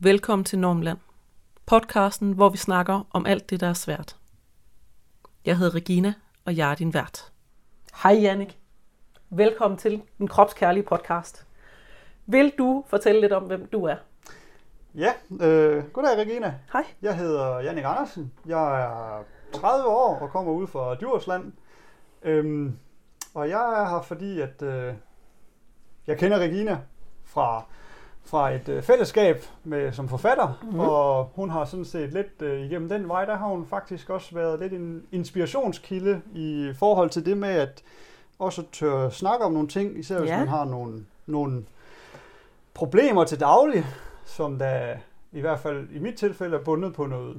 Velkommen 0.00 0.44
til 0.44 0.58
Normland. 0.58 0.98
Podcasten, 1.66 2.32
hvor 2.32 2.48
vi 2.48 2.56
snakker 2.56 3.06
om 3.10 3.26
alt 3.26 3.50
det, 3.50 3.60
der 3.60 3.66
er 3.66 3.72
svært. 3.72 4.16
Jeg 5.44 5.58
hedder 5.58 5.74
Regina, 5.74 6.14
og 6.44 6.56
jeg 6.56 6.70
er 6.70 6.74
din 6.74 6.94
vært. 6.94 7.32
Hej 8.02 8.12
Jannik. 8.12 8.58
Velkommen 9.30 9.78
til 9.78 10.02
den 10.18 10.28
kropskærlige 10.28 10.82
podcast. 10.82 11.46
Vil 12.26 12.52
du 12.58 12.84
fortælle 12.88 13.20
lidt 13.20 13.32
om, 13.32 13.42
hvem 13.42 13.66
du 13.66 13.84
er? 13.84 13.96
Ja, 14.94 15.12
øh, 15.40 15.84
goddag 15.84 16.18
Regina. 16.18 16.54
Hej. 16.72 16.84
Jeg 17.02 17.16
hedder 17.16 17.60
Jannik 17.60 17.84
Andersen. 17.84 18.32
Jeg 18.46 18.82
er 18.82 19.22
30 19.52 19.88
år 19.88 20.18
og 20.18 20.30
kommer 20.30 20.52
ud 20.52 20.66
fra 20.66 20.94
Djursland. 20.94 21.52
Øhm, 22.22 22.78
og 23.34 23.48
jeg 23.48 23.82
er 23.82 23.88
her, 23.88 24.02
fordi 24.02 24.40
at 24.40 24.62
øh, 24.62 24.94
jeg 26.06 26.18
kender 26.18 26.38
Regina 26.38 26.80
fra, 27.24 27.64
fra 28.28 28.50
et 28.50 28.68
øh, 28.68 28.82
fællesskab 28.82 29.44
med, 29.64 29.92
som 29.92 30.08
forfatter, 30.08 30.58
mm-hmm. 30.62 30.80
og 30.80 31.30
hun 31.34 31.50
har 31.50 31.64
sådan 31.64 31.84
set 31.84 32.12
lidt 32.12 32.42
øh, 32.42 32.60
igennem 32.60 32.88
den 32.88 33.08
vej, 33.08 33.24
der 33.24 33.36
har 33.36 33.46
hun 33.46 33.66
faktisk 33.66 34.10
også 34.10 34.34
været 34.34 34.60
lidt 34.60 34.72
en 34.72 35.02
inspirationskilde 35.12 36.22
i 36.34 36.72
forhold 36.78 37.10
til 37.10 37.26
det 37.26 37.36
med 37.38 37.48
at 37.48 37.82
også 38.38 38.62
tør 38.72 39.08
snakke 39.08 39.44
om 39.44 39.52
nogle 39.52 39.68
ting, 39.68 39.98
især 39.98 40.18
hvis 40.18 40.30
Ja. 40.30 40.38
man 40.38 40.48
har 40.48 40.64
nogle, 40.64 41.04
nogle 41.26 41.64
problemer 42.74 43.24
til 43.24 43.40
daglig, 43.40 43.84
som 44.24 44.58
der 44.58 44.94
i 45.32 45.40
hvert 45.40 45.58
fald 45.60 45.88
i 45.90 45.98
mit 45.98 46.14
tilfælde 46.14 46.56
er 46.56 46.60
bundet 46.64 46.94
på 46.94 47.06
noget 47.06 47.36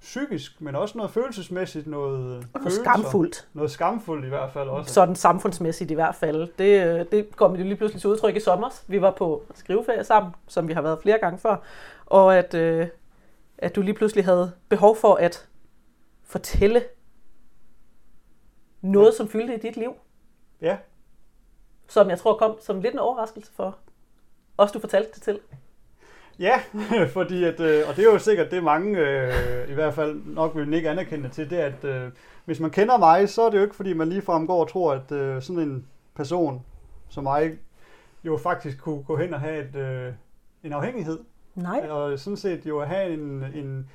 psykisk, 0.00 0.60
men 0.60 0.74
også 0.76 0.98
noget 0.98 1.10
følelsesmæssigt, 1.10 1.86
noget, 1.86 2.14
Og 2.14 2.20
noget 2.24 2.46
følelser. 2.62 2.82
skamfuldt. 2.82 3.48
Noget 3.54 3.70
skamfuldt 3.70 4.24
i 4.24 4.28
hvert 4.28 4.52
fald 4.52 4.68
også. 4.68 4.92
Sådan 4.92 5.16
samfundsmæssigt 5.16 5.90
i 5.90 5.94
hvert 5.94 6.14
fald. 6.14 6.48
Det, 6.58 6.86
øh, 6.86 7.06
det 7.12 7.36
kom 7.36 7.56
jo 7.56 7.62
lige 7.62 7.76
pludselig 7.76 8.00
til 8.00 8.10
udtryk 8.10 8.36
i 8.36 8.40
sommer. 8.40 8.70
Vi 8.86 9.00
var 9.00 9.10
på 9.10 9.42
skriveferie 9.54 10.04
sammen, 10.04 10.32
som 10.48 10.68
vi 10.68 10.72
har 10.72 10.82
været 10.82 10.98
flere 11.02 11.18
gange 11.18 11.38
før. 11.38 11.56
Og 12.06 12.38
at, 12.38 12.54
øh, 12.54 12.88
at 13.58 13.76
du 13.76 13.82
lige 13.82 13.94
pludselig 13.94 14.24
havde 14.24 14.52
behov 14.68 14.96
for 14.96 15.14
at 15.14 15.48
fortælle 16.24 16.84
noget, 18.80 19.14
som 19.14 19.28
fyldte 19.28 19.54
i 19.54 19.58
dit 19.58 19.76
liv. 19.76 19.92
Ja, 20.60 20.76
Som 21.88 22.10
jeg 22.10 22.18
tror 22.18 22.38
kom 22.38 22.56
som 22.60 22.80
lidt 22.80 22.92
en 22.94 22.98
overraskelse 22.98 23.52
for 23.52 23.76
os, 24.58 24.72
du 24.72 24.80
fortalte 24.80 25.10
det 25.14 25.22
til. 25.22 25.38
Ja 26.38 26.60
fordi 27.16 27.44
at, 27.44 27.60
øh, 27.60 27.82
og 27.88 27.96
det 27.96 28.06
er 28.06 28.12
jo 28.12 28.18
sikkert 28.18 28.50
det 28.50 28.64
mange 28.64 28.98
øh, 28.98 29.70
i 29.70 29.74
hvert 29.74 29.94
fald 29.94 30.20
nok 30.24 30.56
vil 30.56 30.74
ikke 30.74 30.90
anerkende 30.90 31.28
til, 31.28 31.50
det 31.50 31.60
er, 31.60 31.66
at 31.66 31.84
øh, 31.84 32.10
hvis 32.44 32.60
man 32.60 32.70
kender 32.70 32.98
mig, 32.98 33.28
så 33.28 33.42
er 33.42 33.50
det 33.50 33.58
jo 33.58 33.62
ikke 33.62 33.76
fordi 33.76 33.92
man 33.92 34.08
ligefrem 34.08 34.46
går 34.46 34.60
og 34.60 34.68
tror, 34.68 34.92
at 34.92 35.12
øh, 35.12 35.42
sådan 35.42 35.62
en 35.62 35.86
person 36.14 36.62
som 37.08 37.24
mig 37.24 37.58
jo 38.24 38.36
faktisk 38.36 38.80
kunne 38.80 39.02
gå 39.02 39.16
hen 39.16 39.34
og 39.34 39.40
have 39.40 39.68
et, 39.68 39.76
øh, 39.76 40.12
en 40.64 40.72
afhængighed. 40.72 41.18
Nej. 41.54 41.88
Og 41.90 42.18
sådan 42.18 42.36
set 42.36 42.66
jo 42.66 42.78
at 42.78 42.88
have 42.88 43.12
en, 43.12 43.44
en 43.54 43.90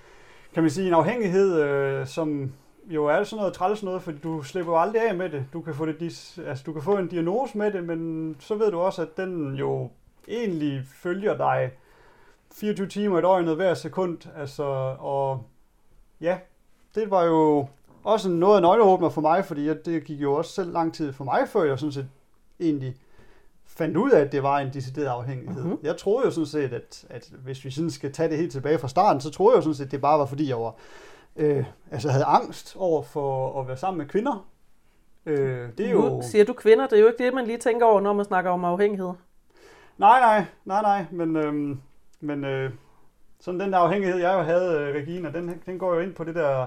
kan 0.54 0.64
man 0.64 0.70
sige, 0.70 0.88
en 0.88 0.94
afhængighed, 0.94 1.62
øh, 1.62 2.08
som 2.08 2.52
jo 2.86 3.06
er 3.06 3.24
sådan 3.24 3.38
noget 3.38 3.54
træls 3.54 3.84
noget, 3.84 4.02
fordi 4.02 4.18
du 4.18 4.42
slipper 4.42 4.72
jo 4.72 4.80
aldrig 4.80 5.10
af 5.10 5.16
med 5.16 5.30
det. 5.30 5.46
Du 5.54 5.62
kan, 5.62 5.74
få 5.74 5.86
det 5.86 6.00
dis, 6.00 6.40
altså, 6.48 6.64
du 6.66 6.74
kan 6.74 6.82
få 6.82 6.98
en 6.98 7.08
diagnose 7.08 7.58
med 7.58 7.72
det, 7.72 7.84
men 7.84 8.36
så 8.40 8.56
ved 8.56 8.72
du 8.72 8.80
også, 8.80 9.02
at 9.02 9.18
den 9.18 9.56
jo 9.56 9.90
egentlig 10.28 10.82
følger 10.86 11.38
dig 11.38 11.72
24 12.54 12.88
timer 12.88 13.20
i 13.20 13.22
døgnet 13.22 13.56
hver 13.56 13.74
sekund. 13.74 14.18
Altså, 14.38 14.64
og 15.00 15.44
ja, 16.22 16.38
det 16.96 17.12
var 17.12 17.24
jo 17.24 17.68
også 18.04 18.30
noget 18.30 18.56
af 18.56 18.58
en 18.60 18.66
øjenåbner 18.66 19.10
for 19.10 19.22
mig, 19.22 19.46
fordi 19.46 19.68
jeg, 19.68 19.86
det 19.86 20.04
gik 20.04 20.22
jo 20.22 20.34
også 20.34 20.52
selv 20.52 20.74
lang 20.74 20.94
tid 20.94 21.14
for 21.14 21.24
mig, 21.24 21.48
før 21.48 21.64
jeg 21.64 21.80
sådan 21.80 21.92
set 21.92 22.08
egentlig 22.60 22.96
fandt 23.66 23.98
ud 23.98 24.12
af, 24.12 24.22
at 24.22 24.32
det 24.32 24.44
var 24.44 24.60
en 24.60 24.74
decideret 24.74 25.08
afhængighed. 25.08 25.62
Mhm. 25.62 25.72
Mm-hmm. 25.72 25.86
Jeg 25.86 25.98
troede 25.98 26.26
jo 26.26 26.32
sådan 26.32 26.46
set, 26.46 26.74
at, 26.74 27.06
at 27.10 27.30
hvis 27.44 27.66
vi 27.66 27.72
sådan 27.72 27.92
skal 27.92 28.12
tage 28.12 28.30
det 28.30 28.38
helt 28.38 28.52
tilbage 28.52 28.80
fra 28.80 28.88
starten, 28.88 29.22
så 29.22 29.32
troede 29.32 29.54
jeg 29.54 29.58
jo 29.58 29.62
sådan 29.62 29.76
set, 29.76 29.86
at 29.86 29.92
det 29.92 30.02
bare 30.02 30.20
var 30.20 30.26
fordi, 30.26 30.50
jeg 30.50 30.58
var, 30.58 30.76
øh, 31.36 31.66
altså 31.92 32.10
havde 32.10 32.26
angst 32.26 32.76
over 32.80 33.04
for 33.04 33.62
at 33.62 33.68
være 33.68 33.78
sammen 33.78 33.98
med 33.98 34.08
kvinder. 34.08 34.48
Øh, 35.26 35.70
det 35.78 35.88
er 35.88 35.92
jo... 35.92 36.02
Nu 36.02 36.22
siger 36.22 36.46
du 36.46 36.54
kvinder, 36.54 36.88
det 36.88 36.98
er 36.98 37.02
jo 37.02 37.08
ikke 37.08 37.24
det, 37.24 37.34
man 37.34 37.46
lige 37.46 37.58
tænker 37.58 37.86
over, 37.86 38.02
når 38.02 38.14
man 38.14 38.26
snakker 38.26 38.52
om 38.52 38.66
afhængighed. 38.66 39.12
Nej, 39.98 40.20
nej, 40.20 40.46
nej, 40.66 40.82
nej, 40.82 41.06
men, 41.12 41.36
øhm, 41.36 41.82
men 42.24 42.46
øh, 42.46 42.72
sådan 43.40 43.60
den 43.60 43.74
der 43.74 43.78
afhængighed, 43.78 44.20
jeg 44.20 44.34
jo 44.34 44.42
havde, 44.42 44.80
øh, 44.80 44.96
Regina, 44.96 45.32
den, 45.32 45.62
den 45.66 45.80
går 45.80 45.94
jo 45.94 46.00
ind 46.00 46.14
på 46.14 46.24
det 46.24 46.36
der, 46.36 46.66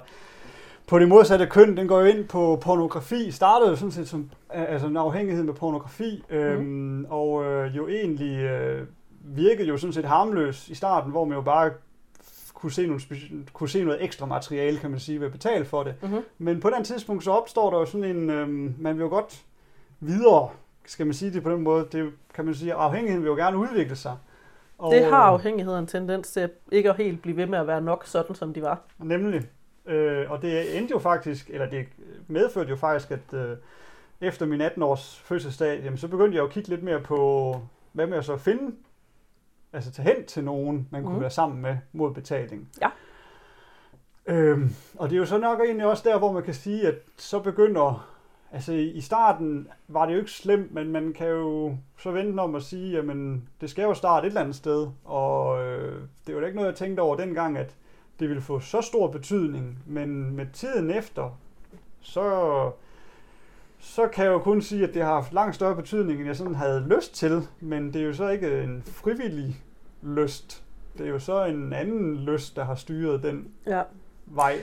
på 0.88 0.98
det 0.98 1.08
modsatte 1.08 1.46
køn, 1.46 1.76
den 1.76 1.88
går 1.88 2.00
jo 2.00 2.06
ind 2.06 2.28
på 2.28 2.58
pornografi, 2.62 3.30
startede 3.30 3.70
jo 3.70 3.76
sådan 3.76 3.92
set 3.92 4.08
som 4.08 4.30
altså 4.50 4.86
en 4.86 4.96
afhængighed 4.96 5.44
med 5.44 5.54
pornografi, 5.54 6.24
øhm, 6.30 6.64
mm. 6.64 7.06
og 7.08 7.44
øh, 7.44 7.76
jo 7.76 7.88
egentlig 7.88 8.38
øh, 8.38 8.86
virkede 9.20 9.68
jo 9.68 9.76
sådan 9.76 9.92
set 9.92 10.04
harmløs 10.04 10.68
i 10.68 10.74
starten, 10.74 11.10
hvor 11.10 11.24
man 11.24 11.34
jo 11.34 11.42
bare 11.42 11.70
kunne 12.54 12.72
se, 12.72 12.86
nogle, 12.86 13.00
kunne 13.52 13.68
se 13.68 13.84
noget 13.84 14.04
ekstra 14.04 14.26
materiale, 14.26 14.78
kan 14.78 14.90
man 14.90 15.00
sige, 15.00 15.20
ved 15.20 15.26
at 15.26 15.32
betale 15.32 15.64
for 15.64 15.82
det. 15.82 15.94
Mm-hmm. 16.02 16.20
Men 16.38 16.60
på 16.60 16.70
den 16.70 16.84
tidspunkt 16.84 17.24
så 17.24 17.30
opstår 17.30 17.70
der 17.70 17.78
jo 17.78 17.86
sådan 17.86 18.16
en, 18.16 18.30
øhm, 18.30 18.74
man 18.78 18.96
vil 18.96 19.02
jo 19.02 19.08
godt 19.08 19.44
videre, 20.00 20.48
skal 20.86 21.06
man 21.06 21.14
sige 21.14 21.32
det 21.32 21.42
på 21.42 21.50
den 21.50 21.62
måde, 21.62 21.86
det 21.92 22.12
kan 22.34 22.44
man 22.44 22.54
sige, 22.54 22.74
afhængigheden 22.74 23.24
vil 23.24 23.30
jo 23.30 23.36
gerne 23.36 23.58
udvikle 23.58 23.96
sig. 23.96 24.16
Og, 24.78 24.92
Det 24.94 25.04
har 25.04 25.16
afhængigheden 25.22 25.80
en 25.80 25.86
tendens 25.86 26.32
til 26.32 26.50
ikke 26.72 26.90
at 26.90 26.96
helt 26.96 27.22
blive 27.22 27.36
ved 27.36 27.46
med 27.46 27.58
at 27.58 27.66
være 27.66 27.80
nok 27.80 28.06
sådan, 28.06 28.34
som 28.34 28.54
de 28.54 28.62
var. 28.62 28.80
Nemlig. 28.98 29.42
Øh, 29.86 30.30
og 30.30 30.42
det 30.42 30.78
endte 30.78 30.92
jo 30.92 30.98
faktisk, 30.98 31.50
eller 31.50 31.70
det 31.70 31.86
medførte 32.26 32.70
jo 32.70 32.76
faktisk, 32.76 33.10
at 33.10 33.34
øh, 33.34 33.56
efter 34.20 34.46
min 34.46 34.60
18-års 34.60 35.18
fødselsdag, 35.24 35.80
jamen, 35.84 35.98
så 35.98 36.08
begyndte 36.08 36.34
jeg 36.36 36.40
jo 36.42 36.46
at 36.46 36.52
kigge 36.52 36.68
lidt 36.68 36.82
mere 36.82 37.00
på, 37.00 37.54
hvad 37.92 38.06
med 38.06 38.18
at 38.18 38.24
så 38.24 38.36
finde, 38.36 38.74
altså 39.72 39.90
tage 39.92 40.14
hen 40.14 40.26
til 40.26 40.44
nogen, 40.44 40.88
man 40.90 41.02
kunne 41.02 41.12
Mhm. 41.12 41.20
være 41.20 41.30
sammen 41.30 41.62
med 41.62 41.76
mod 41.92 42.14
betaling. 42.14 42.68
Ja. 42.80 42.88
Øhm, 44.26 44.70
og 44.98 45.10
det 45.10 45.16
er 45.16 45.20
jo 45.20 45.26
så 45.26 45.38
nok 45.38 45.60
egentlig 45.60 45.86
også 45.86 46.02
der, 46.08 46.18
hvor 46.18 46.32
man 46.32 46.42
kan 46.42 46.54
sige, 46.54 46.86
at 46.88 46.94
så 47.16 47.40
begynder, 47.40 48.08
altså 48.52 48.72
i 48.72 49.00
starten 49.00 49.68
var 49.88 50.06
det 50.06 50.12
jo 50.12 50.18
ikke 50.18 50.30
slemt, 50.30 50.74
men 50.74 50.88
man 50.92 51.12
kan 51.12 51.28
jo 51.28 51.76
så 51.98 52.10
vente 52.10 52.40
om 52.40 52.54
at 52.54 52.62
sige, 52.62 52.92
jamen 52.96 53.48
det 53.60 53.70
skal 53.70 53.82
jo 53.82 53.94
starte 53.94 54.26
et 54.26 54.30
eller 54.30 54.40
andet 54.40 54.56
sted, 54.56 54.88
og 55.04 55.64
øh, 55.66 56.02
det 56.26 56.34
var 56.34 56.40
da 56.40 56.46
ikke 56.46 56.56
noget, 56.56 56.68
jeg 56.70 56.76
tænkte 56.76 57.00
over 57.00 57.16
dengang, 57.16 57.58
at 57.58 57.74
det 58.20 58.28
ville 58.28 58.42
få 58.42 58.60
så 58.60 58.80
stor 58.80 59.08
betydning, 59.10 59.78
men 59.86 60.36
med 60.36 60.46
tiden 60.52 60.90
efter, 60.90 61.38
så, 62.00 62.70
så 63.78 64.08
kan 64.08 64.24
jeg 64.24 64.32
jo 64.32 64.38
kun 64.38 64.62
sige, 64.62 64.88
at 64.88 64.94
det 64.94 65.02
har 65.02 65.12
haft 65.14 65.32
langt 65.32 65.54
større 65.54 65.76
betydning, 65.76 66.18
end 66.18 66.26
jeg 66.26 66.36
sådan 66.36 66.54
havde 66.54 66.86
lyst 66.96 67.14
til, 67.14 67.42
men 67.60 67.92
det 67.92 68.02
er 68.02 68.06
jo 68.06 68.14
så 68.14 68.28
ikke 68.28 68.62
en 68.62 68.82
frivillig 68.86 69.56
lyst. 70.02 70.62
Det 70.98 71.06
er 71.06 71.10
jo 71.10 71.18
så 71.18 71.44
en 71.44 71.72
anden 71.72 72.16
lyst, 72.16 72.56
der 72.56 72.64
har 72.64 72.74
styret 72.74 73.22
den 73.22 73.48
Ja. 73.66 73.82
vej. 74.26 74.56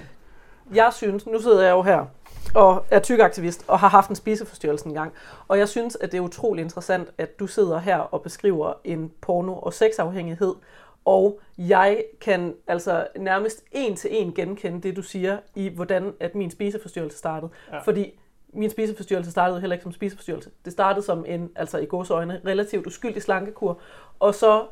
Jeg 0.73 0.93
synes, 0.93 1.27
nu 1.27 1.41
sidder 1.41 1.63
jeg 1.63 1.71
jo 1.71 1.81
her 1.81 2.05
og 2.55 2.85
er 2.91 2.99
tykaktivist 2.99 3.65
og 3.67 3.79
har 3.79 3.87
haft 3.87 4.09
en 4.09 4.15
spiseforstyrrelse 4.15 4.85
en 4.85 4.93
gang. 4.93 5.13
Og 5.47 5.59
jeg 5.59 5.69
synes, 5.69 5.95
at 5.95 6.11
det 6.11 6.17
er 6.17 6.21
utrolig 6.21 6.61
interessant, 6.61 7.09
at 7.17 7.39
du 7.39 7.47
sidder 7.47 7.79
her 7.79 7.97
og 7.97 8.21
beskriver 8.21 8.73
en 8.83 9.11
porno- 9.25 9.63
og 9.63 9.73
sexafhængighed. 9.73 10.53
Og 11.05 11.39
jeg 11.57 12.03
kan 12.21 12.55
altså 12.67 13.07
nærmest 13.17 13.63
en 13.71 13.95
til 13.95 14.09
en 14.13 14.33
genkende 14.33 14.81
det, 14.81 14.95
du 14.95 15.01
siger, 15.01 15.37
i 15.55 15.69
hvordan 15.69 16.13
at 16.19 16.35
min 16.35 16.51
spiseforstyrrelse 16.51 17.17
startede. 17.17 17.51
Ja. 17.71 17.79
Fordi 17.79 18.19
min 18.53 18.69
spiseforstyrrelse 18.69 19.31
startede 19.31 19.59
heller 19.59 19.73
ikke 19.73 19.83
som 19.83 19.91
spiseforstyrrelse. 19.91 20.49
Det 20.65 20.73
startede 20.73 21.05
som 21.05 21.25
en, 21.27 21.51
altså 21.55 21.77
i 21.77 21.85
godsøjne, 21.85 22.41
relativt 22.45 22.87
uskyldig 22.87 23.21
slankekur. 23.21 23.79
Og 24.19 24.35
så 24.35 24.65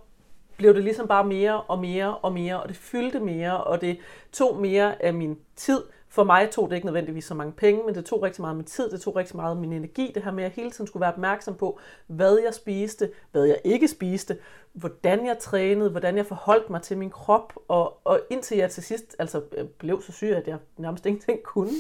blev 0.62 0.74
det 0.74 0.84
ligesom 0.84 1.08
bare 1.08 1.24
mere 1.24 1.62
og 1.62 1.80
mere 1.80 2.18
og 2.18 2.34
mere, 2.34 2.62
og 2.62 2.70
det 2.70 2.78
fyldte 2.78 3.20
mere, 3.20 3.64
og 3.64 3.82
det 3.82 4.00
tog 4.32 4.62
mere 4.62 5.04
af 5.04 5.14
min 5.14 5.38
tid. 5.56 5.84
For 6.10 6.24
mig 6.24 6.50
tog 6.52 6.70
det 6.70 6.76
ikke 6.76 6.86
nødvendigvis 6.86 7.26
så 7.26 7.34
mange 7.34 7.54
penge, 7.54 7.84
men 7.86 7.96
det 7.96 8.06
tog 8.06 8.24
rigtig 8.24 8.42
meget 8.42 8.52
af 8.52 8.56
min 8.56 8.66
tid, 8.66 8.92
det 8.92 9.02
tog 9.02 9.16
rigtig 9.16 9.36
meget 9.36 9.52
af 9.52 9.56
min 9.56 9.74
energi, 9.74 10.12
det 10.16 10.24
her 10.24 10.32
med 10.32 10.44
at 10.44 10.50
jeg 10.50 10.56
hele 10.56 10.72
tiden 10.72 10.88
skulle 10.88 11.02
være 11.02 11.14
opmærksom 11.14 11.56
på, 11.56 11.80
hvad 12.08 12.38
jeg 12.46 12.54
spiste, 12.54 13.12
hvad 13.32 13.46
jeg 13.46 13.58
ikke 13.64 13.88
spiste, 13.88 14.38
hvordan 14.74 15.26
jeg 15.26 15.38
trænede, 15.40 15.90
hvordan 15.90 16.18
jeg 16.18 16.26
forholdt 16.26 16.70
mig 16.70 16.82
til 16.82 16.98
min 16.98 17.10
krop, 17.10 17.54
og, 17.68 17.98
og 18.04 18.20
indtil 18.30 18.58
jeg 18.58 18.72
til 18.72 18.84
sidst 18.84 19.16
altså, 19.20 19.42
øh, 19.58 19.66
blev 19.66 20.02
så 20.02 20.12
syg, 20.12 20.28
at 20.28 20.48
jeg 20.48 20.58
nærmest 20.78 21.06
ingenting 21.06 21.44
kunne. 21.44 21.72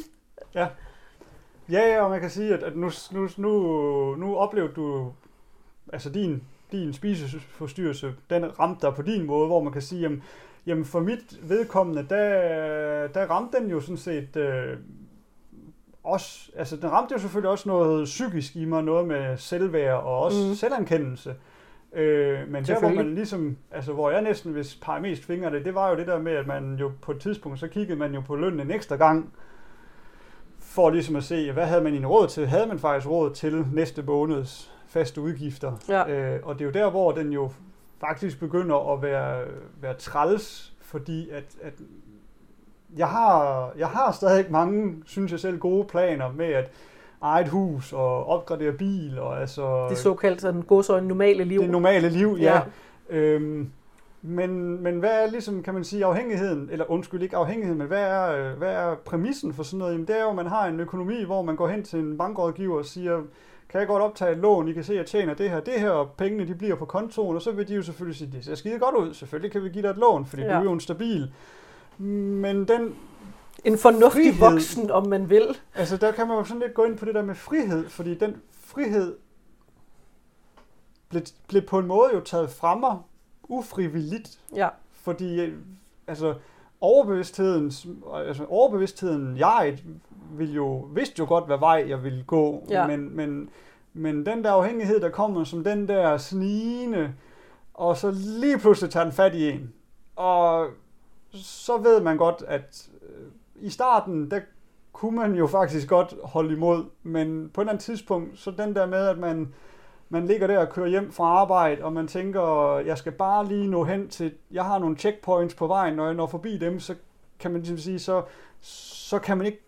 Ja. 0.55 0.67
Ja, 1.71 1.93
ja, 1.93 2.03
og 2.03 2.09
man 2.09 2.21
kan 2.21 2.29
sige, 2.29 2.53
at, 2.53 2.63
at 2.63 2.75
nu, 2.75 2.91
nu, 3.11 3.29
nu, 3.37 4.15
nu 4.15 4.35
oplevede 4.35 4.73
du, 4.73 5.13
altså 5.93 6.09
din, 6.09 6.43
din 6.71 6.93
spiseforstyrrelse, 6.93 8.13
den 8.29 8.59
ramte 8.59 8.87
dig 8.87 8.95
på 8.95 9.01
din 9.01 9.25
måde, 9.25 9.47
hvor 9.47 9.63
man 9.63 9.73
kan 9.73 9.81
sige, 9.81 10.01
jamen, 10.01 10.23
jamen 10.65 10.85
for 10.85 10.99
mit 10.99 11.39
vedkommende, 11.49 12.05
der, 12.09 13.07
der 13.07 13.25
ramte 13.25 13.57
den 13.57 13.69
jo 13.69 13.79
sådan 13.79 13.97
set 13.97 14.35
øh, 14.35 14.77
også, 16.03 16.51
altså 16.55 16.75
den 16.75 16.91
ramte 16.91 17.13
jo 17.13 17.19
selvfølgelig 17.19 17.49
også 17.49 17.69
noget 17.69 18.05
psykisk 18.05 18.55
i 18.55 18.65
mig, 18.65 18.83
noget 18.83 19.07
med 19.07 19.37
selvværd 19.37 20.03
og 20.03 20.19
også 20.19 20.47
mm. 20.47 20.55
selvanerkendelse. 20.55 21.35
Øh, 21.93 22.39
men 22.47 22.63
der 22.63 22.79
hvor 22.79 22.89
man 22.89 23.15
ligesom, 23.15 23.57
altså 23.71 23.93
hvor 23.93 24.11
jeg 24.11 24.21
næsten 24.21 24.51
hvis 24.51 24.75
pege 24.75 25.01
mest 25.01 25.23
fingre 25.23 25.51
det, 25.51 25.65
det 25.65 25.75
var 25.75 25.89
jo 25.89 25.95
det 25.95 26.07
der 26.07 26.19
med, 26.19 26.31
at 26.31 26.47
man 26.47 26.75
jo 26.75 26.91
på 27.01 27.11
et 27.11 27.19
tidspunkt, 27.19 27.59
så 27.59 27.67
kiggede 27.67 27.99
man 27.99 28.13
jo 28.13 28.21
på 28.21 28.35
lønnen 28.35 28.59
en 28.59 28.71
ekstra 28.71 28.95
gang, 28.95 29.33
for 30.59 30.89
ligesom 30.89 31.15
at 31.15 31.23
se, 31.23 31.51
hvad 31.51 31.65
havde 31.65 31.83
man 31.83 31.91
egentlig 31.91 32.09
råd 32.09 32.27
til? 32.27 32.47
Havde 32.47 32.67
man 32.67 32.79
faktisk 32.79 33.09
råd 33.09 33.31
til 33.33 33.65
næste 33.73 34.01
måneds 34.03 34.71
faste 34.91 35.21
udgifter? 35.21 35.71
Ja. 35.89 36.09
Øh, 36.09 36.39
og 36.43 36.59
det 36.59 36.61
er 36.61 36.65
jo 36.65 36.71
der, 36.71 36.89
hvor 36.89 37.11
den 37.11 37.33
jo 37.33 37.49
faktisk 37.99 38.39
begynder 38.39 38.93
at 38.93 39.01
være, 39.01 39.43
være 39.81 39.93
træls, 39.93 40.73
fordi 40.81 41.29
at, 41.29 41.43
at 41.61 41.73
jeg, 42.97 43.07
har, 43.07 43.71
jeg 43.77 43.87
har 43.87 44.11
stadig 44.11 44.45
mange, 44.49 44.95
synes 45.05 45.31
jeg 45.31 45.39
selv, 45.39 45.59
gode 45.59 45.87
planer 45.87 46.31
med 46.31 46.45
at 46.45 46.71
eje 47.23 47.41
et 47.41 47.47
hus 47.47 47.93
og 47.93 48.27
opgradere 48.27 48.71
bil. 48.71 49.19
Og 49.19 49.41
altså, 49.41 49.87
det 49.89 49.97
såkaldt 49.97 50.41
sådan 50.41 50.61
godsøjne 50.61 51.07
normale 51.07 51.43
liv. 51.43 51.61
Det 51.61 51.69
normale 51.69 52.09
liv, 52.09 52.37
ja. 52.39 52.53
ja. 52.53 52.61
Øhm, 53.17 53.71
men, 54.21 54.83
men 54.83 54.99
hvad 54.99 55.23
er 55.23 55.31
ligesom, 55.31 55.63
kan 55.63 55.73
man 55.73 55.83
sige, 55.83 56.05
afhængigheden, 56.05 56.69
eller 56.71 56.91
undskyld 56.91 57.23
ikke 57.23 57.37
afhængigheden, 57.37 57.77
men 57.77 57.87
hvad 57.87 58.03
er, 58.03 58.55
hvad 58.55 58.73
er 58.73 58.95
præmissen 58.95 59.53
for 59.53 59.63
sådan 59.63 59.79
noget? 59.79 59.93
Jamen 59.93 60.07
det 60.07 60.17
er 60.17 60.23
jo, 60.23 60.29
at 60.29 60.35
man 60.35 60.47
har 60.47 60.65
en 60.65 60.79
økonomi, 60.79 61.23
hvor 61.23 61.41
man 61.41 61.55
går 61.55 61.67
hen 61.67 61.83
til 61.83 61.99
en 61.99 62.17
bankrådgiver 62.17 62.77
og 62.77 62.85
siger, 62.85 63.21
kan 63.71 63.79
jeg 63.79 63.87
godt 63.87 64.03
optage 64.03 64.31
et 64.31 64.37
lån, 64.37 64.67
I 64.67 64.73
kan 64.73 64.83
se, 64.83 64.93
at 64.93 64.97
jeg 64.97 65.05
tjener 65.05 65.33
det 65.33 65.49
her, 65.49 65.59
det 65.59 65.79
her, 65.79 65.89
og 65.89 66.11
pengene 66.11 66.47
de 66.47 66.55
bliver 66.55 66.75
på 66.75 66.85
kontoen, 66.85 67.35
og 67.35 67.41
så 67.41 67.51
vil 67.51 67.67
de 67.67 67.75
jo 67.75 67.81
selvfølgelig 67.81 68.17
sige, 68.17 68.31
det 68.31 68.45
ser 68.45 68.55
skide 68.55 68.79
godt 68.79 68.95
ud, 68.95 69.13
selvfølgelig 69.13 69.51
kan 69.51 69.63
vi 69.63 69.69
give 69.69 69.81
dig 69.81 69.89
et 69.89 69.97
lån, 69.97 70.25
fordi 70.25 70.41
ja. 70.41 70.47
du 70.47 70.59
er 70.59 70.63
jo 70.63 70.71
en 70.71 70.79
stabil. 70.79 71.33
Men 71.97 72.67
den 72.67 72.95
en 73.65 73.77
fornuftig 73.77 74.33
frihed, 74.33 74.51
voksen, 74.51 74.91
om 74.91 75.07
man 75.07 75.29
vil. 75.29 75.57
Altså 75.75 75.97
der 75.97 76.11
kan 76.11 76.27
man 76.27 76.37
jo 76.37 76.43
sådan 76.43 76.61
lidt 76.61 76.73
gå 76.73 76.83
ind 76.83 76.97
på 76.97 77.05
det 77.05 77.15
der 77.15 77.23
med 77.23 77.35
frihed, 77.35 77.89
fordi 77.89 78.15
den 78.15 78.35
frihed 78.51 79.17
blev, 81.09 81.21
blev 81.47 81.61
på 81.61 81.79
en 81.79 81.87
måde 81.87 82.09
jo 82.13 82.19
taget 82.19 82.49
fra 82.49 82.75
mig 82.75 82.97
ufrivilligt. 83.43 84.39
Ja. 84.55 84.69
Fordi 84.91 85.53
altså, 86.07 86.35
overbevidstheden, 86.81 87.71
altså 88.13 88.45
overbevidstheden, 88.45 89.37
jeg 89.37 89.79
vil 90.37 90.53
jo, 90.53 90.77
vidste 90.93 91.19
jo 91.19 91.25
godt, 91.25 91.45
hvad 91.45 91.57
vej 91.57 91.85
jeg 91.87 92.03
ville 92.03 92.23
gå, 92.23 92.67
ja. 92.69 92.87
men, 92.87 93.15
men, 93.15 93.49
men 93.93 94.25
den 94.25 94.43
der 94.43 94.51
afhængighed, 94.51 94.99
der 94.99 95.09
kommer 95.09 95.43
som 95.43 95.63
den 95.63 95.87
der 95.87 96.17
snigende, 96.17 97.13
og 97.73 97.97
så 97.97 98.13
lige 98.39 98.57
pludselig 98.57 98.91
tager 98.91 99.03
den 99.03 99.13
fat 99.13 99.35
i 99.35 99.49
en. 99.49 99.73
Og 100.15 100.67
så 101.33 101.77
ved 101.77 102.01
man 102.01 102.17
godt, 102.17 102.43
at 102.47 102.89
øh, 103.01 103.25
i 103.55 103.69
starten, 103.69 104.31
der 104.31 104.39
kunne 104.93 105.15
man 105.15 105.35
jo 105.35 105.47
faktisk 105.47 105.89
godt 105.89 106.15
holde 106.23 106.53
imod, 106.53 106.85
men 107.03 107.49
på 107.53 107.61
et 107.61 107.63
eller 107.63 107.71
andet 107.71 107.83
tidspunkt, 107.83 108.39
så 108.39 108.51
den 108.51 108.75
der 108.75 108.85
med, 108.85 109.07
at 109.07 109.17
man 109.17 109.53
man 110.11 110.27
ligger 110.27 110.47
der 110.47 110.59
og 110.59 110.69
kører 110.69 110.87
hjem 110.87 111.11
fra 111.11 111.23
arbejde, 111.23 111.83
og 111.83 111.93
man 111.93 112.07
tænker, 112.07 112.77
jeg 112.77 112.97
skal 112.97 113.11
bare 113.11 113.45
lige 113.45 113.67
nå 113.67 113.83
hen 113.83 114.09
til, 114.09 114.33
jeg 114.51 114.65
har 114.65 114.79
nogle 114.79 114.97
checkpoints 114.97 115.55
på 115.55 115.67
vejen, 115.67 115.93
når 115.93 116.05
jeg 116.05 116.13
når 116.13 116.27
forbi 116.27 116.57
dem, 116.57 116.79
så 116.79 116.95
kan 117.39 117.51
man 117.51 117.61
ligesom 117.61 117.77
sige, 117.77 117.99
så, 117.99 118.23
så 118.61 119.19
kan 119.19 119.37
man 119.37 119.45
ikke 119.45 119.63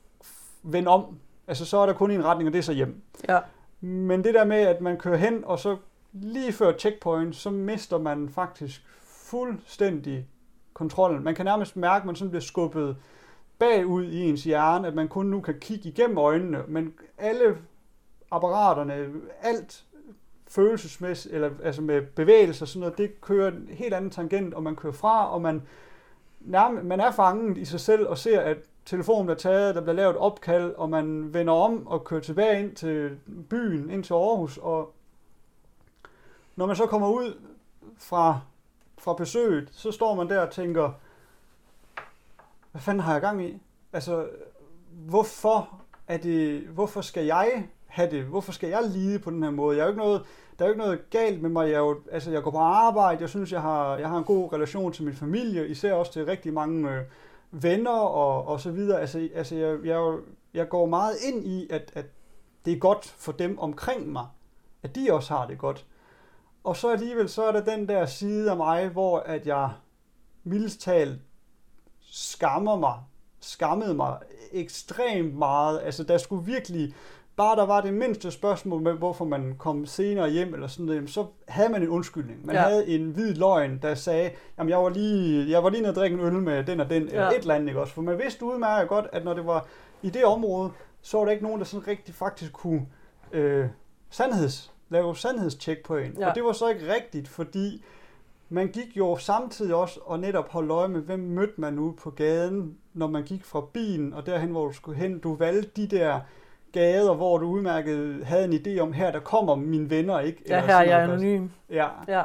vende 0.63 0.89
om. 0.89 1.17
Altså 1.47 1.65
så 1.65 1.77
er 1.77 1.85
der 1.85 1.93
kun 1.93 2.11
en 2.11 2.25
retning, 2.25 2.47
og 2.47 2.53
det 2.53 2.59
er 2.59 2.63
så 2.63 2.73
hjem. 2.73 3.01
Ja. 3.29 3.39
Men 3.81 4.23
det 4.23 4.33
der 4.33 4.45
med, 4.45 4.57
at 4.57 4.81
man 4.81 4.97
kører 4.97 5.17
hen, 5.17 5.43
og 5.45 5.59
så 5.59 5.77
lige 6.11 6.53
før 6.53 6.77
checkpoint, 6.77 7.35
så 7.35 7.49
mister 7.49 7.97
man 7.97 8.29
faktisk 8.29 8.83
fuldstændig 8.99 10.27
kontrollen. 10.73 11.23
Man 11.23 11.35
kan 11.35 11.45
nærmest 11.45 11.77
mærke, 11.77 12.01
at 12.01 12.05
man 12.05 12.15
sådan 12.15 12.29
bliver 12.29 12.41
skubbet 12.41 12.95
bagud 13.59 14.03
i 14.03 14.29
ens 14.29 14.43
hjerne, 14.43 14.87
at 14.87 14.95
man 14.95 15.07
kun 15.07 15.25
nu 15.25 15.41
kan 15.41 15.59
kigge 15.59 15.89
igennem 15.89 16.17
øjnene, 16.17 16.63
men 16.67 16.93
alle 17.17 17.57
apparaterne, 18.31 19.07
alt 19.41 19.85
følelsesmæssigt, 20.47 21.33
eller 21.35 21.49
altså 21.63 21.81
med 21.81 22.01
bevægelser 22.01 22.63
og 22.63 22.67
sådan 22.67 22.79
noget, 22.79 22.97
det 22.97 23.21
kører 23.21 23.51
en 23.51 23.69
helt 23.71 23.93
anden 23.93 24.11
tangent, 24.11 24.53
og 24.53 24.63
man 24.63 24.75
kører 24.75 24.93
fra, 24.93 25.33
og 25.33 25.41
man, 25.41 25.61
nærmest, 26.39 26.85
man 26.85 26.99
er 26.99 27.11
fanget 27.11 27.57
i 27.57 27.65
sig 27.65 27.79
selv 27.79 28.07
og 28.07 28.17
ser, 28.17 28.41
at 28.41 28.57
telefonen 28.85 29.29
er 29.29 29.35
taget, 29.35 29.75
der 29.75 29.81
bliver 29.81 29.95
lavet 29.95 30.17
opkald, 30.17 30.73
og 30.75 30.89
man 30.89 31.33
vender 31.33 31.53
om 31.53 31.87
og 31.87 32.03
kører 32.03 32.21
tilbage 32.21 32.59
ind 32.59 32.75
til 32.75 33.17
byen, 33.49 33.89
ind 33.89 34.03
til 34.03 34.13
Aarhus, 34.13 34.57
og 34.57 34.93
når 36.55 36.65
man 36.65 36.75
så 36.75 36.85
kommer 36.85 37.09
ud 37.09 37.37
fra, 37.97 38.39
fra 38.97 39.13
besøget, 39.13 39.69
så 39.71 39.91
står 39.91 40.15
man 40.15 40.29
der 40.29 40.39
og 40.39 40.51
tænker, 40.51 40.91
hvad 42.71 42.81
fanden 42.81 43.03
har 43.03 43.13
jeg 43.13 43.21
gang 43.21 43.45
i? 43.45 43.61
Altså, 43.93 44.27
hvorfor 44.91 45.69
er 46.07 46.17
det, 46.17 46.61
hvorfor 46.61 47.01
skal 47.01 47.25
jeg 47.25 47.67
have 47.87 48.11
det? 48.11 48.23
Hvorfor 48.23 48.51
skal 48.51 48.69
jeg 48.69 48.79
lide 48.83 49.19
på 49.19 49.29
den 49.29 49.43
her 49.43 49.51
måde? 49.51 49.77
Jeg 49.77 49.81
er 49.81 49.85
jo 49.85 49.91
ikke 49.91 50.01
noget, 50.01 50.21
der 50.59 50.65
er 50.65 50.69
jo 50.69 50.73
ikke 50.73 50.83
noget 50.83 51.09
galt 51.09 51.41
med 51.41 51.49
mig. 51.49 51.65
Jeg, 51.67 51.75
er 51.75 51.79
jo, 51.79 51.99
altså, 52.11 52.31
jeg 52.31 52.43
går 52.43 52.51
på 52.51 52.57
arbejde, 52.57 53.21
jeg 53.21 53.29
synes, 53.29 53.51
jeg 53.51 53.61
har, 53.61 53.97
jeg 53.97 54.09
har 54.09 54.17
en 54.17 54.23
god 54.23 54.53
relation 54.53 54.91
til 54.91 55.03
min 55.03 55.13
familie, 55.13 55.67
især 55.67 55.93
også 55.93 56.13
til 56.13 56.25
rigtig 56.25 56.53
mange 56.53 56.91
øh, 56.91 57.03
venner 57.53 57.91
og, 57.91 58.47
og 58.47 58.59
så 58.59 58.71
videre. 58.71 59.01
Altså, 59.01 59.29
altså 59.35 59.55
jeg, 59.55 59.85
jeg, 59.85 60.17
jeg 60.53 60.69
går 60.69 60.85
meget 60.85 61.15
ind 61.23 61.47
i, 61.47 61.67
at, 61.69 61.91
at 61.95 62.05
det 62.65 62.73
er 62.73 62.77
godt 62.77 63.05
for 63.05 63.31
dem 63.31 63.59
omkring 63.59 64.11
mig, 64.11 64.25
at 64.83 64.95
de 64.95 65.13
også 65.13 65.33
har 65.33 65.47
det 65.47 65.57
godt. 65.57 65.85
Og 66.63 66.77
så 66.77 66.91
alligevel, 66.91 67.29
så 67.29 67.43
er 67.43 67.51
der 67.51 67.63
den 67.63 67.87
der 67.87 68.05
side 68.05 68.51
af 68.51 68.57
mig, 68.57 68.89
hvor 68.89 69.19
at 69.19 69.47
jeg 69.47 69.69
mildest 70.43 70.81
talt 70.81 71.19
skammer 72.01 72.79
mig, 72.79 72.99
skammede 73.39 73.93
mig 73.93 74.17
ekstremt 74.51 75.35
meget. 75.35 75.81
Altså, 75.81 76.03
der 76.03 76.17
skulle 76.17 76.45
virkelig 76.45 76.95
bare 77.35 77.55
der 77.55 77.65
var 77.65 77.81
det 77.81 77.93
mindste 77.93 78.31
spørgsmål 78.31 78.81
med, 78.81 78.93
hvorfor 78.93 79.25
man 79.25 79.55
kom 79.57 79.85
senere 79.85 80.29
hjem 80.29 80.53
eller 80.53 80.67
sådan 80.67 80.85
noget, 80.85 81.09
så 81.09 81.25
havde 81.47 81.69
man 81.69 81.81
en 81.81 81.89
undskyldning. 81.89 82.45
Man 82.45 82.55
ja. 82.55 82.61
havde 82.61 82.87
en 82.87 83.11
hvid 83.11 83.33
løgn, 83.33 83.79
der 83.81 83.95
sagde, 83.95 84.31
jamen 84.57 84.69
jeg 84.69 84.77
var 84.77 84.89
lige, 84.89 85.49
jeg 85.49 85.63
var 85.63 85.69
lige 85.69 85.81
nede 85.81 85.91
og 85.91 85.95
drikke 85.95 86.17
en 86.17 86.23
øl 86.23 86.33
med 86.33 86.63
den 86.63 86.79
og 86.79 86.89
den, 86.89 87.03
ja. 87.03 87.09
eller 87.09 87.29
et 87.29 87.37
eller 87.37 87.55
andet, 87.55 87.67
ikke 87.67 87.81
også? 87.81 87.93
For 87.93 88.01
man 88.01 88.19
vidste 88.19 88.45
udmærket 88.45 88.89
godt, 88.89 89.07
at 89.11 89.25
når 89.25 89.33
det 89.33 89.45
var 89.45 89.67
i 90.01 90.09
det 90.09 90.25
område, 90.25 90.71
så 91.01 91.17
var 91.17 91.25
der 91.25 91.31
ikke 91.31 91.43
nogen, 91.43 91.59
der 91.59 91.65
sådan 91.65 91.87
rigtig 91.87 92.15
faktisk 92.15 92.53
kunne 92.53 92.85
øh, 93.31 93.65
sandheds, 94.09 94.73
lave 94.89 95.15
sandhedstjek 95.15 95.83
på 95.83 95.97
en. 95.97 96.17
Ja. 96.19 96.29
Og 96.29 96.35
det 96.35 96.43
var 96.43 96.51
så 96.51 96.69
ikke 96.69 96.93
rigtigt, 96.93 97.27
fordi 97.27 97.83
man 98.49 98.67
gik 98.67 98.97
jo 98.97 99.17
samtidig 99.17 99.75
også 99.75 99.99
og 100.05 100.19
netop 100.19 100.49
holdt 100.49 100.71
øje 100.71 100.87
med, 100.87 101.01
hvem 101.01 101.19
mødte 101.19 101.53
man 101.57 101.79
ude 101.79 101.93
på 101.93 102.09
gaden, 102.09 102.77
når 102.93 103.07
man 103.07 103.23
gik 103.23 103.45
fra 103.45 103.61
bilen 103.73 104.13
og 104.13 104.25
derhen, 104.25 104.49
hvor 104.49 104.67
du 104.67 104.73
skulle 104.73 104.99
hen. 104.99 105.19
Du 105.19 105.35
valgte 105.35 105.81
de 105.81 105.87
der 105.97 106.19
gader, 106.73 107.13
hvor 107.13 107.37
du 107.37 107.45
udmærket 107.47 108.25
havde 108.25 108.45
en 108.45 108.53
idé 108.53 108.79
om, 108.79 108.93
her 108.93 109.11
der 109.11 109.19
kommer 109.19 109.55
mine 109.55 109.89
venner, 109.89 110.19
ikke? 110.19 110.43
Ja, 110.47 110.65
her 110.65 110.75
er 110.75 110.83
jeg 110.83 111.03
anonym. 111.03 111.47
Ja. 111.69 111.87
ja. 112.07 112.23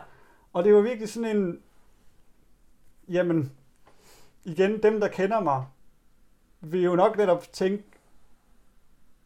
Og 0.52 0.64
det 0.64 0.74
var 0.74 0.80
virkelig 0.80 1.08
sådan 1.08 1.36
en, 1.36 1.60
jamen, 3.08 3.52
igen, 4.44 4.82
dem 4.82 5.00
der 5.00 5.08
kender 5.08 5.40
mig, 5.40 5.64
vil 6.60 6.82
jo 6.82 6.96
nok 6.96 7.16
netop 7.16 7.52
tænke, 7.52 7.84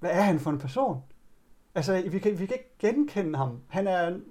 hvad 0.00 0.10
er 0.10 0.20
han 0.20 0.40
for 0.40 0.50
en 0.50 0.58
person? 0.58 1.02
Altså, 1.74 2.02
vi 2.10 2.18
kan, 2.18 2.38
vi 2.38 2.46
kan 2.46 2.56
ikke 2.56 2.74
genkende 2.78 3.38
ham. 3.38 3.60
Han 3.68 3.86
er 3.86 4.08
en, 4.08 4.24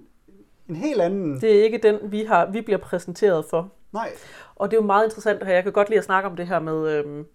en 0.68 0.76
helt 0.76 1.00
anden... 1.00 1.40
Det 1.40 1.58
er 1.58 1.64
ikke 1.64 1.78
den, 1.78 2.12
vi, 2.12 2.24
har, 2.24 2.46
vi 2.46 2.60
bliver 2.60 2.78
præsenteret 2.78 3.44
for. 3.50 3.72
Nej. 3.92 4.12
Og 4.54 4.70
det 4.70 4.76
er 4.76 4.80
jo 4.80 4.86
meget 4.86 5.04
interessant, 5.04 5.42
og 5.42 5.50
jeg 5.50 5.62
kan 5.62 5.72
godt 5.72 5.88
lide 5.88 5.98
at 5.98 6.04
snakke 6.04 6.28
om 6.28 6.36
det 6.36 6.46
her 6.46 6.60
med, 6.60 6.90
øhm, 6.90 7.26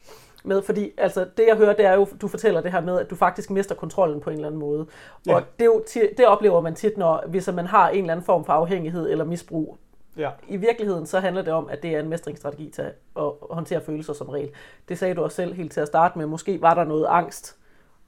med, 0.47 0.61
fordi 0.61 0.91
altså, 0.97 1.25
det 1.37 1.47
jeg 1.47 1.57
hører, 1.57 1.73
det 1.73 1.85
er 1.85 1.93
jo, 1.93 2.07
du 2.21 2.27
fortæller 2.27 2.61
det 2.61 2.71
her 2.71 2.81
med, 2.81 2.99
at 2.99 3.09
du 3.09 3.15
faktisk 3.15 3.49
mister 3.49 3.75
kontrollen 3.75 4.19
på 4.19 4.29
en 4.29 4.35
eller 4.35 4.47
anden 4.47 4.59
måde. 4.59 4.87
Ja. 5.27 5.35
Og 5.35 5.41
det, 5.59 5.65
jo, 5.65 5.83
det 6.17 6.25
oplever 6.25 6.61
man 6.61 6.75
tit, 6.75 6.97
når, 6.97 7.23
hvis 7.27 7.49
man 7.53 7.65
har 7.65 7.89
en 7.89 7.99
eller 7.99 8.13
anden 8.13 8.25
form 8.25 8.45
for 8.45 8.53
afhængighed 8.53 9.09
eller 9.09 9.25
misbrug. 9.25 9.77
Ja. 10.17 10.29
I 10.47 10.57
virkeligheden 10.57 11.05
så 11.05 11.19
handler 11.19 11.41
det 11.41 11.53
om, 11.53 11.69
at 11.69 11.83
det 11.83 11.95
er 11.95 11.99
en 11.99 12.09
mestringsstrategi 12.09 12.69
til 12.69 12.81
at 12.81 13.31
håndtere 13.51 13.81
følelser 13.81 14.13
som 14.13 14.29
regel. 14.29 14.49
Det 14.89 14.99
sagde 14.99 15.15
du 15.15 15.23
også 15.23 15.35
selv 15.35 15.53
helt 15.53 15.71
til 15.71 15.81
at 15.81 15.87
starte 15.87 16.17
med. 16.17 16.25
Måske 16.25 16.61
var 16.61 16.73
der 16.73 16.83
noget 16.83 17.05
angst 17.09 17.57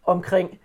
omkring 0.03 0.59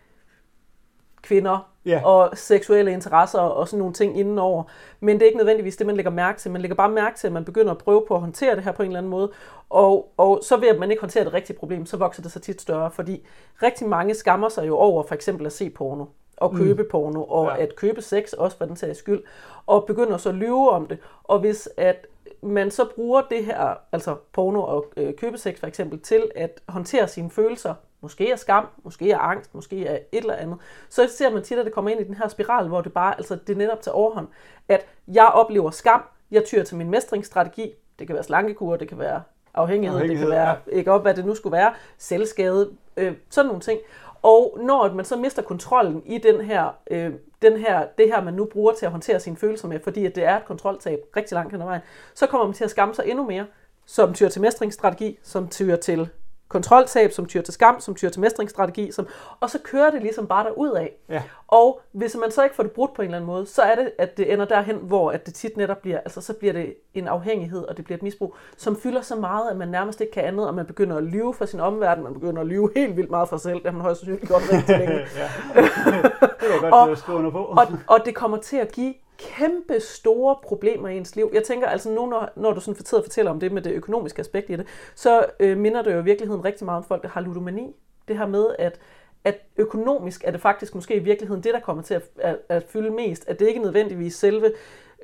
kvinder 1.25 1.71
yeah. 1.89 2.05
og 2.05 2.31
seksuelle 2.35 2.93
interesser 2.93 3.39
og 3.39 3.69
sådan 3.69 3.79
nogle 3.79 3.95
ting 3.95 4.19
indenover. 4.19 4.63
Men 5.01 5.17
det 5.17 5.23
er 5.23 5.27
ikke 5.27 5.39
nødvendigvis 5.39 5.77
det, 5.77 5.87
man 5.87 5.97
lægger 5.97 6.11
mærke 6.11 6.41
til. 6.41 6.51
Man 6.51 6.61
lægger 6.61 6.75
bare 6.75 6.89
mærke 6.89 7.19
til, 7.19 7.27
at 7.27 7.33
man 7.33 7.45
begynder 7.45 7.71
at 7.71 7.79
prøve 7.79 8.05
på 8.09 8.15
at 8.15 8.21
håndtere 8.21 8.57
det 8.57 8.65
her 8.65 8.73
på 8.73 8.83
en 8.83 8.89
eller 8.89 8.99
anden 8.99 9.11
måde. 9.11 9.31
Og, 9.71 10.13
og 10.17 10.41
så 10.43 10.57
ved 10.57 10.69
at 10.69 10.79
man 10.79 10.91
ikke 10.91 11.01
håndterer 11.01 11.25
det 11.25 11.35
rigtige 11.35 11.57
problem, 11.57 11.87
så 11.87 11.97
vokser 11.97 12.23
det 12.23 12.33
sig 12.33 12.43
tit 12.43 12.61
større. 12.61 12.91
Fordi 12.91 13.27
rigtig 13.63 13.89
mange 13.89 14.15
skammer 14.15 14.49
sig 14.49 14.67
jo 14.67 14.77
over 14.77 15.03
for 15.03 15.15
eksempel 15.15 15.47
at 15.47 15.53
se 15.53 15.71
porno 15.71 16.05
og 16.37 16.55
mm. 16.55 16.59
købe 16.59 16.83
mm. 16.83 16.89
porno, 16.91 17.25
og 17.25 17.47
ja. 17.47 17.63
at 17.63 17.77
købe 17.77 18.03
sex, 18.03 18.33
også 18.33 18.57
for 18.57 18.65
den 18.65 18.77
sags 18.77 18.99
skyld, 18.99 19.23
og 19.67 19.85
begynder 19.85 20.17
så 20.17 20.29
at 20.29 20.35
lyve 20.35 20.71
om 20.71 20.87
det. 20.87 20.99
Og 21.25 21.39
hvis 21.39 21.69
at 21.77 22.07
man 22.43 22.71
så 22.71 22.85
bruger 22.95 23.23
det 23.31 23.45
her, 23.45 23.75
altså 23.93 24.17
porno 24.33 24.63
og 24.63 24.87
øh, 24.97 25.15
købesex 25.15 25.61
for 25.61 25.67
eksempel, 25.67 26.01
til 26.01 26.31
at 26.35 26.61
håndtere 26.69 27.09
sine 27.09 27.31
følelser 27.31 27.75
måske 28.05 28.31
er 28.31 28.37
skam, 28.37 28.67
måske 28.83 29.11
er 29.11 29.19
angst, 29.19 29.55
måske 29.55 29.87
er 29.87 29.95
et 29.95 30.05
eller 30.13 30.35
andet, 30.35 30.59
så 30.89 31.09
ser 31.17 31.31
man 31.31 31.43
tit, 31.43 31.59
at 31.59 31.65
det 31.65 31.75
kommer 31.75 31.91
ind 31.91 32.01
i 32.01 32.05
den 32.05 32.15
her 32.15 32.29
spiral, 32.29 32.69
hvor 32.69 32.81
det 32.81 32.93
bare, 32.93 33.17
altså 33.17 33.39
det 33.47 33.57
netop 33.57 33.81
til 33.81 33.93
overhånd, 33.93 34.29
at 34.69 34.87
jeg 35.09 35.27
oplever 35.27 35.71
skam, 35.71 36.03
jeg 36.31 36.45
tyr 36.45 36.63
til 36.63 36.77
min 36.77 36.91
mestringsstrategi, 36.91 37.73
det 37.99 38.07
kan 38.07 38.15
være 38.15 38.25
slankekur, 38.25 38.77
det 38.77 38.89
kan 38.89 38.99
være 38.99 39.23
afhængighed, 39.55 39.99
afhængighed 39.99 40.27
det 40.27 40.37
kan 40.37 40.39
være, 40.39 40.57
ja. 40.67 40.77
ikke 40.77 40.93
op, 40.93 41.03
hvad 41.03 41.15
det 41.15 41.27
nu 41.27 41.35
skulle 41.35 41.57
være, 41.57 41.75
selvskade, 41.99 42.71
øh, 42.97 43.13
sådan 43.31 43.47
nogle 43.47 43.61
ting. 43.61 43.81
Og 44.23 44.59
når 44.63 44.93
man 44.93 45.05
så 45.05 45.17
mister 45.17 45.43
kontrollen 45.43 46.03
i 46.07 46.19
den 46.19 46.41
her, 46.41 46.79
øh, 46.91 47.13
den 47.43 47.57
her, 47.57 47.87
det 47.99 48.07
her, 48.07 48.23
man 48.23 48.35
nu 48.35 48.45
bruger 48.45 48.73
til 48.73 48.87
at 48.87 48.93
håndtere 48.93 49.21
sine 49.21 49.37
følelser 49.37 49.69
med, 49.69 49.81
fordi 49.81 50.07
at 50.07 50.15
det 50.15 50.25
er 50.25 50.37
et 50.37 50.45
kontroltab 50.45 51.01
rigtig 51.17 51.35
langt 51.35 51.53
hen 51.53 51.61
ad 51.61 51.67
vejen, 51.67 51.83
så 52.15 52.27
kommer 52.27 52.47
man 52.47 52.55
til 52.55 52.65
at 52.65 52.71
skamme 52.71 52.95
sig 52.95 53.05
endnu 53.09 53.27
mere, 53.27 53.47
som 53.87 54.15
tyr 54.15 54.29
til 54.29 54.41
mestringsstrategi, 54.41 55.19
som 55.23 55.49
tyr 55.49 55.77
til 55.77 56.09
kontroltab, 56.55 57.13
som 57.13 57.27
tyr 57.27 57.43
til 57.43 57.55
skam, 57.55 57.81
som 57.81 57.95
tyr 57.95 58.09
til 58.09 58.21
mestringsstrategi, 58.21 58.93
som, 58.93 59.07
og 59.41 59.51
så 59.51 59.59
kører 59.65 59.91
det 59.91 60.03
ligesom 60.03 60.27
bare 60.27 60.45
derud 60.45 60.71
af. 60.71 60.93
Ja. 61.09 61.23
Og 61.49 61.81
hvis 61.93 62.17
man 62.21 62.31
så 62.31 62.43
ikke 62.43 62.57
får 62.57 62.63
det 62.63 62.73
brudt 62.73 62.95
på 62.95 63.03
en 63.03 63.07
eller 63.07 63.17
anden 63.19 63.27
måde, 63.27 63.47
så 63.47 63.63
er 63.63 63.75
det, 63.75 63.91
at 63.99 64.17
det 64.17 64.33
ender 64.33 64.45
derhen, 64.45 64.77
hvor 64.77 65.11
at 65.11 65.27
det 65.27 65.35
tit 65.35 65.57
netop 65.57 65.79
bliver, 65.83 65.99
altså 65.99 66.21
så 66.21 66.33
bliver 66.33 66.53
det 66.53 66.75
en 66.95 67.09
afhængighed, 67.09 67.63
og 67.65 67.77
det 67.77 67.85
bliver 67.85 67.97
et 67.97 68.03
misbrug, 68.03 68.35
som 68.57 68.77
fylder 68.77 69.01
så 69.03 69.17
meget, 69.17 69.51
at 69.51 69.57
man 69.57 69.69
nærmest 69.69 70.01
ikke 70.01 70.13
kan 70.13 70.25
andet, 70.25 70.47
og 70.49 70.55
man 70.55 70.67
begynder 70.67 70.97
at 70.97 71.03
lyve 71.05 71.35
for 71.35 71.47
sin 71.47 71.61
omverden, 71.61 72.05
man 72.05 72.15
begynder 72.15 72.41
at 72.41 72.47
lyve 72.47 72.71
helt 72.77 72.97
vildt 72.97 73.11
meget 73.11 73.29
for 73.29 73.37
sig 73.37 73.43
selv, 73.43 73.55
det 73.59 73.65
har 73.67 73.73
man 73.73 73.81
højst 73.83 74.01
sandsynligt 74.01 74.29
godt 74.33 74.43
rigtig 74.53 74.79
længe. 74.79 74.95
ja. 74.95 75.29
det 76.41 76.53
jeg 76.53 76.61
godt 76.61 76.75
Og- 76.75 76.89
og, 76.91 76.99
skrive 76.99 77.33
på. 77.33 77.39
og, 77.45 77.67
og 77.87 77.99
det 78.05 78.15
kommer 78.15 78.37
til 78.39 78.57
at 78.57 78.73
give 78.73 78.95
kæmpe 79.19 79.81
store 79.81 80.37
problemer 80.43 80.89
i 80.89 80.97
ens 80.97 81.17
liv. 81.17 81.31
Jeg 81.35 81.43
tænker 81.43 81.67
altså 81.67 81.91
nu, 81.91 82.07
når, 82.07 82.31
når 82.37 82.53
du 82.53 82.61
sådan 82.61 82.77
fortæller, 82.77 83.03
fortæller 83.03 83.31
om 83.31 83.41
det 83.41 83.53
med 83.53 83.63
det 83.63 83.73
økonomiske 83.73 84.21
aspekt 84.21 84.51
i 84.51 84.57
det, 84.57 84.67
så 84.95 85.27
øh, 85.41 85.59
minder 85.59 85.83
det 85.83 85.95
jo 85.95 86.01
i 86.01 86.05
virkeligheden 86.05 86.45
rigtig 86.45 86.65
meget 86.65 86.79
om 86.79 86.85
folk, 86.85 87.03
der 87.03 87.09
har 87.09 87.21
ludomani. 87.21 87.77
Det 88.09 88.19
her 88.19 88.27
med, 88.27 88.47
at, 88.59 88.81
at 89.25 89.41
økonomisk 89.57 90.25
er 90.25 90.31
det 90.31 90.41
faktisk 90.41 90.75
måske 90.75 90.95
i 90.95 90.99
virkeligheden 90.99 91.43
det, 91.43 91.55
der 91.55 91.61
kommer 91.61 91.83
til 91.83 91.95
at, 91.95 92.03
at, 92.19 92.39
at 92.49 92.63
fylde 92.69 92.91
mest. 92.91 93.29
At 93.29 93.41
det 93.41 93.49
ikke 93.49 93.61
nødvendigvis 93.61 94.15
selve 94.15 94.53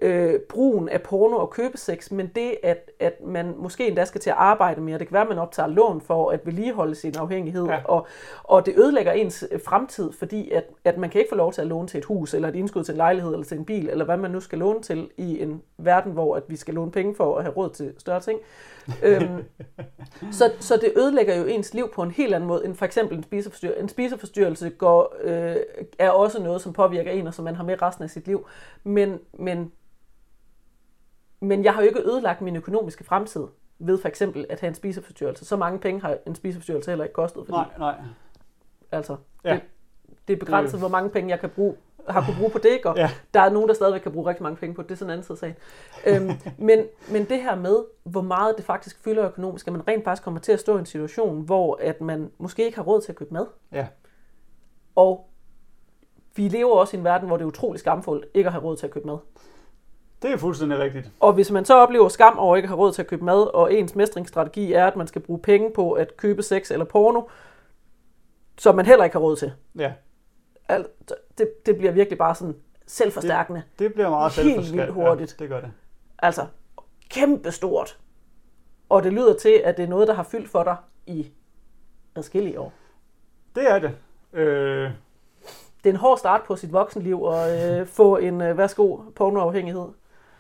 øh, 0.01 0.41
brugen 0.49 0.89
af 0.89 1.03
porno 1.03 1.37
og 1.37 1.51
købesex, 1.51 2.11
men 2.11 2.27
det, 2.35 2.55
at, 2.63 2.91
at 3.01 3.25
man 3.25 3.55
måske 3.59 3.87
endda 3.89 4.05
skal 4.05 4.21
til 4.21 4.31
at 4.31 4.37
arbejde 4.39 4.81
mere. 4.81 4.99
Det 4.99 5.07
kan 5.07 5.15
være, 5.15 5.23
at 5.23 5.29
man 5.29 5.39
optager 5.39 5.67
lån 5.69 6.01
for 6.01 6.31
at 6.31 6.41
vedligeholde 6.47 6.95
sin 6.95 7.17
afhængighed, 7.19 7.67
Ja. 7.67 7.79
og, 7.85 8.07
og 8.45 8.67
det 8.67 8.75
ødelægger 8.79 9.13
ens 9.13 9.45
øh, 9.51 9.61
fremtid, 9.65 10.13
fordi 10.13 10.51
at, 10.51 10.65
at 10.85 10.99
man 10.99 11.11
kan 11.11 11.19
ikke 11.21 11.29
få 11.31 11.37
lov 11.37 11.53
til 11.53 11.61
at 11.61 11.67
låne 11.67 11.89
til 11.89 11.99
et 11.99 12.05
hus, 12.05 12.35
eller 12.35 12.49
et 12.49 12.57
indskud 12.57 12.85
til 12.85 12.93
en 12.93 12.97
lejlighed, 12.97 13.33
eller 13.33 13.45
til 13.45 13.59
en 13.59 13.65
bil, 13.65 13.89
eller 13.89 14.05
hvad 14.05 14.17
man 14.17 14.31
nu 14.31 14.41
skal 14.41 14.59
låne 14.59 14.83
til 14.83 15.11
i 15.17 15.43
en 15.43 15.63
verden, 15.79 16.13
hvor 16.13 16.37
at 16.37 16.43
vi 16.49 16.57
skal 16.57 16.75
låne 16.75 16.91
penge 16.91 17.15
for 17.15 17.37
at 17.37 17.45
have 17.45 17.55
råd 17.57 17.71
til 17.71 17.95
større 17.99 18.21
ting. 18.21 18.39
øhm, 19.03 19.45
så, 20.39 20.53
så 20.61 20.77
det 20.77 20.93
ødelægger 20.97 21.35
jo 21.37 21.45
ens 21.45 21.75
liv 21.75 21.89
på 21.95 22.03
en 22.03 22.11
helt 22.11 22.35
anden 22.35 22.49
måde, 22.49 22.65
end 22.65 22.75
for 22.75 22.85
eksempel 22.85 23.17
en 23.17 23.23
spiseforstyrrelse. 23.23 23.83
En 23.83 23.89
spiseforstyrrelse 23.89 24.71
går, 24.71 25.15
øh, 25.23 25.57
er 25.99 26.11
også 26.11 26.43
noget, 26.43 26.61
som 26.63 26.73
påvirker 26.73 27.11
en, 27.11 27.27
og 27.27 27.35
som 27.35 27.45
man 27.45 27.57
har 27.57 27.65
med 27.65 27.83
resten 27.83 28.05
af 28.05 28.11
sit 28.11 28.27
liv. 28.27 28.47
Men, 28.85 29.19
men, 29.39 29.73
men 31.41 31.65
jeg 31.65 31.75
har 31.75 31.83
jo 31.83 31.89
ikke 31.89 32.01
ødelagt 32.07 32.41
min 32.41 32.57
økonomiske 32.57 33.05
fremtid 33.05 33.47
ved 33.79 33.99
for 33.99 34.09
eksempel 34.09 34.47
at 34.51 34.61
have 34.61 34.69
en 34.69 34.75
spiseforstyrrelse. 34.75 35.45
Så 35.45 35.57
mange 35.57 35.79
penge 35.79 36.01
har 36.01 36.17
en 36.27 36.35
spiseforstyrrelse 36.35 36.91
heller 36.91 37.05
ikke 37.05 37.15
kostet, 37.15 37.43
fordi 37.47 37.57
Nej, 37.59 37.69
nej. 37.79 37.95
altså, 38.93 39.17
Ja. 39.45 39.53
det, 39.55 39.63
det 40.29 40.35
er 40.35 40.39
begrænset, 40.39 40.79
hvor 40.81 40.89
mange 40.89 41.11
penge 41.11 41.31
jeg 41.31 41.41
kan 41.41 41.51
bruge, 41.51 41.75
har 42.09 42.25
kunne 42.27 42.37
bruge 42.39 42.51
på 42.51 42.59
det, 42.59 42.81
og 42.85 42.97
Ja. 42.97 43.11
der 43.35 43.41
er 43.41 43.51
nogen, 43.51 43.69
der 43.69 43.75
stadigvæk 43.75 44.01
kan 44.01 44.13
bruge 44.13 44.29
rigtig 44.29 44.43
mange 44.43 44.57
penge 44.57 44.75
på 44.75 44.83
det, 44.83 44.89
det 44.89 44.95
er 44.95 44.99
sådan 44.99 45.09
en 45.09 45.13
anden 45.13 45.27
side 45.27 45.39
sagen. 45.39 45.55
øhm, 46.07 46.31
men, 46.67 46.85
men 47.13 47.25
det 47.25 47.43
her 47.43 47.55
med, 47.55 47.77
hvor 48.05 48.23
meget 48.23 48.57
det 48.57 48.65
faktisk 48.65 48.99
fylder 49.05 49.29
økonomisk, 49.29 49.67
at 49.67 49.73
man 49.73 49.89
rent 49.89 50.05
faktisk 50.05 50.23
kommer 50.25 50.41
til 50.41 50.53
at 50.53 50.61
stå 50.61 50.77
i 50.77 50.79
en 50.79 50.87
situation, 50.87 51.41
hvor 51.41 51.79
at 51.83 52.01
man 52.01 52.31
måske 52.39 52.65
ikke 52.65 52.77
har 52.77 52.85
råd 52.85 53.01
til 53.01 53.13
at 53.13 53.17
købe 53.17 53.35
mad, 53.35 53.47
Ja. 53.73 53.87
og 54.97 55.27
vi 56.37 56.49
lever 56.49 56.77
også 56.77 56.97
i 56.97 56.99
en 56.99 57.05
verden, 57.05 57.27
hvor 57.29 57.37
det 57.37 57.45
er 57.45 57.49
utrolig 57.49 57.81
skamfuldt 57.81 58.27
ikke 58.35 58.47
at 58.49 58.53
have 58.53 58.65
råd 58.65 58.77
til 58.77 58.87
at 58.87 58.93
købe 58.93 59.07
mad. 59.07 59.19
Det 60.23 60.33
er 60.33 60.37
fuldstændig 60.37 60.79
rigtigt. 60.79 61.11
Og 61.21 61.33
hvis 61.33 61.51
man 61.51 61.65
så 61.65 61.75
oplever 61.75 62.09
skam 62.09 62.39
over 62.39 62.57
ikke 62.57 62.67
at 62.67 62.69
have 62.69 62.79
råd 62.79 62.93
til 62.93 63.03
at 63.03 63.09
købe 63.09 63.25
mad, 63.25 63.55
og 63.55 63.75
ens 63.75 63.95
mestringsstrategi 63.95 64.73
er, 64.73 64.87
at 64.87 64.97
man 64.97 65.07
skal 65.07 65.23
bruge 65.23 65.39
penge 65.41 65.71
på 65.75 65.93
at 65.93 66.17
købe 66.17 66.43
sex 66.43 66.71
eller 66.71 66.85
porno, 66.85 67.23
som 68.59 68.75
man 68.75 68.87
heller 68.87 69.05
ikke 69.05 69.15
har 69.15 69.21
råd 69.21 69.37
til. 69.37 69.53
Ja. 69.79 69.93
Altså, 70.69 70.91
det, 71.39 71.67
det 71.67 71.77
bliver 71.79 71.93
virkelig 71.93 72.19
bare 72.19 72.35
sådan 72.35 72.57
selvforstærkende. 72.87 73.63
Det 73.79 73.95
bliver 73.95 74.11
meget 74.11 74.33
Helt 74.33 74.47
selvforskræt. 74.47 74.77
vildt 74.79 74.93
hurtigt. 74.93 75.37
Ja, 75.39 75.43
det 75.45 75.51
gør 75.51 75.61
det. 75.61 75.71
Altså, 76.19 76.47
kæmpestort. 77.09 77.99
Og 78.89 79.03
det 79.03 79.13
lyder 79.13 79.35
til, 79.37 79.61
at 79.65 79.77
det 79.77 79.83
er 79.85 79.89
noget, 79.89 80.09
der 80.09 80.15
har 80.15 80.23
fyldt 80.23 80.49
for 80.49 80.63
dig 80.65 80.77
i 81.07 81.31
adskillige 82.17 82.61
år. 82.61 82.73
Det 83.55 83.71
er 83.71 83.79
det. 83.79 83.91
Øh, 84.33 84.91
Det 85.85 85.91
er 85.91 85.95
en 85.95 85.97
hård 85.97 86.19
start 86.19 86.43
på 86.47 86.57
sit 86.57 86.73
voksenliv 86.73 87.25
at 87.33 87.81
øh, 87.81 87.87
få 87.87 88.17
en, 88.17 88.41
øh, 88.41 88.59
værsgo, 88.59 88.97
pornoafhængighed. 89.17 89.87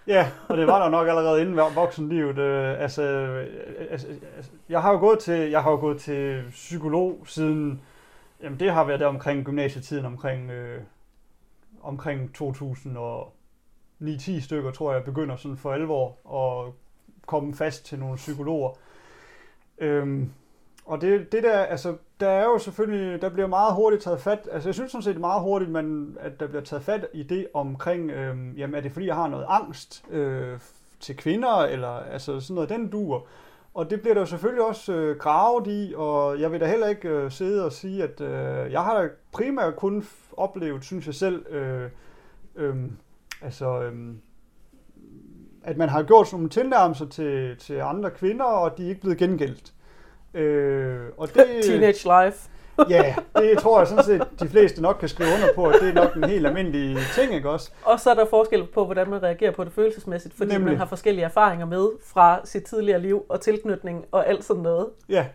Ja, 0.06 0.30
og 0.48 0.56
det 0.56 0.66
var 0.66 0.82
der 0.82 0.90
nok 0.90 1.08
allerede 1.08 1.40
inden 1.40 1.56
voksenlivet. 1.56 2.38
Øh, 2.38 2.82
altså, 2.82 3.02
øh, 3.02 3.46
altså, 3.90 4.06
altså, 4.36 4.50
jeg 4.68 4.82
har 4.82 4.92
jo 4.92 4.98
gået 4.98 5.18
til, 5.18 5.50
jeg 5.50 5.62
har 5.62 5.70
jo 5.70 5.76
gået 5.76 6.00
til 6.00 6.44
psykolog 6.50 7.22
siden, 7.26 7.80
jamen 8.42 8.60
det 8.60 8.72
har 8.72 8.84
været 8.84 9.00
der 9.00 9.06
omkring 9.06 9.44
gymnasietiden, 9.44 10.04
omkring, 10.04 10.50
øh, 10.50 10.82
omkring 11.82 12.30
2009-10 12.38 14.40
stykker, 14.40 14.70
tror 14.70 14.92
jeg, 14.92 15.04
begynder 15.04 15.36
sådan 15.36 15.56
for 15.56 15.72
alvor 15.72 16.16
at 16.66 16.72
komme 17.26 17.54
fast 17.54 17.86
til 17.86 17.98
nogle 17.98 18.16
psykologer. 18.16 18.70
Øhm, 19.78 20.32
og 20.86 21.00
det, 21.00 21.32
det 21.32 21.42
der, 21.42 21.58
altså, 21.58 21.96
der 22.20 22.28
er 22.28 22.44
jo 22.44 22.58
selvfølgelig, 22.58 23.22
der 23.22 23.28
bliver 23.28 23.46
meget 23.48 23.74
hurtigt 23.74 24.02
taget 24.02 24.20
fat, 24.20 24.48
altså 24.52 24.68
jeg 24.68 24.74
synes 24.74 24.90
sådan 24.92 25.02
set 25.02 25.20
meget 25.20 25.42
hurtigt, 25.42 25.70
man, 25.70 26.16
at 26.20 26.40
der 26.40 26.46
bliver 26.46 26.62
taget 26.62 26.82
fat 26.82 27.06
i 27.12 27.22
det 27.22 27.46
omkring, 27.54 28.10
øh, 28.10 28.58
jamen 28.58 28.74
er 28.74 28.80
det 28.80 28.92
fordi 28.92 29.06
jeg 29.06 29.14
har 29.14 29.28
noget 29.28 29.46
angst 29.48 30.04
øh, 30.10 30.58
til 31.00 31.16
kvinder, 31.16 31.58
eller 31.58 31.88
altså 31.88 32.40
sådan 32.40 32.54
noget, 32.54 32.70
den 32.70 32.88
duer. 32.90 33.20
Og 33.74 33.90
det 33.90 34.00
bliver 34.00 34.14
der 34.14 34.20
jo 34.20 34.26
selvfølgelig 34.26 34.64
også 34.64 34.92
øh, 34.92 35.16
gravet 35.18 35.66
i, 35.66 35.94
og 35.96 36.40
jeg 36.40 36.52
vil 36.52 36.60
da 36.60 36.66
heller 36.66 36.86
ikke 36.86 37.08
øh, 37.08 37.30
sidde 37.30 37.64
og 37.64 37.72
sige, 37.72 38.02
at 38.02 38.20
øh, 38.20 38.72
jeg 38.72 38.82
har 38.82 39.02
da 39.02 39.08
primært 39.32 39.76
kun 39.76 39.98
f- 40.00 40.34
oplevet, 40.36 40.84
synes 40.84 41.06
jeg 41.06 41.14
selv, 41.14 41.46
øh, 41.52 41.90
øh, 42.56 42.76
altså, 43.42 43.82
øh, 43.82 44.14
at 45.62 45.76
man 45.76 45.88
har 45.88 46.02
gjort 46.02 46.26
sådan 46.26 46.36
nogle 46.36 46.50
tilnærmelser 46.50 47.06
til, 47.06 47.56
til 47.58 47.74
andre 47.74 48.10
kvinder, 48.10 48.44
og 48.44 48.78
de 48.78 48.84
er 48.84 48.88
ikke 48.88 49.00
blevet 49.00 49.18
gengældt. 49.18 49.72
Øh, 50.34 51.00
og 51.16 51.34
det, 51.34 51.46
Teenage 51.64 52.24
life. 52.24 52.48
Ja, 52.90 53.14
det 53.36 53.58
tror 53.58 53.78
jeg 53.78 53.88
sådan 53.88 54.04
set, 54.04 54.22
de 54.40 54.48
fleste 54.48 54.82
nok 54.82 54.96
kan 55.00 55.08
skrive 55.08 55.28
under 55.34 55.48
på, 55.54 55.66
at 55.66 55.74
det 55.80 55.88
er 55.88 55.92
nok 55.94 56.14
en 56.16 56.24
helt 56.24 56.46
almindelig 56.46 56.96
ting, 57.14 57.34
ikke 57.34 57.50
også? 57.50 57.70
Og 57.84 58.00
så 58.00 58.10
er 58.10 58.14
der 58.14 58.24
forskel 58.30 58.66
på, 58.74 58.84
hvordan 58.84 59.10
man 59.10 59.22
reagerer 59.22 59.50
på 59.52 59.64
det 59.64 59.72
følelsesmæssigt, 59.72 60.34
fordi 60.34 60.52
Nemlig. 60.52 60.68
man 60.70 60.78
har 60.78 60.86
forskellige 60.86 61.24
erfaringer 61.24 61.66
med 61.66 61.88
fra 62.06 62.40
sit 62.44 62.62
tidligere 62.64 63.00
liv 63.00 63.24
og 63.28 63.40
tilknytning 63.40 64.04
og 64.12 64.28
alt 64.28 64.44
sådan 64.44 64.62
noget. 64.62 64.86
Ja, 65.08 65.26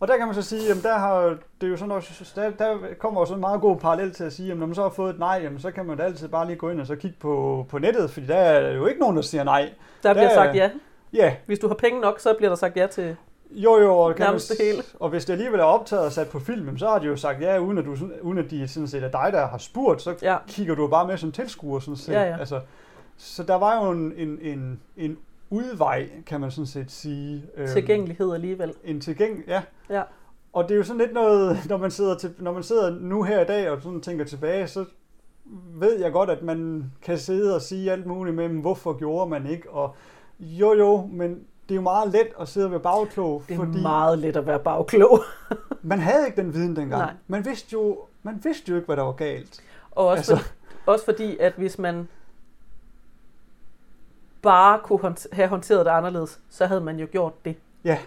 og 0.00 0.08
der 0.08 0.16
kan 0.16 0.26
man 0.26 0.34
så 0.34 0.42
sige, 0.42 0.62
jamen 0.68 0.82
der, 0.82 0.94
har, 0.98 1.20
det 1.60 1.66
er 1.66 1.68
jo 1.68 1.76
sådan 1.76 1.88
noget, 1.88 2.32
der, 2.36 2.50
der 2.50 2.76
kommer 2.98 3.20
jo 3.20 3.24
sådan 3.24 3.36
en 3.36 3.40
meget 3.40 3.60
god 3.60 3.76
parallel 3.76 4.12
til 4.12 4.24
at 4.24 4.32
sige, 4.32 4.46
jamen 4.48 4.60
når 4.60 4.66
man 4.66 4.74
så 4.74 4.82
har 4.82 4.88
fået 4.90 5.10
et 5.14 5.18
nej, 5.18 5.40
jamen 5.42 5.60
så 5.60 5.70
kan 5.70 5.86
man 5.86 5.96
da 5.96 6.02
altid 6.02 6.28
bare 6.28 6.46
lige 6.46 6.56
gå 6.56 6.70
ind 6.70 6.80
og 6.80 6.86
så 6.86 6.96
kigge 6.96 7.16
på, 7.20 7.66
på 7.68 7.78
nettet, 7.78 8.10
fordi 8.10 8.26
der 8.26 8.34
er 8.36 8.72
jo 8.72 8.86
ikke 8.86 9.00
nogen, 9.00 9.16
der 9.16 9.22
siger 9.22 9.44
nej. 9.44 9.70
Der 10.02 10.12
bliver 10.12 10.28
Der- 10.28 10.34
sagt 10.34 10.56
ja. 10.56 10.70
Ja, 11.12 11.34
Hvis 11.46 11.58
du 11.58 11.68
har 11.68 11.74
penge 11.74 12.00
nok, 12.00 12.20
så 12.20 12.34
bliver 12.38 12.48
der 12.50 12.56
sagt 12.56 12.76
ja 12.76 12.86
til... 12.86 13.16
jo 13.52 13.76
jo, 13.78 13.98
og, 13.98 14.14
kan 14.16 14.24
Nærmest 14.26 14.48
det 14.48 14.56
hele. 14.66 14.82
og 15.00 15.10
hvis 15.10 15.24
det 15.24 15.32
alligevel 15.32 15.60
er 15.60 15.64
optaget 15.64 16.04
og 16.04 16.12
sat 16.12 16.28
på 16.28 16.38
film, 16.40 16.78
så 16.78 16.88
har 16.88 16.98
de 16.98 17.06
jo 17.06 17.16
sagt 17.16 17.40
ja, 17.40 17.58
uden 17.58 17.78
at, 17.78 17.84
du, 17.84 17.96
uden 18.22 18.38
at 18.38 18.50
de 18.50 18.68
sådan 18.68 18.88
set 18.88 19.02
er 19.04 19.10
dig, 19.10 19.28
der 19.32 19.46
har 19.46 19.58
spurgt, 19.58 20.02
så 20.02 20.14
Ja. 20.22 20.36
kigger 20.48 20.74
du 20.74 20.86
bare 20.86 21.06
med 21.06 21.16
som 21.16 21.32
tilskuer 21.32 21.80
sådan 21.80 21.96
set. 21.96 22.12
Ja, 22.12 22.22
ja. 22.22 22.38
Altså, 22.38 22.60
så 23.16 23.42
der 23.42 23.54
var 23.54 23.84
jo 23.84 23.90
en, 23.90 24.12
en, 24.16 24.38
en, 24.42 24.80
en 24.96 25.18
udvej, 25.50 26.08
kan 26.26 26.40
man 26.40 26.50
sådan 26.50 26.66
set 26.66 26.90
sige. 26.90 27.44
øhm, 27.56 27.68
Tilgængelighed 27.72 28.34
alligevel. 28.34 28.74
En 28.84 29.00
tilgængelig, 29.00 29.48
ja. 29.48 29.62
Ja. 29.90 30.02
Og 30.52 30.64
det 30.64 30.70
er 30.70 30.76
jo 30.76 30.82
sådan 30.84 30.98
lidt 31.00 31.12
noget, 31.12 31.58
når 31.68 31.76
man 31.76 31.90
sidder, 31.90 32.14
til, 32.14 32.34
når 32.38 32.52
man 32.52 32.62
sidder 32.62 32.90
nu 33.00 33.22
her 33.22 33.40
i 33.40 33.44
dag 33.44 33.70
og 33.70 33.82
sådan 33.82 34.00
tænker 34.00 34.24
tilbage, 34.24 34.66
så 34.66 34.84
ved 35.74 36.00
jeg 36.00 36.12
godt, 36.12 36.30
at 36.30 36.42
man 36.42 36.84
kan 37.02 37.18
sidde 37.18 37.54
og 37.54 37.62
sige 37.62 37.92
alt 37.92 38.06
muligt 38.06 38.36
med, 38.36 38.48
hvorfor 38.48 38.92
gjorde 38.98 39.30
man 39.30 39.46
ikke? 39.46 39.70
Og 39.70 39.94
jo 40.40 40.72
jo, 40.74 41.08
men 41.12 41.40
det 41.70 41.74
er 41.74 41.80
jo 41.80 41.82
meget 41.82 42.12
let 42.12 42.28
at 42.40 42.48
sidde 42.48 42.66
og 42.66 42.70
være 42.70 42.80
bagklog, 42.80 43.42
Det 43.48 43.54
er 43.54 43.58
fordi 43.58 43.82
meget 43.82 44.18
let 44.18 44.36
at 44.36 44.46
være 44.46 44.58
bagklog. 44.58 45.20
man 45.82 45.98
havde 45.98 46.26
ikke 46.26 46.42
den 46.42 46.54
viden 46.54 46.76
dengang. 46.76 47.02
Nej. 47.02 47.12
Man 47.26 47.44
vidste, 47.44 47.68
jo, 47.72 47.98
man 48.22 48.40
vidste 48.44 48.70
jo 48.70 48.76
ikke, 48.76 48.86
hvad 48.86 48.96
der 48.96 49.02
var 49.02 49.12
galt. 49.12 49.60
Og 49.90 50.06
også, 50.06 50.32
Altså- 50.34 50.48
for, 50.84 50.92
også 50.92 51.04
fordi, 51.04 51.36
at 51.38 51.52
hvis 51.56 51.78
man 51.78 52.08
bare 54.42 54.78
kunne 54.82 55.14
have 55.32 55.48
håndteret 55.48 55.86
det 55.86 55.90
anderledes, 55.92 56.40
så 56.50 56.66
havde 56.66 56.80
man 56.80 56.98
jo 56.98 57.06
gjort 57.12 57.44
det. 57.44 57.56
Ja, 57.84 57.98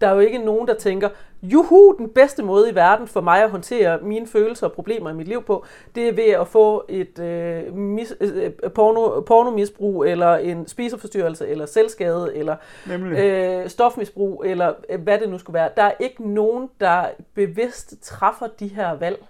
Der 0.00 0.08
er 0.08 0.12
jo 0.12 0.18
ikke 0.20 0.38
nogen, 0.38 0.68
der 0.68 0.74
tænker, 0.74 1.08
juhu, 1.52 1.94
den 1.98 2.08
bedste 2.08 2.42
måde 2.42 2.70
i 2.70 2.74
verden 2.74 3.06
for 3.06 3.20
mig 3.20 3.42
at 3.42 3.50
håndtere 3.50 3.98
mine 4.02 4.26
følelser 4.26 4.66
og 4.66 4.72
problemer 4.72 5.10
i 5.10 5.14
mit 5.14 5.28
liv 5.28 5.42
på, 5.42 5.64
det 5.94 6.08
er 6.08 6.12
ved 6.12 6.24
at 6.24 6.48
få 6.48 6.84
et 6.88 7.18
øh, 7.18 7.74
mis, 7.74 8.14
øh, 8.20 8.50
porno, 8.74 9.20
pornomisbrug, 9.20 10.04
eller 10.04 10.36
en 10.36 10.68
spiseforstyrrelse, 10.68 11.48
eller 11.48 11.66
selvskade, 11.66 12.36
eller 12.36 12.56
nemlig. 12.88 13.18
øh, 13.18 13.68
stofmisbrug, 13.68 14.44
eller 14.46 14.72
øh, 14.88 15.00
hvad 15.00 15.18
det 15.18 15.28
nu 15.28 15.38
skulle 15.38 15.54
være. 15.54 15.70
Der 15.76 15.82
er 15.82 15.92
ikke 16.00 16.32
nogen, 16.32 16.68
der 16.80 17.04
bevidst 17.34 18.02
træffer 18.02 18.46
de 18.46 18.68
her 18.68 18.96
valg. 18.96 19.24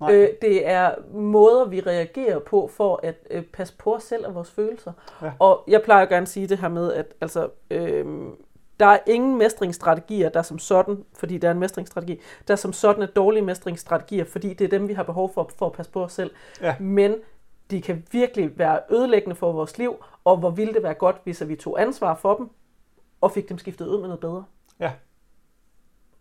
Nej. 0.00 0.14
Øh, 0.14 0.28
det 0.42 0.68
er 0.68 0.94
måder, 1.14 1.64
vi 1.64 1.80
reagerer 1.80 2.38
på 2.38 2.70
for 2.72 3.00
at 3.02 3.14
øh, 3.30 3.42
passe 3.42 3.74
på 3.78 3.94
os 3.94 4.02
selv 4.02 4.26
og 4.26 4.34
vores 4.34 4.50
følelser. 4.50 4.92
Ja. 5.22 5.30
Og 5.38 5.64
jeg 5.68 5.82
plejer 5.82 6.06
gerne 6.06 6.22
at 6.22 6.28
sige 6.28 6.46
det 6.46 6.58
her 6.58 6.68
med, 6.68 6.92
at 6.92 7.06
altså, 7.20 7.48
øh, 7.70 8.06
der 8.80 8.86
er 8.86 8.98
ingen 9.06 9.38
mestringsstrategier, 9.38 10.28
der 10.28 10.42
som 10.42 10.58
sådan, 10.58 11.04
fordi 11.14 11.38
der 11.38 11.48
er 11.48 11.52
en 11.52 11.58
mestringsstrategi, 11.58 12.20
der 12.48 12.56
som 12.56 12.72
sådan 12.72 13.02
er 13.02 13.06
dårlige 13.06 13.42
mestringsstrategier, 13.44 14.24
fordi 14.24 14.54
det 14.54 14.64
er 14.64 14.68
dem, 14.68 14.88
vi 14.88 14.92
har 14.92 15.02
behov 15.02 15.34
for, 15.34 15.50
for 15.56 15.66
at 15.66 15.72
passe 15.72 15.92
på 15.92 16.04
os 16.04 16.12
selv. 16.12 16.30
Ja. 16.62 16.76
Men 16.80 17.14
de 17.70 17.82
kan 17.82 18.06
virkelig 18.12 18.58
være 18.58 18.80
ødelæggende 18.90 19.36
for 19.36 19.52
vores 19.52 19.78
liv, 19.78 20.04
og 20.24 20.36
hvor 20.36 20.50
ville 20.50 20.74
det 20.74 20.82
være 20.82 20.94
godt, 20.94 21.16
hvis 21.24 21.48
vi 21.48 21.56
tog 21.56 21.80
ansvar 21.82 22.14
for 22.14 22.34
dem, 22.36 22.48
og 23.20 23.32
fik 23.32 23.48
dem 23.48 23.58
skiftet 23.58 23.86
ud 23.86 23.98
med 24.00 24.08
noget 24.08 24.20
bedre. 24.20 24.44
Ja. 24.80 24.92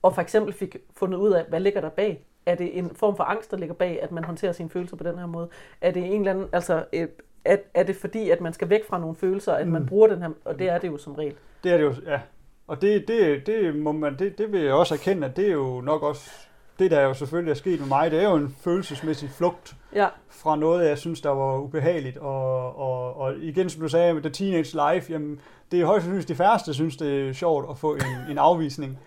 og 0.02 0.14
for 0.16 0.22
eksempel 0.22 0.54
fik 0.54 0.78
fundet 0.96 1.18
ud 1.18 1.32
af, 1.32 1.46
hvad 1.50 1.60
ligger 1.60 1.82
der 1.82 1.90
bag. 1.90 2.26
Er 2.46 2.56
det 2.56 2.78
en 2.78 2.96
form 2.96 3.16
for 3.18 3.24
angst, 3.24 3.52
der 3.52 3.58
ligger 3.58 3.76
bag, 3.76 4.02
at 4.02 4.12
man 4.12 4.24
håndterer 4.24 4.52
sine 4.52 4.70
følelser 4.70 4.98
på 4.98 5.04
den 5.04 5.18
her 5.18 5.26
måde? 5.26 5.50
Er 5.82 5.92
det 5.92 6.06
en 6.06 6.20
eller 6.22 6.32
anden, 6.32 6.48
altså, 6.52 6.86
øh, 6.94 7.08
er, 7.46 7.58
er 7.74 7.84
det 7.84 7.96
fordi, 7.96 8.30
at 8.30 8.42
man 8.42 8.54
skal 8.54 8.70
væk 8.70 8.86
fra 8.88 8.98
nogle 9.00 9.16
følelser, 9.16 9.54
at 9.54 9.68
man 9.68 9.82
Mm. 9.82 9.88
bruger 9.88 10.08
den 10.08 10.22
her, 10.22 10.30
og 10.46 10.60
det 10.60 10.70
er 10.70 10.78
det 10.78 10.88
jo 10.88 10.98
som 10.98 11.14
regel. 11.16 11.36
Det 11.64 11.72
er 11.74 11.78
det 11.78 11.84
jo, 11.84 11.94
ja. 12.06 12.20
Og 12.68 12.82
det, 12.82 13.08
det, 13.08 13.48
det, 13.48 13.76
må 13.76 13.92
man, 13.92 14.20
det, 14.20 14.38
det 14.38 14.52
vil 14.52 14.62
jeg 14.62 14.74
også 14.74 14.94
erkende, 14.94 15.28
at 15.28 15.36
det 15.36 15.48
er 15.48 15.52
jo 15.54 15.82
nok 15.82 16.04
også, 16.04 16.32
det 16.80 16.92
der 16.92 17.02
jo 17.02 17.14
selvfølgelig 17.14 17.52
er 17.52 17.56
sket 17.56 17.80
med 17.80 17.88
mig, 17.88 18.12
det 18.12 18.20
er 18.20 18.30
jo 18.30 18.36
en 18.36 18.56
følelsesmæssig 18.62 19.30
flugt 19.30 19.76
Ja, 19.94 20.08
fra 20.30 20.56
noget, 20.56 20.90
jeg 20.90 20.98
synes, 20.98 21.22
der 21.22 21.30
var 21.30 21.58
ubehageligt. 21.58 22.18
Og, 22.18 22.78
og, 22.78 23.18
og 23.18 23.38
igen, 23.38 23.70
som 23.70 23.82
du 23.82 23.90
sagde 23.90 24.14
med 24.14 24.22
The 24.22 24.32
Teenage 24.32 24.94
Life, 24.94 25.12
jamen, 25.12 25.40
det 25.72 25.82
er 25.82 25.86
højst 25.86 26.04
sandsynligt 26.04 26.30
de 26.30 26.36
færreste, 26.36 26.74
synes, 26.74 26.98
det 26.98 27.30
er 27.30 27.34
sjovt 27.34 27.70
at 27.70 27.78
få 27.78 27.96
en, 27.96 28.32
en 28.32 28.38
afvisning. 28.38 29.00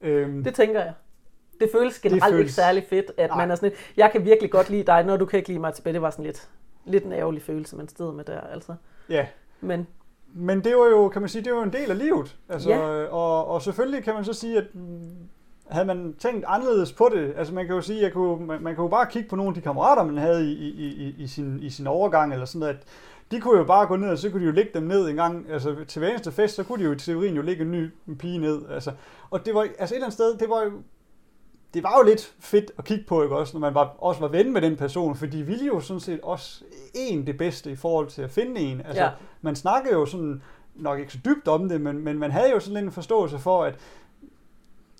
Øhm, 0.00 0.44
det 0.44 0.54
tænker 0.54 0.80
jeg. 0.80 0.92
Det 1.60 1.68
føles 1.72 1.98
generelt 1.98 2.22
det 2.24 2.30
føles... 2.30 2.40
ikke 2.40 2.52
særlig 2.52 2.84
fedt, 2.88 3.12
at 3.16 3.30
Nej. 3.30 3.38
man 3.38 3.50
er 3.50 3.54
sådan 3.54 3.68
lidt, 3.68 3.92
jeg 3.96 4.10
kan 4.12 4.24
virkelig 4.24 4.50
godt 4.50 4.70
lide 4.70 4.82
dig, 4.82 5.04
når 5.04 5.16
du 5.16 5.26
kan 5.26 5.36
ikke 5.36 5.48
lide 5.48 5.60
mig 5.60 5.74
tilbage. 5.74 5.94
Det 5.94 6.02
var 6.02 6.10
sådan 6.10 6.24
lidt, 6.24 6.48
lidt 6.84 7.04
en 7.04 7.12
ærgerlig 7.12 7.42
følelse, 7.42 7.76
man 7.76 7.88
stod 7.88 8.14
med 8.14 8.24
der, 8.24 8.40
altså. 8.40 8.74
ja, 9.08 9.26
Men 9.60 9.86
Men 10.38 10.64
det 10.64 10.76
var 10.76 10.86
jo, 10.86 11.08
kan 11.08 11.22
man 11.22 11.28
sige, 11.28 11.44
det 11.44 11.52
var 11.54 11.62
en 11.62 11.72
del 11.72 11.90
af 11.90 11.98
livet. 11.98 12.36
Altså, 12.48 12.70
Ja. 12.70 13.04
og, 13.04 13.46
og 13.48 13.62
selvfølgelig 13.62 14.04
kan 14.04 14.14
man 14.14 14.24
så 14.24 14.32
sige, 14.32 14.58
at 14.58 14.64
mm, 14.74 15.00
havde 15.68 15.86
man 15.86 16.14
tænkt 16.18 16.44
anderledes 16.48 16.92
på 16.92 17.08
det, 17.14 17.32
altså 17.36 17.54
man 17.54 17.66
kan 17.66 17.74
jo 17.74 17.80
sige, 17.80 18.02
jeg 18.02 18.12
kunne, 18.12 18.46
man, 18.46 18.62
man 18.62 18.74
kan 18.74 18.84
jo 18.84 18.88
bare 18.88 19.06
kigge 19.10 19.28
på 19.28 19.36
nogle 19.36 19.48
af 19.48 19.54
de 19.54 19.60
kammerater, 19.60 20.04
man 20.04 20.16
havde 20.18 20.44
i, 20.44 20.52
i, 20.52 20.86
i, 20.86 21.14
i, 21.18 21.26
sin, 21.26 21.58
i 21.62 21.70
sin 21.70 21.86
overgang, 21.86 22.32
eller 22.32 22.46
sådan 22.46 22.58
noget, 22.60 22.74
at 22.74 22.80
de 23.30 23.40
kunne 23.40 23.58
jo 23.58 23.64
bare 23.64 23.86
gå 23.86 23.96
ned, 23.96 24.08
og 24.08 24.18
så 24.18 24.30
kunne 24.30 24.40
de 24.42 24.46
jo 24.46 24.52
lægge 24.52 24.70
dem 24.74 24.82
ned 24.82 25.08
en 25.08 25.16
gang, 25.16 25.46
altså 25.50 25.76
til 25.88 25.98
hver 25.98 26.08
eneste 26.08 26.32
fest, 26.32 26.54
så 26.54 26.64
kunne 26.64 26.78
de 26.78 26.84
jo 26.84 26.92
i 26.92 26.96
teorien 26.96 27.34
jo 27.36 27.42
lægge 27.42 27.62
en 27.62 27.70
ny 27.70 27.90
pige 28.18 28.38
ned, 28.38 28.62
altså, 28.70 28.90
og 29.30 29.46
det 29.46 29.54
var, 29.54 29.60
altså 29.78 29.94
et 29.94 29.96
eller 29.96 30.06
andet 30.06 30.12
sted, 30.14 30.34
det 30.38 30.48
var 30.50 30.62
jo, 30.62 30.70
det 31.74 31.82
var 31.82 31.98
jo 31.98 32.08
lidt 32.08 32.34
fedt 32.40 32.70
at 32.78 32.84
kigge 32.84 33.04
på, 33.08 33.22
ikke 33.22 33.36
også, 33.36 33.52
når 33.54 33.60
man 33.60 33.74
var, 33.74 33.94
også 33.98 34.20
var 34.20 34.28
ven 34.28 34.52
med 34.52 34.62
den 34.62 34.76
person, 34.76 35.16
for 35.16 35.26
de 35.26 35.42
ville 35.42 35.66
jo 35.66 35.80
sådan 35.80 36.00
set 36.00 36.20
også 36.22 36.64
en 36.94 37.26
det 37.26 37.38
bedste 37.38 37.70
i 37.70 37.76
forhold 37.76 38.06
til 38.08 38.22
at 38.22 38.30
finde 38.30 38.60
en. 38.60 38.80
Altså, 38.80 39.02
Ja. 39.02 39.10
man 39.42 39.56
snakkede 39.56 39.94
jo 39.94 40.06
sådan, 40.06 40.42
nok 40.74 40.98
ikke 40.98 41.12
så 41.12 41.18
dybt 41.24 41.48
om 41.48 41.68
det, 41.68 41.80
men, 41.80 41.98
men 41.98 42.18
man 42.18 42.30
havde 42.30 42.50
jo 42.50 42.60
sådan 42.60 42.84
en 42.84 42.92
forståelse 42.92 43.38
for, 43.38 43.64
at 43.64 43.74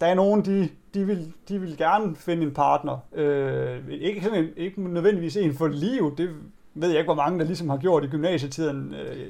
der 0.00 0.06
er 0.06 0.14
nogen, 0.14 0.44
de, 0.44 0.68
de, 0.94 1.04
vil, 1.06 1.32
de 1.48 1.60
vil 1.60 1.76
gerne 1.76 2.16
finde 2.16 2.42
en 2.42 2.54
partner. 2.54 2.98
Øh, 3.14 3.80
ikke, 3.90 4.22
sådan 4.22 4.44
en, 4.44 4.50
ikke 4.56 4.82
nødvendigvis 4.82 5.36
en 5.36 5.54
for 5.54 5.66
livet, 5.68 6.18
det 6.18 6.30
ved 6.74 6.88
jeg 6.88 6.98
ikke, 6.98 7.08
hvor 7.08 7.22
mange, 7.22 7.38
der 7.38 7.44
ligesom 7.44 7.68
har 7.68 7.76
gjort 7.76 8.04
i 8.04 8.06
gymnasietiden. 8.06 8.94
Øh, 8.94 9.26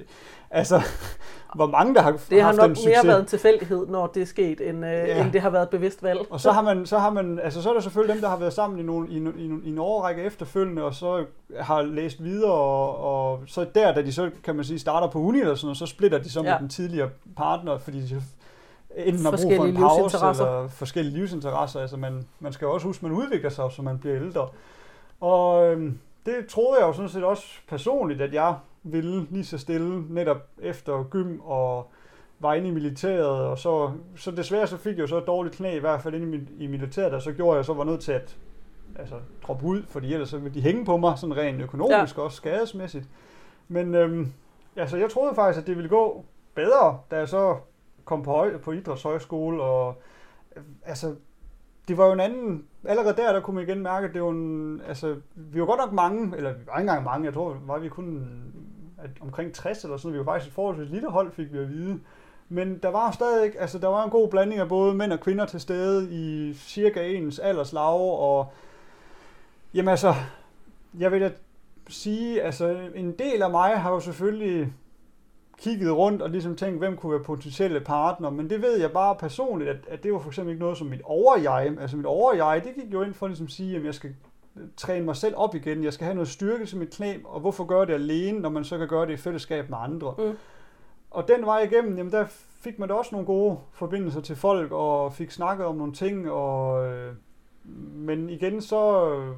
altså, 0.56 0.80
hvor 1.56 1.66
mange, 1.66 1.94
der 1.94 2.02
har 2.02 2.12
det 2.30 2.38
har 2.40 2.46
haft 2.46 2.56
nok 2.56 2.66
den 2.68 2.76
succes. 2.76 2.94
mere 2.96 3.06
været 3.12 3.20
en 3.20 3.26
tilfældighed, 3.26 3.86
når 3.86 4.06
det 4.06 4.22
er 4.22 4.26
sket, 4.26 4.60
end, 4.68 4.84
øh, 4.84 4.90
Ja. 4.92 5.22
end 5.24 5.32
det 5.32 5.40
har 5.40 5.50
været 5.50 5.62
et 5.62 5.70
bevidst 5.70 6.02
valg. 6.02 6.20
Og 6.30 6.40
så 6.40 6.52
har 6.52 6.62
man, 6.62 6.86
så 6.86 6.98
har 6.98 7.10
man, 7.10 7.38
altså 7.42 7.62
så 7.62 7.68
er 7.68 7.74
der 7.74 7.80
selvfølgelig 7.80 8.14
dem, 8.14 8.22
der 8.22 8.28
har 8.28 8.36
været 8.36 8.52
sammen 8.52 8.78
i, 8.78 8.82
nogle, 8.82 9.08
i, 9.08 9.16
i, 9.16 9.50
i 9.64 9.68
en 9.68 9.78
overrække 9.78 10.22
efterfølgende, 10.22 10.82
og 10.82 10.94
så 10.94 11.24
har 11.60 11.82
læst 11.82 12.24
videre, 12.24 12.52
og, 12.52 12.98
og 13.30 13.40
så 13.46 13.66
der, 13.74 13.94
da 13.94 14.02
de 14.02 14.12
så, 14.12 14.30
kan 14.44 14.56
man 14.56 14.64
sige, 14.64 14.78
starter 14.78 15.08
på 15.08 15.18
uni 15.18 15.40
eller 15.40 15.54
sådan 15.54 15.66
noget, 15.66 15.78
så 15.78 15.86
splitter 15.86 16.18
de 16.18 16.30
så 16.30 16.42
med 16.42 16.50
Ja. 16.50 16.58
den 16.58 16.68
tidligere 16.68 17.08
partner, 17.36 17.78
fordi 17.78 18.00
de 18.00 18.22
enten 18.96 19.24
har 19.24 19.30
brug 19.30 19.38
for 19.40 19.46
Forskellige 19.46 19.68
en 19.68 19.76
pause, 19.76 20.16
eller 20.42 20.68
forskellige 20.68 21.14
livsinteresser. 21.18 21.80
Altså 21.80 21.96
man, 21.96 22.26
man 22.40 22.52
skal 22.52 22.66
jo 22.66 22.72
også 22.72 22.86
huske, 22.86 23.06
at 23.06 23.10
man 23.10 23.18
udvikler 23.20 23.50
sig, 23.50 23.64
så 23.72 23.82
man 23.82 23.98
bliver 23.98 24.16
ældre. 24.16 24.48
Og 25.20 25.66
øhm, 25.66 25.98
det 26.26 26.34
troede 26.50 26.80
jeg 26.80 26.86
jo 26.88 26.92
sådan 26.92 27.08
set 27.08 27.24
også 27.24 27.44
personligt, 27.68 28.20
at 28.20 28.34
jeg 28.34 28.54
ville 28.92 29.26
lige 29.30 29.44
så 29.44 29.58
stille 29.58 30.14
netop 30.14 30.42
efter 30.58 31.04
gym 31.10 31.40
og 31.40 31.90
var 32.38 32.54
inde 32.54 32.68
i 32.68 32.70
militæret, 32.70 33.26
og 33.26 33.58
så, 33.58 33.90
så 34.16 34.30
desværre 34.30 34.66
så 34.66 34.76
fik 34.76 34.92
jeg 34.92 35.02
jo 35.02 35.06
så 35.06 35.18
et 35.18 35.26
dårligt 35.26 35.56
knæ, 35.56 35.76
i 35.76 35.80
hvert 35.80 36.02
fald 36.02 36.14
inde 36.14 36.36
i, 36.36 36.64
i 36.64 36.66
militæret, 36.66 37.12
og 37.12 37.22
så 37.22 37.32
gjorde 37.32 37.56
jeg 37.56 37.64
så 37.64 37.74
var 37.74 37.84
nødt 37.84 38.00
til 38.00 38.12
at 38.12 38.36
altså, 38.98 39.14
droppe 39.42 39.66
ud, 39.66 39.82
fordi 39.82 40.12
ellers 40.12 40.28
så 40.28 40.38
ville 40.38 40.54
de 40.54 40.60
hænge 40.60 40.84
på 40.84 40.96
mig, 40.96 41.18
sådan 41.18 41.36
rent 41.36 41.62
økonomisk 41.62 42.16
ja. 42.16 42.20
og 42.20 42.24
også 42.24 42.36
skadesmæssigt. 42.36 43.08
Men 43.68 43.94
øhm, 43.94 44.32
altså, 44.76 44.96
jeg 44.96 45.10
troede 45.10 45.34
faktisk, 45.34 45.62
at 45.62 45.66
det 45.66 45.76
ville 45.76 45.88
gå 45.88 46.24
bedre, 46.54 46.98
da 47.10 47.16
jeg 47.16 47.28
så 47.28 47.56
kom 48.04 48.22
på, 48.22 48.30
høj, 48.30 48.56
på 48.56 48.72
idrætshøjskole, 48.72 49.62
og 49.62 49.94
øh, 50.56 50.62
altså, 50.84 51.14
det 51.88 51.98
var 51.98 52.06
jo 52.06 52.12
en 52.12 52.20
anden, 52.20 52.64
allerede 52.84 53.16
der, 53.16 53.32
der 53.32 53.40
kunne 53.40 53.54
man 53.54 53.68
igen 53.68 53.82
mærke, 53.82 54.08
at 54.08 54.14
det 54.14 54.22
var 54.22 54.30
en, 54.30 54.80
altså, 54.88 55.16
vi 55.34 55.60
var 55.60 55.66
godt 55.66 55.80
nok 55.80 55.92
mange, 55.92 56.36
eller 56.36 56.52
vi 56.52 56.66
var 56.66 56.78
ikke 56.78 56.80
engang 56.80 57.04
mange, 57.04 57.24
jeg 57.24 57.34
tror, 57.34 57.56
var 57.66 57.78
vi 57.78 57.88
kun 57.88 58.28
at 58.98 59.10
omkring 59.20 59.54
60 59.54 59.84
eller 59.84 59.96
sådan, 59.96 60.12
vi 60.12 60.18
var 60.18 60.24
faktisk 60.24 60.48
et 60.48 60.54
forholdsvis 60.54 60.90
lille 60.90 61.10
hold, 61.10 61.32
fik 61.32 61.52
vi 61.52 61.58
at 61.58 61.68
vide. 61.68 62.00
Men 62.48 62.78
der 62.78 62.88
var 62.88 63.10
stadig, 63.10 63.52
altså 63.58 63.78
der 63.78 63.88
var 63.88 64.04
en 64.04 64.10
god 64.10 64.28
blanding 64.28 64.60
af 64.60 64.68
både 64.68 64.94
mænd 64.94 65.12
og 65.12 65.20
kvinder 65.20 65.46
til 65.46 65.60
stede 65.60 66.08
i 66.10 66.54
cirka 66.54 67.08
ens 67.08 67.38
alderslag, 67.38 68.00
og 68.00 68.52
jamen 69.74 69.88
altså, 69.88 70.14
jeg 70.98 71.12
vil 71.12 71.20
da 71.20 71.30
sige, 71.88 72.42
altså 72.42 72.90
en 72.94 73.12
del 73.12 73.42
af 73.42 73.50
mig 73.50 73.80
har 73.80 73.90
jo 73.90 74.00
selvfølgelig 74.00 74.72
kigget 75.58 75.96
rundt 75.96 76.22
og 76.22 76.30
ligesom 76.30 76.56
tænkt, 76.56 76.78
hvem 76.78 76.96
kunne 76.96 77.12
være 77.12 77.24
potentielle 77.24 77.80
partner, 77.80 78.30
men 78.30 78.50
det 78.50 78.62
ved 78.62 78.80
jeg 78.80 78.92
bare 78.92 79.14
personligt, 79.14 79.70
at, 79.70 79.76
at 79.88 80.02
det 80.02 80.12
var 80.12 80.18
for 80.18 80.28
eksempel 80.28 80.52
ikke 80.52 80.62
noget 80.62 80.78
som 80.78 80.86
mit 80.86 81.02
overjeg, 81.04 81.76
altså 81.80 81.96
mit 81.96 82.06
overjeg, 82.06 82.62
det 82.64 82.74
gik 82.74 82.92
jo 82.92 83.02
ind 83.02 83.14
for 83.14 83.26
ligesom 83.26 83.46
at 83.46 83.52
sige, 83.52 83.76
at 83.76 83.84
jeg 83.84 83.94
skal 83.94 84.14
træne 84.76 85.04
mig 85.04 85.16
selv 85.16 85.34
op 85.36 85.54
igen, 85.54 85.84
jeg 85.84 85.92
skal 85.92 86.04
have 86.04 86.14
noget 86.14 86.28
styrke 86.28 86.66
til 86.66 86.78
mit 86.78 86.90
knæ, 86.90 87.14
og 87.24 87.40
hvorfor 87.40 87.64
gøre 87.64 87.86
det 87.86 87.92
alene, 87.92 88.40
når 88.40 88.48
man 88.48 88.64
så 88.64 88.78
kan 88.78 88.88
gøre 88.88 89.06
det 89.06 89.12
i 89.12 89.16
fællesskab 89.16 89.70
med 89.70 89.78
andre. 89.80 90.14
Mm. 90.18 90.36
Og 91.10 91.28
den 91.28 91.46
vej 91.46 91.62
igennem, 91.62 91.96
jamen 91.96 92.12
der 92.12 92.24
fik 92.60 92.78
man 92.78 92.88
da 92.88 92.94
også 92.94 93.10
nogle 93.12 93.26
gode 93.26 93.58
forbindelser 93.72 94.20
til 94.20 94.36
folk, 94.36 94.72
og 94.72 95.12
fik 95.12 95.30
snakket 95.30 95.66
om 95.66 95.76
nogle 95.76 95.92
ting, 95.92 96.30
og, 96.30 96.86
øh, 96.86 97.14
men 97.94 98.30
igen 98.30 98.60
så, 98.62 99.10
øh, 99.14 99.36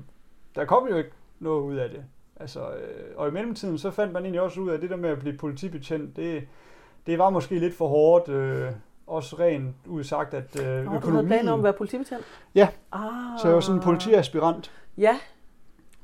der 0.54 0.64
kom 0.64 0.88
jo 0.88 0.96
ikke 0.96 1.10
noget 1.40 1.62
ud 1.62 1.76
af 1.76 1.90
det. 1.90 2.04
Altså, 2.36 2.60
øh, 2.60 3.16
og 3.16 3.28
i 3.28 3.30
mellemtiden 3.30 3.78
så 3.78 3.90
fandt 3.90 4.12
man 4.12 4.22
egentlig 4.22 4.40
også 4.40 4.60
ud 4.60 4.68
af, 4.70 4.74
at 4.74 4.82
det 4.82 4.90
der 4.90 4.96
med 4.96 5.10
at 5.10 5.18
blive 5.18 5.36
politibetjent, 5.36 6.16
det, 6.16 6.48
det 7.06 7.18
var 7.18 7.30
måske 7.30 7.58
lidt 7.58 7.74
for 7.74 7.88
hårdt, 7.88 8.28
øh, 8.28 8.72
også 9.06 9.36
rent 9.38 9.74
udsagt, 9.86 10.34
at 10.34 10.60
øh, 10.60 10.66
Nå, 10.66 10.82
du 10.82 10.88
havde 10.88 10.96
økonomien... 10.96 11.26
planer 11.26 11.52
om 11.52 11.60
at 11.60 11.64
være 11.64 11.72
politibetjent? 11.72 12.24
Ja. 12.54 12.68
Ah. 12.92 13.00
Så 13.42 13.48
jeg 13.48 13.54
var 13.54 13.60
sådan 13.60 13.78
en 13.78 13.84
politiaspirant. 13.84 14.72
Ja, 14.98 15.18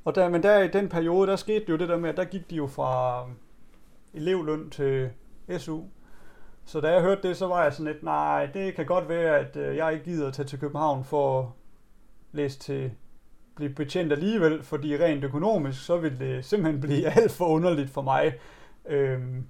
Og 0.04 0.14
der, 0.14 0.28
men 0.28 0.42
der 0.42 0.62
i 0.62 0.68
den 0.68 0.88
periode, 0.88 1.26
der 1.26 1.36
skete 1.36 1.64
jo 1.68 1.76
det 1.76 1.88
der 1.88 1.96
med, 1.96 2.10
at 2.10 2.16
der 2.16 2.24
gik 2.24 2.50
de 2.50 2.56
jo 2.56 2.66
fra 2.66 3.22
um, 3.24 3.36
elevløn 4.14 4.70
til 4.70 5.10
SU. 5.58 5.80
Så 6.64 6.80
da 6.80 6.92
jeg 6.92 7.02
hørte 7.02 7.28
det, 7.28 7.36
så 7.36 7.46
var 7.46 7.62
jeg 7.62 7.72
sådan 7.72 7.92
lidt, 7.92 8.02
nej, 8.02 8.46
det 8.46 8.74
kan 8.74 8.86
godt 8.86 9.08
være, 9.08 9.38
at 9.38 9.56
øh, 9.56 9.76
jeg 9.76 9.92
ikke 9.92 10.04
gider 10.04 10.28
at 10.28 10.34
tage 10.34 10.46
til 10.46 10.58
København 10.58 11.04
for 11.04 11.40
at 11.40 11.46
læse 12.32 12.58
til 12.58 12.90
blive 13.56 13.74
betjent 13.74 14.12
alligevel, 14.12 14.62
fordi 14.62 14.96
rent 14.96 15.24
økonomisk, 15.24 15.84
så 15.84 15.96
vil 15.96 16.18
det 16.18 16.44
simpelthen 16.44 16.80
blive 16.80 17.06
alt 17.16 17.32
for 17.32 17.46
underligt 17.46 17.90
for 17.90 18.02
mig. 18.02 18.34
Øhm, 18.86 19.46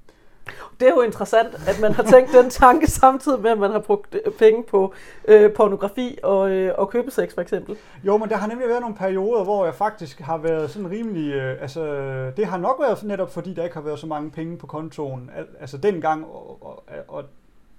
det 0.80 0.88
er 0.88 0.92
jo 0.92 1.00
interessant, 1.00 1.54
at 1.68 1.80
man 1.80 1.92
har 1.92 2.02
tænkt 2.02 2.32
den 2.32 2.50
tanke 2.50 2.86
samtidig 2.90 3.40
med, 3.40 3.50
at 3.50 3.58
man 3.58 3.70
har 3.70 3.78
brugt 3.78 4.14
øh, 4.26 4.32
penge 4.32 4.62
på 4.62 4.92
øh, 5.28 5.52
pornografi 5.52 6.18
og, 6.22 6.50
øh, 6.50 6.74
og 6.78 6.90
købesex 6.90 7.34
for 7.34 7.40
eksempel. 7.40 7.76
Jo, 8.04 8.16
men 8.16 8.28
der 8.28 8.36
har 8.36 8.46
nemlig 8.46 8.68
været 8.68 8.80
nogle 8.80 8.96
perioder, 8.96 9.44
hvor 9.44 9.64
jeg 9.64 9.74
faktisk 9.74 10.20
har 10.20 10.38
været 10.38 10.70
sådan 10.70 10.90
rimelig... 10.90 11.32
Øh, 11.32 11.62
altså, 11.62 11.84
det 12.36 12.46
har 12.46 12.58
nok 12.58 12.76
været 12.80 13.02
netop 13.04 13.32
fordi, 13.32 13.54
der 13.54 13.64
ikke 13.64 13.74
har 13.74 13.82
været 13.82 13.98
så 13.98 14.06
mange 14.06 14.30
penge 14.30 14.56
på 14.56 14.66
kontoen. 14.66 15.30
Al, 15.36 15.46
altså 15.60 15.78
dengang, 15.78 16.24
og, 16.26 16.58
og, 16.66 16.84
og, 17.08 17.24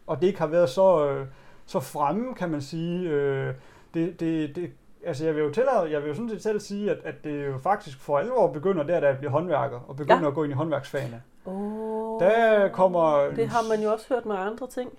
og 0.08 0.22
det 0.22 0.28
ikke 0.28 0.40
har 0.40 0.48
været 0.48 0.70
så, 0.70 1.10
øh, 1.10 1.26
så 1.66 1.80
fremme, 1.80 2.34
kan 2.34 2.50
man 2.50 2.62
sige. 2.62 3.10
Øh, 3.10 3.54
det, 3.94 4.20
det, 4.20 4.56
det, 4.56 4.72
altså, 5.06 5.26
jeg 5.26 5.36
vil 5.36 5.44
jo 5.44 5.50
tillade, 5.50 5.92
jeg 5.92 6.02
vil 6.02 6.08
jo 6.08 6.14
sådan 6.16 6.30
set 6.30 6.44
selv 6.44 6.60
sige, 6.60 6.92
at, 6.92 6.98
at 7.04 7.16
det 7.24 7.48
jo 7.48 7.58
faktisk 7.64 8.00
for 8.02 8.20
alvor 8.20 8.48
begynder 8.54 8.84
der, 8.84 9.00
da 9.00 9.08
jeg 9.08 9.18
bliver 9.18 9.32
håndværker, 9.32 9.80
og 9.88 9.96
begynder 9.96 10.22
Ja. 10.22 10.28
at 10.28 10.34
gå 10.34 10.44
ind 10.44 10.52
i 10.54 10.56
håndværksfagene. 10.56 11.22
Oh, 11.46 12.20
Der 12.22 12.68
kommer... 12.70 13.28
det 13.36 13.48
har 13.48 13.70
man 13.70 13.84
jo 13.84 13.92
også 13.92 14.06
hørt 14.10 14.26
med 14.26 14.36
andre 14.36 14.68
ting. 14.68 14.98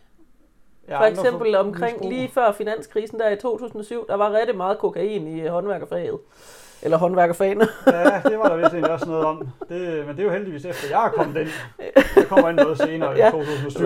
ja, 0.88 0.98
For 1.00 1.04
eksempel 1.04 1.52
for- 1.54 1.60
omkring 1.60 2.08
lige 2.08 2.28
før 2.28 2.52
finanskrisen 2.52 3.18
der 3.18 3.28
i 3.30 3.36
2007, 3.36 4.06
der 4.08 4.14
var 4.14 4.32
rigtig 4.32 4.56
meget 4.56 4.78
kokain 4.78 5.26
i 5.26 5.46
håndværkerfaget. 5.46 6.18
Eller 6.82 6.96
håndværkerfagene. 6.98 7.66
Ja, 7.86 8.20
det 8.24 8.38
var 8.38 8.48
der 8.48 8.56
vist 8.56 8.72
egentlig 8.72 8.92
også 8.92 9.06
noget 9.06 9.24
om. 9.24 9.48
Det, 9.68 10.06
men 10.06 10.16
det 10.16 10.18
er 10.20 10.24
jo 10.24 10.30
heldigvis 10.30 10.64
efter, 10.64 10.88
jeg 10.90 11.06
er 11.06 11.10
kommet 11.10 11.40
ind. 11.40 11.48
Der 12.14 12.24
kommer 12.24 12.48
ind 12.48 12.56
noget 12.58 12.78
senere 12.78 13.10
Ja. 13.10 13.28
i 13.28 13.30
2007. 13.30 13.84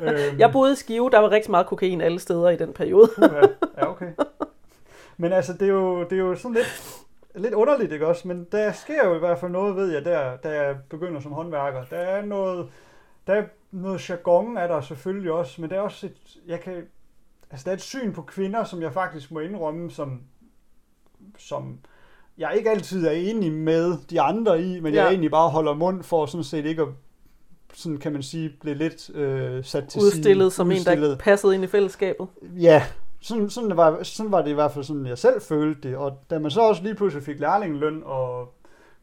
Øhm, 0.00 0.38
Jeg 0.38 0.52
boede 0.52 0.72
i 0.72 0.74
Skive, 0.76 1.10
der 1.10 1.18
var 1.18 1.30
rigtig 1.30 1.50
meget 1.50 1.66
kokain 1.66 2.00
alle 2.00 2.18
steder 2.18 2.48
i 2.50 2.56
den 2.56 2.72
periode. 2.72 3.08
Ja, 3.22 3.26
ja, 3.78 3.90
okay. 3.90 4.06
Men 5.16 5.32
altså, 5.32 5.52
det 5.52 5.62
er 5.62 5.72
jo, 5.72 6.02
det 6.04 6.12
er 6.12 6.16
jo 6.22 6.34
sådan 6.36 6.54
lidt, 6.54 6.82
lidt 7.36 7.54
underligt, 7.54 7.92
ikke 7.92 8.06
også? 8.06 8.28
Men 8.28 8.46
der 8.52 8.72
sker 8.72 9.06
jo 9.06 9.14
i 9.14 9.18
hvert 9.18 9.38
fald 9.38 9.52
noget, 9.52 9.76
ved 9.76 9.92
jeg, 9.92 10.04
der, 10.04 10.36
da 10.36 10.62
jeg 10.62 10.76
begynder 10.90 11.20
som 11.20 11.32
håndværker. 11.32 11.84
Der 11.84 11.96
er 11.96 12.24
noget, 12.24 12.68
der 13.26 13.34
er 13.34 13.44
noget 13.70 14.10
jargon 14.10 14.56
er 14.56 14.66
der 14.66 14.80
selvfølgelig 14.80 15.32
også, 15.32 15.60
men 15.60 15.70
der 15.70 15.76
er 15.76 15.80
også 15.80 16.06
et, 16.06 16.36
jeg 16.46 16.60
kan, 16.60 16.82
altså 17.50 17.64
der 17.64 17.70
er 17.70 17.74
et 17.74 17.82
syn 17.82 18.12
på 18.12 18.22
kvinder, 18.22 18.64
som 18.64 18.82
jeg 18.82 18.92
faktisk 18.92 19.30
må 19.30 19.40
indrømme, 19.40 19.90
som, 19.90 20.20
som 21.38 21.78
jeg 22.38 22.54
ikke 22.56 22.70
altid 22.70 23.06
er 23.06 23.10
enig 23.10 23.52
med 23.52 23.96
de 24.10 24.20
andre 24.20 24.62
i, 24.62 24.80
men 24.80 24.94
ja. 24.94 25.02
Jeg 25.02 25.08
egentlig 25.08 25.30
bare 25.30 25.48
holder 25.48 25.74
mund 25.74 26.02
for 26.02 26.26
sådan 26.26 26.44
set 26.44 26.64
ikke 26.64 26.82
at, 26.82 26.88
sådan 27.72 27.98
kan 27.98 28.12
man 28.12 28.22
sige, 28.22 28.52
blive 28.60 28.74
lidt 28.74 29.10
øh, 29.14 29.64
sat 29.64 29.88
til 29.88 30.00
Udstillet 30.00 30.52
side. 30.52 30.56
som 30.56 30.70
en, 30.70 30.84
der 30.84 31.16
passede 31.16 31.54
ind 31.54 31.64
i 31.64 31.66
fællesskabet. 31.66 32.28
Ja, 32.42 32.82
sådan, 33.26 33.50
sådan, 33.50 33.76
var, 33.76 34.02
sådan 34.02 34.32
var 34.32 34.42
det 34.42 34.50
i 34.50 34.54
hvert 34.54 34.70
fald 34.70 34.84
sådan, 34.84 35.06
jeg 35.06 35.18
selv 35.18 35.40
følte 35.40 35.88
det. 35.88 35.96
Og 35.96 36.18
da 36.30 36.38
man 36.38 36.50
så 36.50 36.60
også 36.60 36.82
lige 36.82 36.94
pludselig 36.94 37.24
fik 37.24 37.40
lærlingeløn, 37.40 38.02
og 38.04 38.52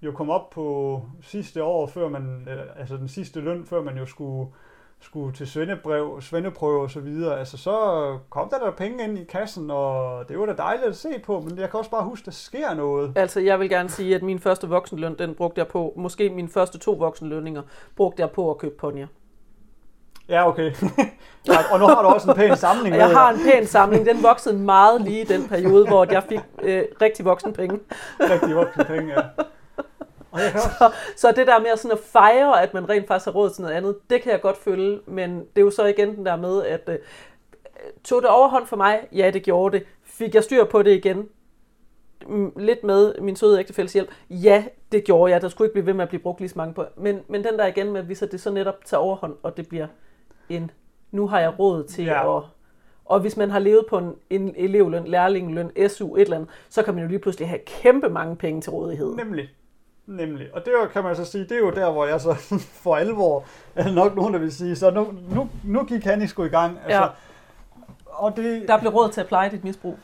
jo 0.02 0.12
kom 0.12 0.30
op 0.30 0.50
på 0.50 1.02
sidste 1.22 1.64
år, 1.64 1.88
før 1.88 2.10
man, 2.10 2.48
altså 2.78 2.98
den 2.98 3.08
sidste 3.08 3.40
løn, 3.40 3.66
før 3.66 3.82
man 3.82 3.98
jo 3.98 4.06
skulle, 4.06 4.50
skulle 5.00 5.34
til 5.34 5.48
svendebrev, 5.48 6.22
svendeprøve 6.22 6.82
og 6.82 6.92
så 6.92 7.00
videre, 7.00 7.40
altså 7.40 7.58
så 7.58 7.78
kom 8.30 8.50
der 8.50 8.60
der 8.60 8.72
penge 8.72 9.04
ind 9.04 9.18
i 9.18 9.24
kassen, 9.24 9.72
og 9.72 10.30
det 10.30 10.40
var 10.40 10.46
da 10.46 10.54
dejligt 10.54 10.88
at 10.88 10.96
se 10.96 11.10
på, 11.26 11.40
men 11.40 11.60
jeg 11.60 11.70
kan 11.70 11.78
også 11.78 11.92
bare 11.92 12.04
huske, 12.04 12.26
der 12.26 12.32
sker 12.32 12.74
noget. 12.74 13.14
Altså, 13.16 13.40
jeg 13.40 13.60
vil 13.60 13.70
gerne 13.70 13.90
sige, 13.90 14.16
at 14.16 14.24
min 14.24 14.40
første 14.40 14.68
voksenløn, 14.70 15.16
den 15.20 15.36
brugte 15.36 15.60
jeg 15.60 15.68
på, 15.68 15.94
måske 15.96 16.30
mine 16.30 16.50
første 16.50 16.78
to 16.78 16.92
voksenlønninger, 16.92 17.62
brugte 17.96 18.22
jeg 18.22 18.32
på 18.32 18.52
at 18.52 18.58
købe 18.58 18.76
ponyer. 18.76 19.08
Ja, 20.30 20.48
okay. 20.48 20.72
og 21.72 21.80
nu 21.80 21.86
har 21.86 22.02
du 22.02 22.08
også 22.08 22.32
en 22.32 22.36
pæn 22.36 22.58
samling. 22.58 22.96
Jeg 22.96 23.10
har 23.10 23.32
en 23.32 23.40
pæn 23.44 23.68
samling. 23.68 24.06
Den 24.06 24.24
voksede 24.24 24.58
meget 24.58 25.02
lige 25.02 25.22
i 25.22 25.26
den 25.26 25.48
periode, 25.48 25.88
hvor 25.88 26.08
jeg 26.12 26.24
fik 26.24 26.40
øh, 26.62 26.84
rigtig 27.02 27.26
voksen 27.26 27.54
penge. 27.54 27.80
rigtig 28.20 28.56
voksen 28.56 28.86
penge, 28.86 29.14
ja. 29.14 29.22
Og 30.32 30.40
jeg 30.40 30.52
så, 30.80 30.92
så 31.18 31.32
det 31.32 31.48
der 31.48 31.60
med 31.60 31.78
sådan 31.78 31.98
at 31.98 32.04
fejre, 32.04 32.62
at 32.62 32.74
man 32.74 32.90
rent 32.90 33.08
faktisk 33.08 33.26
har 33.26 33.32
råd 33.32 33.50
til 33.50 33.62
noget 33.62 33.76
andet, 33.76 33.96
det 34.10 34.22
kan 34.22 34.32
jeg 34.32 34.42
godt 34.42 34.58
følge, 34.58 35.00
men 35.06 35.40
det 35.40 35.58
er 35.58 35.62
jo 35.62 35.72
så 35.72 35.86
igen 35.86 36.16
den 36.16 36.26
der 36.26 36.36
med, 36.36 36.64
at 36.64 36.82
øh, 36.88 36.98
tog 38.04 38.22
det 38.22 38.30
overhånd 38.30 38.68
for 38.68 38.76
mig? 38.76 39.08
Ja, 39.12 39.32
det 39.34 39.44
gjorde 39.44 39.78
det. 39.78 39.88
Fik 40.04 40.36
jeg 40.36 40.44
styr 40.44 40.66
på 40.66 40.82
det 40.84 40.92
igen? 40.92 41.28
Mm, 42.28 42.54
lidt 42.58 42.84
med 42.84 43.22
min 43.22 43.36
søde 43.36 43.60
ægtefælles 43.60 43.94
hjælp. 43.94 44.10
Ja, 44.30 44.64
det 44.92 45.04
gjorde 45.04 45.32
jeg. 45.32 45.42
Der 45.42 45.50
skulle 45.50 45.66
ikke 45.66 45.74
blive 45.74 45.86
ved 45.86 45.94
med 45.94 46.04
at 46.04 46.10
blive 46.10 46.22
brugt 46.22 46.40
lige 46.40 46.50
så 46.50 46.58
mange 46.58 46.74
på. 46.74 46.86
Men, 46.98 47.20
men 47.28 47.44
den 47.44 47.60
der 47.60 47.66
igen 47.66 47.92
med, 47.92 48.04
hvis 48.04 48.24
det 48.32 48.42
så 48.42 48.52
netop 48.52 48.86
tager 48.86 49.02
overhånd, 49.02 49.36
og 49.44 49.58
det 49.58 49.68
bliver 49.68 49.88
en, 50.56 50.72
nu 51.12 51.28
har 51.28 51.40
jeg 51.40 51.60
råd 51.60 51.84
til 51.84 52.06
ja. 52.06 52.38
at... 52.38 52.44
Og 53.06 53.20
hvis 53.20 53.38
man 53.38 53.52
har 53.52 53.60
levet 53.60 53.86
på 53.90 53.98
en, 53.98 54.14
en 54.30 54.54
elevløn, 54.58 55.08
lærlingeløn, 55.08 55.90
SU, 55.90 56.16
et 56.16 56.22
eller 56.22 56.36
andet, 56.36 56.50
så 56.70 56.84
kan 56.84 56.94
man 56.94 57.04
jo 57.04 57.10
lige 57.10 57.20
pludselig 57.20 57.50
have 57.50 57.60
kæmpe 57.66 58.10
mange 58.10 58.36
penge 58.36 58.62
til 58.62 58.72
rådighed. 58.72 59.16
Nemlig. 59.16 59.50
Nemlig. 60.06 60.48
Og 60.54 60.66
det 60.66 60.74
kan 60.94 61.04
man 61.04 61.16
så 61.16 61.26
sige, 61.26 61.44
det 61.44 61.52
er 61.52 61.60
jo 61.60 61.72
der, 61.72 61.92
hvor 61.92 62.06
jeg 62.06 62.22
så 62.22 62.34
for 62.84 62.96
alvor, 62.96 63.46
er 63.76 63.92
nok 63.92 64.16
nogen, 64.16 64.34
der 64.34 64.40
vil 64.40 64.52
sige, 64.52 64.76
så 64.76 64.92
nu, 64.92 65.14
nu, 65.30 65.50
nu 65.64 65.84
gik 65.84 66.04
han 66.04 66.22
i 66.22 66.28
sgu 66.28 66.44
i 66.44 66.48
gang. 66.48 66.80
Altså, 66.84 67.02
ja. 67.02 67.08
og 68.06 68.36
det, 68.36 68.68
der 68.68 68.80
blev 68.80 68.92
råd 68.92 69.12
til 69.12 69.22
at 69.22 69.28
pleje 69.28 69.52
dit 69.52 69.64
misbrug. 69.64 69.98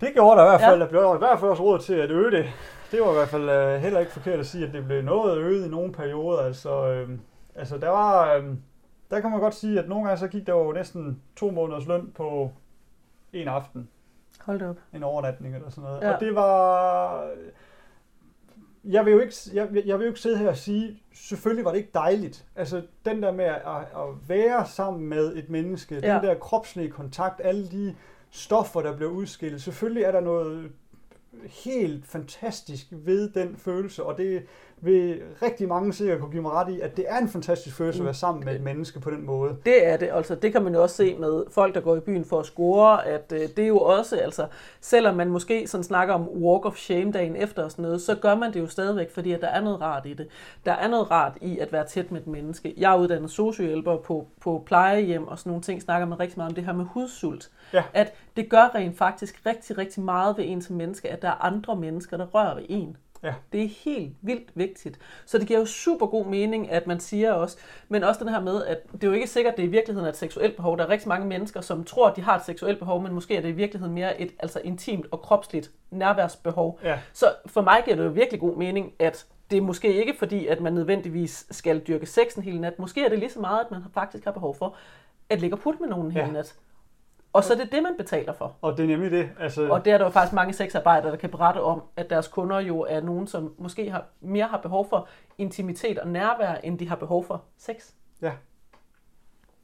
Det 0.00 0.08
gjorde 0.14 0.40
der 0.40 0.46
i 0.46 0.48
hvert 0.48 0.60
fald. 0.60 0.78
Ja. 0.78 0.84
Der 0.84 0.90
blev 0.90 1.12
i 1.14 1.18
hvert 1.18 1.40
fald 1.40 1.50
også 1.50 1.62
råd 1.62 1.78
til 1.78 1.94
at 1.94 2.10
øge 2.10 2.30
det. 2.30 2.46
Det 2.90 3.00
var 3.00 3.10
i 3.10 3.14
hvert 3.14 3.28
fald 3.28 3.74
uh, 3.74 3.82
heller 3.82 4.00
ikke 4.00 4.12
forkert 4.12 4.40
at 4.40 4.46
sige, 4.46 4.66
at 4.66 4.72
det 4.72 4.86
blev 4.86 5.02
noget 5.02 5.38
øget 5.38 5.66
i 5.66 5.68
nogle 5.68 5.92
perioder. 5.92 6.38
Altså, 6.38 6.88
øh, 6.88 7.08
altså 7.54 7.78
der 7.78 7.88
var, 7.88 8.34
øh, 8.34 8.44
der 9.14 9.20
kan 9.20 9.30
man 9.30 9.40
godt 9.40 9.54
sige, 9.54 9.78
at 9.78 9.88
nogle 9.88 10.04
gange 10.04 10.18
så 10.18 10.28
gik 10.28 10.46
der 10.46 10.52
jo 10.52 10.72
næsten 10.72 11.22
to 11.36 11.50
måneders 11.50 11.86
løn 11.86 12.12
på 12.14 12.50
en 13.32 13.48
aften. 13.48 13.88
Hold 14.40 14.62
op. 14.62 14.76
En 14.92 15.02
overnatning 15.02 15.54
eller 15.54 15.70
sådan 15.70 15.84
noget. 15.84 16.02
Ja. 16.02 16.14
Og 16.14 16.20
det 16.20 16.34
var... 16.34 17.30
Jeg 18.84 19.04
vil, 19.04 19.12
jo 19.12 19.20
ikke, 19.20 19.34
jeg, 19.54 19.68
jeg 19.86 19.98
vil 19.98 20.04
jo 20.04 20.10
ikke 20.10 20.20
sidde 20.20 20.38
her 20.38 20.48
og 20.48 20.56
sige, 20.56 21.02
selvfølgelig 21.12 21.64
var 21.64 21.70
det 21.70 21.78
ikke 21.78 21.90
dejligt. 21.94 22.46
Altså 22.56 22.82
den 23.04 23.22
der 23.22 23.32
med 23.32 23.44
at, 23.44 23.62
at 23.76 24.28
være 24.28 24.66
sammen 24.66 25.08
med 25.08 25.36
et 25.36 25.50
menneske, 25.50 25.94
ja. 25.94 26.14
den 26.14 26.22
der 26.22 26.34
kropslige 26.34 26.90
kontakt, 26.90 27.40
alle 27.44 27.68
de 27.68 27.96
stoffer, 28.30 28.82
der 28.82 28.96
bliver 28.96 29.10
udskilt. 29.10 29.62
Selvfølgelig 29.62 30.02
er 30.02 30.12
der 30.12 30.20
noget 30.20 30.72
helt 31.42 32.06
fantastisk 32.06 32.86
ved 32.90 33.30
den 33.30 33.56
følelse, 33.56 34.04
og 34.04 34.18
det 34.18 34.46
vil 34.84 35.20
rigtig 35.42 35.68
mange 35.68 35.92
sikkert 35.92 36.20
kunne 36.20 36.30
give 36.30 36.42
mig 36.42 36.52
ret 36.52 36.72
i, 36.72 36.80
at 36.80 36.96
det 36.96 37.04
er 37.08 37.18
en 37.18 37.28
fantastisk 37.28 37.76
følelse 37.76 37.98
at 37.98 38.04
være 38.04 38.14
sammen 38.14 38.44
med 38.44 38.54
et 38.54 38.60
menneske 38.60 39.00
på 39.00 39.10
den 39.10 39.26
måde. 39.26 39.56
Det 39.64 39.86
er 39.86 39.96
det, 39.96 40.08
altså 40.12 40.34
det 40.34 40.52
kan 40.52 40.62
man 40.62 40.74
jo 40.74 40.82
også 40.82 40.96
se 40.96 41.16
med 41.20 41.44
folk, 41.50 41.74
der 41.74 41.80
går 41.80 41.96
i 41.96 42.00
byen 42.00 42.24
for 42.24 42.40
at 42.40 42.46
score, 42.46 43.06
at 43.06 43.32
øh, 43.32 43.40
det 43.40 43.58
er 43.58 43.68
jo 43.68 43.78
også, 43.78 44.16
altså 44.16 44.46
selvom 44.80 45.16
man 45.16 45.30
måske 45.30 45.66
sådan 45.66 45.84
snakker 45.84 46.14
om 46.14 46.28
walk 46.28 46.66
of 46.66 46.76
shame 46.76 47.12
dagen 47.12 47.36
efter 47.36 47.64
og 47.64 47.70
sådan 47.70 47.82
noget, 47.82 48.02
så 48.02 48.14
gør 48.14 48.34
man 48.34 48.52
det 48.54 48.60
jo 48.60 48.66
stadigvæk, 48.66 49.10
fordi 49.10 49.32
at 49.32 49.40
der 49.40 49.48
er 49.48 49.60
noget 49.60 49.80
rart 49.80 50.06
i 50.06 50.14
det. 50.14 50.28
Der 50.64 50.72
er 50.72 50.88
noget 50.88 51.10
rart 51.10 51.38
i 51.40 51.58
at 51.58 51.72
være 51.72 51.86
tæt 51.86 52.12
med 52.12 52.20
et 52.20 52.26
menneske. 52.26 52.74
Jeg 52.76 52.92
er 52.92 52.98
uddannet 52.98 53.30
sociohjælper 53.30 53.96
på, 53.96 54.26
på 54.40 54.62
plejehjem 54.66 55.28
og 55.28 55.38
sådan 55.38 55.50
nogle 55.50 55.62
ting, 55.62 55.82
snakker 55.82 56.06
man 56.06 56.20
rigtig 56.20 56.38
meget 56.38 56.50
om 56.50 56.54
det 56.54 56.64
her 56.64 56.72
med 56.72 56.84
hudsult. 56.84 57.50
Ja. 57.72 57.82
At 57.92 58.14
det 58.36 58.48
gør 58.50 58.74
rent 58.74 58.98
faktisk 58.98 59.46
rigtig, 59.46 59.78
rigtig 59.78 60.02
meget 60.02 60.38
ved 60.38 60.44
en 60.48 60.62
som 60.62 60.76
menneske, 60.76 61.10
at 61.10 61.22
der 61.22 61.28
er 61.28 61.44
andre 61.44 61.76
mennesker, 61.76 62.16
der 62.16 62.26
rører 62.26 62.54
ved 62.54 62.64
en. 62.68 62.96
Ja. 63.24 63.34
Det 63.52 63.64
er 63.64 63.68
helt 63.84 64.12
vildt 64.22 64.50
vigtigt. 64.54 64.98
Så 65.26 65.38
det 65.38 65.46
giver 65.46 65.58
jo 65.58 65.66
super 65.66 66.06
god 66.06 66.26
mening, 66.26 66.70
at 66.70 66.86
man 66.86 67.00
siger 67.00 67.32
også, 67.32 67.56
men 67.88 68.04
også 68.04 68.24
den 68.24 68.32
her 68.32 68.40
med, 68.40 68.64
at 68.64 68.92
det 68.92 69.04
er 69.04 69.08
jo 69.08 69.12
ikke 69.12 69.26
sikkert, 69.26 69.56
det 69.56 69.62
i 69.62 69.66
virkeligheden 69.66 70.06
er 70.06 70.10
et 70.10 70.16
seksuelt 70.16 70.56
behov. 70.56 70.78
Der 70.78 70.84
er 70.84 70.88
rigtig 70.88 71.08
mange 71.08 71.26
mennesker, 71.26 71.60
som 71.60 71.84
tror, 71.84 72.08
at 72.08 72.16
de 72.16 72.22
har 72.22 72.36
et 72.36 72.44
seksuelt 72.44 72.78
behov, 72.78 73.02
men 73.02 73.12
måske 73.12 73.36
er 73.36 73.40
det 73.40 73.48
i 73.48 73.52
virkeligheden 73.52 73.94
mere 73.94 74.20
et 74.20 74.32
altså 74.38 74.60
intimt 74.64 75.06
og 75.10 75.20
kropsligt 75.20 75.70
nærværsbehov. 75.90 76.80
Ja. 76.82 76.98
Så 77.12 77.26
for 77.46 77.60
mig 77.60 77.82
giver 77.84 77.96
det 77.96 78.04
jo 78.04 78.10
virkelig 78.10 78.40
god 78.40 78.56
mening, 78.56 78.92
at 78.98 79.26
det 79.50 79.56
er 79.56 79.62
måske 79.62 80.00
ikke 80.00 80.14
fordi, 80.18 80.46
at 80.46 80.60
man 80.60 80.72
nødvendigvis 80.72 81.46
skal 81.50 81.80
dyrke 81.80 82.06
sex 82.06 82.34
en 82.34 82.42
hel 82.42 82.60
nat. 82.60 82.78
Måske 82.78 83.04
er 83.04 83.08
det 83.08 83.18
lige 83.18 83.30
så 83.30 83.40
meget, 83.40 83.60
at 83.60 83.70
man 83.70 83.80
faktisk 83.94 84.24
har 84.24 84.32
behov 84.32 84.54
for 84.54 84.76
at 85.30 85.40
ligge 85.40 85.56
og 85.56 85.60
putte 85.60 85.80
med 85.80 85.88
nogen 85.88 86.06
en 86.06 86.12
ja. 86.12 86.24
hel 86.24 86.32
nat. 86.32 86.54
Og 87.34 87.44
så 87.44 87.52
er 87.52 87.56
det 87.56 87.72
det, 87.72 87.82
man 87.82 87.94
betaler 87.96 88.32
for. 88.32 88.56
Og 88.62 88.76
det 88.76 88.82
er 88.82 88.86
nemlig 88.86 89.10
det. 89.10 89.30
Altså... 89.40 89.68
Og 89.68 89.84
det 89.84 89.92
er 89.92 89.98
der 89.98 90.04
jo 90.04 90.10
faktisk 90.10 90.32
mange 90.32 90.52
sexarbejdere, 90.52 91.10
der 91.10 91.16
kan 91.16 91.30
berette 91.30 91.58
om, 91.58 91.82
at 91.96 92.10
deres 92.10 92.28
kunder 92.28 92.60
jo 92.60 92.80
er 92.80 93.00
nogen, 93.00 93.26
som 93.26 93.54
måske 93.58 93.90
har, 93.90 94.04
mere 94.20 94.46
har 94.46 94.58
behov 94.58 94.88
for 94.88 95.08
intimitet 95.38 95.98
og 95.98 96.08
nærvær, 96.08 96.54
end 96.54 96.78
de 96.78 96.88
har 96.88 96.96
behov 96.96 97.24
for 97.24 97.42
sex. 97.58 97.90
Ja. 98.22 98.32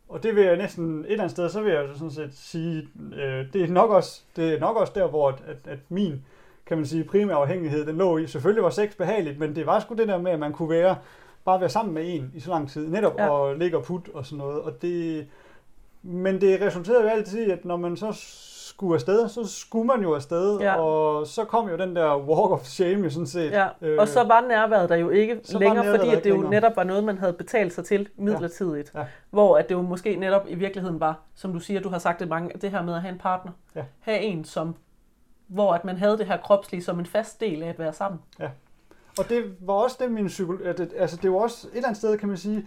Og 0.09 0.23
det 0.23 0.37
vil 0.37 0.45
jeg 0.45 0.57
næsten 0.57 1.01
et 1.01 1.11
eller 1.11 1.23
andet 1.23 1.31
sted, 1.31 1.49
så 1.49 1.63
vil 1.63 1.73
jeg 1.73 1.89
sådan 1.95 2.11
set 2.11 2.35
sige, 2.35 2.89
øh, 3.15 3.53
det, 3.53 3.63
er 3.63 3.69
nok 3.69 3.91
også, 3.91 4.23
det 4.37 4.55
er 4.55 4.61
nok 4.61 4.77
også 4.77 4.93
der, 4.97 5.09
hvor 5.09 5.29
at, 5.29 5.39
at, 5.67 5.79
min 5.89 6.25
kan 6.67 6.77
man 6.77 6.87
sige, 6.87 7.05
primære 7.05 7.37
afhængighed, 7.37 7.87
den 7.87 7.97
lå 7.97 8.19
i. 8.19 8.27
Selvfølgelig 8.27 8.65
var 8.65 8.71
sex 8.71 8.97
behageligt, 8.97 9.39
men 9.39 9.55
det 9.55 9.67
var 9.67 9.81
sgu 9.81 9.95
det 9.95 10.09
der 10.09 10.19
med, 10.19 10.33
at 10.33 10.39
man 10.39 10.53
kunne 10.53 10.71
være, 10.71 10.97
bare 11.45 11.61
være 11.61 11.69
sammen 11.69 11.95
med 11.95 12.03
en 12.07 12.33
i 12.35 12.41
så 12.41 12.51
lang 12.51 12.71
tid, 12.71 12.89
netop 12.89 13.19
ja. 13.19 13.29
og 13.29 13.57
ligge 13.57 13.77
og 13.77 13.85
put 13.85 14.09
og 14.15 14.27
sådan 14.27 14.39
noget. 14.39 14.63
Og 14.63 14.83
det, 14.83 15.27
men 16.03 16.41
det 16.41 16.61
resulterede 16.61 17.03
jo 17.03 17.09
altid 17.09 17.47
i, 17.47 17.51
at 17.51 17.65
når 17.65 17.77
man 17.77 17.97
så 17.97 18.13
skulle 18.81 18.95
afsted, 18.95 19.29
så 19.29 19.45
skulle 19.45 19.87
man 19.87 20.03
jo 20.03 20.15
afsted, 20.15 20.61
ja. 20.61 20.81
og 20.81 21.27
så 21.27 21.45
kom 21.45 21.69
jo 21.69 21.77
den 21.77 21.97
der 21.97 22.17
walk 22.17 22.51
of 22.51 22.65
shame 22.65 23.05
jo 23.05 23.11
sådan 23.11 23.27
set. 23.27 23.51
Ja. 23.51 23.69
Øh, 23.83 23.99
og 24.01 24.09
så 24.09 24.25
var 24.25 24.41
nærværet 24.49 24.89
der 24.89 24.97
jo 24.97 25.11
ikke 25.11 25.41
længere, 25.59 25.99
fordi 25.99 26.11
at 26.11 26.25
det 26.25 26.31
jo 26.31 26.35
længere. 26.35 26.51
netop 26.51 26.77
var 26.77 26.85
noget, 26.85 27.05
man 27.05 27.19
havde 27.19 27.33
betalt 27.33 27.73
sig 27.73 27.85
til 27.85 28.09
midlertidigt. 28.17 28.91
Ja. 28.95 29.01
Ja. 29.01 29.07
Hvor 29.31 29.59
at 29.59 29.69
det 29.69 29.75
jo 29.75 29.83
måske 29.83 30.17
netop 30.17 30.47
i 30.49 30.55
virkeligheden 30.55 31.01
var, 31.01 31.21
som 31.35 31.53
du 31.53 31.59
siger, 31.59 31.81
du 31.81 31.89
har 31.89 31.99
sagt 31.99 32.21
det 32.21 32.29
mange, 32.29 32.59
det 32.61 32.71
her 32.71 32.83
med 32.83 32.95
at 32.95 33.01
have 33.01 33.13
en 33.13 33.19
partner. 33.19 33.53
Ja. 33.75 33.85
Have 34.01 34.19
en, 34.19 34.45
som, 34.45 34.75
hvor 35.47 35.73
at 35.75 35.85
man 35.85 35.97
havde 35.97 36.19
det 36.19 36.27
her 36.27 36.37
kropslige 36.37 36.83
som 36.83 36.99
en 36.99 37.07
fast 37.07 37.41
del 37.41 37.63
af 37.63 37.69
at 37.69 37.79
være 37.79 37.93
sammen. 37.93 38.21
Ja. 38.41 38.49
Og 39.19 39.29
det 39.29 39.55
var 39.61 39.75
også 39.75 39.97
det, 40.01 40.13
min 40.13 40.27
psykolog, 40.27 40.67
altså 40.97 41.17
det 41.23 41.33
var 41.33 41.39
også 41.39 41.69
et 41.69 41.77
eller 41.77 41.89
andet 41.89 41.99
sted, 41.99 42.19
kan 42.19 42.29
man 42.29 42.37
sige, 42.37 42.67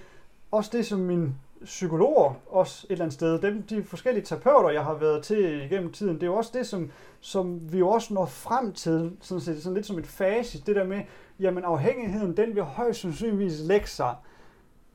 også 0.52 0.70
det, 0.74 0.86
som 0.86 1.00
min 1.00 1.36
psykologer 1.66 2.34
også 2.50 2.88
et 2.88 2.92
eller 2.92 3.06
andet 3.06 3.14
sted, 3.14 3.42
dem, 3.42 3.64
de 3.64 3.84
forskellige 3.84 4.26
terapeuter, 4.26 4.70
jeg 4.70 4.84
har 4.84 4.94
været 4.94 5.24
til 5.24 5.62
igennem 5.62 5.92
tiden, 5.92 6.16
det 6.16 6.24
er 6.24 6.28
jo 6.28 6.36
også 6.36 6.52
det, 6.54 6.68
som, 6.68 6.92
som 7.20 7.74
vi 7.74 7.80
jo 7.80 7.90
også 7.90 8.14
når 8.14 8.26
frem 8.26 8.74
til, 8.74 9.12
sådan, 9.22 9.42
set, 9.42 9.64
sådan 9.64 9.74
lidt 9.74 9.86
som 9.86 10.00
et 10.00 10.08
facit, 10.08 10.68
det 10.68 10.76
der 10.76 10.84
med, 10.84 11.02
jamen 11.40 11.64
afhængigheden, 11.64 12.38
den 12.38 12.56
vil 12.56 12.64
højst 12.64 13.02
sandsynligvis 13.02 13.60
lægge 13.60 13.88
sig, 13.88 14.16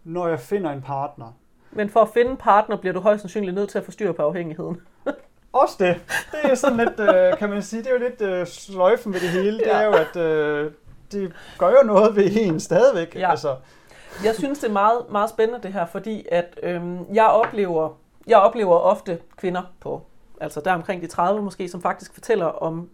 når 0.04 0.28
jeg 0.28 0.40
finder 0.40 0.70
en 0.70 0.82
partner. 0.82 1.32
Men 1.70 1.90
for 1.90 2.00
at 2.00 2.08
finde 2.08 2.30
en 2.30 2.36
partner, 2.36 2.76
bliver 2.76 2.92
du 2.92 3.00
højst 3.00 3.20
sandsynligt 3.20 3.54
nødt 3.54 3.70
til 3.70 3.78
at 3.78 3.84
få 3.84 3.90
styr 3.90 4.12
på 4.12 4.22
afhængigheden. 4.22 4.80
Også 5.52 5.76
det. 5.78 6.00
Det 6.32 6.50
er 6.50 6.54
sådan 6.54 6.76
lidt, 6.76 7.00
øh, 7.00 7.38
kan 7.38 7.50
man 7.50 7.62
sige, 7.62 7.82
det 7.82 7.88
er 7.88 7.92
jo 7.92 7.98
lidt 7.98 8.20
øh, 8.20 8.46
sløjfen 8.46 9.12
ved 9.12 9.20
det 9.20 9.28
hele. 9.28 9.58
Det 9.58 9.74
er 9.74 9.82
jo, 9.82 9.92
at 9.92 10.16
øh, 10.16 10.72
det 11.12 11.32
gør 11.58 11.68
jo 11.68 11.86
noget 11.86 12.16
ved 12.16 12.30
en 12.36 12.60
stadigvæk. 12.60 13.14
Ja. 13.14 13.30
Altså, 13.30 13.56
jeg 14.24 14.34
synes, 14.34 14.58
det 14.58 14.68
er 14.68 14.72
meget, 14.72 15.00
meget 15.10 15.30
spændende 15.30 15.62
det 15.62 15.72
her, 15.72 15.86
fordi 15.86 16.26
at 16.30 16.60
øhm, 16.62 17.14
jeg 17.14 17.26
oplever 17.26 17.94
jeg 18.28 18.38
oplever 18.38 18.74
ofte 18.74 19.18
kvinder 19.36 19.62
på, 19.80 20.02
altså 20.40 20.60
der 20.60 20.72
omkring 20.72 21.02
de 21.02 21.06
30 21.06 21.42
måske, 21.42 21.68
som 21.68 21.82
faktisk 21.82 22.14
fortæller 22.14 22.46
om 22.46 22.88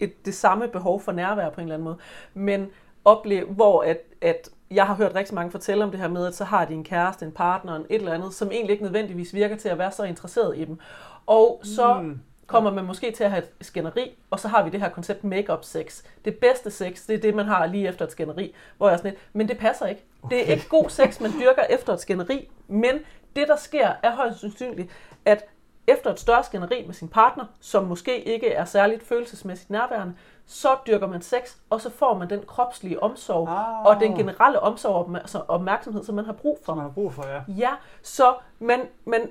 et, 0.00 0.26
det 0.26 0.34
samme 0.34 0.68
behov 0.68 1.00
for 1.00 1.12
nærvær 1.12 1.50
på 1.50 1.60
en 1.60 1.66
eller 1.66 1.74
anden 1.74 1.84
måde, 1.84 1.96
men 2.34 2.66
opleve, 3.04 3.46
hvor 3.46 3.82
at, 3.82 3.98
at 4.20 4.50
jeg 4.70 4.86
har 4.86 4.94
hørt 4.94 5.14
rigtig 5.14 5.34
mange 5.34 5.50
fortælle 5.50 5.84
om 5.84 5.90
det 5.90 6.00
her 6.00 6.08
med, 6.08 6.26
at 6.26 6.34
så 6.34 6.44
har 6.44 6.64
de 6.64 6.74
en 6.74 6.84
kæreste, 6.84 7.26
en 7.26 7.32
partner, 7.32 7.76
en 7.76 7.86
et 7.90 7.94
eller 7.94 8.12
andet, 8.12 8.34
som 8.34 8.50
egentlig 8.50 8.72
ikke 8.72 8.84
nødvendigvis 8.84 9.34
virker 9.34 9.56
til 9.56 9.68
at 9.68 9.78
være 9.78 9.92
så 9.92 10.04
interesseret 10.04 10.58
i 10.58 10.64
dem. 10.64 10.78
Og 11.26 11.60
så 11.64 12.00
mm 12.00 12.20
kommer 12.48 12.72
man 12.72 12.84
måske 12.84 13.10
til 13.10 13.24
at 13.24 13.30
have 13.30 13.42
et 13.42 13.66
skænderi, 13.66 14.18
og 14.30 14.40
så 14.40 14.48
har 14.48 14.62
vi 14.62 14.70
det 14.70 14.80
her 14.80 14.88
koncept 14.88 15.24
make-up 15.24 15.64
sex. 15.64 16.02
Det 16.24 16.36
bedste 16.36 16.70
sex, 16.70 17.06
det 17.06 17.14
er 17.14 17.20
det, 17.20 17.34
man 17.34 17.46
har 17.46 17.66
lige 17.66 17.88
efter 17.88 18.04
et 18.04 18.12
skænderi, 18.12 18.54
hvor 18.76 18.88
jeg 18.88 18.92
er 18.92 18.96
sådan 18.96 19.10
lidt, 19.10 19.20
men 19.32 19.48
det 19.48 19.58
passer 19.58 19.86
ikke. 19.86 20.04
Okay. 20.22 20.36
Det 20.36 20.48
er 20.48 20.52
ikke 20.52 20.68
god 20.68 20.90
sex, 20.90 21.20
man 21.20 21.30
dyrker 21.40 21.62
efter 21.70 21.92
et 21.92 22.00
skænderi, 22.00 22.50
men 22.68 22.94
det, 23.36 23.48
der 23.48 23.56
sker, 23.56 23.92
er 24.02 24.16
højst 24.16 24.40
sandsynligt, 24.40 24.90
at 25.24 25.44
efter 25.86 26.10
et 26.10 26.20
større 26.20 26.44
skænderi 26.44 26.86
med 26.86 26.94
sin 26.94 27.08
partner, 27.08 27.44
som 27.60 27.84
måske 27.84 28.24
ikke 28.24 28.52
er 28.52 28.64
særligt 28.64 29.02
følelsesmæssigt 29.02 29.70
nærværende, 29.70 30.14
så 30.46 30.68
dyrker 30.86 31.06
man 31.06 31.22
sex, 31.22 31.56
og 31.70 31.80
så 31.80 31.90
får 31.90 32.18
man 32.18 32.30
den 32.30 32.42
kropslige 32.46 33.02
omsorg, 33.02 33.48
ah. 33.48 33.86
og 33.86 34.00
den 34.00 34.14
generelle 34.14 34.60
omsorg 34.60 34.94
og 35.34 35.44
opmærksomhed, 35.48 36.04
som 36.04 36.14
man 36.14 36.24
har 36.24 36.32
brug 36.32 36.58
for. 36.58 36.72
Som 36.72 36.76
man 36.76 36.86
har 36.86 36.92
brug 36.92 37.12
for, 37.12 37.26
ja. 37.26 37.40
Ja, 37.48 37.70
så 38.02 38.34
man, 38.58 38.80
man 39.04 39.28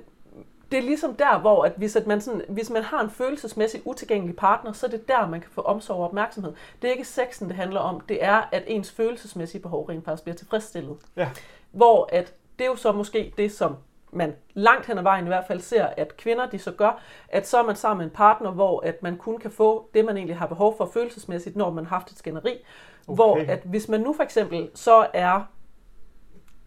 det 0.70 0.78
er 0.78 0.82
ligesom 0.82 1.14
der, 1.14 1.38
hvor 1.38 1.64
at 1.64 1.72
hvis, 1.76 1.96
at 1.96 2.06
man 2.06 2.20
sådan, 2.20 2.42
hvis 2.48 2.70
man 2.70 2.82
har 2.82 3.00
en 3.00 3.10
følelsesmæssig 3.10 3.82
utilgængelig 3.84 4.36
partner, 4.36 4.72
så 4.72 4.86
er 4.86 4.90
det 4.90 5.08
der, 5.08 5.28
man 5.28 5.40
kan 5.40 5.50
få 5.50 5.60
omsorg 5.60 5.96
og 5.96 6.04
opmærksomhed. 6.04 6.52
Det 6.82 6.88
er 6.88 6.92
ikke 6.92 7.04
sexen, 7.04 7.48
det 7.48 7.56
handler 7.56 7.80
om. 7.80 8.00
Det 8.00 8.24
er, 8.24 8.42
at 8.52 8.62
ens 8.66 8.92
følelsesmæssige 8.92 9.62
behov 9.62 9.88
rent 9.88 10.04
faktisk 10.04 10.22
bliver 10.22 10.36
tilfredsstillet. 10.36 10.96
Ja. 11.16 11.28
Hvor 11.70 12.08
at 12.12 12.34
det 12.58 12.64
er 12.64 12.68
jo 12.68 12.76
så 12.76 12.92
måske 12.92 13.34
det, 13.38 13.52
som 13.52 13.76
man 14.12 14.34
langt 14.54 14.86
hen 14.86 14.98
ad 14.98 15.02
vejen 15.02 15.24
i 15.24 15.28
hvert 15.28 15.44
fald 15.46 15.60
ser, 15.60 15.86
at 15.86 16.16
kvinder 16.16 16.46
de 16.46 16.58
så 16.58 16.72
gør, 16.72 17.00
at 17.28 17.48
så 17.48 17.58
er 17.58 17.62
man 17.62 17.76
sammen 17.76 18.04
med 18.04 18.10
en 18.10 18.16
partner, 18.16 18.50
hvor 18.50 18.80
at 18.80 19.02
man 19.02 19.16
kun 19.16 19.38
kan 19.38 19.50
få 19.50 19.88
det, 19.94 20.04
man 20.04 20.16
egentlig 20.16 20.36
har 20.36 20.46
behov 20.46 20.76
for 20.76 20.90
følelsesmæssigt, 20.94 21.56
når 21.56 21.70
man 21.70 21.86
har 21.86 21.96
haft 21.96 22.10
et 22.10 22.18
skænderi. 22.18 22.50
Okay. 22.50 23.14
Hvor 23.14 23.38
at 23.48 23.60
hvis 23.64 23.88
man 23.88 24.00
nu 24.00 24.12
for 24.12 24.22
eksempel 24.22 24.70
så 24.74 25.06
er 25.12 25.40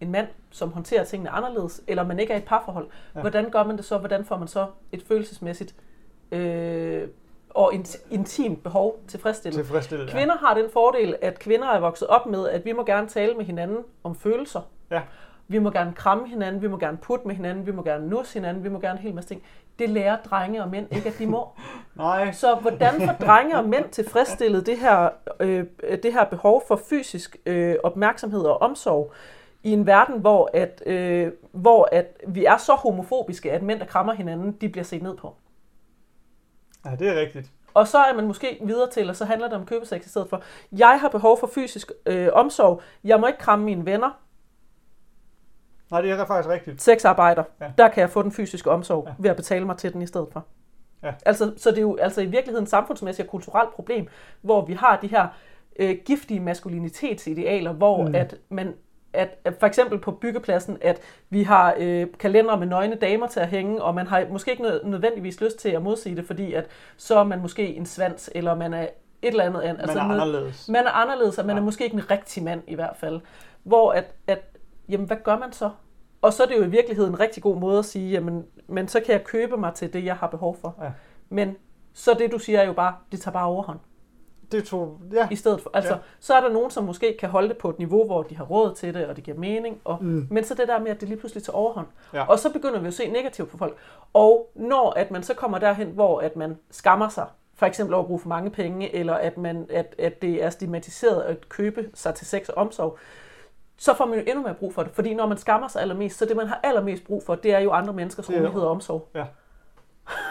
en 0.02 0.12
mand, 0.12 0.28
som 0.50 0.72
håndterer 0.72 1.04
tingene 1.04 1.30
anderledes, 1.30 1.82
eller 1.88 2.04
man 2.04 2.20
ikke 2.20 2.34
er 2.34 2.38
i 2.38 2.40
et 2.40 2.46
parforhold, 2.46 2.88
ja. 3.16 3.22
hvordan 3.22 3.50
gør 3.50 3.64
man 3.64 3.78
det 3.78 3.86
så? 3.86 3.98
Hvordan 3.98 4.26
får 4.26 4.38
man 4.38 4.48
så 4.48 4.68
et 4.92 5.04
følelsesmæssigt 5.08 5.76
øh, 6.32 7.08
og 7.50 7.74
intimt 8.10 8.64
behov 8.64 9.00
tilfredsstillet? 9.08 9.60
tilfredsstillet 9.60 10.08
ja. 10.08 10.12
Kvinder 10.12 10.38
har 10.38 10.54
den 10.54 10.70
fordel, 10.74 11.16
at 11.22 11.40
kvinder 11.40 11.68
er 11.68 11.80
vokset 11.80 12.08
op 12.08 12.26
med, 12.26 12.50
at 12.50 12.66
vi 12.66 12.72
må 12.72 12.86
gerne 12.86 13.08
tale 13.08 13.34
med 13.34 13.46
hinanden 13.46 13.78
om 14.04 14.16
følelser. 14.16 14.62
Ja. 14.92 15.02
Vi 15.48 15.60
må 15.60 15.70
gerne 15.70 15.94
kramme 15.94 16.28
hinanden, 16.28 16.62
vi 16.62 16.68
må 16.68 16.78
gerne 16.78 16.98
putte 16.98 17.28
med 17.28 17.36
hinanden, 17.36 17.66
vi 17.66 17.72
må 17.72 17.84
gerne 17.84 18.10
nusse 18.10 18.34
hinanden, 18.34 18.64
vi 18.64 18.70
må 18.70 18.80
gerne 18.80 19.00
en 19.00 19.04
hel 19.04 19.16
masse 19.16 19.30
ting. 19.30 19.44
Det 19.80 19.90
lærer 19.90 20.18
drenge 20.18 20.64
og 20.64 20.70
mænd 20.70 20.88
ikke, 20.96 21.10
at 21.10 21.16
de 21.20 21.28
må. 21.28 21.50
Nej. 21.96 22.32
Så 22.32 22.56
hvordan 22.56 22.94
får 23.02 23.26
drenge 23.26 23.58
og 23.58 23.70
mænd 23.70 23.90
tilfredsstillet 23.90 24.66
det 24.66 24.78
her, 24.78 25.10
øh, 25.40 25.66
det 26.04 26.14
her 26.14 26.26
behov 26.26 26.64
for 26.68 26.82
fysisk 26.90 27.38
øh, 27.46 27.76
opmærksomhed 27.84 28.42
og 28.42 28.62
omsorg? 28.62 29.14
I 29.63 29.71
en 29.71 29.86
verden, 29.86 30.19
hvor, 30.19 30.50
at, 30.54 30.84
øh, 30.86 31.32
hvor 31.52 31.89
at 31.91 32.21
vi 32.28 32.45
er 32.45 32.58
så 32.58 32.74
homofobiske, 32.74 33.52
at 33.52 33.63
mænd, 33.63 33.80
der 33.80 33.86
krammer 33.86 34.13
hinanden, 34.13 34.52
de 34.52 34.69
bliver 34.69 34.84
set 34.84 35.04
ned 35.04 35.17
på. 35.17 35.36
Ja, 36.86 36.95
det 36.95 37.08
er 37.08 37.15
rigtigt. 37.15 37.52
Og 37.74 37.88
så 37.88 37.97
er 37.97 38.13
man 38.13 38.28
måske 38.28 38.58
videre 38.62 38.89
til, 38.89 39.10
og 39.10 39.15
så 39.15 39.26
handler 39.26 39.47
det 39.47 39.58
om 39.58 39.65
købesex 39.65 40.06
i 40.06 40.10
stedet 40.10 40.30
for. 40.30 40.41
Jeg 40.71 41.00
har 41.02 41.10
behov 41.10 41.39
for 41.39 41.47
fysisk 41.47 41.91
øh, 42.06 42.30
omsorg. 42.34 42.82
Jeg 43.04 43.19
må 43.19 43.28
ikke 43.28 43.39
kramme 43.39 43.65
mine 43.65 43.86
venner. 43.86 44.19
Nej, 45.91 46.02
det 46.02 46.12
er 46.12 46.26
faktisk 46.26 46.50
rigtigt. 46.50 46.82
Sexarbejder. 46.82 47.43
Ja. 47.62 47.71
Der 47.78 47.88
kan 47.88 48.02
jeg 48.02 48.10
få 48.10 48.24
den 48.24 48.32
fysiske 48.32 48.71
omsorg 48.71 49.08
ja. 49.08 49.13
ved 49.19 49.30
at 49.30 49.36
betale 49.36 49.65
mig 49.65 49.78
til 49.78 49.93
den 49.93 50.02
i 50.02 50.08
stedet 50.08 50.28
for. 50.32 50.45
Ja. 51.04 51.13
Altså, 51.26 51.54
så 51.58 51.69
det 51.69 51.78
er 51.78 51.82
jo 51.82 51.97
altså 51.97 52.21
i 52.21 52.26
virkeligheden 52.26 52.63
et 52.63 52.69
samfundsmæssigt 52.69 53.28
og 53.28 53.32
kulturelt 53.32 53.74
problem, 53.74 54.08
hvor 54.41 54.65
vi 54.65 54.74
har 54.74 54.97
de 54.97 55.08
her 55.08 55.28
øh, 55.80 55.97
giftige 56.06 56.39
maskulinitetsidealer, 56.39 57.74
hvor 57.74 58.08
mm. 58.08 58.15
at 58.15 58.36
man 58.50 58.74
at, 59.13 59.38
at 59.45 59.54
for 59.60 59.67
eksempel 59.67 60.00
på 60.00 60.12
byggepladsen, 60.12 60.78
at 60.82 61.02
vi 61.30 61.43
har 61.43 61.76
øh, 61.78 62.08
kalendere 62.19 62.60
med 62.60 62.67
nøgne 62.67 62.95
damer 62.95 63.28
til 63.28 63.39
at 63.39 63.47
hænge, 63.47 63.82
og 63.82 63.95
man 63.95 64.08
har 64.08 64.26
måske 64.32 64.52
ikke 64.52 64.63
nødvendigvis 64.84 65.41
lyst 65.41 65.60
til 65.60 65.69
at 65.69 65.82
modsige 65.82 66.15
det, 66.15 66.28
fordi 66.28 66.54
at 66.54 66.67
så 66.97 67.19
er 67.19 67.24
man 67.24 67.41
måske 67.41 67.76
en 67.76 67.86
svans, 67.86 68.30
eller 68.36 68.56
man 68.56 68.74
er 68.74 68.82
et 68.82 68.91
eller 69.21 69.43
andet. 69.43 69.62
Altså 69.62 69.97
man 69.97 69.97
er 69.97 70.13
anderledes. 70.13 70.69
Man 70.69 70.86
er 70.86 70.91
anderledes, 70.91 71.38
og 71.38 71.45
man 71.45 71.56
ja. 71.56 71.60
er 71.60 71.65
måske 71.65 71.84
ikke 71.84 71.93
en 71.93 72.12
rigtig 72.12 72.43
mand 72.43 72.62
i 72.67 72.76
hvert 72.76 72.95
fald. 72.95 73.21
Hvor 73.63 73.91
at, 73.91 74.13
at, 74.28 74.39
jamen 74.89 75.08
hvad 75.08 75.17
gør 75.24 75.38
man 75.38 75.52
så? 75.52 75.69
Og 76.21 76.34
så 76.34 76.43
er 76.43 76.47
det 76.47 76.58
jo 76.58 76.63
i 76.63 76.69
virkeligheden 76.69 77.12
en 77.12 77.19
rigtig 77.19 77.43
god 77.43 77.58
måde 77.58 77.80
at 77.80 77.86
sige, 77.86 78.12
jamen, 78.12 78.45
men 78.67 78.88
så 78.88 79.00
kan 79.00 79.12
jeg 79.12 79.24
købe 79.24 79.58
mig 79.58 79.74
til 79.74 79.93
det, 79.93 80.06
jeg 80.06 80.15
har 80.15 80.28
behov 80.28 80.58
for. 80.62 80.76
Ja. 80.82 80.91
Men 81.30 81.56
så 81.93 82.15
det, 82.19 82.32
du 82.32 82.39
siger 82.39 82.60
er 82.60 82.65
jo 82.65 82.74
bare, 82.74 82.95
det 83.12 83.21
tager 83.21 83.34
bare 83.34 83.45
overhånd 83.45 83.80
det 84.52 84.64
tog, 84.64 85.00
ja. 85.14 85.28
I 85.32 85.36
stedet 85.36 85.62
for, 85.62 85.70
altså, 85.74 85.94
ja. 85.94 86.00
så 86.20 86.34
er 86.34 86.42
der 86.42 86.50
nogen, 86.50 86.72
som 86.72 86.84
måske 86.84 87.18
kan 87.20 87.30
holde 87.30 87.50
det 87.50 87.58
på 87.58 87.70
et 87.70 87.80
niveau, 87.80 88.06
hvor 88.06 88.24
de 88.24 88.38
har 88.38 88.44
råd 88.44 88.76
til 88.76 88.94
det, 88.94 89.06
og 89.06 89.16
det 89.16 89.24
giver 89.24 89.38
mening. 89.38 89.82
Og, 89.84 89.98
mm. 90.02 90.28
Men 90.30 90.44
så 90.44 90.56
det 90.56 90.68
der 90.68 90.80
med, 90.80 90.92
at 90.92 91.02
det 91.02 91.10
lige 91.10 91.20
pludselig 91.20 91.44
tager 91.44 91.58
overhånd. 91.58 91.88
Ja. 92.14 92.24
Og 92.24 92.40
så 92.40 92.54
begynder 92.54 92.80
vi 92.80 92.88
at 92.88 92.94
se 92.94 93.10
negativt 93.10 93.50
på 93.50 93.58
folk. 93.58 93.78
Og 94.14 94.52
når 94.56 94.94
at 94.96 95.12
man 95.12 95.24
så 95.24 95.34
kommer 95.34 95.58
derhen, 95.60 95.88
hvor 95.88 96.20
at 96.20 96.36
man 96.36 96.58
skammer 96.72 97.10
sig, 97.10 97.26
for 97.56 97.66
eksempel 97.66 97.94
over 97.94 98.04
at 98.04 98.08
bruge 98.08 98.20
for 98.20 98.30
mange 98.30 98.50
penge, 98.50 98.96
eller 98.96 99.14
at, 99.14 99.38
man, 99.38 99.66
at, 99.70 99.96
at 100.00 100.22
det 100.22 100.44
er 100.44 100.50
stigmatiseret 100.50 101.22
at 101.22 101.50
købe 101.50 101.90
sig 101.94 102.16
til 102.16 102.28
sex 102.28 102.50
og 102.50 102.58
omsorg, 102.58 102.98
så 103.78 103.94
får 103.94 104.06
man 104.06 104.20
jo 104.20 104.24
endnu 104.28 104.44
mere 104.44 104.54
brug 104.54 104.74
for 104.74 104.84
det. 104.84 104.92
Fordi 104.92 105.14
når 105.14 105.28
man 105.28 105.38
skammer 105.38 105.68
sig 105.68 105.82
allermest, 105.82 106.18
så 106.18 106.26
det 106.26 106.36
man 106.36 106.48
har 106.48 106.60
allermest 106.64 107.04
brug 107.04 107.24
for, 107.24 107.36
det 107.36 107.54
er 107.54 107.60
jo 107.60 107.72
andre 107.72 107.94
menneskers 107.94 108.30
rummelighed 108.30 108.62
og 108.62 108.72
omsorg. 108.72 109.08
Ja. 109.16 109.26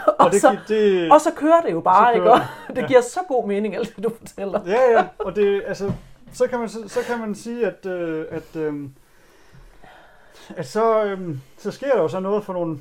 Og, 0.07 0.15
og, 0.19 0.33
det, 0.33 0.41
så, 0.41 0.57
det, 0.69 1.13
og 1.13 1.21
så 1.21 1.31
kører 1.37 1.61
det 1.61 1.73
jo 1.73 1.81
bare, 1.81 2.15
ikke? 2.15 2.31
Det. 2.31 2.77
det 2.77 2.89
giver 2.89 3.01
så 3.01 3.21
god 3.29 3.47
mening, 3.47 3.77
alt 3.77 3.97
det 3.97 4.05
du 4.05 4.11
fortæller. 4.19 4.61
Ja, 4.67 4.91
ja, 4.91 5.05
og 5.19 5.37
det, 5.37 5.63
altså, 5.67 5.93
så 6.33 6.47
kan 6.47 6.59
man, 6.59 6.69
så, 6.69 6.89
så 6.89 7.01
kan 7.07 7.19
man 7.19 7.35
sige, 7.35 7.67
at, 7.67 7.87
øh, 7.87 8.25
at, 8.31 8.57
øh, 8.57 8.75
at 10.57 10.67
så, 10.67 11.05
øh, 11.05 11.37
så 11.59 11.71
sker 11.71 11.93
der 11.93 12.03
jo 12.03 12.09
så 12.09 12.21
noget 12.21 12.45
for 12.45 12.53
nogle, 12.53 12.79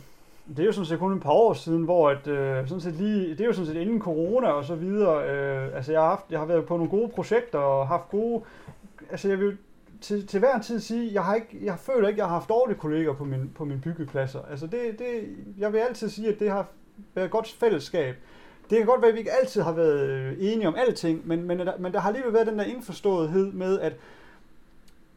det 0.47 0.59
er 0.59 0.65
jo 0.65 0.71
sådan 0.71 0.85
set 0.85 0.99
kun 0.99 1.13
et 1.13 1.23
par 1.23 1.31
år 1.31 1.53
siden, 1.53 1.83
hvor 1.83 2.09
at, 2.09 2.27
øh, 2.27 2.67
sådan 2.67 2.81
set 2.81 2.93
lige, 2.93 3.29
det 3.29 3.41
er 3.41 3.45
jo 3.45 3.53
sådan 3.53 3.67
set 3.67 3.81
inden 3.81 4.01
corona 4.01 4.47
og 4.47 4.65
så 4.65 4.75
videre, 4.75 5.29
øh, 5.29 5.75
altså 5.75 5.91
jeg 5.91 6.01
har, 6.01 6.09
haft, 6.09 6.25
jeg 6.29 6.39
har 6.39 6.45
været 6.45 6.65
på 6.65 6.77
nogle 6.77 6.89
gode 6.89 7.09
projekter 7.09 7.59
og 7.59 7.87
haft 7.87 8.09
gode, 8.09 8.41
altså 9.11 9.27
jeg 9.27 9.39
vil 9.39 9.57
til, 10.01 10.27
til 10.27 10.39
hver 10.39 10.55
en 10.55 10.61
tid 10.61 10.79
sige, 10.79 11.13
jeg 11.13 11.23
har 11.23 11.35
ikke, 11.35 11.59
jeg 11.61 11.79
føler 11.79 12.07
ikke, 12.07 12.19
jeg 12.19 12.27
har 12.27 12.33
haft 12.33 12.49
dårlige 12.49 12.77
kolleger 12.77 13.13
på 13.13 13.23
min, 13.23 13.51
på 13.55 13.65
min 13.65 13.81
byggepladser. 13.81 14.39
Altså 14.51 14.67
det, 14.67 14.99
det, 14.99 15.35
jeg 15.57 15.73
vil 15.73 15.79
altid 15.79 16.09
sige, 16.09 16.27
at 16.33 16.39
det 16.39 16.51
har 16.51 16.65
være 17.15 17.25
et 17.25 17.31
godt 17.31 17.55
fællesskab. 17.59 18.15
Det 18.69 18.77
kan 18.77 18.87
godt 18.87 19.01
være, 19.01 19.09
at 19.09 19.15
vi 19.15 19.19
ikke 19.19 19.31
altid 19.31 19.61
har 19.61 19.71
været 19.71 20.09
øh, 20.09 20.33
enige 20.39 20.67
om 20.67 20.75
alting, 20.75 21.27
men, 21.27 21.43
men, 21.43 21.69
men 21.79 21.93
der 21.93 21.99
har 21.99 22.09
alligevel 22.09 22.33
været 22.33 22.47
den 22.47 22.59
der 22.59 22.65
indforståethed 22.65 23.51
med, 23.51 23.79
at 23.79 23.93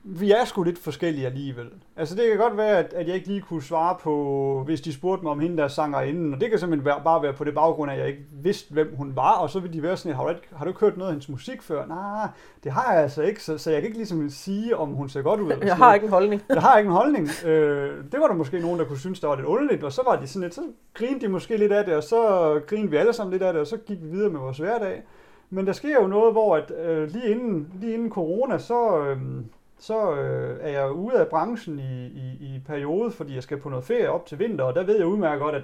vi 0.05 0.31
er 0.31 0.45
sgu 0.45 0.62
lidt 0.62 0.79
forskellige 0.79 1.27
alligevel. 1.27 1.71
Altså 1.97 2.15
det 2.15 2.29
kan 2.29 2.38
godt 2.38 2.57
være, 2.57 2.79
at, 2.79 2.93
at 2.93 3.07
jeg 3.07 3.15
ikke 3.15 3.29
lige 3.29 3.41
kunne 3.41 3.62
svare 3.62 3.97
på, 4.03 4.62
hvis 4.65 4.81
de 4.81 4.93
spurgte 4.93 5.23
mig 5.23 5.33
om 5.33 5.41
hende, 5.41 5.57
der 5.57 5.69
sanger 5.69 6.01
inden, 6.01 6.35
og 6.35 6.41
det 6.41 6.51
kan 6.51 6.59
simpelthen 6.59 6.85
være, 6.85 7.01
bare 7.05 7.23
være 7.23 7.33
på 7.33 7.45
det 7.45 7.55
baggrund, 7.55 7.91
at 7.91 7.99
jeg 7.99 8.09
ikke 8.09 8.23
vidste, 8.43 8.73
hvem 8.73 8.95
hun 8.97 9.17
var, 9.17 9.33
og 9.33 9.51
så 9.51 9.61
vil 9.61 9.73
de 9.73 9.83
være 9.83 9.97
sådan, 9.97 10.17
har 10.17 10.23
du, 10.23 10.29
ikke, 10.29 10.49
har 10.53 10.65
du 10.65 10.71
ikke 10.71 10.81
hørt 10.81 10.97
noget 10.97 11.09
af 11.09 11.15
hendes 11.15 11.29
musik 11.29 11.62
før? 11.62 11.87
Nej, 11.87 12.29
det 12.65 12.73
har 12.73 12.93
jeg 12.93 13.03
altså 13.03 13.23
ikke, 13.23 13.43
så, 13.43 13.59
så 13.59 13.71
jeg 13.71 13.81
kan 13.81 13.87
ikke 13.87 13.99
ligesom 13.99 14.31
sige, 14.31 14.77
om 14.77 14.88
hun 14.88 15.09
ser 15.09 15.23
godt 15.23 15.41
ud. 15.41 15.53
Jeg 15.62 15.77
har 15.77 15.95
ikke 15.95 16.05
en 16.05 16.11
holdning. 16.12 16.43
Jeg 16.49 16.62
har 16.62 16.79
ikke 16.79 16.88
en 16.88 16.95
holdning. 16.95 17.29
Øh, 17.47 18.05
det 18.12 18.21
var 18.21 18.27
der 18.27 18.35
måske 18.35 18.59
nogen, 18.59 18.79
der 18.79 18.85
kunne 18.85 18.99
synes, 18.99 19.21
der 19.21 19.29
var 19.29 19.37
lidt 19.37 19.47
underligt, 19.47 19.85
og 19.85 19.93
så 19.93 20.03
var 20.07 20.17
de 20.17 20.27
sådan 20.27 20.43
lidt, 20.43 20.55
så 20.55 20.62
grinede 20.95 21.21
de 21.21 21.29
måske 21.29 21.57
lidt 21.57 21.73
af 21.73 21.85
det, 21.85 21.95
og 21.95 22.03
så 22.03 22.61
grinede 22.67 22.91
vi 22.91 22.97
alle 22.97 23.12
sammen 23.12 23.33
lidt 23.33 23.43
af 23.43 23.53
det, 23.53 23.61
og 23.61 23.67
så 23.67 23.77
gik 23.77 24.03
vi 24.03 24.09
videre 24.09 24.31
med 24.31 24.41
vores 24.41 24.59
hverdag. 24.59 25.03
Men 25.51 25.67
der 25.67 25.73
sker 25.73 26.01
jo 26.01 26.07
noget, 26.07 26.33
hvor 26.33 26.57
at, 26.57 26.73
øh, 26.87 27.11
lige, 27.11 27.31
inden, 27.31 27.73
lige 27.81 27.95
inden 27.95 28.11
corona, 28.11 28.59
så... 28.59 28.99
Øh, 28.99 29.19
så 29.83 30.14
øh, 30.14 30.59
er 30.61 30.68
jeg 30.68 30.92
ude 30.92 31.14
af 31.14 31.29
branchen 31.29 31.79
i, 31.79 32.07
i, 32.07 32.37
i 32.40 32.61
periode, 32.66 33.11
fordi 33.11 33.35
jeg 33.35 33.42
skal 33.42 33.59
på 33.59 33.68
noget 33.68 33.85
ferie 33.85 34.11
op 34.11 34.27
til 34.27 34.38
vinter, 34.38 34.64
og 34.64 34.75
der 34.75 34.85
ved 34.85 34.97
jeg 34.97 35.07
udmærket 35.07 35.40
godt, 35.42 35.55
at, 35.55 35.62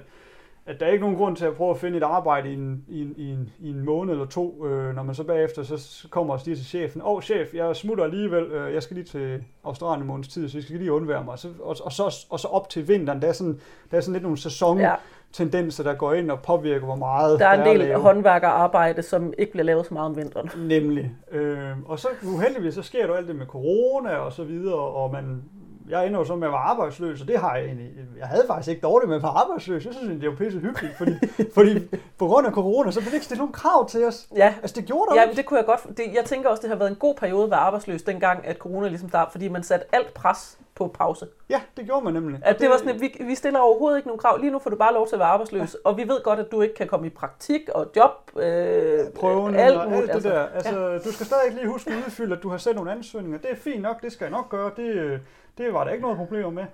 at 0.65 0.79
der 0.79 0.85
er 0.85 0.91
ikke 0.91 1.01
nogen 1.01 1.17
grund 1.17 1.35
til 1.35 1.45
at 1.45 1.55
prøve 1.55 1.71
at 1.71 1.77
finde 1.77 1.97
et 1.97 2.03
arbejde 2.03 2.49
i 2.49 2.53
en, 2.53 2.85
i 2.87 3.01
en, 3.01 3.13
i 3.17 3.29
en, 3.29 3.49
i 3.59 3.69
en 3.69 3.85
måned 3.85 4.13
eller 4.13 4.25
to, 4.25 4.65
øh, 4.65 4.95
når 4.95 5.03
man 5.03 5.15
så 5.15 5.23
bagefter 5.23 5.63
så 5.63 6.07
kommer 6.09 6.33
og 6.33 6.39
siger 6.39 6.55
til 6.55 6.65
chefen, 6.65 7.01
åh 7.01 7.07
oh, 7.07 7.21
chef, 7.21 7.53
jeg 7.53 7.75
smutter 7.75 8.03
alligevel, 8.03 8.43
øh, 8.43 8.73
jeg 8.73 8.83
skal 8.83 8.95
lige 8.95 9.05
til 9.05 9.43
Australien 9.63 10.01
en 10.01 10.07
måneds 10.07 10.27
tid, 10.27 10.49
så 10.49 10.57
jeg 10.57 10.63
skal 10.63 10.77
lige 10.77 10.93
undvære 10.93 11.23
mig. 11.23 11.31
Og 11.31 11.39
så, 11.39 11.49
og, 11.61 11.75
og, 11.83 11.91
så, 11.91 12.25
og 12.29 12.39
så 12.39 12.47
op 12.47 12.69
til 12.69 12.87
vinteren, 12.87 13.21
der 13.21 13.27
er 13.27 13.33
sådan, 13.33 13.59
der 13.91 13.97
er 13.97 14.01
sådan 14.01 14.13
lidt 14.13 14.23
nogle 14.23 14.37
sæson... 14.37 14.79
Ja 14.79 14.95
tendenser, 15.33 15.83
der 15.83 15.93
går 15.93 16.13
ind 16.13 16.31
og 16.31 16.41
påvirker, 16.41 16.85
hvor 16.85 16.95
meget 16.95 17.39
der 17.39 17.47
er 17.47 17.63
en 17.63 17.79
del 17.79 17.91
er 17.91 17.97
håndværkerarbejde, 17.97 19.01
som 19.01 19.33
ikke 19.37 19.51
bliver 19.51 19.65
lavet 19.65 19.85
så 19.85 19.93
meget 19.93 20.05
om 20.05 20.17
vinteren. 20.17 20.49
Nemlig. 20.57 21.11
Øh, 21.31 21.71
og 21.85 21.99
så 21.99 22.07
uheldigvis, 22.23 22.73
så 22.73 22.81
sker 22.81 23.07
der 23.07 23.13
alt 23.13 23.27
det 23.27 23.35
med 23.35 23.45
corona 23.45 24.15
og 24.15 24.33
så 24.33 24.43
videre, 24.43 24.79
og 24.79 25.11
man, 25.11 25.43
jeg 25.89 26.07
ender 26.07 26.19
jo 26.19 26.25
så 26.25 26.35
med 26.35 26.47
at 26.47 26.51
være 26.51 26.61
arbejdsløs, 26.61 27.21
og 27.21 27.27
det 27.27 27.39
har 27.39 27.55
jeg 27.55 27.65
egentlig, 27.65 27.89
jeg 28.19 28.27
havde 28.27 28.43
faktisk 28.47 28.69
ikke 28.69 28.81
dårligt 28.81 29.09
med 29.09 29.15
at 29.15 29.23
være 29.23 29.31
arbejdsløs. 29.31 29.85
Jeg 29.85 29.93
synes, 29.93 30.21
det 30.21 30.29
var 30.29 30.35
pisse 30.35 30.59
hyggeligt, 30.59 30.97
fordi, 30.97 31.13
fordi 31.57 31.87
på 32.17 32.27
grund 32.27 32.47
af 32.47 32.53
corona, 32.53 32.91
så 32.91 32.99
blev 32.99 33.05
det 33.05 33.13
ikke 33.13 33.25
stillet 33.25 33.39
nogen 33.39 33.53
krav 33.53 33.89
til 33.89 34.05
os. 34.05 34.27
Ja. 34.35 34.53
Altså, 34.61 34.75
det 34.75 34.85
gjorde 34.85 35.11
der 35.11 35.21
ja, 35.21 35.27
det 35.35 35.45
kunne 35.45 35.57
jeg 35.57 35.65
godt, 35.65 35.97
det, 35.97 36.05
jeg 36.13 36.25
tænker 36.25 36.49
også, 36.49 36.61
det 36.61 36.69
har 36.69 36.77
været 36.77 36.89
en 36.89 36.95
god 36.95 37.15
periode 37.15 37.43
at 37.43 37.51
være 37.51 37.59
arbejdsløs, 37.59 38.03
dengang 38.03 38.47
at 38.47 38.57
corona 38.57 38.87
ligesom 38.87 39.09
startede, 39.09 39.31
fordi 39.31 39.47
man 39.47 39.63
satte 39.63 39.95
alt 39.95 40.13
pres 40.13 40.59
på 40.79 40.87
pause. 40.87 41.27
Ja, 41.49 41.61
det 41.77 41.85
gjorde 41.85 42.05
man 42.05 42.13
nemlig. 42.13 42.39
At 42.43 42.53
det, 42.53 42.61
det 42.61 42.69
var 42.69 42.77
sådan, 42.77 42.95
at 42.95 43.01
vi, 43.01 43.15
vi 43.19 43.35
stiller 43.35 43.59
overhovedet 43.59 43.97
ikke 43.97 44.07
nogen 44.07 44.19
krav. 44.19 44.37
Lige 44.39 44.51
nu 44.51 44.59
får 44.59 44.69
du 44.69 44.75
bare 44.75 44.93
lov 44.93 45.07
til 45.07 45.15
at 45.15 45.19
være 45.19 45.27
arbejdsløs. 45.27 45.73
Ja. 45.73 45.89
Og 45.89 45.97
vi 45.97 46.07
ved 46.07 46.23
godt, 46.23 46.39
at 46.39 46.51
du 46.51 46.61
ikke 46.61 46.75
kan 46.75 46.87
komme 46.87 47.07
i 47.07 47.09
praktik 47.09 47.69
og 47.75 47.91
job. 47.95 48.31
Øh, 48.35 48.99
Prøven 49.15 49.55
alt, 49.55 49.77
og 49.77 49.93
alt 49.93 50.07
det 50.07 50.13
altså. 50.13 50.29
der. 50.29 50.47
Altså, 50.47 50.79
ja. 50.79 50.97
Du 50.97 51.11
skal 51.11 51.25
stadig 51.25 51.53
lige 51.53 51.67
huske 51.67 51.91
at 51.91 51.97
udfylde, 51.97 52.35
at 52.35 52.43
du 52.43 52.49
har 52.49 52.57
sendt 52.57 52.75
nogle 52.75 52.91
ansøgninger. 52.91 53.39
Det 53.39 53.51
er 53.51 53.55
fint 53.55 53.81
nok, 53.81 54.01
det 54.01 54.11
skal 54.11 54.25
jeg 54.25 54.31
nok 54.31 54.49
gøre. 54.49 54.71
Det, 54.77 55.19
det 55.57 55.73
var 55.79 55.85
der 55.85 55.91
ikke 55.91 56.01
noget 56.01 56.17
problem 56.17 56.53
med. 56.53 56.65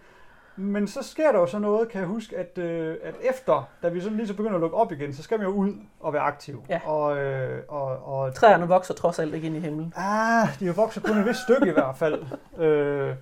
Men 0.56 0.88
så 0.88 1.04
sker 1.04 1.32
der 1.32 1.40
jo 1.40 1.46
så 1.46 1.60
noget, 1.60 1.90
kan 1.90 2.00
jeg 2.00 2.08
huske, 2.08 2.38
at, 2.38 2.58
øh, 2.58 2.98
at 3.04 3.16
efter, 3.22 3.70
da 3.84 3.90
vi 3.90 4.02
sådan 4.02 4.18
lige 4.18 4.28
så 4.28 4.34
begynder 4.34 4.56
at 4.56 4.62
lukke 4.62 4.78
op 4.78 4.92
igen, 4.92 5.14
så 5.14 5.24
skal 5.24 5.38
man 5.38 5.48
jo 5.48 5.54
ud 5.54 5.74
og 6.00 6.14
være 6.14 6.22
aktiv. 6.22 6.64
Ja. 6.70 6.82
Og, 6.86 7.18
øh, 7.18 7.64
og, 7.68 8.20
og, 8.20 8.36
Træerne 8.36 8.68
vokser 8.68 8.94
trods 8.94 9.20
alt 9.20 9.34
ikke 9.34 9.48
ind 9.48 9.56
i 9.56 9.60
himlen. 9.60 9.94
Ah, 9.96 10.48
de 10.60 10.66
har 10.66 10.74
vokset 10.74 11.04
kun 11.04 11.18
et 11.18 11.26
vist 11.26 11.40
stykke 11.40 11.68
i 11.68 11.74
hvert 11.74 11.96
fald. 11.96 12.26
øh, 12.64 13.16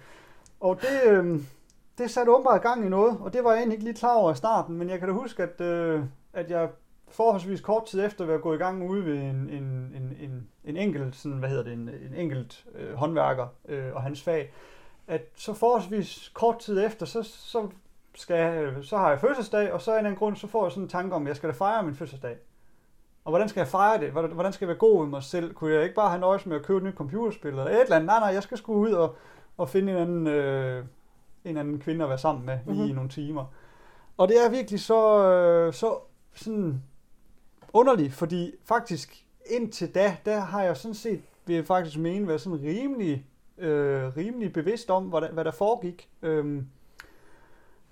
og 0.59 0.79
det, 0.81 1.11
øh, 1.11 1.39
det 1.97 2.11
satte 2.11 2.31
åbenbart 2.31 2.61
gang 2.61 2.85
i 2.85 2.89
noget, 2.89 3.17
og 3.21 3.33
det 3.33 3.43
var 3.43 3.51
jeg 3.51 3.57
egentlig 3.57 3.75
ikke 3.75 3.85
lige 3.85 3.97
klar 3.97 4.15
over 4.15 4.31
i 4.31 4.35
starten, 4.35 4.77
men 4.77 4.89
jeg 4.89 4.99
kan 4.99 5.07
da 5.07 5.13
huske, 5.13 5.43
at, 5.43 5.61
øh, 5.61 6.03
at 6.33 6.49
jeg 6.49 6.69
forholdsvis 7.07 7.61
kort 7.61 7.85
tid 7.85 8.05
efter 8.05 8.23
at 8.23 8.27
være 8.27 8.37
gået 8.37 8.55
i 8.55 8.59
gang 8.59 8.89
ude 8.89 9.05
ved 9.05 9.13
en, 9.13 9.49
en, 9.49 9.93
en, 9.95 10.17
en, 10.19 10.47
en 10.63 10.77
enkelt, 10.77 11.15
sådan, 11.15 11.37
hvad 11.37 11.49
hedder 11.49 11.63
det, 11.63 11.73
en, 11.73 11.89
en 11.89 12.13
enkelt 12.15 12.65
øh, 12.75 12.93
håndværker 12.93 13.47
øh, 13.69 13.93
og 13.93 14.03
hans 14.03 14.23
fag, 14.23 14.53
at 15.07 15.21
så 15.35 15.53
forholdsvis 15.53 16.31
kort 16.33 16.59
tid 16.59 16.85
efter, 16.85 17.05
så, 17.05 17.23
så 17.23 17.67
skal, 18.15 18.75
så 18.85 18.97
har 18.97 19.09
jeg 19.09 19.19
fødselsdag, 19.19 19.71
og 19.73 19.81
så 19.81 19.91
af 19.91 19.95
en 19.95 19.97
eller 19.99 20.09
anden 20.09 20.19
grund, 20.19 20.35
så 20.35 20.47
får 20.47 20.65
jeg 20.65 20.71
sådan 20.71 20.83
en 20.83 20.89
tanke 20.89 21.15
om, 21.15 21.21
at 21.21 21.27
jeg 21.27 21.35
skal 21.35 21.49
da 21.49 21.53
fejre 21.53 21.83
min 21.83 21.95
fødselsdag. 21.95 22.37
Og 23.25 23.31
hvordan 23.31 23.49
skal 23.49 23.59
jeg 23.61 23.67
fejre 23.67 23.99
det? 23.99 24.11
Hvordan 24.11 24.53
skal 24.53 24.65
jeg 24.65 24.67
være 24.67 24.77
god 24.77 25.01
med 25.03 25.09
mig 25.09 25.23
selv? 25.23 25.53
Kunne 25.53 25.73
jeg 25.73 25.83
ikke 25.83 25.95
bare 25.95 26.09
have 26.09 26.19
nøjes 26.19 26.45
med 26.45 26.55
at 26.55 26.63
købe 26.63 26.77
et 26.77 26.83
nyt 26.83 26.95
computerspil 26.95 27.49
eller 27.49 27.65
et 27.65 27.81
eller 27.81 27.95
andet? 27.95 28.05
Nej, 28.05 28.19
nej, 28.19 28.29
jeg 28.29 28.43
skal 28.43 28.57
sgu 28.57 28.73
ud 28.73 28.91
og, 28.91 29.15
og 29.57 29.69
finde 29.69 29.91
en 29.91 29.97
anden, 29.97 30.27
øh, 30.27 30.85
en 31.45 31.57
anden 31.57 31.79
kvinde 31.79 32.03
at 32.03 32.09
være 32.09 32.17
sammen 32.17 32.45
med 32.45 32.59
lige 32.65 32.81
Mhm. 32.81 32.89
i 32.89 32.93
nogle 32.93 33.09
timer. 33.09 33.45
Og 34.17 34.27
det 34.27 34.45
er 34.45 34.49
virkelig 34.49 34.79
så, 34.79 35.25
øh, 35.27 35.73
så 35.73 35.97
sådan 36.33 36.83
underligt, 37.73 38.13
fordi 38.13 38.51
faktisk 38.65 39.25
indtil 39.45 39.95
da, 39.95 40.17
der 40.25 40.39
har 40.39 40.63
jeg 40.63 40.77
sådan 40.77 40.95
set, 40.95 41.21
vil 41.45 41.55
jeg 41.55 41.65
faktisk 41.65 41.97
mene, 41.97 42.27
været 42.27 42.41
sådan 42.41 42.59
rimelig, 42.61 43.25
øh, 43.57 44.17
rimelig 44.17 44.53
bevidst 44.53 44.89
om, 44.89 45.03
hvad 45.03 45.21
der, 45.21 45.31
hvad 45.31 45.45
der 45.45 45.51
foregik. 45.51 46.09
Øhm, 46.21 46.67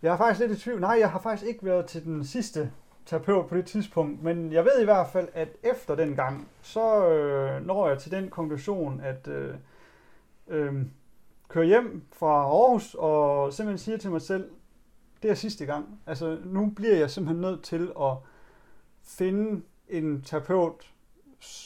jeg 0.02 0.13
er 0.13 0.17
faktisk 0.17 0.39
lidt 0.39 0.60
i 0.60 0.63
tvivl. 0.63 0.82
Nej, 0.82 0.97
jeg 1.00 1.12
har 1.12 1.19
faktisk 1.19 1.50
ikke 1.50 1.65
været 1.65 1.86
til 1.86 2.04
den 2.04 2.26
sidste 2.26 2.71
terapeut 3.06 3.47
på 3.47 3.56
det 3.56 3.65
tidspunkt, 3.65 4.24
men 4.24 4.54
jeg 4.54 4.65
ved 4.65 4.82
i 4.82 4.84
hvert 4.84 5.08
fald, 5.08 5.28
at 5.34 5.50
efter 5.63 5.95
den 5.95 6.15
gang, 6.15 6.47
så 6.62 7.10
øh, 7.10 7.65
når 7.65 7.88
jeg 7.88 8.00
til 8.00 8.12
den 8.12 8.30
konklusion, 8.30 9.02
at 9.02 9.28
øh, 9.28 9.56
øh, 10.47 10.74
køre 11.47 11.65
hjem 11.65 12.04
fra 12.12 12.28
Aarhus 12.28 12.95
og 13.00 13.54
simpelthen 13.54 13.78
siger 13.78 13.97
til 13.97 14.12
mig 14.12 14.21
selv, 14.21 14.50
det 15.24 15.32
er 15.32 15.36
sidste 15.36 15.65
gang. 15.65 16.00
Altså, 16.06 16.38
nu 16.45 16.74
bliver 16.76 16.95
jeg 16.95 17.10
simpelthen 17.10 17.41
nødt 17.41 17.63
til 17.63 17.91
at 18.02 18.13
finde 19.04 19.62
en 19.89 20.21
terapeut, 20.21 20.91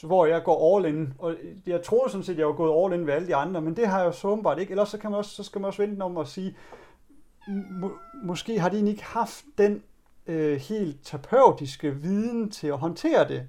hvor 0.02 0.26
jeg 0.26 0.42
går 0.42 0.76
all 0.76 0.86
in. 0.86 1.12
Og 1.18 1.34
jeg 1.66 1.82
troede 1.82 2.10
sådan 2.10 2.24
set, 2.24 2.38
jeg 2.38 2.46
var 2.46 2.52
gået 2.52 2.84
all 2.84 3.00
in 3.00 3.06
ved 3.06 3.14
alle 3.14 3.28
de 3.28 3.34
andre, 3.34 3.60
men 3.60 3.76
det 3.76 3.86
har 3.86 3.98
jeg 3.98 4.06
jo 4.06 4.12
så 4.12 4.28
åbenbart 4.28 4.58
ikke. 4.58 4.70
Ellers 4.70 4.88
så, 4.88 4.98
kan 4.98 5.10
man 5.10 5.18
også, 5.18 5.30
så 5.30 5.42
skal 5.42 5.60
man 5.60 5.68
også 5.68 5.82
vente 5.82 6.02
om 6.02 6.16
at 6.16 6.28
sige, 6.28 6.56
må, 7.80 7.92
måske 8.22 8.60
har 8.60 8.68
de 8.68 8.88
ikke 8.90 9.04
haft 9.04 9.44
den 9.58 9.82
øh, 10.26 10.60
helt 10.60 10.96
terapeutiske 11.04 11.94
viden 11.94 12.50
til 12.50 12.66
at 12.66 12.78
håndtere 12.78 13.28
det 13.28 13.42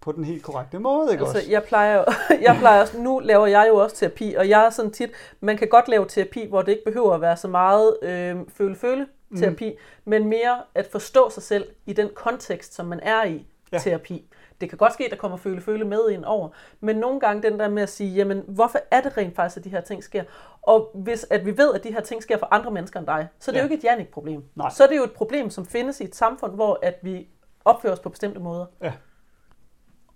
på 0.00 0.12
den 0.12 0.24
helt 0.24 0.42
korrekte 0.42 0.78
måde, 0.78 1.12
ikke 1.12 1.24
Altså, 1.24 1.38
også? 1.38 1.50
jeg 1.50 1.62
plejer, 1.62 2.04
jeg 2.46 2.56
plejer 2.58 2.80
også, 2.80 2.98
nu 2.98 3.18
laver 3.18 3.46
jeg 3.46 3.66
jo 3.68 3.76
også 3.76 3.96
terapi, 3.96 4.34
og 4.34 4.48
jeg 4.48 4.66
er 4.66 4.70
sådan 4.70 4.90
tit, 4.90 5.10
man 5.40 5.56
kan 5.56 5.68
godt 5.68 5.88
lave 5.88 6.06
terapi, 6.08 6.46
hvor 6.48 6.62
det 6.62 6.72
ikke 6.72 6.84
behøver 6.84 7.14
at 7.14 7.20
være 7.20 7.36
så 7.36 7.48
meget 7.48 7.96
øh, 8.02 8.36
føle-føle 8.48 9.06
terapi, 9.38 9.70
mm. 9.70 10.10
men 10.10 10.28
mere 10.28 10.62
at 10.74 10.86
forstå 10.92 11.30
sig 11.30 11.42
selv 11.42 11.68
i 11.86 11.92
den 11.92 12.08
kontekst, 12.14 12.74
som 12.74 12.86
man 12.86 13.00
er 13.02 13.24
i 13.24 13.46
ja. 13.72 13.78
terapi. 13.78 14.28
Det 14.60 14.68
kan 14.68 14.78
godt 14.78 14.92
ske, 14.92 15.04
at 15.04 15.10
der 15.10 15.16
kommer 15.16 15.36
føle-føle 15.36 15.84
med 15.84 16.10
ind 16.10 16.24
over, 16.24 16.48
men 16.80 16.96
nogle 16.96 17.20
gange 17.20 17.42
den 17.50 17.58
der 17.58 17.68
med 17.68 17.82
at 17.82 17.88
sige, 17.88 18.14
jamen, 18.14 18.42
hvorfor 18.48 18.78
er 18.90 19.00
det 19.00 19.16
rent 19.16 19.36
faktisk, 19.36 19.56
at 19.56 19.64
de 19.64 19.70
her 19.70 19.80
ting 19.80 20.04
sker? 20.04 20.24
Og 20.62 20.90
hvis 20.94 21.26
at 21.30 21.46
vi 21.46 21.58
ved, 21.58 21.74
at 21.74 21.84
de 21.84 21.92
her 21.92 22.00
ting 22.00 22.22
sker 22.22 22.38
for 22.38 22.48
andre 22.50 22.70
mennesker 22.70 22.98
end 23.00 23.06
dig, 23.06 23.28
så 23.38 23.50
er 23.50 23.52
det 23.52 23.58
Ja. 23.58 23.62
jo 23.64 23.70
ikke 23.70 23.74
et 23.78 23.84
Jannik-problem. 23.84 24.44
Nej. 24.54 24.70
Så 24.70 24.84
er 24.84 24.88
det 24.88 24.96
jo 24.96 25.04
et 25.04 25.12
problem, 25.12 25.50
som 25.50 25.66
findes 25.66 26.00
i 26.00 26.04
et 26.04 26.14
samfund, 26.14 26.54
hvor 26.54 26.78
at 26.82 26.98
vi 27.02 27.28
opfører 27.64 27.92
os 27.92 28.00
på 28.00 28.08
bestemte 28.08 28.40
måder. 28.40 28.66
Ja. 28.82 28.92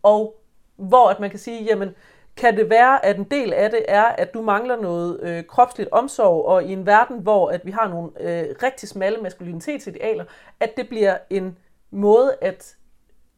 Og 0.02 0.40
hvor 0.76 1.08
at 1.08 1.20
man 1.20 1.30
kan 1.30 1.38
sige, 1.38 1.64
jamen, 1.64 1.90
kan 2.36 2.56
det 2.56 2.70
være, 2.70 3.04
at 3.04 3.16
en 3.18 3.24
del 3.24 3.52
af 3.52 3.70
det 3.70 3.84
er, 3.88 4.02
at 4.04 4.34
du 4.34 4.42
mangler 4.42 4.76
noget 4.76 5.20
øh, 5.22 5.44
kropsligt 5.44 5.88
omsorg, 5.92 6.44
og 6.44 6.64
i 6.64 6.72
en 6.72 6.86
verden, 6.86 7.18
hvor 7.18 7.50
at 7.50 7.66
vi 7.66 7.70
har 7.70 7.88
nogle 7.88 8.10
øh, 8.20 8.54
rigtig 8.62 8.88
smalle 8.88 9.18
maskulinitetsidealer, 9.22 10.24
at 10.60 10.76
det 10.76 10.88
bliver 10.88 11.18
en 11.30 11.58
måde 11.90 12.36
at 12.40 12.76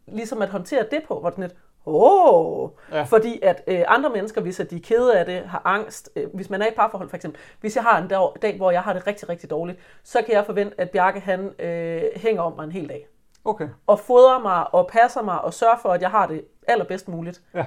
ligesom 0.06 0.42
at 0.42 0.48
håndtere 0.48 0.86
det 0.90 1.02
på, 1.08 1.20
hvor 1.20 1.30
det 1.30 1.38
er 1.38 1.48
sådan 1.48 1.50
et, 1.50 1.56
åh, 1.86 2.70
Ja. 2.90 2.96
ja. 2.96 3.02
fordi 3.02 3.40
at 3.42 3.62
øh, 3.66 3.82
andre 3.88 4.10
mennesker, 4.10 4.40
hvis 4.40 4.60
at 4.60 4.70
de 4.70 4.76
er 4.76 4.80
kede 4.80 5.18
af 5.18 5.26
det, 5.26 5.40
har 5.46 5.62
angst, 5.64 6.10
øh, 6.16 6.34
hvis 6.34 6.50
man 6.50 6.62
er 6.62 6.66
i 6.66 6.68
et 6.68 6.74
parforhold 6.74 7.08
for 7.08 7.16
eksempel, 7.16 7.40
hvis 7.60 7.76
jeg 7.76 7.84
har 7.84 8.02
en 8.02 8.08
dag, 8.08 8.28
dag, 8.42 8.56
hvor 8.56 8.70
jeg 8.70 8.82
har 8.82 8.92
det 8.92 9.06
rigtig, 9.06 9.28
rigtig 9.28 9.50
dårligt, 9.50 9.78
så 10.02 10.22
kan 10.26 10.34
jeg 10.34 10.46
forvente, 10.46 10.80
at 10.80 10.90
Bjarke 10.90 11.20
han 11.20 11.60
øh, 11.60 12.02
hænger 12.16 12.42
om 12.42 12.52
mig 12.56 12.64
en 12.64 12.72
hel 12.72 12.88
dag, 12.88 13.08
Okay. 13.44 13.68
og 13.86 13.98
fodrer 14.00 14.38
mig, 14.38 14.74
og 14.74 14.88
passer 14.92 15.22
mig, 15.22 15.40
og 15.40 15.54
sørger 15.54 15.76
for, 15.82 15.88
at 15.88 16.02
jeg 16.02 16.10
har 16.10 16.26
det 16.26 16.44
allerbedst 16.68 17.08
muligt. 17.08 17.42
Ja. 17.54 17.66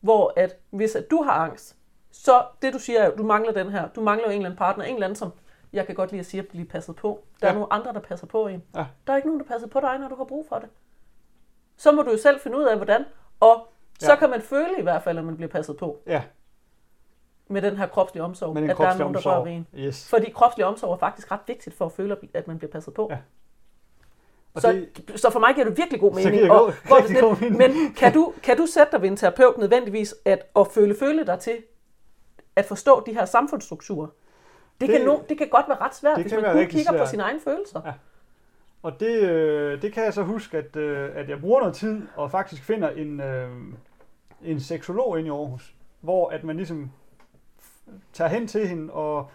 Hvor 0.00 0.32
at 0.36 0.56
hvis 0.70 0.96
at 0.96 1.10
du 1.10 1.22
har 1.22 1.32
angst, 1.32 1.76
så 2.12 2.42
det 2.62 2.72
du 2.72 2.78
siger 2.78 3.00
er, 3.00 3.10
du 3.10 3.22
mangler 3.22 3.52
den 3.52 3.70
her, 3.70 3.88
du 3.88 4.00
mangler 4.00 4.24
jo 4.26 4.30
en 4.30 4.36
eller 4.36 4.46
anden 4.48 4.58
partner, 4.58 4.84
en 4.84 4.94
eller 4.94 5.06
anden, 5.06 5.16
som 5.16 5.32
jeg 5.72 5.86
kan 5.86 5.94
godt 5.94 6.10
lide 6.10 6.20
at 6.20 6.26
sige, 6.26 6.40
at 6.40 6.48
blive 6.48 6.64
passet 6.66 6.96
på. 6.96 7.24
Der 7.40 7.46
Ja. 7.46 7.50
er 7.50 7.54
nogle 7.54 7.72
andre, 7.72 7.92
der 7.92 8.00
passer 8.00 8.26
på 8.26 8.46
en. 8.46 8.62
Ja. 8.76 8.86
Der 9.06 9.12
er 9.12 9.16
ikke 9.16 9.28
nogen, 9.28 9.40
der 9.40 9.46
passer 9.46 9.68
på 9.68 9.80
dig, 9.80 9.98
når 9.98 10.08
du 10.08 10.14
har 10.16 10.24
brug 10.24 10.46
for 10.48 10.56
det. 10.58 10.68
Så 11.76 11.92
må 11.92 12.02
du 12.02 12.10
jo 12.10 12.18
selv 12.18 12.40
finde 12.40 12.58
ud 12.58 12.64
af, 12.64 12.76
hvordan. 12.76 13.04
Og 13.40 13.68
så 14.00 14.10
Ja. 14.12 14.16
kan 14.18 14.30
man 14.30 14.42
føle 14.42 14.78
i 14.78 14.82
hvert 14.82 15.02
fald, 15.02 15.18
at 15.18 15.24
man 15.24 15.36
bliver 15.36 15.48
passet 15.48 15.76
på 15.76 16.02
Ja, 16.06 16.22
med 17.48 17.62
den 17.62 17.76
her 17.76 17.86
kropslige 17.86 18.22
omsorg. 18.22 18.54
med 18.54 18.70
at 18.70 18.76
der 18.78 18.84
er 18.88 18.98
nogen, 18.98 19.14
der 19.14 19.20
rører 19.20 19.34
ved 19.44 19.52
omsorg. 19.56 19.56
en. 19.76 19.84
Yes. 19.86 20.08
Fordi 20.10 20.30
kropslig 20.30 20.66
omsorg 20.66 20.92
er 20.92 20.98
faktisk 20.98 21.32
ret 21.32 21.40
vigtigt 21.46 21.76
for 21.76 21.84
at 21.86 21.92
føle, 21.92 22.16
at 22.34 22.46
man 22.48 22.58
bliver 22.58 22.70
passet 22.70 22.94
på. 22.94 23.06
Ja. 23.10 23.18
Og 24.54 24.62
Så, 24.62 24.72
det- 24.72 25.20
så 25.20 25.30
for 25.30 25.38
mig 25.40 25.54
giver 25.54 25.66
det 25.68 25.78
virkelig 25.78 26.00
god 26.00 26.14
mening. 26.14 26.42
det 26.42 26.50
og, 26.50 26.58
god- 26.88 26.96
rigtig 26.98 27.16
god 27.20 27.36
mening. 27.40 27.56
Men 27.58 27.94
kan 27.94 28.12
du, 28.12 28.32
kan 28.42 28.56
du 28.56 28.66
sætte 28.66 28.92
dig 28.92 29.02
ved 29.02 29.08
en 29.08 29.16
terapeut 29.16 29.58
nødvendigvis 29.58 30.14
at, 30.24 30.46
at 30.56 30.66
føle, 30.66 30.96
føle 30.98 31.26
dig 31.26 31.38
til 31.38 31.56
at 32.56 32.64
forstå 32.64 33.02
de 33.06 33.12
her 33.14 33.24
samfundsstrukturer? 33.24 34.06
Det, 34.06 34.14
Det- 34.80 34.88
kan, 34.88 35.00
no, 35.06 35.18
det 35.28 35.38
kan 35.38 35.48
godt 35.48 35.68
være 35.68 35.78
ret 35.80 35.94
svært, 35.94 36.20
hvis 36.22 36.32
man 36.32 36.44
kun 36.52 36.66
kigger 36.66 36.92
på 36.92 36.96
svært. 36.98 37.08
sine 37.08 37.22
egne 37.22 37.40
følelser. 37.40 37.80
Ja. 37.86 37.92
Og 38.82 39.00
det, 39.00 39.22
øh, 39.22 39.82
det 39.82 39.92
kan 39.92 40.04
jeg 40.04 40.14
så 40.14 40.22
huske, 40.22 40.58
at, 40.58 40.76
øh, 40.76 41.10
at 41.14 41.28
jeg 41.28 41.40
bruger 41.40 41.60
noget 41.60 41.74
tid 41.74 42.02
og 42.16 42.30
faktisk 42.30 42.62
finder 42.62 42.90
en, 42.90 43.20
øh, 43.20 43.50
en 44.44 44.60
seksolog 44.60 45.18
ind 45.18 45.26
i 45.26 45.30
Aarhus, 45.30 45.74
hvor 46.00 46.28
at 46.28 46.44
man 46.44 46.56
ligesom 46.56 46.90
tager 48.12 48.28
hen 48.28 48.46
til 48.46 48.68
hende, 48.68 48.92
og, 48.92 49.30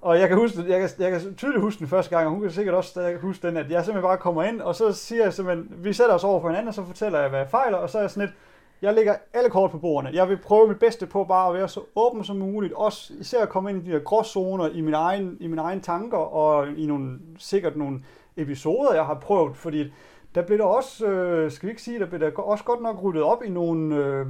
og 0.00 0.18
jeg 0.18 0.28
kan, 0.28 0.36
huske, 0.36 0.58
jeg, 0.68 0.80
kan, 0.80 0.90
jeg 0.98 1.20
kan 1.20 1.34
tydeligt 1.34 1.62
huske 1.62 1.78
den 1.78 1.88
første 1.88 2.16
gang, 2.16 2.26
og 2.26 2.32
hun 2.32 2.40
kan 2.40 2.50
sikkert 2.50 2.74
også 2.74 2.90
stadig 2.90 3.18
huske 3.18 3.46
den, 3.46 3.56
at 3.56 3.70
jeg 3.70 3.84
simpelthen 3.84 4.08
bare 4.08 4.18
kommer 4.18 4.42
ind, 4.42 4.60
og 4.60 4.74
så 4.74 4.92
siger 4.92 5.22
jeg 5.22 5.32
simpelthen, 5.32 5.84
vi 5.84 5.92
sætter 5.92 6.14
os 6.14 6.24
over 6.24 6.40
for 6.40 6.48
hinanden, 6.48 6.68
og 6.68 6.74
så 6.74 6.84
fortæller 6.84 7.20
jeg, 7.20 7.28
hvad 7.28 7.38
jeg 7.38 7.50
fejler, 7.50 7.78
og 7.78 7.90
så 7.90 7.98
er 7.98 8.02
jeg 8.02 8.10
sådan 8.10 8.28
lidt, 8.28 8.36
jeg 8.82 8.94
lægger 8.94 9.16
alle 9.32 9.50
kort 9.50 9.70
på 9.70 9.78
bordene. 9.78 10.16
Jeg 10.16 10.28
vil 10.28 10.36
prøve 10.36 10.68
mit 10.68 10.78
bedste 10.78 11.06
på 11.06 11.24
bare 11.24 11.48
at 11.48 11.54
være 11.54 11.68
så 11.68 11.80
åben 11.96 12.24
som 12.24 12.36
muligt. 12.36 12.72
Også 12.72 13.12
især 13.20 13.42
at 13.42 13.48
komme 13.48 13.70
ind 13.70 13.82
i 13.86 13.90
de 13.90 13.94
der 13.94 13.98
gråzoner 13.98 14.68
i 14.68 14.80
mine 14.80 14.96
egen, 14.96 15.36
i 15.40 15.46
mine 15.46 15.62
egne 15.62 15.80
tanker, 15.80 16.18
og 16.18 16.68
i 16.68 16.86
nogle, 16.86 17.18
sikkert 17.38 17.76
nogle 17.76 18.00
episoder, 18.38 18.94
jeg 18.94 19.06
har 19.06 19.14
prøvet. 19.14 19.56
Fordi 19.56 19.92
der 20.34 20.42
blev 20.42 20.58
der 20.58 20.64
også, 20.64 21.06
øh, 21.06 21.50
skal 21.50 21.66
vi 21.66 21.70
ikke 21.70 21.82
sige, 21.82 21.98
der 21.98 22.06
blev 22.06 22.20
der 22.20 22.30
også 22.38 22.64
godt 22.64 22.82
nok 22.82 23.02
ryddet 23.02 23.22
op 23.22 23.42
i 23.42 23.48
nogle... 23.48 23.96
Øh, 23.96 24.26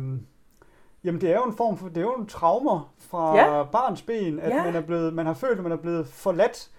Jamen 1.05 1.21
det 1.21 1.31
er 1.31 1.35
jo 1.35 1.45
en 1.45 1.57
form 1.57 1.77
for, 1.77 1.89
det 1.89 1.97
er 1.97 2.01
jo 2.01 2.15
en 2.15 2.27
traumer 2.27 2.95
fra 2.99 3.37
ja. 3.37 3.65
Barns 3.65 4.03
ben, 4.03 4.41
at. 4.41 4.51
Ja. 4.51 4.65
man 4.65 4.75
er 4.75 4.81
blevet, 4.81 5.15
man 5.15 5.27
har 5.27 5.35
følt, 5.35 5.59
at 5.59 5.63
man 5.63 5.73
er 5.73 5.77
blevet 5.77 6.07
forladt. 6.07 6.71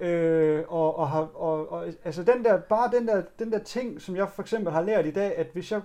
Øh, 0.00 0.62
og, 0.68 0.98
og, 0.98 1.08
har, 1.08 1.20
og, 1.34 1.72
og, 1.72 1.86
altså 2.04 2.22
den 2.22 2.44
der, 2.44 2.60
bare 2.60 2.90
den 2.92 3.08
der, 3.08 3.22
den 3.38 3.52
der 3.52 3.58
ting, 3.58 4.00
som 4.00 4.16
jeg 4.16 4.28
for 4.28 4.42
eksempel 4.42 4.72
har 4.72 4.82
lært 4.82 5.06
i 5.06 5.10
dag, 5.10 5.36
at 5.36 5.46
hvis 5.52 5.72
jeg, 5.72 5.80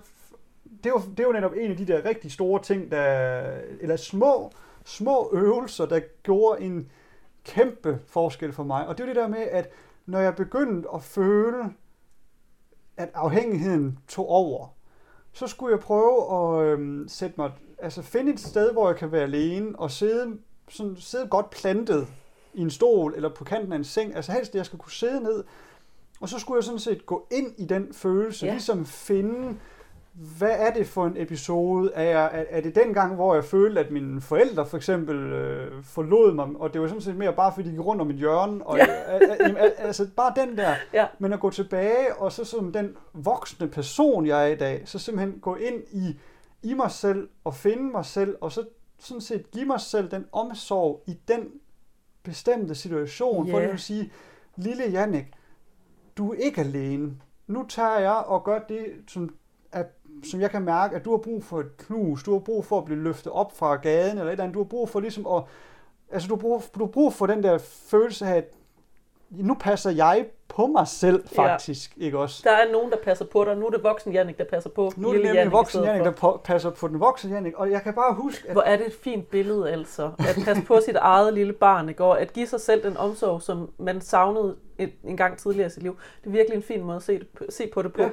det 0.64 0.86
er 0.86 0.90
jo, 0.90 1.00
det 1.10 1.20
er 1.20 1.24
jo 1.24 1.32
netop 1.32 1.52
en 1.56 1.70
af 1.70 1.76
de 1.76 1.86
der 1.86 2.04
rigtig 2.04 2.32
store 2.32 2.62
ting, 2.62 2.90
der, 2.90 3.42
eller 3.80 3.96
små, 3.96 4.52
små 4.84 5.30
øvelser, 5.32 5.86
der 5.86 6.00
gjorde 6.22 6.62
en 6.62 6.90
kæmpe 7.44 7.98
forskel 8.06 8.52
for 8.52 8.64
mig. 8.64 8.86
Og 8.86 8.98
det 8.98 9.04
er 9.04 9.08
jo 9.08 9.14
det 9.14 9.22
der 9.22 9.28
med, 9.28 9.42
at 9.50 9.70
når 10.08 10.18
jeg 10.18 10.36
begyndte 10.36 10.88
at 10.94 11.02
føle, 11.02 11.74
at 12.96 13.10
afhængigheden 13.14 13.98
tog 14.08 14.28
over, 14.28 14.68
så 15.32 15.46
skulle 15.46 15.72
jeg 15.72 15.80
prøve 15.80 16.34
at 16.34 16.66
øhm, 16.66 17.08
sætte 17.08 17.34
mig, 17.38 17.52
altså 17.78 18.02
finde 18.02 18.32
et 18.32 18.40
sted, 18.40 18.72
hvor 18.72 18.88
jeg 18.88 18.96
kan 18.96 19.12
være 19.12 19.22
alene 19.22 19.78
og 19.78 19.90
sidde, 19.90 20.38
sådan, 20.68 20.96
sidde 20.96 21.28
godt 21.28 21.50
plantet 21.50 22.06
i 22.54 22.60
en 22.60 22.70
stol 22.70 23.12
eller 23.16 23.28
på 23.34 23.44
kanten 23.44 23.72
af 23.72 23.76
en 23.76 23.84
seng. 23.84 24.16
Altså 24.16 24.32
helst, 24.32 24.50
at 24.50 24.54
jeg 24.54 24.66
skal 24.66 24.78
kunne 24.78 24.92
sidde 24.92 25.22
ned. 25.22 25.44
Og 26.20 26.28
så 26.28 26.38
skulle 26.38 26.56
jeg 26.56 26.64
sådan 26.64 26.78
set 26.78 27.06
gå 27.06 27.26
ind 27.30 27.54
i 27.58 27.64
den 27.64 27.94
følelse, 27.94 28.46
ja. 28.46 28.52
Ligesom 28.52 28.86
finde, 28.86 29.58
hvad 30.38 30.50
er 30.58 30.70
det 30.72 30.86
for 30.86 31.06
en 31.06 31.12
episode? 31.16 31.90
Er, 31.94 32.02
jeg, 32.02 32.24
er, 32.32 32.44
er 32.50 32.60
det 32.60 32.74
den 32.74 32.94
gang, 32.94 33.14
hvor 33.14 33.34
jeg 33.34 33.44
følte, 33.44 33.80
at 33.80 33.90
mine 33.90 34.20
forældre 34.20 34.66
for 34.66 34.76
eksempel 34.76 35.16
øh, 35.16 35.82
forlod 35.84 36.34
mig, 36.34 36.46
og 36.56 36.72
det 36.72 36.80
var 36.80 36.88
sådan 36.88 37.00
set 37.00 37.16
mere 37.16 37.32
bare, 37.32 37.52
fordi 37.54 37.66
de 37.68 37.72
gik 37.72 37.84
rundt 37.84 38.00
om 38.00 38.06
mit 38.06 38.16
hjørne, 38.16 38.66
og 38.66 38.76
Ja. 38.78 38.86
ja. 39.12 39.18
jamen, 39.40 39.56
al- 39.56 39.72
altså 39.78 40.08
bare 40.16 40.32
den 40.36 40.56
der, 40.56 40.74
Ja. 40.92 41.06
men 41.18 41.32
at 41.32 41.40
gå 41.40 41.50
tilbage, 41.50 42.14
og 42.16 42.32
så 42.32 42.44
som 42.44 42.72
den 42.72 42.96
voksne 43.14 43.68
person, 43.68 44.26
jeg 44.26 44.42
er 44.42 44.46
i 44.52 44.56
dag, 44.56 44.82
så 44.84 44.98
simpelthen 44.98 45.40
gå 45.40 45.54
ind 45.54 45.82
i, 45.92 46.18
i 46.62 46.74
mig 46.74 46.90
selv, 46.90 47.28
og 47.44 47.54
finde 47.54 47.82
mig 47.82 48.04
selv, 48.04 48.36
og 48.40 48.52
så 48.52 48.64
sådan 48.98 49.20
set 49.20 49.50
give 49.50 49.64
mig 49.64 49.80
selv 49.80 50.10
den 50.10 50.24
omsorg 50.32 51.02
i 51.06 51.18
den 51.28 51.48
bestemte 52.22 52.74
situation, 52.74 53.46
yeah. 53.48 53.52
for 53.54 53.60
vil 53.70 53.78
sige, 53.78 54.12
lille 54.56 54.84
Jannik, 54.84 55.24
du 56.16 56.30
er 56.32 56.36
ikke 56.36 56.60
alene. 56.60 57.12
Nu 57.46 57.66
tager 57.68 57.98
jeg 57.98 58.12
og 58.26 58.44
gør 58.44 58.58
det, 58.58 58.86
som, 59.08 59.24
at, 59.24 59.30
som 60.30 60.40
jeg 60.40 60.50
kan 60.50 60.62
mærke, 60.62 60.96
at 60.96 61.04
du 61.04 61.10
har 61.10 61.18
brug 61.18 61.44
for 61.44 61.60
et 61.60 61.76
knus, 61.76 62.22
du 62.22 62.32
har 62.32 62.38
brug 62.38 62.64
for 62.64 62.78
at 62.78 62.84
blive 62.84 63.02
løftet 63.02 63.32
op 63.32 63.56
fra 63.56 63.76
gaden, 63.76 64.18
eller 64.18 64.24
et 64.24 64.30
eller 64.30 64.44
andet, 64.44 64.54
du 64.54 64.60
har 64.60 64.68
brug 64.68 64.88
for 64.88 65.00
ligesom 65.00 65.26
at, 65.26 65.42
altså 66.10 66.28
du 66.28 66.34
har 66.34 66.40
brug, 66.40 66.62
du 66.74 66.80
har 66.80 66.92
brug 66.92 67.12
for 67.12 67.26
den 67.26 67.42
der 67.42 67.58
følelse 67.58 68.26
af, 68.26 68.36
at 68.36 68.54
nu 69.30 69.54
passer 69.54 69.90
jeg 69.90 70.26
på 70.48 70.66
mig 70.66 70.88
selv, 70.88 71.28
faktisk. 71.28 71.96
Ja. 71.98 72.04
Ikke 72.04 72.18
også? 72.18 72.40
Der 72.44 72.50
er 72.50 72.72
nogen, 72.72 72.90
der 72.90 72.96
passer 73.04 73.24
på 73.24 73.44
dig. 73.44 73.56
Nu 73.56 73.66
er 73.66 73.70
det 73.70 73.82
voksen 73.82 74.12
Jannik, 74.12 74.38
der 74.38 74.44
passer 74.44 74.70
på 74.70 74.92
Nu 74.96 75.08
er 75.08 75.12
det 75.12 75.22
nemlig 75.22 75.52
voksen 75.52 75.84
Jannik, 75.84 76.04
der 76.04 76.10
på, 76.10 76.40
passer 76.44 76.70
på 76.70 76.88
den 76.88 77.00
voksne 77.00 77.34
Jannik. 77.34 77.54
Og 77.56 77.70
jeg 77.70 77.82
kan 77.82 77.94
bare 77.94 78.14
huske... 78.14 78.48
At... 78.48 78.54
Hvor 78.54 78.62
er 78.62 78.76
det 78.76 78.86
et 78.86 78.92
fint 78.92 79.30
billede, 79.30 79.70
altså. 79.70 80.10
At 80.18 80.36
passe 80.44 80.62
på 80.62 80.80
sit 80.86 80.96
eget 80.96 81.34
lille 81.34 81.52
barn, 81.52 81.88
ikke? 81.88 82.04
Og 82.04 82.20
at 82.20 82.32
give 82.32 82.46
sig 82.46 82.60
selv 82.60 82.82
den 82.82 82.96
omsorg, 82.96 83.42
som 83.42 83.70
man 83.78 84.00
savnede 84.00 84.56
et, 84.78 84.92
en 85.04 85.16
gang 85.16 85.38
tidligere 85.38 85.66
i 85.66 85.70
sit 85.70 85.82
liv. 85.82 85.96
Det 86.20 86.26
er 86.26 86.32
virkelig 86.32 86.56
en 86.56 86.62
fin 86.62 86.82
måde 86.82 86.96
at 86.96 87.02
se, 87.02 87.18
det, 87.18 87.28
se 87.48 87.70
på 87.74 87.82
det 87.82 87.92
på. 87.92 88.02
Ja. 88.02 88.08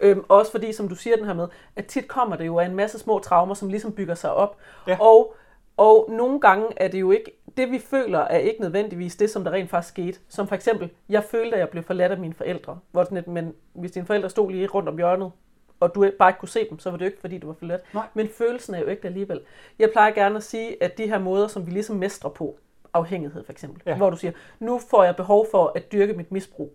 Øhm, 0.00 0.24
også 0.28 0.50
fordi, 0.50 0.72
som 0.72 0.88
du 0.88 0.94
siger 0.94 1.16
den 1.16 1.24
her 1.24 1.34
med, 1.34 1.48
at 1.76 1.86
tit 1.86 2.08
kommer 2.08 2.36
det 2.36 2.46
jo 2.46 2.58
af 2.58 2.66
en 2.66 2.74
masse 2.74 2.98
små 2.98 3.18
traumer, 3.18 3.54
som 3.54 3.68
ligesom 3.68 3.92
bygger 3.92 4.14
sig 4.14 4.34
op. 4.34 4.56
Ja. 4.86 4.96
Og, 5.00 5.34
og 5.76 6.08
nogle 6.10 6.40
gange 6.40 6.66
er 6.76 6.88
det 6.88 7.00
jo 7.00 7.10
ikke, 7.10 7.30
det 7.56 7.70
vi 7.70 7.78
føler 7.78 8.18
er 8.18 8.38
ikke 8.38 8.60
nødvendigvis 8.60 9.16
det, 9.16 9.30
som 9.30 9.44
der 9.44 9.50
rent 9.50 9.70
faktisk 9.70 9.92
skete. 9.92 10.18
Som 10.28 10.48
for 10.48 10.54
eksempel, 10.54 10.90
jeg 11.08 11.24
følte, 11.24 11.54
at 11.54 11.60
jeg 11.60 11.68
blev 11.68 11.82
forladt 11.82 12.12
af 12.12 12.18
mine 12.18 12.34
forældre. 12.34 12.78
Hvor 12.90 13.04
sådan 13.04 13.18
et, 13.18 13.28
men 13.28 13.54
hvis 13.72 13.90
dine 13.92 14.06
forældre 14.06 14.30
stod 14.30 14.50
lige 14.50 14.66
rundt 14.66 14.88
om 14.88 14.96
hjørnet, 14.96 15.32
og 15.80 15.94
du 15.94 16.10
bare 16.18 16.30
ikke 16.30 16.40
kunne 16.40 16.48
se 16.48 16.68
dem, 16.70 16.78
så 16.78 16.90
var 16.90 16.96
det 16.96 17.04
jo 17.04 17.08
ikke, 17.10 17.20
fordi 17.20 17.38
du 17.38 17.46
var 17.46 17.54
forladt. 17.54 17.94
Nej. 17.94 18.06
Men 18.14 18.28
følelsen 18.28 18.74
er 18.74 18.78
jo 18.78 18.86
ikke 18.86 19.06
alligevel. 19.06 19.40
Jeg 19.78 19.90
plejer 19.92 20.10
gerne 20.14 20.36
at 20.36 20.42
sige, 20.42 20.82
at 20.82 20.98
de 20.98 21.06
her 21.06 21.18
måder, 21.18 21.48
som 21.48 21.66
vi 21.66 21.70
ligesom 21.70 21.96
mestrer 21.96 22.30
på, 22.30 22.58
afhængighed 22.94 23.44
for 23.44 23.52
eksempel, 23.52 23.82
ja. 23.86 23.96
hvor 23.96 24.10
du 24.10 24.16
siger, 24.16 24.32
nu 24.58 24.80
får 24.90 25.04
jeg 25.04 25.16
behov 25.16 25.46
for 25.50 25.72
at 25.74 25.92
dyrke 25.92 26.12
mit 26.12 26.32
misbrug. 26.32 26.72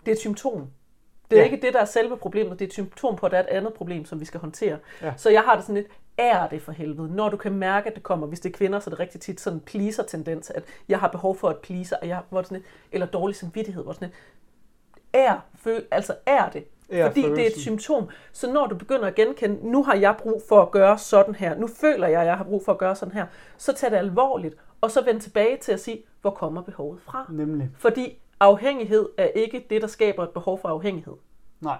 Det 0.00 0.08
er 0.08 0.12
et 0.12 0.20
symptom. 0.20 0.70
Det 1.30 1.36
er 1.38 1.40
ja. 1.40 1.44
ikke 1.44 1.66
det, 1.66 1.74
der 1.74 1.80
er 1.80 1.84
selve 1.84 2.16
problemet. 2.16 2.58
Det 2.58 2.64
er 2.64 2.68
et 2.68 2.72
symptom 2.72 3.16
på, 3.16 3.26
at 3.26 3.32
der 3.32 3.38
er 3.38 3.42
et 3.42 3.48
andet 3.48 3.74
problem, 3.74 4.04
som 4.04 4.20
vi 4.20 4.24
skal 4.24 4.40
håndtere. 4.40 4.78
Ja. 5.02 5.12
Så 5.16 5.30
jeg 5.30 5.42
har 5.42 5.54
det 5.54 5.64
sådan 5.64 5.74
lidt, 5.74 5.86
er 6.18 6.48
det 6.48 6.62
for 6.62 6.72
helvede. 6.72 7.14
Når 7.14 7.28
du 7.28 7.36
kan 7.36 7.52
mærke, 7.52 7.88
at 7.88 7.94
det 7.94 8.02
kommer, 8.02 8.26
hvis 8.26 8.40
det 8.40 8.52
er 8.52 8.56
kvinder, 8.56 8.80
så 8.80 8.90
er 8.90 8.92
det 8.92 9.00
rigtig 9.00 9.20
tit 9.20 9.40
sådan 9.40 9.56
en 9.56 9.60
pleaser-tendens, 9.60 10.50
at 10.50 10.64
jeg 10.88 11.00
har 11.00 11.08
behov 11.08 11.36
for 11.36 11.48
at 11.48 11.56
please, 11.56 11.96
og 11.96 12.08
jeg, 12.08 12.20
hvor 12.30 12.42
sådan 12.42 12.56
lidt, 12.56 12.66
eller 12.92 13.06
dårlig 13.06 13.36
samvittighed, 13.36 13.82
hvor 13.82 13.92
sådan 13.92 14.08
lidt, 14.08 14.18
er, 15.12 15.38
føl, 15.54 15.84
altså 15.90 16.14
er 16.26 16.48
det. 16.48 16.64
Er 16.90 17.06
fordi 17.06 17.22
følelsen. 17.22 17.36
det 17.36 17.46
er 17.46 17.50
et 17.50 17.60
symptom. 17.60 18.08
Så 18.32 18.52
når 18.52 18.66
du 18.66 18.74
begynder 18.74 19.06
at 19.06 19.14
genkende, 19.14 19.70
nu 19.70 19.82
har 19.82 19.94
jeg 19.94 20.14
brug 20.18 20.42
for 20.48 20.62
at 20.62 20.70
gøre 20.70 20.98
sådan 20.98 21.34
her, 21.34 21.58
nu 21.58 21.66
føler 21.66 22.06
jeg, 22.06 22.20
at 22.20 22.26
jeg 22.26 22.36
har 22.36 22.44
brug 22.44 22.64
for 22.64 22.72
at 22.72 22.78
gøre 22.78 22.96
sådan 22.96 23.14
her, 23.14 23.26
så 23.56 23.74
tag 23.74 23.90
det 23.90 23.96
alvorligt, 23.96 24.56
og 24.80 24.90
så 24.90 25.04
vend 25.04 25.20
tilbage 25.20 25.56
til 25.56 25.72
at 25.72 25.80
sige, 25.80 26.02
hvor 26.20 26.30
kommer 26.30 26.62
behovet 26.62 27.00
fra? 27.00 27.26
Nemlig. 27.30 27.70
Fordi 27.78 28.18
afhængighed 28.40 29.08
er 29.18 29.24
ikke 29.24 29.66
det, 29.70 29.82
der 29.82 29.88
skaber 29.88 30.22
et 30.22 30.30
behov 30.30 30.58
for 30.58 30.68
afhængighed. 30.68 31.14
Nej. 31.60 31.78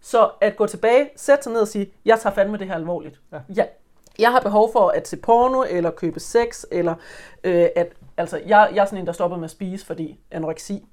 Så 0.00 0.30
at 0.40 0.56
gå 0.56 0.66
tilbage, 0.66 1.10
sætte 1.16 1.42
sig 1.44 1.52
ned 1.52 1.60
og 1.60 1.68
sige, 1.68 1.92
jeg 2.04 2.20
tager 2.20 2.34
fandme 2.34 2.58
det 2.58 2.66
her 2.66 2.74
alvorligt. 2.74 3.20
Ja. 3.32 3.40
ja. 3.56 3.64
Jeg 4.18 4.32
har 4.32 4.40
behov 4.40 4.72
for 4.72 4.88
at 4.88 5.08
se 5.08 5.16
porno, 5.16 5.64
eller 5.70 5.90
købe 5.90 6.20
sex, 6.20 6.64
eller 6.70 6.94
øh, 7.44 7.66
at, 7.76 7.92
altså, 8.16 8.40
jeg, 8.46 8.70
jeg 8.74 8.82
er 8.82 8.84
sådan 8.84 8.98
en, 8.98 9.06
der 9.06 9.12
stopper 9.12 9.36
med 9.36 9.44
at 9.44 9.50
spise, 9.50 9.86
fordi 9.86 10.20
anoreksi, 10.30 10.86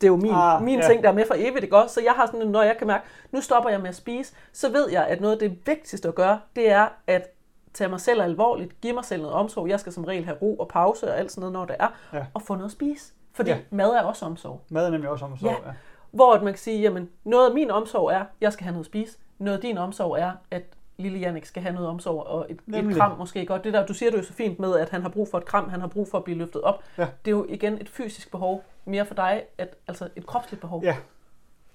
det 0.00 0.06
er 0.06 0.10
jo 0.10 0.16
min, 0.16 0.32
ah, 0.34 0.62
min 0.62 0.80
ja. 0.80 0.86
ting, 0.86 1.02
der 1.02 1.08
er 1.08 1.14
med 1.14 1.26
for 1.26 1.34
evigt, 1.38 1.64
ikke 1.64 1.76
også? 1.76 1.94
Så 1.94 2.00
jeg 2.00 2.12
har 2.12 2.26
sådan, 2.26 2.46
når 2.46 2.62
jeg 2.62 2.76
kan 2.78 2.86
mærke, 2.86 3.04
nu 3.32 3.40
stopper 3.40 3.70
jeg 3.70 3.80
med 3.80 3.88
at 3.88 3.94
spise, 3.94 4.34
så 4.52 4.68
ved 4.72 4.90
jeg, 4.90 5.06
at 5.06 5.20
noget 5.20 5.32
af 5.32 5.38
det 5.38 5.66
vigtigste 5.66 6.08
at 6.08 6.14
gøre, 6.14 6.40
det 6.56 6.70
er 6.70 6.88
at 7.06 7.28
tage 7.74 7.90
mig 7.90 8.00
selv 8.00 8.22
alvorligt, 8.22 8.80
give 8.80 8.92
mig 8.92 9.04
selv 9.04 9.22
noget 9.22 9.36
omsorg. 9.36 9.68
Jeg 9.68 9.80
skal 9.80 9.92
som 9.92 10.04
regel 10.04 10.24
have 10.24 10.36
ro 10.42 10.56
og 10.56 10.68
pause 10.68 11.08
og 11.08 11.18
alt 11.18 11.32
sådan 11.32 11.40
noget, 11.40 11.52
når 11.52 11.64
det 11.64 11.76
er, 11.78 11.88
ja. 12.12 12.26
og 12.34 12.42
få 12.42 12.54
noget 12.54 12.68
at 12.68 12.72
spise. 12.72 13.12
Fordi 13.36 13.50
ja. 13.50 13.58
mad 13.70 13.90
er 13.90 14.02
også 14.02 14.24
omsorg. 14.24 14.60
Mad 14.68 14.86
er 14.86 14.90
nemlig 14.90 15.10
også 15.10 15.24
omsorg, 15.24 15.50
ja. 15.50 15.68
ja. 15.68 15.74
Hvor 16.10 16.40
man 16.40 16.52
kan 16.52 16.58
sige, 16.58 16.80
jamen 16.80 17.08
noget 17.24 17.48
af 17.48 17.54
min 17.54 17.70
omsorg 17.70 18.10
er, 18.10 18.24
jeg 18.40 18.52
skal 18.52 18.64
have 18.64 18.72
noget 18.72 18.84
at 18.84 18.86
spise. 18.86 19.18
Noget 19.38 19.56
af 19.56 19.62
din 19.62 19.78
omsorg 19.78 20.18
er, 20.18 20.32
at 20.50 20.62
lille 20.98 21.18
Jannik 21.18 21.44
skal 21.44 21.62
have 21.62 21.74
noget 21.74 21.88
omsorg 21.88 22.26
og 22.26 22.46
et, 22.48 22.60
et 22.74 22.96
kram 22.96 23.18
måske 23.18 23.46
godt. 23.46 23.64
Det 23.64 23.72
der, 23.72 23.86
du 23.86 23.94
siger 23.94 24.10
det 24.10 24.18
jo 24.18 24.22
så 24.22 24.32
fint 24.32 24.58
med, 24.58 24.76
at 24.76 24.90
han 24.90 25.02
har 25.02 25.08
brug 25.08 25.28
for 25.30 25.38
et 25.38 25.44
kram, 25.44 25.68
han 25.68 25.80
har 25.80 25.88
brug 25.88 26.08
for 26.10 26.18
at 26.18 26.24
blive 26.24 26.38
løftet 26.38 26.62
op. 26.62 26.82
Ja. 26.98 27.06
Det 27.24 27.30
er 27.30 27.36
jo 27.36 27.46
igen 27.48 27.80
et 27.80 27.88
fysisk 27.88 28.30
behov, 28.30 28.64
mere 28.84 29.06
for 29.06 29.14
dig, 29.14 29.42
at, 29.58 29.74
altså 29.88 30.08
et 30.16 30.26
kropsligt 30.26 30.60
behov. 30.60 30.82
Ja, 30.84 30.96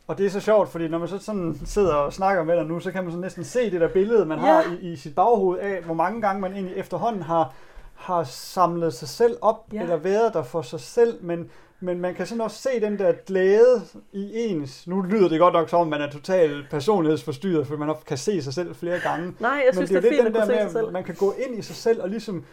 og 0.07 0.17
det 0.17 0.25
er 0.25 0.29
så 0.29 0.39
sjovt, 0.39 0.69
fordi 0.69 0.87
når 0.87 0.97
man 0.97 1.07
så 1.07 1.17
sådan 1.17 1.55
sidder 1.65 1.95
og 1.95 2.13
snakker 2.13 2.43
med 2.43 2.57
dig 2.57 2.65
nu, 2.65 2.79
så 2.79 2.91
kan 2.91 3.03
man 3.03 3.13
så 3.13 3.19
næsten 3.19 3.43
se 3.43 3.71
det 3.71 3.81
der 3.81 3.87
billede, 3.87 4.25
man 4.25 4.39
ja. 4.39 4.45
har 4.45 4.63
i, 4.81 4.91
i 4.91 4.95
sit 4.95 5.15
baghoved 5.15 5.59
af, 5.59 5.81
hvor 5.81 5.93
mange 5.93 6.21
gange 6.21 6.41
man 6.41 6.53
egentlig 6.53 6.75
efterhånden 6.75 7.21
har, 7.21 7.53
har 8.01 8.23
samlet 8.23 8.93
sig 8.93 9.07
selv 9.07 9.37
op, 9.41 9.65
ja. 9.73 9.81
eller 9.81 9.97
været 9.97 10.33
der 10.33 10.43
for 10.43 10.61
sig 10.61 10.79
selv, 10.79 11.23
men 11.23 11.49
men 11.83 11.99
man 11.99 12.15
kan 12.15 12.25
sådan 12.25 12.41
også 12.41 12.57
se 12.57 12.81
den 12.81 12.99
der 12.99 13.13
glæde 13.25 13.81
i 14.11 14.31
ens... 14.33 14.87
Nu 14.87 15.01
lyder 15.01 15.29
det 15.29 15.39
godt 15.39 15.53
nok 15.53 15.69
som, 15.69 15.81
at 15.81 15.87
man 15.87 16.01
er 16.01 16.11
totalt 16.11 16.69
personlighedsforstyrret, 16.69 17.67
for 17.67 17.77
man 17.77 17.95
kan 18.05 18.17
se 18.17 18.41
sig 18.41 18.53
selv 18.53 18.75
flere 18.75 18.99
gange. 18.99 19.33
Nej, 19.39 19.63
jeg 19.65 19.73
synes, 19.73 19.91
Men 19.91 20.03
det 20.03 20.07
er, 20.07 20.09
det 20.09 20.19
er 20.19 20.23
fint 20.23 20.37
at 20.37 20.43
kunne 20.43 20.55
se 20.55 20.61
sig 20.61 20.71
selv. 20.71 20.91
Man 20.91 21.03
kan 21.03 21.15
gå 21.15 21.33
ind 21.47 21.59
i 21.59 21.61
sig 21.61 21.75
selv 21.75 22.01
og 22.01 22.09
ligesom 22.09 22.45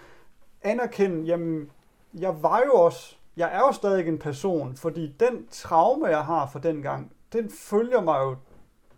anerkende, 0.62 1.24
jamen, 1.24 1.70
jeg 2.14 2.42
var 2.42 2.62
jo 2.66 2.72
også... 2.72 3.14
Jeg 3.36 3.50
er 3.52 3.58
jo 3.58 3.72
stadig 3.72 4.08
en 4.08 4.18
person, 4.18 4.76
fordi 4.76 5.14
den 5.20 5.46
traume, 5.50 6.06
jeg 6.06 6.24
har 6.24 6.50
fra 6.52 6.58
den 6.58 6.82
gang, 6.82 7.12
den 7.32 7.50
følger 7.50 8.00
mig 8.00 8.18
jo 8.18 8.36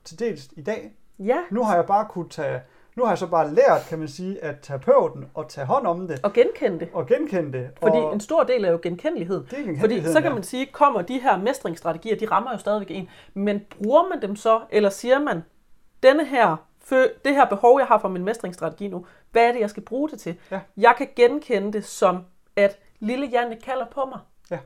til 0.05 0.19
dels 0.19 0.49
i 0.57 0.63
dag. 0.63 0.93
Ja. 1.19 1.39
Nu 1.51 1.65
har 1.65 1.75
jeg 1.75 1.87
bare 1.87 2.07
kunne 2.11 2.29
tage 2.29 2.61
nu 3.01 3.05
har 3.05 3.13
jeg 3.13 3.19
så 3.19 3.27
bare 3.27 3.55
lært, 3.55 3.87
kan 3.89 3.99
man 3.99 4.09
sige, 4.09 4.45
at 4.45 4.57
terapeuten 4.63 5.31
og 5.35 5.49
tage 5.49 5.67
hånd 5.67 5.87
om 5.87 6.09
det. 6.09 6.21
Og 6.23 6.33
genkende 6.33 6.81
det. 6.81 6.89
Og 6.93 7.07
genkende 7.07 7.59
det. 7.59 7.71
Fordi 7.83 7.97
og 7.97 8.13
en 8.13 8.21
stor 8.21 8.43
del 8.43 8.65
er 8.65 8.71
jo 8.71 8.79
genkendelighed. 8.83 9.45
Det 9.51 9.69
er 9.69 9.81
Fordi 9.81 10.05
så 10.05 10.21
kan 10.21 10.33
man 10.33 10.43
sige, 10.43 10.67
kommer 10.67 11.03
de 11.03 11.19
her 11.19 11.39
mestringsstrategier, 11.39 12.17
de 12.17 12.27
rammer 12.27 12.53
jo 12.53 12.59
stadigvæk 12.59 12.91
en. 12.91 13.09
Men 13.35 13.61
bruger 13.79 14.09
man 14.09 14.23
dem 14.23 14.37
så, 14.37 14.61
eller 14.71 14.91
siger 14.91 15.19
man, 15.19 15.43
denne 16.03 16.27
her, 16.27 16.57
det 17.25 17.35
her 17.35 17.45
behov, 17.45 17.79
jeg 17.79 17.87
har 17.87 17.99
for 17.99 18.09
min 18.09 18.25
mestringsstrategi 18.25 18.89
nu, 18.89 19.07
hvad 19.31 19.49
er 19.49 19.53
det, 19.53 19.61
jeg 19.61 19.71
skal 19.71 19.83
bruge 19.83 20.09
det 20.09 20.21
til? 20.21 20.37
Ja. 20.51 20.61
Jeg 20.77 20.95
kan 20.99 21.09
genkende 21.17 21.73
det 21.73 21.85
som, 21.85 22.25
at 22.57 22.79
lille 22.99 23.27
Janne 23.27 23.57
kalder 23.57 23.87
på 23.87 24.05
mig. 24.05 24.19
Ja. 24.51 24.59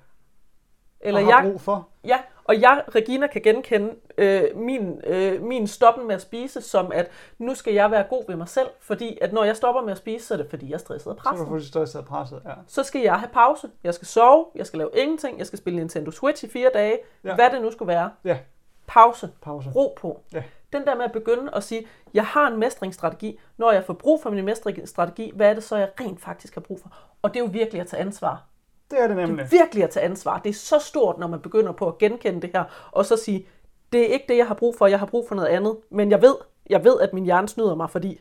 Eller 1.01 1.21
og 1.21 1.27
har 1.27 1.43
jeg, 1.43 1.51
brug 1.51 1.61
for. 1.61 1.89
Ja, 2.05 2.19
og 2.45 2.61
jeg, 2.61 2.83
Regina, 2.95 3.27
kan 3.27 3.43
genkende 3.43 3.95
øh, 4.19 4.43
min, 4.57 5.01
øh, 5.07 5.43
min 5.43 5.67
stoppen 5.67 6.07
med 6.07 6.15
at 6.15 6.21
spise 6.21 6.61
som, 6.61 6.93
at 6.93 7.11
nu 7.39 7.55
skal 7.55 7.75
jeg 7.75 7.91
være 7.91 8.03
god 8.03 8.25
ved 8.29 8.37
mig 8.37 8.49
selv, 8.49 8.69
fordi 8.81 9.19
at 9.21 9.33
når 9.33 9.45
jeg 9.45 9.57
stopper 9.57 9.83
med 9.83 9.93
at 9.93 9.99
spise, 9.99 10.27
så 10.27 10.35
er 10.35 10.39
det 10.39 10.47
fordi, 10.51 10.69
jeg 10.69 10.75
er 10.75 10.79
stresset 10.79 11.07
og 11.07 11.17
presset. 11.17 11.47
Så 11.47 11.55
er 11.55 11.59
du 11.59 11.65
stresset 11.65 12.01
og 12.01 12.07
presset, 12.07 12.43
ja. 12.45 12.53
Så 12.67 12.83
skal 12.83 13.01
jeg 13.01 13.19
have 13.19 13.31
pause, 13.33 13.69
jeg 13.85 13.95
skal 13.95 14.07
sove, 14.07 14.47
jeg 14.55 14.67
skal 14.67 14.79
lave 14.79 14.91
ingenting, 14.95 15.39
jeg 15.39 15.47
skal 15.47 15.59
spille 15.59 15.79
Nintendo 15.79 16.11
Switch 16.11 16.45
i 16.45 16.49
fire 16.49 16.71
dage, 16.75 16.99
ja. 17.25 17.35
hvad 17.35 17.51
det 17.51 17.63
nu 17.63 17.71
skulle 17.71 17.89
være. 17.89 18.11
Ja. 18.25 18.39
Pause. 18.87 19.31
Pause. 19.43 19.71
Ro 19.71 19.95
på. 20.01 20.21
Ja. 20.33 20.43
Den 20.73 20.85
der 20.85 20.97
med 20.97 21.05
at 21.05 21.13
begynde 21.13 21.55
at 21.55 21.65
sige, 21.65 21.87
jeg 22.15 22.27
har 22.27 22.47
en 22.49 22.59
mestringsstrategi, 22.59 23.41
når 23.57 23.73
jeg 23.73 23.85
får 23.85 23.95
brug 23.95 24.23
for 24.23 24.31
min 24.31 24.45
mestringsstrategi, 24.45 25.33
hvad 25.35 25.51
er 25.51 25.55
det 25.55 25.65
så, 25.65 25.77
jeg 25.77 25.91
rent 26.01 26.21
faktisk 26.21 26.55
har 26.55 26.61
brug 26.61 26.81
for? 26.81 26.93
Og 27.23 27.35
det 27.35 27.41
er 27.41 27.45
jo 27.45 27.51
virkelig 27.53 27.81
at 27.81 27.87
tage 27.87 28.01
ansvar. 28.01 28.45
Det 28.91 29.01
er 29.01 29.07
det 29.07 29.17
nemlig. 29.17 29.45
Det 29.45 29.55
er 29.55 29.59
virkelig 29.59 29.85
at 29.85 29.91
tage 29.91 30.05
ansvar. 30.05 30.39
Det 30.39 30.51
er 30.51 30.55
så 30.55 30.79
stort, 30.79 31.19
når 31.19 31.27
man 31.27 31.41
begynder 31.41 31.73
på 31.73 31.89
at 31.89 31.99
genkende 31.99 32.41
det 32.41 32.51
her, 32.55 32.65
og 32.93 33.07
så 33.07 33.17
sige, 33.17 33.47
det 33.93 34.01
er 34.01 34.07
ikke 34.07 34.25
det, 34.29 34.37
jeg 34.37 34.47
har 34.47 34.55
brug 34.55 34.77
for, 34.79 34.87
jeg 34.87 34.99
har 34.99 35.07
brug 35.07 35.29
for 35.29 35.35
noget 35.35 35.49
andet. 35.49 35.77
Men 35.91 36.11
jeg 36.11 36.23
ved, 36.23 36.35
jeg 36.71 36.85
ved 36.85 37.01
at 37.01 37.13
min 37.13 37.25
hjerne 37.25 37.49
snyder 37.49 37.75
mig, 37.75 37.91
fordi 37.91 38.21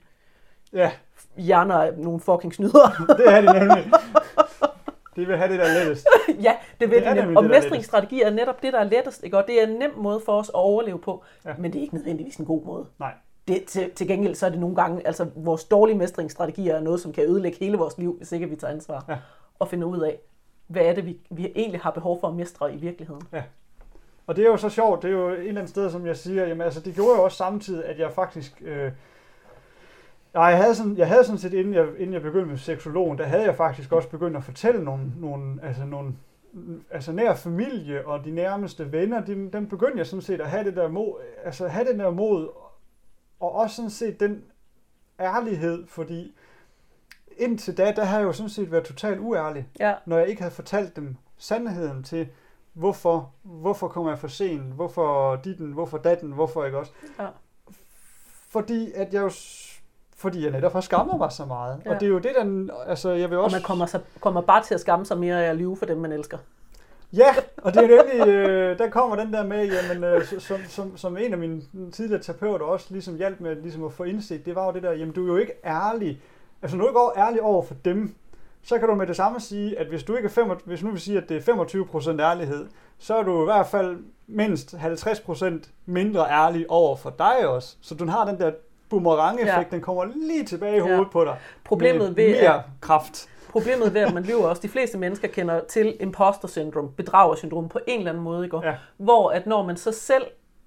ja. 0.73 0.91
hjerner 1.37 1.75
er 1.75 1.91
nogle 1.97 2.19
fucking 2.19 2.53
snyder. 2.53 3.05
det 3.17 3.27
er 3.27 3.41
det 3.41 3.53
nemlig. 3.53 3.91
Det 5.15 5.27
vil 5.27 5.37
have 5.37 5.51
det, 5.51 5.59
der 5.59 5.65
er 5.65 5.79
lettest. 5.79 6.07
ja, 6.41 6.55
det 6.79 6.89
vil 6.91 7.03
det, 7.03 7.15
det 7.15 7.37
Og 7.37 7.43
mestringsstrategi 7.43 8.21
er 8.21 8.29
netop 8.29 8.63
det, 8.63 8.73
der 8.73 8.79
er 8.79 8.83
lettest. 8.83 9.23
Ikke? 9.23 9.37
Og 9.37 9.43
det 9.47 9.61
er 9.61 9.67
en 9.67 9.73
nem 9.73 9.91
måde 9.97 10.21
for 10.25 10.39
os 10.39 10.49
at 10.49 10.55
overleve 10.55 10.99
på. 10.99 11.23
Ja. 11.45 11.53
Men 11.59 11.73
det 11.73 11.79
er 11.79 11.83
ikke 11.83 11.95
nødvendigvis 11.95 12.35
en 12.35 12.45
god 12.45 12.65
måde. 12.65 12.85
Nej. 12.99 13.13
Det, 13.47 13.63
til, 13.67 13.91
til 13.91 14.07
gengæld 14.07 14.35
så 14.35 14.45
er 14.45 14.49
det 14.49 14.59
nogle 14.59 14.75
gange, 14.75 15.07
altså 15.07 15.27
vores 15.35 15.63
dårlige 15.63 15.97
mestringsstrategier 15.97 16.75
er 16.75 16.81
noget, 16.81 16.99
som 16.99 17.13
kan 17.13 17.23
ødelægge 17.23 17.57
hele 17.59 17.77
vores 17.77 17.97
liv, 17.97 18.17
hvis 18.17 18.31
ikke 18.31 18.49
vi 18.49 18.55
tager 18.55 18.73
ansvar. 18.73 19.05
Ja. 19.09 19.17
Og 19.59 19.67
finder 19.67 19.87
ud 19.87 19.99
af, 19.99 20.19
hvad 20.73 20.85
er 20.85 20.93
det, 20.93 21.05
vi, 21.05 21.17
vi 21.29 21.51
egentlig 21.55 21.81
har 21.81 21.91
behov 21.91 22.19
for 22.19 22.27
at 22.27 22.35
mestre 22.35 22.73
i 22.73 22.77
virkeligheden. 22.77 23.21
Ja. 23.31 23.43
Og 24.27 24.35
det 24.35 24.45
er 24.45 24.49
jo 24.49 24.57
så 24.57 24.69
sjovt, 24.69 25.01
det 25.01 25.07
er 25.07 25.11
jo 25.11 25.29
et 25.29 25.39
eller 25.39 25.61
andet 25.61 25.69
sted, 25.69 25.91
som 25.91 26.05
jeg 26.05 26.17
siger, 26.17 26.47
jamen 26.47 26.61
altså, 26.61 26.79
det 26.79 26.95
gjorde 26.95 27.17
jo 27.17 27.23
også 27.23 27.37
samtidig, 27.37 27.85
at 27.85 27.99
jeg 27.99 28.11
faktisk... 28.11 28.61
Øh, 28.65 28.91
jeg 30.33 30.57
havde, 30.57 30.75
sådan, 30.75 30.97
jeg 30.97 31.07
havde 31.07 31.23
sådan 31.23 31.37
set, 31.37 31.53
inden 31.53 31.73
jeg, 31.73 31.87
inden 31.97 32.13
jeg 32.13 32.21
begyndte 32.21 32.49
med 32.49 32.57
seksologen, 32.57 33.17
der 33.17 33.23
havde 33.23 33.43
jeg 33.43 33.55
faktisk 33.55 33.91
også 33.91 34.09
begyndt 34.09 34.37
at 34.37 34.43
fortælle 34.43 34.83
nogle, 34.83 35.11
nogle, 35.19 35.59
altså 35.63 35.85
nogle 35.85 36.13
altså 36.91 37.11
nær 37.11 37.33
familie 37.35 38.07
og 38.07 38.25
de 38.25 38.31
nærmeste 38.31 38.91
venner, 38.91 39.25
dem, 39.25 39.51
dem 39.51 39.69
begyndte 39.69 39.97
jeg 39.97 40.07
sådan 40.07 40.21
set 40.21 40.41
at 40.41 40.49
have 40.49 40.63
det 40.63 40.75
der 40.75 40.87
mod, 40.87 41.13
altså 41.43 41.67
have 41.67 41.85
det 41.85 41.99
der 41.99 42.11
mod, 42.11 42.49
og 43.39 43.55
også 43.55 43.75
sådan 43.75 43.89
set 43.89 44.19
den 44.19 44.43
ærlighed, 45.19 45.87
fordi 45.87 46.35
indtil 47.37 47.77
da, 47.77 47.93
der 47.95 48.03
havde 48.03 48.19
jeg 48.19 48.27
jo 48.27 48.33
sådan 48.33 48.49
set 48.49 48.71
været 48.71 48.83
totalt 48.83 49.19
uærlig, 49.19 49.67
ja. 49.79 49.93
når 50.05 50.17
jeg 50.17 50.27
ikke 50.27 50.41
havde 50.41 50.55
fortalt 50.55 50.95
dem 50.95 51.15
sandheden 51.37 52.03
til, 52.03 52.27
hvorfor, 52.73 53.31
hvorfor 53.43 53.87
kommer 53.87 54.11
jeg 54.11 54.19
for 54.19 54.27
sent, 54.27 54.73
hvorfor 54.73 55.35
ditten, 55.35 55.71
hvorfor 55.71 55.97
datten, 55.97 56.31
hvorfor 56.31 56.65
ikke 56.65 56.77
også. 56.77 56.91
Ja. 57.19 57.27
Fordi 58.49 58.91
at 58.91 59.13
jeg 59.13 59.21
jo 59.21 59.31
fordi 60.15 60.43
jeg 60.43 60.51
netop 60.51 60.73
har 60.73 60.81
skammet 60.81 61.17
mig 61.17 61.31
så 61.31 61.45
meget. 61.45 61.81
Ja. 61.85 61.93
Og 61.93 61.99
det 61.99 62.05
er 62.05 62.09
jo 62.09 62.17
det, 62.17 62.31
der... 62.35 62.73
Altså, 62.87 63.11
jeg 63.11 63.29
vil 63.29 63.37
også... 63.37 63.55
Og 63.55 63.59
man 63.59 63.65
kommer, 63.65 63.85
så, 63.85 63.99
kommer 64.19 64.41
bare 64.41 64.63
til 64.63 64.73
at 64.73 64.79
skamme 64.79 65.05
sig 65.05 65.17
mere 65.17 65.45
af 65.45 65.49
at 65.49 65.55
lyve 65.55 65.77
for 65.77 65.85
dem, 65.85 65.97
man 65.97 66.11
elsker. 66.11 66.37
Ja, 67.13 67.35
og 67.57 67.73
det 67.73 67.83
er 67.83 67.87
nemlig, 67.87 68.27
øh, 68.27 68.77
der 68.77 68.89
kommer 68.89 69.15
den 69.15 69.33
der 69.33 69.43
med, 69.43 69.71
jamen, 69.71 70.03
øh, 70.03 70.25
som, 70.25 70.57
som, 70.67 70.97
som 70.97 71.17
en 71.17 71.33
af 71.33 71.39
mine 71.39 71.61
tidligere 71.91 72.21
terapeuter 72.21 72.65
også 72.65 72.87
ligesom 72.89 73.15
hjalp 73.15 73.39
med 73.39 73.55
ligesom 73.55 73.83
at 73.83 73.93
få 73.93 74.03
indsigt, 74.03 74.45
det 74.45 74.55
var 74.55 74.65
jo 74.65 74.71
det 74.71 74.83
der, 74.83 74.91
jamen 74.91 75.13
du 75.13 75.23
er 75.23 75.27
jo 75.27 75.37
ikke 75.37 75.53
ærlig 75.65 76.21
Altså, 76.63 76.77
når 76.77 76.87
du 76.87 76.93
går 76.93 77.13
ærlig 77.17 77.41
over 77.41 77.63
for 77.63 77.73
dem, 77.73 78.15
så 78.63 78.79
kan 78.79 78.87
du 78.87 78.95
med 78.95 79.07
det 79.07 79.15
samme 79.15 79.39
sige, 79.39 79.79
at 79.79 79.87
hvis 79.87 80.03
du 80.03 80.15
ikke 80.15 80.25
er 80.25 80.29
5, 80.29 80.51
hvis 80.65 80.83
nu 80.83 80.91
vil 80.91 80.99
sige, 80.99 81.17
at 81.17 81.29
det 81.29 81.49
er 81.49 81.53
25% 81.53 82.21
ærlighed, 82.21 82.67
så 82.99 83.15
er 83.15 83.23
du 83.23 83.41
i 83.41 83.45
hvert 83.45 83.67
fald 83.67 83.97
mindst 84.27 84.73
50% 84.73 85.69
mindre 85.85 86.29
ærlig 86.29 86.65
over 86.69 86.95
for 86.95 87.09
dig 87.09 87.47
også. 87.47 87.75
Så 87.81 87.95
du 87.95 88.05
har 88.05 88.25
den 88.25 88.39
der 88.39 88.51
boomerang-effekt, 88.89 89.71
ja. 89.71 89.75
den 89.75 89.81
kommer 89.81 90.05
lige 90.05 90.43
tilbage 90.45 90.77
i 90.77 90.79
hovedet 90.79 90.99
ja. 90.99 91.09
på 91.11 91.25
dig. 91.25 91.37
Problemet 91.63 92.17
ved, 92.17 92.29
mere 92.29 92.55
at, 92.55 92.61
kraft. 92.81 93.29
Problemet 93.49 93.93
ved, 93.93 94.01
at 94.01 94.13
man 94.13 94.23
lyver 94.23 94.47
også, 94.47 94.61
de 94.61 94.69
fleste 94.69 94.97
mennesker 94.97 95.27
kender 95.27 95.61
til 95.69 95.97
imposter 95.99 96.47
syndrom, 96.47 96.91
bedragersyndrom 96.97 97.69
på 97.69 97.79
en 97.87 97.99
eller 97.99 98.11
anden 98.11 98.23
måde, 98.23 98.45
ikke? 98.45 98.57
Ja. 98.63 98.75
hvor 98.97 99.29
at 99.29 99.47
når 99.47 99.63
man 99.63 99.77
så 99.77 99.91
selv 99.91 100.23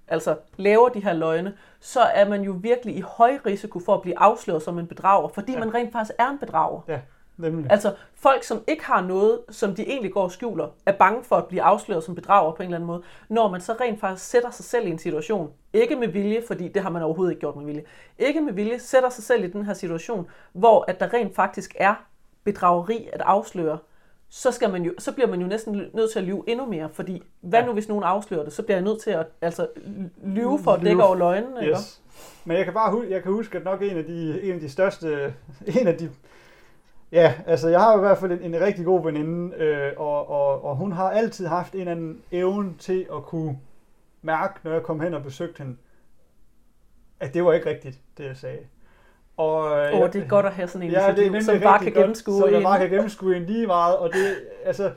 altså 0.09 0.36
laver 0.57 0.88
de 0.88 1.00
her 1.00 1.12
løgne, 1.12 1.54
så 1.80 2.00
er 2.00 2.28
man 2.28 2.42
jo 2.42 2.52
virkelig 2.52 2.96
i 2.96 3.00
høj 3.00 3.38
risiko 3.46 3.80
for 3.80 3.94
at 3.94 4.02
blive 4.02 4.18
afsløret 4.18 4.62
som 4.62 4.78
en 4.78 4.86
bedrager, 4.86 5.28
fordi 5.28 5.52
ja. 5.52 5.59
man 5.59 5.74
rent 5.74 5.92
faktisk 5.92 6.14
er 6.18 6.28
en 6.28 6.38
bedrager. 6.38 6.80
Ja. 6.88 7.00
Nemlig. 7.38 7.70
Altså 7.70 7.94
folk, 8.14 8.44
som 8.44 8.64
ikke 8.66 8.84
har 8.84 9.00
noget, 9.00 9.40
som 9.50 9.74
de 9.74 9.88
egentlig 9.88 10.12
går 10.12 10.22
og 10.22 10.32
skjuler, 10.32 10.68
er 10.86 10.92
bange 10.92 11.24
for 11.24 11.36
at 11.36 11.46
blive 11.46 11.62
afsløret 11.62 12.04
som 12.04 12.14
bedrager 12.14 12.52
på 12.52 12.62
en 12.62 12.62
eller 12.62 12.76
anden 12.76 12.86
måde, 12.86 13.02
når 13.28 13.50
man 13.50 13.61
så 13.61 13.72
rent 13.80 14.00
faktisk 14.00 14.30
sætter 14.30 14.50
sig 14.50 14.64
selv 14.64 14.86
i 14.86 14.90
en 14.90 14.98
situation, 14.98 15.50
ikke 15.72 15.96
med 15.96 16.09
vilje, 16.09 16.42
fordi 16.46 16.68
det 16.68 16.82
har 16.82 16.90
man 16.90 17.02
overhovedet 17.02 17.32
ikke 17.32 17.40
gjort 17.40 17.57
med 17.57 17.64
vilje, 17.64 17.82
ikke 18.18 18.40
med 18.40 18.52
vilje, 18.52 18.78
sætter 18.78 19.09
sig 19.09 19.24
selv 19.24 19.44
i 19.44 19.50
den 19.50 19.64
her 19.64 19.74
situation, 19.74 20.28
hvor 20.52 20.84
at 20.88 21.00
der 21.00 21.12
rent 21.12 21.34
faktisk 21.34 21.74
er 21.78 21.94
bedrageri 22.44 23.09
at 23.12 23.20
afsløre, 23.20 23.78
så, 24.28 24.50
skal 24.52 24.70
man 24.70 24.82
jo, 24.82 24.92
så 24.98 25.12
bliver 25.12 25.28
man 25.28 25.40
jo 25.40 25.46
næsten 25.46 25.82
nødt 25.94 26.12
til 26.12 26.18
at 26.18 26.24
lyve 26.24 26.44
endnu 26.46 26.66
mere, 26.66 26.88
fordi 26.92 27.22
hvad 27.40 27.60
ja. 27.60 27.66
nu 27.66 27.72
hvis 27.72 27.88
nogen 27.88 28.04
afslører 28.04 28.44
det, 28.44 28.52
så 28.52 28.62
bliver 28.62 28.76
jeg 28.76 28.84
nødt 28.84 29.02
til 29.02 29.10
at 29.10 29.26
altså, 29.40 29.68
lyve 30.24 30.58
for 30.58 30.72
at 30.72 30.82
dække 30.82 31.04
over 31.04 31.16
løgnene. 31.16 31.60
Yes. 31.60 31.66
Ikke? 31.66 31.80
Men 32.44 32.56
jeg 32.56 32.64
kan 32.64 32.74
bare 32.74 33.04
jeg 33.08 33.22
kan 33.22 33.32
huske, 33.32 33.58
at 33.58 33.64
nok 33.64 33.82
en 33.82 33.96
af 33.96 34.04
de, 34.04 34.42
en 34.42 34.54
af 34.54 34.60
de 34.60 34.68
største, 34.68 35.34
en 35.80 35.86
af 35.86 35.98
de 35.98 36.10
Ja, 37.12 37.34
altså 37.46 37.68
jeg 37.68 37.80
har 37.80 37.96
i 37.96 38.00
hvert 38.00 38.18
fald 38.18 38.32
en, 38.32 38.54
en 38.54 38.60
rigtig 38.60 38.84
god 38.84 39.04
veninde, 39.04 39.56
øh, 39.56 39.92
og, 39.96 40.30
og, 40.30 40.64
og 40.64 40.76
hun 40.76 40.92
har 40.92 41.10
altid 41.10 41.46
haft 41.46 41.72
en 41.72 41.80
eller 41.80 41.92
anden 41.92 42.22
evne 42.32 42.74
til 42.78 43.06
at 43.16 43.22
kunne 43.22 43.58
mærke, 44.22 44.54
når 44.62 44.72
jeg 44.72 44.82
kom 44.82 45.00
hen 45.00 45.14
og 45.14 45.22
besøgte 45.22 45.58
hende, 45.62 45.76
at 47.20 47.34
det 47.34 47.44
var 47.44 47.52
ikke 47.52 47.70
rigtigt, 47.70 48.00
det 48.18 48.24
jeg 48.24 48.36
sagde. 48.36 48.58
Og, 49.37 49.62
oh, 49.93 50.12
det 50.12 50.22
er 50.22 50.28
godt 50.28 50.47
at 50.47 50.53
have 50.53 50.68
sådan 50.68 50.87
en 50.87 50.93
ja, 50.93 51.12
det 51.16 51.26
er 51.26 51.41
som 51.41 51.61
bare 51.61 51.78
kan 51.78 51.93
gennemskue 51.93 52.49
en. 52.49 52.55
Som 52.55 52.62
bare 52.62 52.78
kan 52.78 52.91
gennemskue 52.91 53.37
en 53.37 53.47
lige 53.47 53.66
meget, 53.66 53.97
og 53.97 54.12
det, 54.12 54.37
altså, 54.64 54.91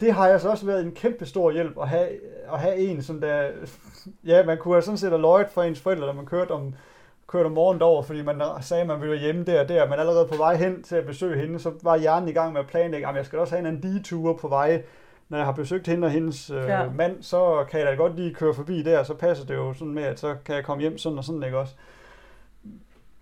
det 0.00 0.12
har 0.12 0.28
jeg 0.28 0.40
så 0.40 0.48
også 0.48 0.66
været 0.66 0.84
en 0.84 0.92
kæmpe 0.92 1.26
stor 1.26 1.50
hjælp 1.50 1.78
at 1.78 1.88
have, 1.88 2.08
at 2.52 2.58
have 2.58 2.76
en, 2.76 3.02
som 3.02 3.20
der, 3.20 3.48
ja, 4.26 4.44
man 4.44 4.58
kunne 4.58 4.74
have 4.74 4.82
sådan 4.82 4.98
set 4.98 5.10
have 5.10 5.20
løjet 5.20 5.48
for 5.48 5.62
ens 5.62 5.80
forældre, 5.80 6.06
når 6.06 6.12
man 6.12 6.26
kørte 6.26 6.50
om, 6.50 6.74
kørte 7.26 7.46
om 7.46 7.52
morgenen 7.52 7.82
over, 7.82 8.02
fordi 8.02 8.22
man 8.22 8.42
sagde, 8.60 8.80
at 8.80 8.86
man 8.86 9.00
ville 9.00 9.12
være 9.12 9.20
hjemme 9.20 9.44
der 9.44 9.60
og 9.60 9.68
der, 9.68 9.88
men 9.88 9.98
allerede 9.98 10.28
på 10.28 10.36
vej 10.36 10.56
hen 10.56 10.82
til 10.82 10.96
at 10.96 11.06
besøge 11.06 11.40
hende, 11.40 11.58
så 11.58 11.72
var 11.82 11.96
hjernen 11.96 12.28
i 12.28 12.32
gang 12.32 12.52
med 12.52 12.60
at 12.60 12.66
planlægge, 12.66 13.08
at 13.08 13.16
jeg 13.16 13.26
skal 13.26 13.38
også 13.38 13.56
have 13.56 13.68
en 13.68 13.82
detur 13.82 14.32
på 14.32 14.48
vej, 14.48 14.82
når 15.28 15.38
jeg 15.38 15.44
har 15.44 15.52
besøgt 15.52 15.86
hende 15.86 16.06
og 16.06 16.10
hendes 16.10 16.50
øh, 16.50 16.56
ja. 16.56 16.90
mand, 16.90 17.22
så 17.22 17.64
kan 17.70 17.80
jeg 17.80 17.88
da 17.88 17.94
godt 17.94 18.16
lige 18.16 18.34
køre 18.34 18.54
forbi 18.54 18.82
der, 18.82 19.02
så 19.02 19.14
passer 19.14 19.46
det 19.46 19.54
jo 19.54 19.72
sådan 19.72 19.94
med, 19.94 20.02
at 20.02 20.20
så 20.20 20.34
kan 20.44 20.54
jeg 20.54 20.64
komme 20.64 20.80
hjem 20.80 20.98
sådan 20.98 21.18
og 21.18 21.24
sådan, 21.24 21.42
ikke 21.42 21.58
også? 21.58 21.74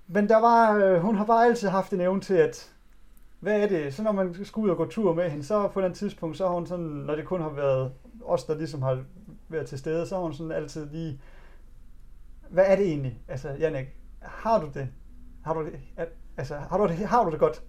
Men 0.07 0.29
der 0.29 0.41
var, 0.41 0.77
øh, 0.77 1.01
hun 1.01 1.17
har 1.17 1.25
bare 1.25 1.47
altid 1.47 1.69
haft 1.69 1.93
en 1.93 2.01
evne 2.01 2.21
til, 2.21 2.35
at 2.35 2.73
hvad 3.41 3.61
er 3.63 3.69
det? 3.69 3.95
Så 3.95 4.03
når 4.03 4.13
man 4.13 4.45
skal 4.45 4.61
ud 4.61 4.71
og 4.71 4.77
gå 4.77 4.87
tur 4.87 5.15
med 5.15 5.31
hende, 5.31 5.45
så 5.45 5.69
på 5.69 5.81
den 5.81 5.95
tidspunkt, 5.95 6.37
så 6.37 6.47
har 6.47 6.55
hun 6.55 6.67
sådan, 6.67 6.85
når 6.85 7.15
det 7.17 7.25
kun 7.25 7.41
har 7.41 7.51
været 7.51 7.93
os, 8.25 8.45
der 8.45 8.55
ligesom 8.55 8.83
har 8.83 9.03
været 9.49 9.67
til 9.67 9.79
stede, 9.79 10.07
så 10.07 10.15
har 10.15 10.23
hun 10.23 10.35
sådan 10.35 10.53
altid 10.53 10.87
lige, 10.87 11.21
hvad 12.49 12.65
er 12.67 12.77
det 12.77 12.87
egentlig? 12.87 13.19
Altså, 13.29 13.49
Jannik, 13.59 13.87
har 14.21 14.61
du 14.61 14.69
det? 14.75 14.89
Har 15.45 15.55
du 15.55 15.65
det? 15.65 15.79
Altså, 16.37 16.57
har 16.71 16.79
du 16.79 16.87
det, 16.87 16.97
har 16.97 17.25
du 17.25 17.31
det 17.31 17.39
godt? 17.39 17.63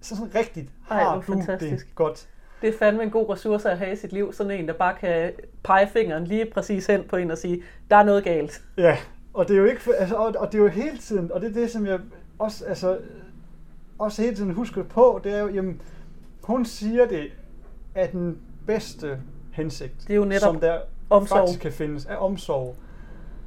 Så 0.00 0.16
sådan 0.16 0.34
rigtigt, 0.34 0.70
har 0.88 1.00
Ej, 1.00 1.14
du 1.14 1.20
fantastisk. 1.20 1.86
det 1.86 1.94
godt? 1.94 2.28
Det 2.62 2.68
er 2.68 2.78
fandme 2.78 3.02
en 3.02 3.10
god 3.10 3.30
ressource 3.30 3.70
at 3.70 3.78
have 3.78 3.92
i 3.92 3.96
sit 3.96 4.12
liv, 4.12 4.32
sådan 4.32 4.50
en, 4.50 4.68
der 4.68 4.74
bare 4.74 4.94
kan 5.00 5.32
pege 5.64 5.88
fingeren 5.88 6.24
lige 6.24 6.46
præcis 6.54 6.86
hen 6.86 7.04
på 7.08 7.16
en 7.16 7.30
og 7.30 7.38
sige, 7.38 7.62
der 7.90 7.96
er 7.96 8.02
noget 8.02 8.24
galt. 8.24 8.62
Ja, 8.76 8.96
og 9.34 9.48
det 9.48 9.54
er 9.54 9.58
jo 9.58 9.64
ikke, 9.64 9.80
altså, 9.98 10.16
og, 10.16 10.34
og 10.38 10.52
det 10.52 10.58
er 10.58 10.62
jo 10.62 10.68
hele 10.68 10.98
tiden, 10.98 11.32
og 11.32 11.40
det 11.40 11.48
er 11.48 11.60
det, 11.60 11.70
som 11.70 11.86
jeg 11.86 12.00
også, 12.38 12.64
altså, 12.64 12.98
også 13.98 14.22
hele 14.22 14.36
tiden 14.36 14.54
husker 14.54 14.82
på, 14.82 15.20
det 15.24 15.34
er 15.34 15.40
jo, 15.40 15.48
jamen, 15.48 15.82
hun 16.42 16.64
siger 16.64 17.06
det 17.06 17.28
af 17.94 18.08
den 18.08 18.38
bedste 18.66 19.18
hensigt, 19.52 19.94
det 20.00 20.10
er 20.10 20.16
jo 20.16 20.24
netop 20.24 20.54
som 20.54 20.60
der 20.60 20.78
omsorg. 21.10 21.38
faktisk 21.38 21.60
kan 21.60 21.72
findes, 21.72 22.06
af 22.06 22.16
omsorg. 22.18 22.76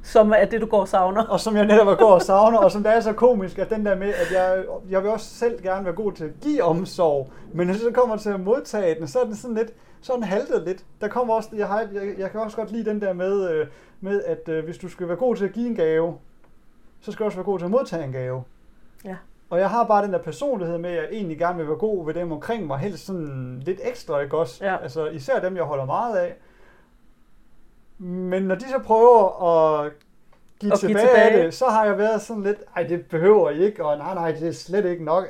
Som 0.04 0.32
er 0.32 0.46
det, 0.46 0.62
du 0.62 0.66
går 0.66 0.82
og 0.82 0.88
savner. 0.88 1.26
Og 1.26 1.40
som 1.40 1.56
jeg 1.56 1.66
netop 1.66 1.98
går 1.98 2.12
og 2.12 2.22
savner, 2.22 2.58
og 2.58 2.72
som 2.72 2.84
det 2.84 2.96
er 2.96 3.00
så 3.00 3.14
komisk, 3.14 3.58
at 3.58 3.70
den 3.70 3.86
der 3.86 3.96
med, 3.96 4.08
at 4.08 4.32
jeg, 4.34 4.64
jeg 4.90 5.04
vil 5.04 5.10
også 5.12 5.26
selv 5.26 5.64
gerne 5.64 5.86
være 5.86 5.94
god 5.94 6.12
til 6.12 6.24
at 6.24 6.32
give 6.42 6.64
omsorg, 6.64 7.30
men 7.54 7.68
når 7.68 7.74
så 7.74 7.92
kommer 7.94 8.18
til 8.18 8.30
at 8.30 8.40
modtage 8.40 9.00
den, 9.00 9.08
så 9.08 9.20
er 9.20 9.24
den 9.24 9.36
sådan 9.36 9.56
lidt, 9.56 9.74
sådan 10.02 10.24
haltet 10.24 10.64
lidt. 10.66 10.86
Der 11.02 11.08
kommer 11.08 11.34
også, 11.34 11.50
jeg, 11.54 11.68
har, 11.68 11.80
jeg, 11.80 12.16
jeg 12.18 12.32
kan 12.32 12.40
også 12.40 12.58
godt 12.58 12.72
lide 12.72 12.90
den 12.90 13.02
der 13.02 13.14
med, 13.14 13.50
øh, 13.50 13.68
med 14.06 14.24
at 14.24 14.50
øh, 14.50 14.64
hvis 14.66 14.78
du 14.78 14.90
skal 14.90 15.08
være 15.08 15.18
god 15.18 15.36
til 15.36 15.46
at 15.46 15.54
give 15.54 15.68
en 15.68 15.76
gave, 15.76 16.18
så 17.00 17.12
skal 17.12 17.24
du 17.24 17.26
også 17.26 17.38
være 17.38 17.46
god 17.46 17.60
til 17.60 17.66
at 17.66 17.72
modtage 17.72 18.04
en 18.04 18.12
gave. 18.12 18.44
Ja. 19.06 19.16
Og 19.50 19.60
jeg 19.60 19.70
har 19.70 19.84
bare 19.84 20.04
den 20.04 20.14
der 20.14 20.22
personlighed 20.22 20.78
med, 20.78 20.90
at 20.90 20.96
jeg 20.96 21.08
egentlig 21.12 21.38
gerne 21.38 21.58
vil 21.58 21.68
være 21.68 21.78
god 21.78 22.06
ved 22.06 22.14
dem 22.14 22.32
omkring 22.32 22.68
mig, 22.68 22.80
helst 22.80 23.06
sådan 23.06 23.60
lidt 23.66 23.80
ekstra, 23.84 24.20
ikke 24.20 24.38
også? 24.38 24.66
Ja. 24.66 24.78
Altså 24.82 25.08
især 25.08 25.40
dem, 25.40 25.56
jeg 25.56 25.64
holder 25.64 25.86
meget 25.86 26.18
af. 26.18 26.36
Men 27.98 28.44
når 28.44 28.56
de 28.56 28.70
så 28.70 28.80
prøver 28.80 29.44
at 29.44 29.92
give 30.60 30.74
og 30.74 30.80
tilbage, 30.80 31.08
tilbage 31.08 31.32
af 31.32 31.44
det, 31.44 31.54
så 31.54 31.66
har 31.66 31.86
jeg 31.86 31.98
været 31.98 32.22
sådan 32.22 32.44
lidt, 32.44 32.58
ej, 32.76 32.84
det 32.84 33.06
behøver 33.06 33.50
I 33.50 33.66
ikke, 33.66 33.86
og 33.86 33.98
nej, 33.98 34.14
nej, 34.14 34.32
det 34.32 34.48
er 34.48 34.52
slet 34.52 34.86
ikke 34.86 35.04
nok, 35.04 35.26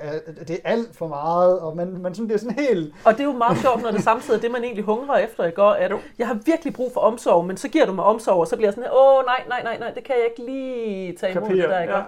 det 0.48 0.52
er 0.52 0.60
alt 0.64 0.96
for 0.96 1.08
meget, 1.08 1.60
og 1.60 1.76
man, 1.76 2.02
man 2.02 2.16
sådan, 2.16 2.30
det 2.30 2.36
er 2.36 2.40
sådan 2.40 2.60
helt... 2.60 2.96
Og 3.06 3.14
det 3.14 3.20
er 3.20 3.24
jo 3.24 3.32
meget 3.32 3.58
sjovt, 3.58 3.82
når 3.82 3.92
det 3.92 4.04
samtidig 4.04 4.38
er 4.38 4.42
det, 4.42 4.52
man 4.52 4.64
egentlig 4.64 4.84
hungrer 4.84 5.18
efter, 5.18 5.46
ikke? 5.46 5.64
Og 5.64 5.80
at 5.80 5.92
jeg 6.18 6.28
har 6.28 6.40
virkelig 6.46 6.74
brug 6.74 6.92
for 6.94 7.02
omsorg, 7.02 7.46
men 7.46 7.58
så 7.58 7.70
giver 7.70 7.86
du 7.86 7.94
mig 7.94 8.06
omsorg, 8.06 8.40
og 8.40 8.48
så 8.48 8.56
bliver 8.56 8.68
jeg 8.68 8.74
sådan, 8.74 8.90
åh, 8.94 9.26
nej, 9.26 9.44
nej, 9.50 9.64
nej, 9.64 9.78
nej, 9.78 9.92
det 9.92 10.04
kan 10.04 10.16
jeg 10.16 10.26
ikke 10.30 10.52
lige 10.52 11.16
tage 11.18 11.32
imod 11.32 11.42
Kapir, 11.48 11.62
det 11.62 11.70
der, 11.70 11.82
ikke? 11.82 11.94
Ja. 11.94 12.04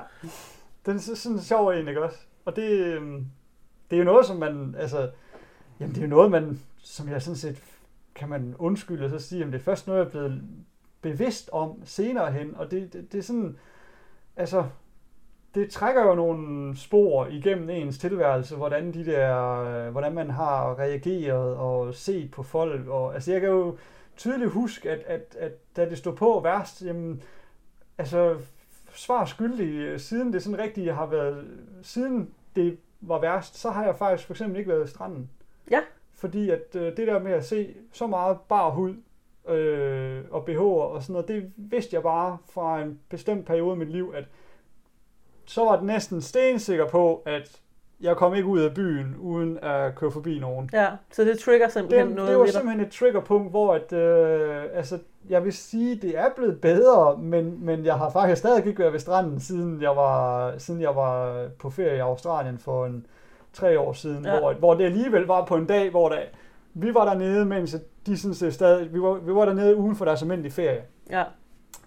Den 0.85 0.95
er 0.95 1.15
sådan 1.15 1.39
sjov 1.39 1.69
en, 1.69 1.87
ikke 1.87 2.03
også? 2.03 2.17
Og 2.45 2.55
det, 2.55 2.69
øhm, 2.69 3.25
det 3.89 3.95
er 3.95 3.99
jo 3.99 4.05
noget, 4.05 4.25
som 4.25 4.37
man, 4.37 4.75
altså, 4.79 5.09
jamen 5.79 5.95
det 5.95 6.01
er 6.01 6.05
jo 6.05 6.09
noget, 6.09 6.31
man, 6.31 6.59
som 6.83 7.09
jeg 7.09 7.21
sådan 7.21 7.37
set 7.37 7.57
kan 8.15 8.29
man 8.29 8.55
undskylde 8.59 9.05
og 9.05 9.09
så 9.09 9.27
sige, 9.27 9.41
at 9.41 9.47
det 9.47 9.55
er 9.55 9.63
først 9.63 9.87
noget, 9.87 9.99
jeg 9.99 10.05
er 10.05 10.09
blevet 10.09 10.41
bevidst 11.01 11.49
om 11.51 11.81
senere 11.85 12.31
hen, 12.31 12.55
og 12.55 12.71
det, 12.71 12.93
det, 12.93 13.11
det 13.11 13.17
er 13.17 13.23
sådan, 13.23 13.57
altså, 14.35 14.65
det 15.55 15.69
trækker 15.69 16.03
jo 16.03 16.15
nogle 16.15 16.77
spor 16.77 17.25
igennem 17.25 17.69
ens 17.69 17.97
tilværelse, 17.97 18.55
hvordan 18.55 18.93
de 18.93 19.05
der, 19.05 19.89
hvordan 19.89 20.13
man 20.13 20.29
har 20.29 20.79
reageret 20.79 21.55
og 21.55 21.93
set 21.93 22.31
på 22.31 22.43
folk, 22.43 22.87
og 22.87 23.13
altså 23.13 23.31
jeg 23.31 23.41
kan 23.41 23.49
jo 23.49 23.77
tydeligt 24.17 24.51
huske, 24.51 24.91
at, 24.91 24.99
at, 24.99 25.35
at 25.39 25.51
da 25.75 25.89
det 25.89 25.97
stod 25.97 26.15
på 26.15 26.39
værst, 26.43 26.81
jamen, 26.81 27.23
altså 27.97 28.37
svar 28.93 29.25
skyldig, 29.25 30.01
siden 30.01 30.33
det 30.33 30.43
sådan 30.43 30.59
rigtigt 30.59 30.93
har 30.93 31.05
været, 31.05 31.47
siden 31.81 32.33
det 32.55 32.77
var 33.01 33.19
værst, 33.19 33.57
så 33.57 33.69
har 33.69 33.85
jeg 33.85 33.95
faktisk 33.95 34.27
for 34.27 34.33
eksempel 34.33 34.57
ikke 34.57 34.71
været 34.71 34.87
i 34.87 34.89
stranden. 34.89 35.29
Ja. 35.71 35.79
Fordi 36.13 36.49
at 36.49 36.75
øh, 36.75 36.97
det 36.97 37.07
der 37.07 37.19
med 37.19 37.31
at 37.31 37.45
se 37.45 37.75
så 37.93 38.07
meget 38.07 38.37
bar 38.49 38.69
hud 38.69 38.95
øh, 39.49 40.23
og 40.31 40.49
BH'er 40.49 40.61
og 40.61 41.03
sådan 41.03 41.13
noget, 41.13 41.27
det 41.27 41.51
vidste 41.57 41.95
jeg 41.95 42.03
bare 42.03 42.37
fra 42.49 42.81
en 42.81 42.99
bestemt 43.09 43.45
periode 43.45 43.75
i 43.75 43.79
mit 43.79 43.91
liv, 43.91 44.13
at 44.15 44.23
så 45.45 45.65
var 45.65 45.75
det 45.75 45.85
næsten 45.85 46.21
stensikker 46.21 46.87
på, 46.87 47.23
at 47.25 47.61
jeg 48.01 48.15
kom 48.15 48.35
ikke 48.35 48.47
ud 48.47 48.59
af 48.59 48.73
byen 48.73 49.15
uden 49.19 49.59
at 49.61 49.95
køre 49.95 50.11
forbi 50.11 50.39
nogen. 50.39 50.69
Ja, 50.73 50.87
så 51.11 51.23
det 51.23 51.39
trigger 51.39 51.67
simpelthen 51.67 52.07
det, 52.07 52.15
noget 52.15 52.31
Det 52.31 52.39
var 52.39 52.45
simpelthen 52.45 52.85
et 52.85 52.91
triggerpunkt, 52.91 53.51
hvor 53.51 53.73
at, 53.73 53.93
øh, 53.93 54.63
altså, 54.73 54.99
jeg 55.29 55.43
vil 55.43 55.53
sige, 55.53 55.95
det 55.95 56.17
er 56.17 56.29
blevet 56.35 56.61
bedre, 56.61 57.17
men, 57.17 57.65
men 57.65 57.85
jeg 57.85 57.95
har 57.95 58.09
faktisk 58.09 58.39
stadig 58.39 58.67
ikke 58.67 58.79
været 58.79 58.93
ved 58.93 58.99
stranden, 58.99 59.39
siden 59.39 59.81
jeg 59.81 59.95
var, 59.95 60.53
siden 60.57 60.81
jeg 60.81 60.95
var 60.95 61.47
på 61.59 61.69
ferie 61.69 61.97
i 61.97 61.99
Australien 61.99 62.57
for 62.57 62.85
en, 62.85 63.05
tre 63.57 63.79
år 63.79 63.93
siden, 63.93 64.25
ja. 64.25 64.39
hvor, 64.39 64.53
hvor 64.53 64.73
det 64.73 64.85
alligevel 64.85 65.25
var 65.25 65.45
på 65.45 65.55
en 65.55 65.65
dag, 65.65 65.89
hvor 65.89 66.09
der, 66.09 66.19
vi 66.73 66.93
var 66.93 67.05
dernede, 67.05 67.45
mens 67.45 67.75
de 68.05 68.17
sådan 68.17 68.35
set 68.35 68.53
stadig, 68.53 68.93
vi 68.93 69.01
var, 69.01 69.13
vi 69.13 69.35
var 69.35 69.45
dernede 69.45 69.75
uden 69.75 69.95
for 69.95 70.05
deres 70.05 70.21
almindelige 70.21 70.51
ferie. 70.51 70.81
Ja. 71.09 71.23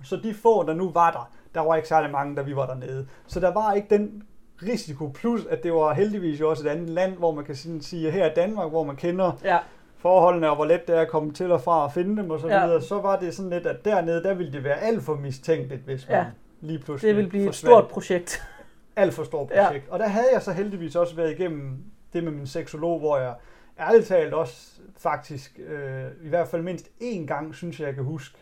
Så 0.04 0.16
de 0.16 0.34
få, 0.34 0.66
der 0.66 0.74
nu 0.74 0.90
var 0.90 1.10
der, 1.10 1.30
der 1.54 1.60
var 1.60 1.76
ikke 1.76 1.88
særlig 1.88 2.10
mange, 2.10 2.36
da 2.36 2.42
vi 2.42 2.56
var 2.56 2.66
dernede. 2.66 3.06
Så 3.26 3.40
der 3.40 3.52
var 3.52 3.72
ikke 3.72 3.88
den 3.90 4.22
risiko, 4.62 5.08
plus 5.08 5.46
at 5.50 5.62
det 5.62 5.72
var 5.72 5.94
heldigvis 5.94 6.40
jo 6.40 6.50
også 6.50 6.68
et 6.68 6.70
andet 6.70 6.88
land, 6.88 7.16
hvor 7.16 7.34
man 7.34 7.44
kan 7.44 7.54
sige, 7.80 8.06
at 8.06 8.12
her 8.12 8.24
er 8.24 8.34
Danmark, 8.34 8.70
hvor 8.70 8.84
man 8.84 8.96
kender 8.96 9.32
ja. 9.44 9.58
forholdene, 9.96 10.50
og 10.50 10.56
hvor 10.56 10.64
let 10.64 10.86
det 10.86 10.96
er 10.96 11.00
at 11.00 11.08
komme 11.08 11.32
til 11.32 11.52
og 11.52 11.60
fra 11.60 11.84
og 11.84 11.92
finde 11.92 12.22
dem 12.22 12.30
og 12.30 12.40
så 12.40 12.48
ja. 12.48 12.66
videre, 12.66 12.82
så 12.82 13.00
var 13.00 13.18
det 13.18 13.34
sådan 13.34 13.50
lidt, 13.50 13.66
at 13.66 13.84
dernede, 13.84 14.22
der 14.22 14.34
ville 14.34 14.52
det 14.52 14.64
være 14.64 14.80
alt 14.80 15.02
for 15.02 15.14
mistænkeligt, 15.14 15.82
hvis 15.82 16.08
man 16.08 16.16
ja. 16.16 16.24
lige 16.60 16.78
pludselig 16.78 17.08
Det 17.08 17.16
ville 17.16 17.30
blive 17.30 17.48
et 17.48 17.54
stort 17.54 17.88
projekt 17.88 18.42
alt 18.96 19.14
for 19.14 19.24
stort 19.24 19.48
projekt. 19.48 19.86
Ja. 19.86 19.92
Og 19.92 19.98
der 19.98 20.06
havde 20.08 20.28
jeg 20.32 20.42
så 20.42 20.52
heldigvis 20.52 20.96
også 20.96 21.16
været 21.16 21.30
igennem 21.30 21.84
det 22.12 22.24
med 22.24 22.32
min 22.32 22.46
seksolog, 22.46 22.98
hvor 22.98 23.18
jeg 23.18 23.34
ærligt 23.80 24.06
talt 24.06 24.34
også 24.34 24.69
faktisk, 25.02 25.60
øh, 25.66 26.06
i 26.22 26.28
hvert 26.28 26.48
fald 26.48 26.62
mindst 26.62 26.90
én 27.02 27.26
gang, 27.26 27.54
synes 27.54 27.80
jeg, 27.80 27.86
jeg 27.86 27.94
kan 27.94 28.04
huske 28.04 28.38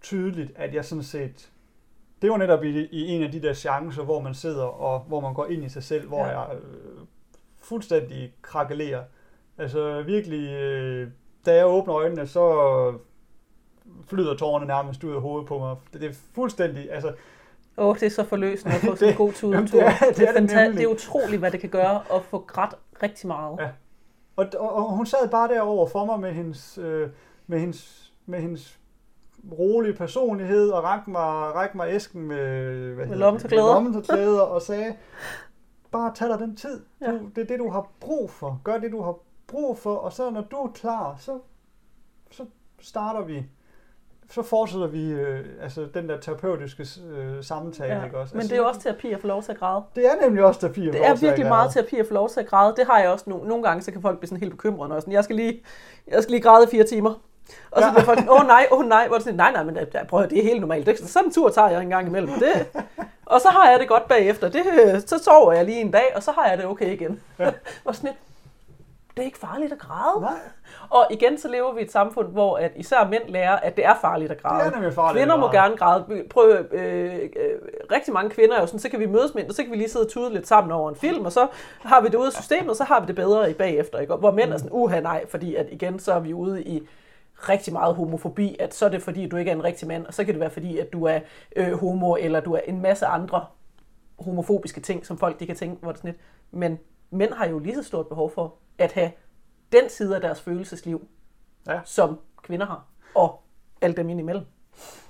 tydeligt, 0.00 0.52
at 0.56 0.74
jeg 0.74 0.84
sådan 0.84 1.02
set, 1.02 1.50
det 2.22 2.30
var 2.30 2.36
netop 2.36 2.64
i, 2.64 2.86
i 2.86 3.08
en 3.08 3.22
af 3.22 3.32
de 3.32 3.42
der 3.42 3.54
chancer, 3.54 4.02
hvor 4.02 4.20
man 4.20 4.34
sidder 4.34 4.64
og 4.64 5.00
hvor 5.00 5.20
man 5.20 5.34
går 5.34 5.46
ind 5.46 5.64
i 5.64 5.68
sig 5.68 5.82
selv, 5.82 6.08
hvor 6.08 6.26
ja. 6.26 6.40
jeg 6.40 6.56
øh, 6.56 7.06
fuldstændig 7.60 8.34
krakelere. 8.42 9.04
Altså 9.58 10.02
virkelig, 10.02 10.50
øh, 10.50 11.08
da 11.46 11.54
jeg 11.56 11.66
åbner 11.66 11.94
øjnene, 11.94 12.26
så 12.26 12.94
flyder 14.06 14.36
tårerne 14.36 14.66
nærmest 14.66 15.04
ud 15.04 15.14
af 15.14 15.20
hovedet 15.20 15.48
på 15.48 15.58
mig. 15.58 15.76
Det, 15.92 16.00
det 16.00 16.10
er 16.10 16.14
fuldstændig, 16.34 16.92
altså... 16.92 17.14
Åh, 17.78 17.86
oh, 17.86 17.94
det 17.94 18.02
er 18.02 18.10
så 18.10 18.24
forløsende 18.24 18.74
at 18.74 18.80
få 18.80 18.96
sådan 18.96 19.12
en 19.12 19.16
god 19.16 19.32
tur. 19.32 19.52
Jamen, 19.52 19.66
det, 19.66 19.82
er, 19.82 19.92
det, 20.08 20.16
det, 20.16 20.28
er 20.28 20.64
det, 20.66 20.74
det 20.74 20.82
er 20.82 20.86
utroligt, 20.86 21.38
hvad 21.38 21.50
det 21.50 21.60
kan 21.60 21.70
gøre 21.70 22.02
at 22.14 22.22
få 22.22 22.38
grædt 22.38 22.74
rigtig 23.02 23.26
meget. 23.26 23.58
Ja. 23.60 23.68
Og, 24.36 24.46
og, 24.58 24.74
og 24.76 24.92
hun 24.96 25.06
sad 25.06 25.28
bare 25.28 25.48
derover 25.48 25.86
for 25.86 26.04
mig 26.04 26.20
med 26.20 26.32
hendes, 26.32 26.78
øh, 26.78 27.10
med 27.46 27.58
hendes, 27.60 28.12
med 28.26 28.40
hendes 28.40 28.80
rolige 29.58 29.94
personlighed 29.94 30.70
og 30.70 30.84
rakte 30.84 31.10
mig, 31.10 31.22
rakte 31.54 31.76
mig 31.76 31.88
æsken 31.94 32.22
med, 32.22 32.94
hvad 32.94 33.06
Med 33.06 33.16
lommetørklæder. 33.16 33.74
lommetørklæder 33.74 34.40
og 34.40 34.62
sagde, 34.62 34.96
bare 35.92 36.14
tag 36.14 36.28
dig 36.28 36.38
den 36.38 36.56
tid. 36.56 36.84
Ja. 37.00 37.12
Du, 37.12 37.18
det 37.34 37.42
er 37.42 37.46
det, 37.46 37.58
du 37.58 37.70
har 37.70 37.88
brug 38.00 38.30
for. 38.30 38.60
Gør 38.64 38.78
det, 38.78 38.92
du 38.92 39.02
har 39.02 39.14
brug 39.46 39.78
for, 39.78 39.94
og 39.94 40.12
så 40.12 40.30
når 40.30 40.40
du 40.40 40.56
er 40.56 40.70
klar, 40.74 41.16
så, 41.18 41.38
så 42.30 42.46
starter 42.80 43.22
vi 43.24 43.46
så 44.30 44.42
fortsætter 44.42 44.86
vi 44.86 45.10
øh, 45.12 45.40
altså 45.62 45.86
den 45.94 46.08
der 46.08 46.16
terapeutiske 46.20 46.86
øh, 47.16 47.44
samtale, 47.44 47.94
Ja. 47.94 48.04
ikke 48.04 48.18
også? 48.18 48.34
Men 48.34 48.40
Altså, 48.40 48.50
det 48.54 48.58
er 48.58 48.62
jo 48.62 48.68
også 48.68 48.80
terapi 48.80 49.12
at 49.12 49.20
få 49.20 49.26
lov 49.26 49.42
til 49.42 49.52
at 49.52 49.58
græde. 49.58 49.82
det 49.96 50.06
er 50.06 50.10
nemlig 50.26 50.44
også 50.44 50.60
terapi. 50.60 50.88
at 50.88 50.92
Det 50.92 50.98
få 51.00 51.04
er 51.04 51.08
lov 51.08 51.16
til 51.18 51.26
at 51.26 51.30
virkelig 51.30 51.44
græde. 51.44 51.56
meget 51.56 51.72
terapi 51.72 51.96
at 51.98 52.06
få 52.06 52.14
lov 52.14 52.28
til 52.28 52.40
at 52.40 52.46
græde. 52.46 52.74
Det 52.76 52.86
har 52.86 52.98
jeg 52.98 53.10
også 53.10 53.24
nogle, 53.30 53.48
nogle 53.48 53.64
gange, 53.64 53.82
så 53.82 53.92
kan 53.92 54.02
folk 54.02 54.18
blive 54.18 54.28
sådan 54.28 54.40
helt 54.40 54.52
bekymrede. 54.52 54.90
Jeg, 54.90 54.96
er 54.96 55.00
sådan, 55.00 55.12
jeg, 55.12 55.24
skal 55.24 55.36
lige, 55.36 55.62
jeg 56.08 56.22
skal 56.22 56.30
lige 56.30 56.42
græde 56.42 56.64
i 56.64 56.70
fire 56.70 56.84
timer. 56.84 57.14
Og 57.70 57.82
så 57.82 57.86
Ja. 57.86 57.92
bliver 57.92 58.04
folk 58.04 58.18
åh 58.30 58.40
oh, 58.40 58.46
nej, 58.46 58.66
åh 58.72 58.78
oh, 58.78 58.86
nej. 58.86 59.06
Hvor 59.06 59.14
er 59.14 59.18
det 59.18 59.24
sådan, 59.24 59.36
nej, 59.36 59.52
nej, 59.52 59.62
men 59.64 59.76
det, 59.76 59.88
prøv 60.08 60.20
at 60.20 60.24
høre, 60.24 60.30
det 60.30 60.38
er 60.38 60.42
helt 60.48 60.60
normalt. 60.60 60.86
Det, 60.86 60.98
sådan 60.98 61.26
en 61.28 61.32
tur 61.32 61.48
tager 61.48 61.68
jeg 61.70 61.82
en 61.82 61.88
gang 61.90 62.06
imellem. 62.08 62.30
Det, 62.30 62.66
og 63.32 63.40
så 63.40 63.48
har 63.48 63.70
jeg 63.70 63.80
det 63.80 63.88
godt 63.88 64.08
bagefter. 64.08 64.48
Det, 64.48 64.62
så 65.06 65.18
sover 65.18 65.52
jeg 65.52 65.64
lige 65.64 65.80
en 65.80 65.90
dag, 65.90 66.12
og 66.16 66.22
så 66.22 66.30
har 66.32 66.46
jeg 66.48 66.58
det 66.58 66.66
okay 66.66 66.92
igen. 66.92 67.20
Ja. 67.38 67.52
og 67.84 67.94
sådan 67.94 68.08
lidt, 68.10 68.18
det 69.16 69.22
er 69.22 69.26
ikke 69.26 69.38
farligt 69.38 69.72
at 69.72 69.78
græde. 69.78 70.20
Nej, 70.20 70.30
Og 70.90 71.06
igen, 71.10 71.38
så 71.38 71.48
lever 71.48 71.72
vi 71.72 71.80
i 71.80 71.84
et 71.84 71.92
samfund, 71.92 72.28
hvor 72.28 72.56
at 72.56 72.72
især 72.76 73.08
mænd 73.08 73.22
lærer, 73.28 73.56
at 73.56 73.76
det 73.76 73.84
er 73.84 73.94
farligt 74.00 74.30
at 74.30 74.42
græde. 74.42 74.64
det 74.64 74.72
er 74.72 74.74
nemlig 74.76 74.94
farligt. 74.94 75.22
Kvinder 75.22 75.36
må 75.36 75.50
gerne 75.50 75.76
græde. 75.76 76.24
Prøv, 76.30 76.50
øh, 76.72 77.14
øh, 77.36 77.58
rigtig 77.92 78.14
mange 78.14 78.30
kvinder 78.30 78.56
er 78.56 78.60
jo 78.60 78.66
sådan, 78.66 78.80
så 78.80 78.88
kan 78.88 79.00
vi 79.00 79.06
mødes 79.06 79.34
med 79.34 79.48
og 79.48 79.54
så 79.54 79.62
kan 79.62 79.72
vi 79.72 79.76
lige 79.76 79.88
sidde 79.88 80.04
og 80.04 80.10
tude 80.10 80.32
lidt 80.32 80.48
sammen 80.48 80.72
over 80.72 80.90
en 80.90 80.96
film, 80.96 81.24
og 81.24 81.32
så 81.32 81.46
har 81.82 82.00
vi 82.00 82.08
det 82.08 82.14
ude 82.14 82.26
af 82.26 82.32
systemet, 82.32 82.70
og 82.70 82.76
så 82.76 82.84
har 82.84 83.00
vi 83.00 83.06
det 83.06 83.14
bedre 83.14 83.50
i 83.50 83.54
bagefter. 83.54 83.98
Ikke? 83.98 84.14
Hvor 84.14 84.30
mænd 84.30 84.52
er 84.52 84.56
sådan, 84.56 84.72
uha 84.72 85.00
nej, 85.00 85.26
fordi 85.28 85.54
at 85.54 85.66
igen, 85.70 85.98
så 85.98 86.12
er 86.12 86.20
vi 86.20 86.34
ude 86.34 86.62
i 86.62 86.82
rigtig 87.48 87.72
meget 87.72 87.94
homofobi, 87.94 88.56
at 88.60 88.74
så 88.74 88.84
er 88.84 88.88
det 88.88 89.02
fordi, 89.02 89.28
du 89.28 89.36
ikke 89.36 89.50
er 89.50 89.54
en 89.54 89.64
rigtig 89.64 89.88
mand, 89.88 90.06
og 90.06 90.14
så 90.14 90.24
kan 90.24 90.34
det 90.34 90.40
være 90.40 90.50
fordi, 90.50 90.78
at 90.78 90.92
du 90.92 91.04
er 91.04 91.20
øh, 91.56 91.72
homo, 91.72 92.16
eller 92.16 92.40
du 92.40 92.54
er 92.54 92.60
en 92.66 92.82
masse 92.82 93.06
andre 93.06 93.44
homofobiske 94.18 94.80
ting, 94.80 95.06
som 95.06 95.18
folk 95.18 95.40
de 95.40 95.46
kan 95.46 95.56
tænke, 95.56 95.82
hvor 95.82 95.92
det 95.92 95.98
sådan 95.98 96.10
lidt. 96.10 96.20
Men 96.50 96.78
mænd 97.10 97.32
har 97.32 97.46
jo 97.46 97.58
lige 97.58 97.74
så 97.74 97.82
stort 97.82 98.06
behov 98.08 98.30
for 98.30 98.54
at 98.78 98.92
have 98.92 99.10
den 99.72 99.88
side 99.88 100.14
af 100.14 100.20
deres 100.20 100.40
følelsesliv, 100.40 101.06
Ja. 101.66 101.80
som 101.84 102.18
kvinder 102.42 102.66
har, 102.66 102.84
og 103.14 103.42
alt 103.80 103.96
dem 103.96 104.08
indimellem. 104.10 104.44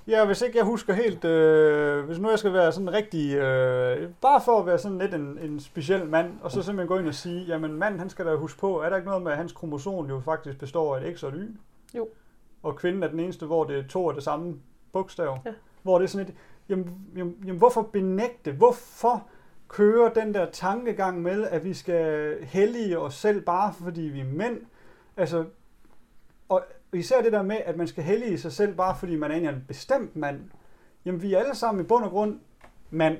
Ja, 0.07 0.25
hvis 0.25 0.41
ikke 0.41 0.57
jeg 0.57 0.65
husker 0.65 0.93
helt, 0.93 1.25
øh, 1.25 2.05
hvis 2.05 2.19
nu 2.19 2.29
jeg 2.29 2.39
skal 2.39 2.53
være 2.53 2.71
sådan 2.71 2.93
rigtig, 2.93 3.35
øh, 3.35 4.09
bare 4.21 4.41
for 4.41 4.59
at 4.59 4.65
være 4.65 4.77
sådan 4.77 4.97
lidt 4.97 5.13
en, 5.13 5.37
en 5.41 5.59
speciel 5.59 6.05
mand, 6.05 6.33
og 6.41 6.51
så 6.51 6.61
simpelthen 6.63 6.87
gå 6.87 6.97
ind 6.97 7.07
og 7.07 7.13
sige, 7.13 7.45
jamen 7.45 7.73
mand, 7.73 7.99
han 7.99 8.09
skal 8.09 8.25
da 8.25 8.35
huske 8.35 8.59
på, 8.59 8.81
er 8.81 8.89
der 8.89 8.95
ikke 8.95 9.07
noget 9.07 9.23
med, 9.23 9.31
at 9.31 9.37
hans 9.37 9.51
kromosom 9.51 10.05
jo 10.09 10.19
faktisk 10.25 10.59
består 10.59 10.95
af 10.97 11.07
et 11.07 11.17
X 11.19 11.23
og 11.23 11.29
et 11.29 11.35
Y? 11.37 11.57
Jo. 11.97 12.07
Og 12.63 12.75
kvinden 12.75 13.03
er 13.03 13.07
den 13.07 13.19
eneste, 13.19 13.45
hvor 13.45 13.63
det 13.63 13.79
er 13.79 13.87
to 13.87 14.09
af 14.09 14.15
det 14.15 14.23
samme 14.23 14.55
bogstav. 14.93 15.37
Ja. 15.45 15.51
Hvor 15.81 15.97
det 15.99 16.05
er 16.05 16.09
sådan 16.09 16.27
et, 16.27 16.33
jamen, 16.69 17.07
jamen, 17.15 17.35
jamen 17.45 17.57
hvorfor 17.57 17.81
benægte, 17.81 18.51
hvorfor 18.51 19.27
køre 19.73 20.11
den 20.15 20.33
der 20.33 20.45
tankegang 20.51 21.21
med, 21.21 21.47
at 21.47 21.63
vi 21.63 21.73
skal 21.73 22.35
hellige 22.43 22.99
os 22.99 23.13
selv 23.13 23.41
bare 23.41 23.73
fordi 23.83 24.01
vi 24.01 24.19
er 24.19 24.25
mænd? 24.25 24.57
Altså, 25.17 25.45
og 26.49 26.63
især 26.93 27.21
det 27.21 27.31
der 27.31 27.41
med, 27.41 27.57
at 27.65 27.77
man 27.77 27.87
skal 27.87 28.03
hellige 28.03 28.37
sig 28.37 28.51
selv, 28.51 28.75
bare 28.75 28.95
fordi 28.99 29.15
man 29.15 29.31
er 29.31 29.49
en 29.49 29.65
bestemt 29.67 30.15
mand. 30.15 30.39
Jamen, 31.05 31.21
vi 31.21 31.33
er 31.33 31.39
alle 31.39 31.55
sammen 31.55 31.83
i 31.83 31.87
bund 31.87 32.03
og 32.03 32.11
grund 32.11 32.39
mand. 32.89 33.17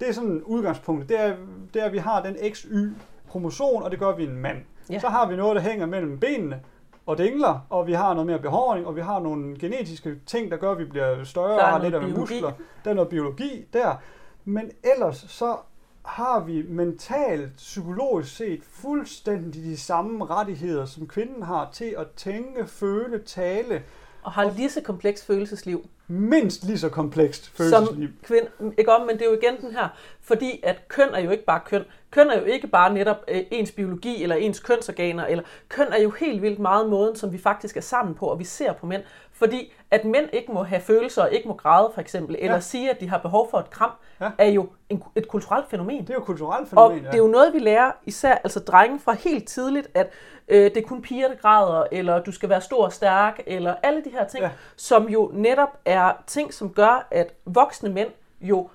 Det 0.00 0.08
er 0.08 0.12
sådan 0.12 0.42
udgangspunktet. 0.42 1.08
Det 1.08 1.20
er, 1.20 1.36
det 1.74 1.82
er, 1.82 1.86
at 1.86 1.92
vi 1.92 1.98
har 1.98 2.22
den 2.22 2.36
XY-kromosom, 2.54 3.82
og 3.82 3.90
det 3.90 3.98
gør 3.98 4.16
vi 4.16 4.24
en 4.24 4.36
mand. 4.36 4.58
Ja. 4.90 4.98
Så 4.98 5.08
har 5.08 5.28
vi 5.28 5.36
noget, 5.36 5.56
der 5.56 5.62
hænger 5.62 5.86
mellem 5.86 6.20
benene 6.20 6.60
og 7.06 7.18
dingler, 7.18 7.66
og 7.70 7.86
vi 7.86 7.92
har 7.92 8.14
noget 8.14 8.26
mere 8.26 8.38
behåring, 8.38 8.86
og 8.86 8.96
vi 8.96 9.00
har 9.00 9.20
nogle 9.20 9.58
genetiske 9.58 10.16
ting, 10.26 10.50
der 10.50 10.56
gør, 10.56 10.72
at 10.72 10.78
vi 10.78 10.84
bliver 10.84 11.24
større 11.24 11.58
og 11.58 11.66
har 11.66 11.82
lidt 11.82 11.94
af 11.94 12.08
muskler. 12.08 12.52
Der 12.84 12.90
er 12.90 12.94
noget 12.94 13.08
biologi 13.08 13.68
der. 13.72 14.02
Men 14.44 14.70
ellers 14.94 15.16
så 15.16 15.56
har 16.04 16.40
vi 16.40 16.62
mentalt, 16.62 17.56
psykologisk 17.56 18.36
set 18.36 18.62
fuldstændig 18.64 19.62
de 19.62 19.76
samme 19.76 20.24
rettigheder, 20.26 20.86
som 20.86 21.06
kvinden 21.06 21.42
har 21.42 21.70
til 21.72 21.94
at 21.98 22.06
tænke, 22.16 22.66
føle, 22.66 23.18
tale, 23.18 23.82
Og 24.22 24.32
har 24.32 24.52
lige 24.56 24.70
så 24.70 24.80
kompleks 24.80 25.24
følelsesliv 25.24 25.88
mindst 26.10 26.64
lige 26.64 26.78
så 26.78 26.88
komplekst 26.88 27.44
som 27.44 27.52
følelsesliv. 27.56 28.08
kvinde. 28.22 28.48
Ikke 28.78 28.92
om, 28.92 29.06
men 29.06 29.18
det 29.18 29.22
er 29.22 29.30
jo 29.30 29.36
igen 29.42 29.60
den 29.60 29.72
her, 29.72 29.88
fordi 30.20 30.60
at 30.62 30.88
køn 30.88 31.08
er 31.14 31.20
jo 31.20 31.30
ikke 31.30 31.44
bare 31.44 31.60
køn. 31.66 31.84
Køn 32.10 32.30
er 32.30 32.38
jo 32.38 32.44
ikke 32.44 32.66
bare 32.66 32.94
netop 32.94 33.16
øh, 33.28 33.40
ens 33.50 33.72
biologi 33.72 34.22
eller 34.22 34.36
ens 34.36 34.60
kønsorganer, 34.60 35.26
eller 35.26 35.44
køn 35.68 35.86
er 35.92 36.02
jo 36.02 36.10
helt 36.10 36.42
vildt 36.42 36.58
meget 36.58 36.88
måden, 36.88 37.16
som 37.16 37.32
vi 37.32 37.38
faktisk 37.38 37.76
er 37.76 37.80
sammen 37.80 38.14
på, 38.14 38.26
og 38.26 38.38
vi 38.38 38.44
ser 38.44 38.72
på 38.72 38.86
mænd. 38.86 39.02
Fordi 39.32 39.72
at 39.90 40.04
mænd 40.04 40.28
ikke 40.32 40.52
må 40.52 40.62
have 40.62 40.80
følelser 40.80 41.22
og 41.22 41.32
ikke 41.32 41.48
må 41.48 41.54
græde, 41.54 41.90
for 41.94 42.00
eksempel, 42.00 42.36
eller 42.38 42.54
Ja. 42.54 42.60
sige, 42.60 42.90
at 42.90 43.00
de 43.00 43.08
har 43.08 43.18
behov 43.18 43.50
for 43.50 43.58
et 43.58 43.70
kram, 43.70 43.90
Ja. 44.20 44.30
er 44.38 44.46
jo 44.48 44.68
en, 44.88 45.02
et 45.16 45.28
kulturelt 45.28 45.70
fænomen. 45.70 46.00
Det 46.00 46.10
er 46.10 46.14
jo 46.14 46.20
kulturelt 46.20 46.60
Og 46.62 46.68
fænomen, 46.68 47.04
det 47.04 47.14
er 47.14 47.18
jo 47.18 47.26
noget, 47.26 47.54
vi 47.54 47.58
lærer, 47.58 47.90
især 48.06 48.34
altså 48.34 48.60
drenge 48.60 48.98
fra 49.00 49.12
helt 49.12 49.48
tidligt, 49.48 49.88
at 49.94 50.10
øh, 50.48 50.64
det 50.64 50.76
er 50.76 50.82
kun 50.88 51.02
piger, 51.02 51.28
der 51.28 51.34
græder, 51.34 51.84
eller 51.92 52.22
du 52.22 52.32
skal 52.32 52.48
være 52.48 52.60
stor 52.60 52.84
og 52.84 52.92
stærk, 52.92 53.40
eller 53.46 53.74
alle 53.82 54.04
de 54.04 54.10
her 54.10 54.24
ting, 54.26 54.42
Ja. 54.42 54.46
ja. 54.48 54.52
som 54.76 55.08
jo 55.08 55.30
netop 55.34 55.78
er 55.84 56.12
ting, 56.26 56.54
som 56.54 56.70
gør, 56.72 57.06
at 57.10 57.34
voksne 57.44 57.88
mænd 57.90 58.08
jo 58.40 58.68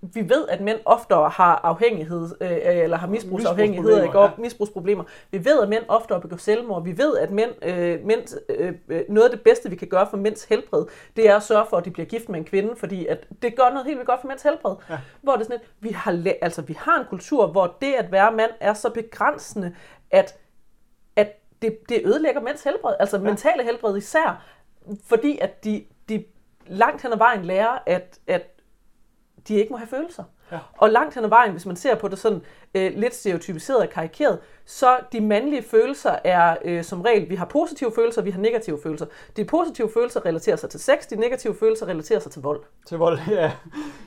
vi 0.00 0.28
ved, 0.28 0.48
at 0.48 0.60
mænd 0.60 0.78
oftere 0.84 1.28
har 1.28 1.60
afhængighed, 1.64 2.28
øh, 2.40 2.50
eller 2.62 2.96
har 2.96 3.06
misbrugsafhængighed, 3.06 4.02
ikke? 4.02 4.18
Og 4.18 4.30
ja. 4.36 4.42
misbrugsproblemer. 4.42 5.04
Vi 5.30 5.44
ved, 5.44 5.62
at 5.62 5.68
mænd 5.68 5.84
oftere 5.88 6.20
begår 6.20 6.36
selvmord. 6.36 6.84
Vi 6.84 6.98
ved, 6.98 7.18
at 7.18 7.30
mænd, 7.30 7.50
øh, 7.62 8.04
mænd, 8.04 8.22
øh, 8.48 8.72
øh, 8.88 9.02
noget 9.08 9.28
af 9.28 9.36
det 9.36 9.42
bedste, 9.42 9.70
vi 9.70 9.76
kan 9.76 9.88
gøre 9.88 10.06
for 10.10 10.16
mænds 10.16 10.44
helbred, 10.44 10.86
det 11.16 11.28
er 11.28 11.36
at 11.36 11.42
sørge 11.42 11.66
for, 11.70 11.76
at 11.76 11.84
de 11.84 11.90
bliver 11.90 12.06
gift 12.06 12.28
med 12.28 12.38
en 12.38 12.44
kvinde, 12.44 12.76
fordi 12.76 13.06
at 13.06 13.26
det 13.42 13.56
gør 13.56 13.70
noget 13.70 13.86
helt 13.86 13.98
vildt 13.98 14.08
godt 14.08 14.20
for 14.20 14.28
mænds 14.28 14.42
helbred. 14.42 14.74
Ja. 14.90 14.98
Hvor 15.22 15.32
det 15.32 15.40
er 15.40 15.44
sådan, 15.44 15.60
at 15.60 15.68
vi 15.80 15.88
har, 15.88 16.32
altså, 16.42 16.62
vi 16.62 16.72
har 16.72 16.98
en 16.98 17.06
kultur, 17.08 17.46
hvor 17.46 17.76
det 17.80 17.94
at 17.94 18.12
være 18.12 18.32
mand 18.32 18.50
er 18.60 18.74
så 18.74 18.90
begrænsende, 18.90 19.74
at, 20.10 20.38
at 21.16 21.32
det, 21.62 21.78
det 21.88 22.02
ødelægger 22.04 22.40
mænds 22.40 22.64
helbred, 22.64 22.94
altså 23.00 23.16
ja. 23.16 23.22
mentale 23.22 23.64
helbred 23.64 23.96
især, 23.96 24.44
fordi 25.04 25.38
at 25.38 25.64
de, 25.64 25.84
de 26.08 26.24
langt 26.66 27.02
hen 27.02 27.12
ad 27.12 27.18
vejen 27.18 27.44
lærer, 27.44 27.78
at, 27.86 28.18
at 28.26 28.57
de 29.48 29.54
ikke 29.54 29.70
må 29.70 29.76
have 29.76 29.88
følelser. 29.88 30.24
Ja. 30.52 30.58
Og 30.76 30.90
langt 30.90 31.14
hen 31.14 31.24
ad 31.24 31.28
vejen, 31.28 31.52
hvis 31.52 31.66
man 31.66 31.76
ser 31.76 31.94
på 31.94 32.08
det 32.08 32.18
sådan 32.18 32.42
øh, 32.74 32.92
lidt 32.96 33.14
stereotypiseret 33.14 33.80
og 33.80 33.90
karikeret, 33.90 34.38
så 34.66 34.98
de 35.12 35.20
mandlige 35.20 35.62
følelser 35.62 36.16
er 36.24 36.56
øh, 36.64 36.84
som 36.84 37.00
regel, 37.00 37.30
vi 37.30 37.34
har 37.34 37.44
positive 37.44 37.92
følelser, 37.94 38.22
vi 38.22 38.30
har 38.30 38.40
negative 38.40 38.78
følelser. 38.82 39.06
De 39.36 39.44
positive 39.44 39.90
følelser 39.94 40.26
relaterer 40.26 40.56
sig 40.56 40.70
til 40.70 40.80
sex, 40.80 41.06
de 41.10 41.16
negative 41.16 41.56
følelser 41.60 41.86
relaterer 41.86 42.20
sig 42.20 42.32
til 42.32 42.42
vold. 42.42 42.60
Til 42.86 42.98
vold, 42.98 43.18
ja. 43.30 43.52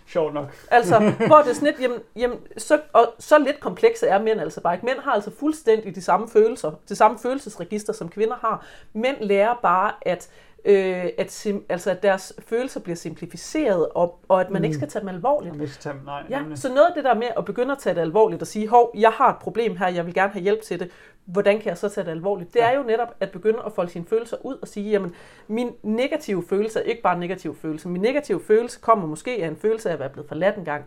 Sjovt 0.08 0.34
nok. 0.34 0.54
Altså, 0.72 1.00
hvor 1.28 1.38
det 1.38 1.50
er 1.50 1.54
sådan 1.54 1.68
lidt, 1.68 1.82
jamen, 1.82 2.00
jamen, 2.16 2.38
så, 2.58 2.80
og 2.94 3.14
så 3.20 3.38
lidt 3.40 3.60
komplekse 3.60 4.08
er 4.08 4.22
mænd 4.22 4.42
altså 4.42 4.62
bare 4.62 4.74
ikke. 4.74 4.86
Mænd 4.86 5.00
har 5.00 5.12
altså 5.12 5.32
fuldstændig 5.40 5.96
de 5.96 6.02
samme 6.02 6.30
følelser, 6.30 6.72
det 6.90 6.98
samme 6.98 7.20
følelsesregister, 7.20 7.94
som 7.94 8.10
kvinder 8.10 8.36
har. 8.36 8.66
Mænd 8.94 9.18
lærer 9.20 9.60
bare, 9.62 9.92
at, 10.02 10.30
øh, 10.66 11.06
at, 11.18 11.32
sim, 11.32 11.66
altså, 11.70 11.92
at 11.92 12.04
deres 12.04 12.34
følelser 12.48 12.80
bliver 12.80 12.96
simplificeret, 12.96 13.88
og, 13.90 14.20
og 14.28 14.42
at 14.42 14.50
man 14.50 14.62
mm. 14.62 14.64
ikke 14.64 14.76
skal 14.76 14.90
tage 14.90 15.00
dem 15.02 15.10
alvorligt. 15.10 15.60
Jeg 15.60 15.70
skal 15.70 15.82
tage, 15.82 16.06
nej, 16.06 16.24
Ja, 16.30 16.40
nemlig. 16.40 16.58
så 16.58 16.70
noget 16.70 16.88
af 16.88 16.94
det 16.96 17.04
der 17.04 17.14
med 17.14 17.28
at 17.38 17.46
begynde 17.46 17.72
at 17.72 17.78
tage 17.78 17.96
det 17.96 18.02
alvorligt 18.02 18.42
og 18.42 18.48
sige, 18.48 18.68
hov, 18.68 18.92
jeg 18.98 19.10
har 19.12 19.30
et 19.30 19.40
problem 19.42 19.78
her, 19.78 19.88
jeg 19.88 20.06
vil 20.06 20.14
gerne 20.14 20.34
have 20.34 20.44
hjælp 20.44 20.62
til 20.62 20.80
det, 20.80 20.92
hvordan 21.26 21.60
kan 21.60 21.70
jeg 21.70 21.78
så 21.78 21.90
tage 21.90 22.06
det 22.06 22.12
alvorligt? 22.12 22.54
Det 22.54 22.60
Ja. 22.60 22.72
er 22.72 22.78
jo 22.78 22.84
netop 22.84 23.16
at 23.20 23.32
begynde 23.32 23.60
at 23.66 23.74
folde 23.74 23.92
sine 23.92 24.06
følelser 24.06 24.38
ud 24.46 24.58
og 24.62 24.68
sige, 24.68 24.92
jamen, 24.92 25.14
min 25.48 25.72
negative 25.84 26.44
følelse 26.50 26.80
er 26.80 26.84
ikke 26.84 27.02
bare 27.02 27.14
en 27.14 27.20
negativ 27.20 27.56
følelse. 27.56 27.88
Min 27.90 28.02
negative 28.02 28.42
følelse 28.48 28.80
kommer 28.82 29.08
måske 29.08 29.32
af 29.44 29.48
en 29.48 29.56
følelse 29.56 29.90
af 29.90 29.94
at 29.94 30.00
være 30.00 30.10
blevet 30.10 30.28
forladt 30.28 30.56
en 30.58 30.66
gang. 30.66 30.84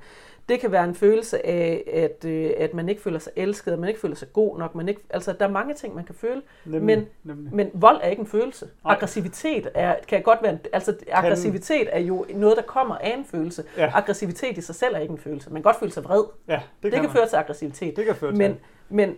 Det 0.48 0.60
kan 0.60 0.72
være 0.72 0.84
en 0.84 0.94
følelse 0.94 1.46
af, 1.46 1.84
at, 1.92 2.24
øh, 2.28 2.50
at 2.58 2.74
man 2.74 2.88
ikke 2.88 3.02
føler 3.02 3.18
sig 3.18 3.32
elsket, 3.36 3.72
at 3.72 3.78
man 3.78 3.88
ikke 3.88 4.00
føler 4.00 4.14
sig 4.16 4.32
god 4.32 4.58
nok. 4.58 4.74
Man 4.74 4.88
ikke, 4.88 5.00
altså, 5.10 5.32
der 5.32 5.44
er 5.46 5.50
mange 5.50 5.74
ting, 5.74 5.94
man 5.94 6.04
kan 6.04 6.14
føle, 6.14 6.42
Nemlig, 6.64 6.82
men, 6.82 7.06
nemlig. 7.24 7.54
men 7.54 7.70
vold 7.74 8.00
er 8.02 8.08
ikke 8.08 8.20
en 8.20 8.26
følelse. 8.26 8.68
Nej. 8.84 8.94
Aggressivitet 8.94 9.68
er, 9.74 9.94
kan 10.08 10.22
godt 10.22 10.38
være, 10.42 10.52
en, 10.52 10.58
altså 10.72 10.96
aggressivitet 11.12 11.88
er 11.92 11.98
jo 12.00 12.26
noget, 12.34 12.56
der 12.56 12.62
kommer 12.62 12.94
af 12.94 13.14
en 13.18 13.24
følelse. 13.24 13.64
Ja. 13.76 13.90
Aggressivitet 13.94 14.58
i 14.58 14.60
sig 14.60 14.74
selv 14.74 14.94
er 14.94 14.98
ikke 14.98 15.12
en 15.12 15.18
følelse. 15.18 15.50
Man 15.50 15.56
kan 15.56 15.62
godt 15.62 15.76
føle 15.76 15.92
sig 15.92 16.04
vred. 16.04 16.24
Ja, 16.48 16.52
det, 16.54 16.62
Det, 16.82 16.92
kan 16.92 17.02
man. 17.02 17.10
føre 17.10 17.28
til 17.28 17.36
aggressivitet. 17.36 17.96
Det 17.96 18.04
kan 18.06 18.14
føre 18.14 18.30
til. 18.30 18.38
Men, 18.38 18.56
men, 18.88 19.16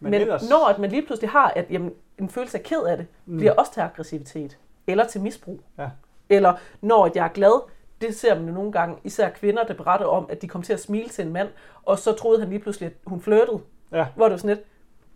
men, 0.00 0.10
men, 0.10 0.20
ellers, 0.20 0.48
når 0.50 0.68
at 0.68 0.78
man 0.78 0.90
lige 0.90 1.02
pludselig 1.06 1.30
har, 1.30 1.52
at 1.56 1.66
jamen, 1.70 1.92
en 2.18 2.28
følelse 2.28 2.58
af 2.58 2.64
ked 2.64 2.82
af 2.82 2.96
det, 2.96 3.06
Mm. 3.26 3.36
bliver 3.36 3.52
også 3.52 3.72
til 3.72 3.80
aggressivitet. 3.80 4.58
Eller 4.86 5.04
til 5.06 5.20
misbrug. 5.20 5.60
Ja. 5.78 5.88
Eller 6.28 6.52
når 6.80 7.06
at 7.06 7.16
jeg 7.16 7.24
er 7.24 7.28
glad, 7.28 7.62
det 8.00 8.16
ser 8.16 8.34
man 8.34 8.48
jo 8.48 8.52
nogle 8.54 8.72
gange, 8.72 8.96
især 9.04 9.28
kvinder, 9.30 9.64
der 9.64 9.74
beretter 9.74 10.06
om, 10.06 10.26
at 10.30 10.42
de 10.42 10.48
kom 10.48 10.62
til 10.62 10.72
at 10.72 10.80
smile 10.80 11.08
til 11.08 11.26
en 11.26 11.32
mand, 11.32 11.48
og 11.84 11.98
så 11.98 12.12
troede 12.12 12.40
han 12.40 12.48
lige 12.48 12.58
pludselig, 12.58 12.86
at 12.86 12.92
hun 13.06 13.20
flirtede. 13.20 13.60
Ja. 13.92 14.06
Hvor 14.16 14.24
det 14.24 14.30
var 14.32 14.36
sådan 14.38 14.56
lidt, 14.56 14.66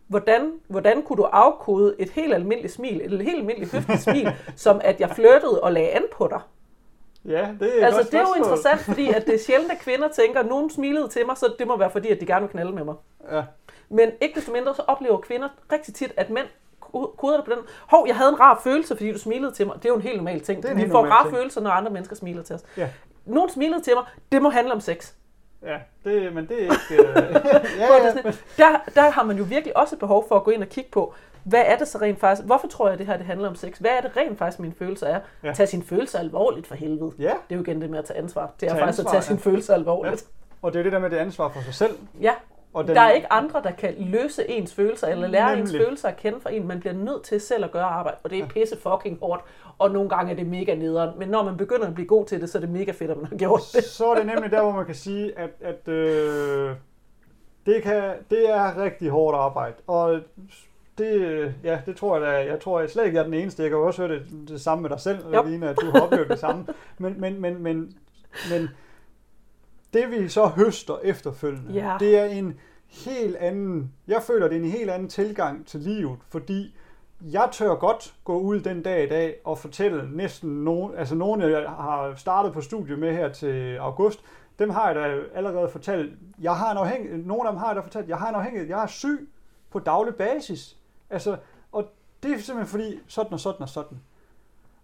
hvordan, 0.07 0.53
hvordan 0.69 1.03
kunne 1.03 1.17
du 1.17 1.23
afkode 1.23 1.95
et 1.99 2.11
helt 2.11 2.35
almindeligt 2.35 2.73
smil, 2.75 3.01
et 3.15 3.23
helt 3.23 3.39
almindeligt 3.39 3.73
høfligt 3.73 4.01
smil, 4.03 4.33
som 4.57 4.81
at 4.85 5.01
jeg 5.01 5.11
flirtede 5.11 5.63
og 5.63 5.73
lagde 5.73 5.89
an 5.91 6.03
på 6.13 6.27
dig? 6.31 6.41
Ja, 7.25 7.49
det 7.61 7.83
er 7.83 7.87
Altså, 7.87 8.03
det 8.03 8.15
er 8.15 8.21
jo 8.21 8.35
interessant, 8.37 8.81
fordi 8.81 9.09
at 9.13 9.27
det 9.27 9.35
er 9.35 9.39
sjældent, 9.39 9.73
at 9.73 9.79
kvinder 9.79 10.09
tænker, 10.09 10.41
at 10.41 10.47
nogen 10.47 10.71
smilede 10.71 11.09
til 11.09 11.27
mig, 11.27 11.37
så 11.37 11.55
det 11.59 11.67
må 11.67 11.77
være 11.79 11.91
fordi, 11.91 12.09
at 12.09 12.21
de 12.21 12.27
gerne 12.27 12.41
vil 12.41 12.51
knalde 12.51 12.73
med 12.73 12.85
mig. 12.85 12.95
Ja. 13.31 13.43
Men 13.93 14.11
ikke 14.21 14.35
desto 14.35 14.53
mindre, 14.53 14.75
så 14.75 14.83
oplever 14.87 15.19
kvinder 15.19 15.49
rigtig 15.73 15.95
tit, 15.95 16.13
at 16.17 16.31
mænd 16.31 16.47
ko- 16.81 17.15
koder 17.19 17.37
det 17.37 17.45
på 17.45 17.51
den. 17.51 17.59
Hov, 17.87 18.05
jeg 18.09 18.17
havde 18.17 18.29
en 18.31 18.41
rar 18.41 18.61
følelse, 18.65 18.97
fordi 18.97 19.13
du 19.13 19.19
smilede 19.19 19.53
til 19.53 19.67
mig. 19.67 19.77
Det 19.77 19.85
er 19.85 19.89
jo 19.89 19.95
en 19.97 20.03
helt 20.03 20.17
normal 20.17 20.41
ting. 20.41 20.77
Vi 20.77 20.91
får 20.91 21.07
rare 21.07 21.25
ting. 21.25 21.37
følelser, 21.37 21.61
når 21.61 21.71
andre 21.71 21.91
mennesker 21.91 22.17
smiler 22.17 22.43
til 22.43 22.55
os. 22.55 22.63
Ja. 22.77 22.89
Nogen 23.25 23.51
smilede 23.51 23.83
til 23.83 23.93
mig, 23.95 24.05
det 24.33 24.43
må 24.43 24.51
handle 24.51 24.73
om 24.73 24.81
sex. 24.81 25.13
Ja, 25.67 25.77
det, 26.05 26.33
men 26.33 26.49
det 26.49 26.57
er 26.59 26.63
ikke... 26.63 27.03
Øh, 27.03 27.17
ja, 27.79 27.95
ja, 27.95 28.13
lidt- 28.25 28.45
der, 28.57 28.67
der 28.95 29.11
har 29.11 29.23
man 29.23 29.37
jo 29.37 29.45
virkelig 29.45 29.77
også 29.77 29.95
et 29.95 29.99
behov 29.99 30.29
for 30.29 30.37
at 30.37 30.45
gå 30.45 30.51
ind 30.51 30.63
og 30.63 30.69
kigge 30.69 30.91
på, 30.91 31.15
hvad 31.45 31.63
er 31.67 31.77
det 31.79 31.89
så 31.89 31.99
rent 31.99 32.21
faktisk, 32.21 32.47
hvorfor 32.47 32.69
tror 32.69 32.89
jeg, 32.89 32.99
det 32.99 33.07
her 33.07 33.17
det 33.17 33.27
handler 33.27 33.49
om 33.49 33.55
sex? 33.55 33.79
Hvad 33.79 33.91
er 33.91 34.01
det 34.01 34.17
rent 34.17 34.39
faktisk, 34.39 34.59
mine 34.61 34.75
følelser 34.79 35.07
er? 35.07 35.21
Ja. 35.43 35.49
Ja. 35.49 35.55
Tag 35.55 35.69
sine 35.69 35.85
følelser 35.85 36.19
alvorligt 36.19 36.67
for 36.67 36.75
helvede. 36.75 37.13
ja, 37.19 37.25
Det 37.25 37.55
er 37.55 37.57
jo 37.57 37.63
igen 37.63 37.81
det 37.83 37.91
med 37.91 37.99
at 37.99 38.05
tage 38.05 38.19
ansvar. 38.19 38.51
Det 38.61 38.67
er 38.67 38.71
Tag 38.73 38.81
faktisk 38.81 38.99
ansvar, 38.99 39.11
at 39.11 39.13
tage 39.13 39.19
ja. 39.21 39.27
sine 39.27 39.39
følelser 39.39 39.75
alvorligt. 39.75 40.25
og 40.63 40.73
det 40.73 40.79
er 40.79 40.83
det 40.83 40.93
der 40.93 40.99
med 40.99 41.11
det 41.11 41.17
ansvar 41.17 41.49
for 41.49 41.61
sig 41.61 41.75
selv. 41.75 41.99
Ja. 42.21 42.33
Og 42.75 42.87
Den... 42.87 42.97
Der 42.97 43.03
er 43.03 43.11
ikke 43.11 43.33
andre, 43.33 43.63
der 43.63 43.71
kan 43.71 43.95
løse 43.99 44.51
ens 44.51 44.75
følelser, 44.75 45.07
eller 45.07 45.29
lære 45.29 45.57
Nemlig. 45.57 45.75
ens 45.75 45.85
følelser 45.85 46.09
at 46.09 46.17
kende 46.17 46.41
fra 46.41 46.53
en. 46.53 46.69
Man 46.69 46.81
bliver 46.81 46.93
nødt 46.95 47.23
til 47.23 47.41
selv 47.41 47.65
at 47.65 47.71
gøre 47.71 47.85
arbejde, 47.85 48.17
og 48.23 48.31
det 48.31 48.39
er 48.39 48.47
pisse 48.47 48.77
fucking 48.77 49.19
hårdt. 49.23 49.43
Og 49.79 49.91
nogle 49.91 50.09
gange 50.09 50.33
er 50.33 50.37
det 50.37 50.47
mega 50.47 50.75
nederen. 50.75 51.19
Men 51.19 51.29
når 51.29 51.45
man 51.45 51.57
begynder 51.57 51.87
at 51.87 51.95
blive 51.95 52.07
god 52.07 52.27
til 52.27 52.41
det, 52.41 52.51
så 52.51 52.59
er 52.59 52.61
det 52.61 52.71
mega 52.71 52.93
fedt, 52.93 53.11
at 53.11 53.17
man 53.17 53.27
har 53.27 53.37
gjort 53.37 53.61
det. 53.73 53.85
så 53.85 54.07
er 54.07 54.15
det 54.15 54.27
nemlig 54.27 54.51
der, 54.51 54.63
hvor 54.63 54.73
man 54.73 54.87
kan 54.87 54.95
sige, 54.95 55.39
at, 55.39 55.51
at 55.61 55.89
øh, 55.89 56.71
det, 57.67 57.83
kan, 57.83 58.13
det 58.31 58.51
er 58.51 58.83
rigtig 58.83 59.11
hårdt 59.11 59.37
arbejde. 59.37 59.75
Og 59.87 60.21
det, 60.99 61.55
ja, 61.65 61.79
det 61.87 61.97
tror 61.97 62.17
jeg 62.17 62.27
da, 62.27 62.53
jeg 62.53 62.61
tror 62.61 62.81
jeg 62.81 62.91
slet 62.91 63.05
ikke, 63.05 63.17
jeg 63.17 63.21
er 63.21 63.25
den 63.25 63.35
eneste. 63.35 63.63
Jeg 63.63 63.71
kan 63.71 63.79
jo 63.79 63.87
også 63.87 64.07
høre 64.07 64.19
det, 64.19 64.49
det 64.49 64.61
samme 64.61 64.83
med 64.83 64.91
dig 64.91 65.01
selv, 65.01 65.19
Jo. 65.35 65.43
Line, 65.43 65.69
at 65.69 65.77
du 65.81 65.91
har 65.91 66.01
oplevet 66.01 66.29
det 66.29 66.39
samme. 66.39 66.67
Men, 66.99 67.21
men, 67.21 67.41
men, 67.41 67.63
men, 67.63 67.93
men 68.51 68.69
det 69.93 70.11
vi 70.11 70.29
så 70.29 70.47
høster 70.47 70.99
efterfølgende, 71.03 71.73
Ja. 71.73 71.97
det 72.01 72.19
er 72.19 72.25
en 72.25 72.61
helt 72.89 73.37
anden, 73.37 73.93
jeg 74.09 74.23
føler, 74.23 74.49
det 74.49 74.57
er 74.57 74.61
en 74.63 74.71
helt 74.71 74.91
anden 74.91 75.09
tilgang 75.09 75.67
til 75.67 75.81
livet, 75.81 76.19
fordi 76.29 76.77
jeg 77.21 77.49
tør 77.53 77.75
godt 77.75 78.15
gå 78.25 78.39
ud 78.39 78.61
den 78.61 78.83
dag 78.83 79.05
i 79.05 79.09
dag 79.09 79.37
og 79.45 79.59
fortælle 79.59 80.17
næsten 80.17 80.65
nogen, 80.65 80.95
altså 80.95 81.15
nogen, 81.15 81.41
jeg 81.41 81.71
har 81.71 82.15
startet 82.17 82.53
på 82.53 82.61
studie 82.61 82.97
med 82.97 83.13
her 83.13 83.29
til 83.33 83.77
august, 83.77 84.21
dem 84.59 84.71
har 84.71 84.87
jeg 84.87 84.95
da 84.95 85.21
allerede 85.35 85.69
fortalt, 85.69 86.13
jeg 86.41 86.57
har 86.57 86.71
en 86.73 86.79
afhængig, 86.79 87.19
nogle 87.19 87.49
af 87.49 87.53
dem 87.53 87.59
har 87.59 87.67
jeg 87.67 87.77
da 87.77 87.81
fortalt, 87.81 88.09
jeg 88.09 88.17
har 88.17 88.29
en 88.29 88.35
afhængighed, 88.35 88.69
jeg 88.69 88.83
er 88.83 88.87
syg 88.87 89.29
på 89.71 89.79
daglig 89.79 90.15
basis. 90.15 90.77
Altså, 91.11 91.37
og 91.73 91.85
det 92.23 92.31
er 92.31 92.39
simpelthen 92.39 92.67
fordi, 92.67 93.01
sådan 93.07 93.33
og 93.33 93.41
sådan 93.41 93.63
og 93.63 93.69
sådan. 93.69 94.01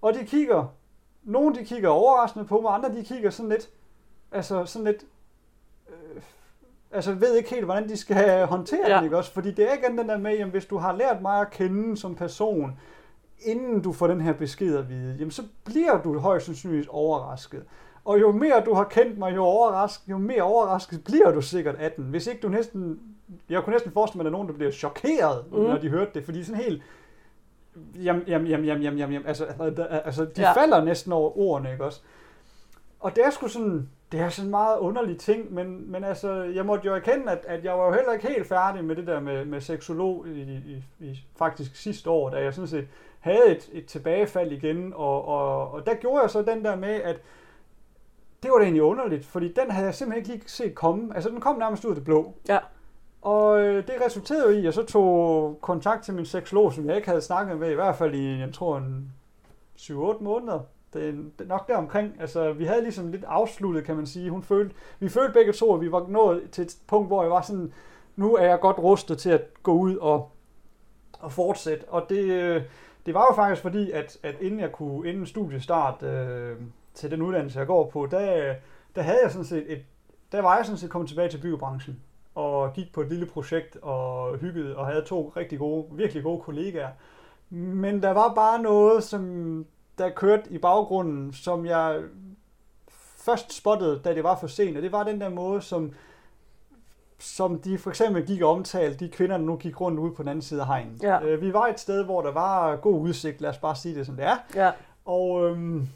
Og 0.02 0.14
de 0.14 0.24
kigger, 0.24 0.74
nogle 1.22 1.54
de 1.54 1.64
kigger 1.64 1.88
overraskende 1.88 2.44
på 2.44 2.60
mig, 2.60 2.74
andre 2.74 2.94
de 2.94 3.04
kigger 3.04 3.30
sådan 3.30 3.48
lidt, 3.48 3.68
altså 4.32 4.64
sådan 4.64 4.86
lidt, 4.86 5.04
øh, 5.88 6.22
altså 6.90 7.12
ved 7.12 7.36
ikke 7.36 7.50
helt, 7.50 7.64
hvordan 7.64 7.88
de 7.88 7.96
skal 7.96 8.46
håndtere 8.46 8.90
ja. 8.90 8.96
Den, 8.96 9.04
ikke 9.04 9.16
også? 9.16 9.32
Fordi 9.32 9.50
det 9.50 9.70
er 9.70 9.74
igen 9.74 9.98
den 9.98 10.08
der 10.08 10.18
med, 10.18 10.32
jamen 10.32 10.50
hvis 10.50 10.66
du 10.66 10.76
har 10.76 10.96
lært 10.96 11.22
mig 11.22 11.40
at 11.40 11.50
kende 11.50 11.96
som 11.96 12.14
person, 12.14 12.72
inden 13.40 13.82
du 13.82 13.92
får 13.92 14.06
den 14.06 14.20
her 14.20 14.32
besked 14.32 14.76
at 14.76 14.88
vide, 14.88 15.16
jamen 15.18 15.30
så 15.30 15.42
bliver 15.64 16.02
du 16.02 16.18
højst 16.18 16.46
sandsynligt 16.46 16.88
overrasket. 16.88 17.64
Og 18.04 18.20
jo 18.20 18.32
mere 18.32 18.62
du 18.66 18.74
har 18.74 18.84
kendt 18.84 19.18
mig, 19.18 19.36
jo, 19.36 19.42
overrasket, 19.42 20.08
jo 20.08 20.18
mere 20.18 20.42
overrasket 20.42 21.04
bliver 21.04 21.30
du 21.30 21.40
sikkert 21.40 21.74
af 21.74 21.92
den. 21.92 22.04
Hvis 22.04 22.26
ikke 22.26 22.40
du 22.40 22.48
næsten, 22.48 23.00
jeg 23.48 23.62
kunne 23.62 23.72
næsten 23.72 23.92
forestille 23.92 24.18
mig, 24.18 24.22
at 24.22 24.24
der 24.24 24.30
er 24.30 24.38
nogen, 24.38 24.48
der 24.48 24.54
bliver 24.54 24.70
chokeret, 24.70 25.44
mm. 25.52 25.58
Når 25.58 25.78
de 25.78 25.88
hørte 25.88 26.10
det, 26.14 26.24
fordi 26.24 26.44
sådan 26.44 26.62
helt, 26.62 26.82
Jamen, 27.94 28.22
jamen, 28.26 28.46
jamen, 28.46 28.64
jamen, 28.66 28.82
jamen, 28.82 28.98
jamen, 28.98 29.26
altså, 29.26 29.44
altså 30.04 30.24
de 30.24 30.30
ja. 30.42 30.48
Ja. 30.48 30.52
falder 30.52 30.84
næsten 30.84 31.12
over 31.12 31.38
ordene, 31.38 31.72
ikke 31.72 31.84
også? 31.84 32.00
Og 33.00 33.16
det 33.16 33.24
er 33.24 33.30
sgu 33.30 33.48
sådan, 33.48 33.88
det 34.12 34.20
er 34.20 34.28
sådan 34.28 34.46
en 34.46 34.50
meget 34.50 34.78
underlig 34.78 35.18
ting, 35.18 35.54
men, 35.54 35.90
men 35.90 36.04
altså, 36.04 36.32
jeg 36.32 36.66
måtte 36.66 36.86
jo 36.86 36.94
erkende, 36.94 37.32
at, 37.32 37.44
at 37.46 37.64
jeg 37.64 37.78
var 37.78 37.86
jo 37.86 37.92
heller 37.92 38.12
ikke 38.12 38.28
helt 38.28 38.46
færdig 38.46 38.84
med 38.84 38.96
det 38.96 39.06
der 39.06 39.20
med, 39.20 39.44
med 39.44 39.60
seksolog 39.60 40.28
i, 40.28 40.40
i, 40.40 40.84
i, 41.00 41.24
faktisk 41.36 41.76
sidste 41.76 42.10
år, 42.10 42.30
da 42.30 42.42
jeg 42.42 42.54
sådan 42.54 42.68
set 42.68 42.88
havde 43.20 43.46
et, 43.46 43.68
et 43.72 43.86
tilbagefald 43.86 44.52
igen, 44.52 44.92
og, 44.96 45.28
og, 45.28 45.72
og 45.72 45.86
der 45.86 45.94
gjorde 45.94 46.22
jeg 46.22 46.30
så 46.30 46.42
den 46.42 46.64
der 46.64 46.76
med, 46.76 46.94
at 46.94 47.20
det 48.42 48.50
var 48.50 48.58
da 48.58 48.62
egentlig 48.64 48.82
underligt, 48.82 49.24
fordi 49.24 49.52
den 49.52 49.70
havde 49.70 49.86
jeg 49.86 49.94
simpelthen 49.94 50.34
ikke 50.34 50.52
set 50.52 50.74
komme. 50.74 51.14
Altså, 51.14 51.30
den 51.30 51.40
kom 51.40 51.58
nærmest 51.58 51.84
ud 51.84 51.90
af 51.90 51.94
det 51.94 52.04
blå. 52.04 52.34
Ja. 52.48 52.58
Og 53.22 53.60
øh, 53.60 53.86
det 53.86 53.94
resulterede 54.06 54.44
jo 54.44 54.50
i, 54.50 54.58
at 54.58 54.64
jeg 54.64 54.74
så 54.74 54.82
tog 54.82 55.58
kontakt 55.60 56.04
til 56.04 56.14
min 56.14 56.26
seksolog, 56.26 56.72
som 56.72 56.88
jeg 56.88 56.96
ikke 56.96 57.08
havde 57.08 57.20
snakket 57.20 57.58
med, 57.58 57.70
i 57.70 57.74
hvert 57.74 57.96
fald 57.96 58.14
i, 58.14 58.38
jeg 58.40 58.54
tror, 58.54 58.76
en 58.76 59.12
7-8 59.78 60.22
måneder. 60.22 60.60
Det 60.92 61.08
er 61.40 61.44
nok 61.44 61.68
der 61.68 61.76
omkring. 61.76 62.20
Altså, 62.20 62.52
vi 62.52 62.64
havde 62.64 62.82
ligesom 62.82 63.10
lidt 63.10 63.24
afsluttet, 63.24 63.84
kan 63.84 63.96
man 63.96 64.06
sige. 64.06 64.30
Hun 64.30 64.42
følte, 64.42 64.74
vi 65.00 65.08
følte 65.08 65.32
begge 65.32 65.52
to, 65.52 65.74
at 65.74 65.80
vi 65.80 65.92
var 65.92 66.06
nået 66.08 66.50
til 66.50 66.64
et 66.64 66.76
punkt, 66.86 67.08
hvor 67.08 67.22
jeg 67.22 67.30
var 67.30 67.42
sådan, 67.42 67.72
nu 68.16 68.36
er 68.36 68.44
jeg 68.44 68.60
godt 68.60 68.78
rustet 68.78 69.18
til 69.18 69.30
at 69.30 69.62
gå 69.62 69.72
ud 69.72 69.96
og, 69.96 70.30
og 71.20 71.32
fortsætte. 71.32 71.88
Og 71.88 72.06
det, 72.08 72.24
øh, 72.24 72.62
det 73.06 73.14
var 73.14 73.26
jo 73.30 73.34
faktisk 73.34 73.62
fordi, 73.62 73.90
at, 73.90 74.18
at 74.22 74.40
inden 74.40 74.60
jeg 74.60 74.72
kunne, 74.72 75.08
inden 75.08 75.26
studiestart 75.26 76.02
øh, 76.02 76.56
til 76.94 77.10
den 77.10 77.22
uddannelse, 77.22 77.58
jeg 77.58 77.66
går 77.66 77.90
på, 77.90 78.06
der, 78.10 78.54
der 78.96 79.02
havde 79.02 79.18
jeg 79.22 79.30
sådan 79.30 79.44
set 79.44 79.72
et, 79.72 79.82
der 80.32 80.42
var 80.42 80.56
jeg 80.56 80.66
sådan 80.66 80.78
set 80.78 80.90
kommet 80.90 81.08
tilbage 81.08 81.28
til 81.28 81.38
byggebranchen 81.38 82.00
og 82.34 82.72
gik 82.72 82.92
på 82.92 83.00
et 83.00 83.08
lille 83.08 83.26
projekt 83.26 83.76
og 83.76 84.36
hyggede 84.36 84.76
og 84.76 84.86
havde 84.86 85.04
to 85.04 85.32
rigtig 85.36 85.58
gode, 85.58 85.86
virkelig 85.92 86.22
gode 86.22 86.40
kollegaer. 86.40 86.90
Men 87.50 88.02
der 88.02 88.10
var 88.10 88.34
bare 88.34 88.62
noget, 88.62 89.04
som 89.04 89.66
der 89.98 90.10
kørte 90.10 90.50
i 90.50 90.58
baggrunden, 90.58 91.32
som 91.32 91.66
jeg 91.66 92.02
først 93.16 93.52
spottede, 93.52 94.00
da 94.04 94.14
det 94.14 94.24
var 94.24 94.36
for 94.36 94.46
sent, 94.46 94.76
og 94.76 94.82
det 94.82 94.92
var 94.92 95.04
den 95.04 95.20
der 95.20 95.28
måde, 95.28 95.62
som, 95.62 95.92
som 97.18 97.60
de 97.60 97.78
for 97.78 97.90
eksempel 97.90 98.26
gik 98.26 98.42
og 98.42 98.50
omtalte, 98.50 99.04
de 99.04 99.10
kvinder, 99.10 99.36
der 99.36 99.44
nu 99.44 99.56
gik 99.56 99.80
rundt 99.80 99.98
ude 99.98 100.14
på 100.14 100.22
den 100.22 100.28
anden 100.28 100.42
side 100.42 100.60
af 100.60 100.66
hegnen. 100.66 100.98
Ja. 101.02 101.22
Øh, 101.22 101.40
vi 101.40 101.52
var 101.52 101.66
et 101.66 101.80
sted, 101.80 102.04
hvor 102.04 102.22
der 102.22 102.32
var 102.32 102.76
god 102.76 103.00
udsigt, 103.00 103.40
lad 103.40 103.50
os 103.50 103.58
bare 103.58 103.76
sige 103.76 103.94
det, 103.94 104.06
som 104.06 104.16
det 104.16 104.24
er. 104.24 104.36
Ja. 104.54 104.72
Og 105.04 105.44
øhm, 105.44 105.88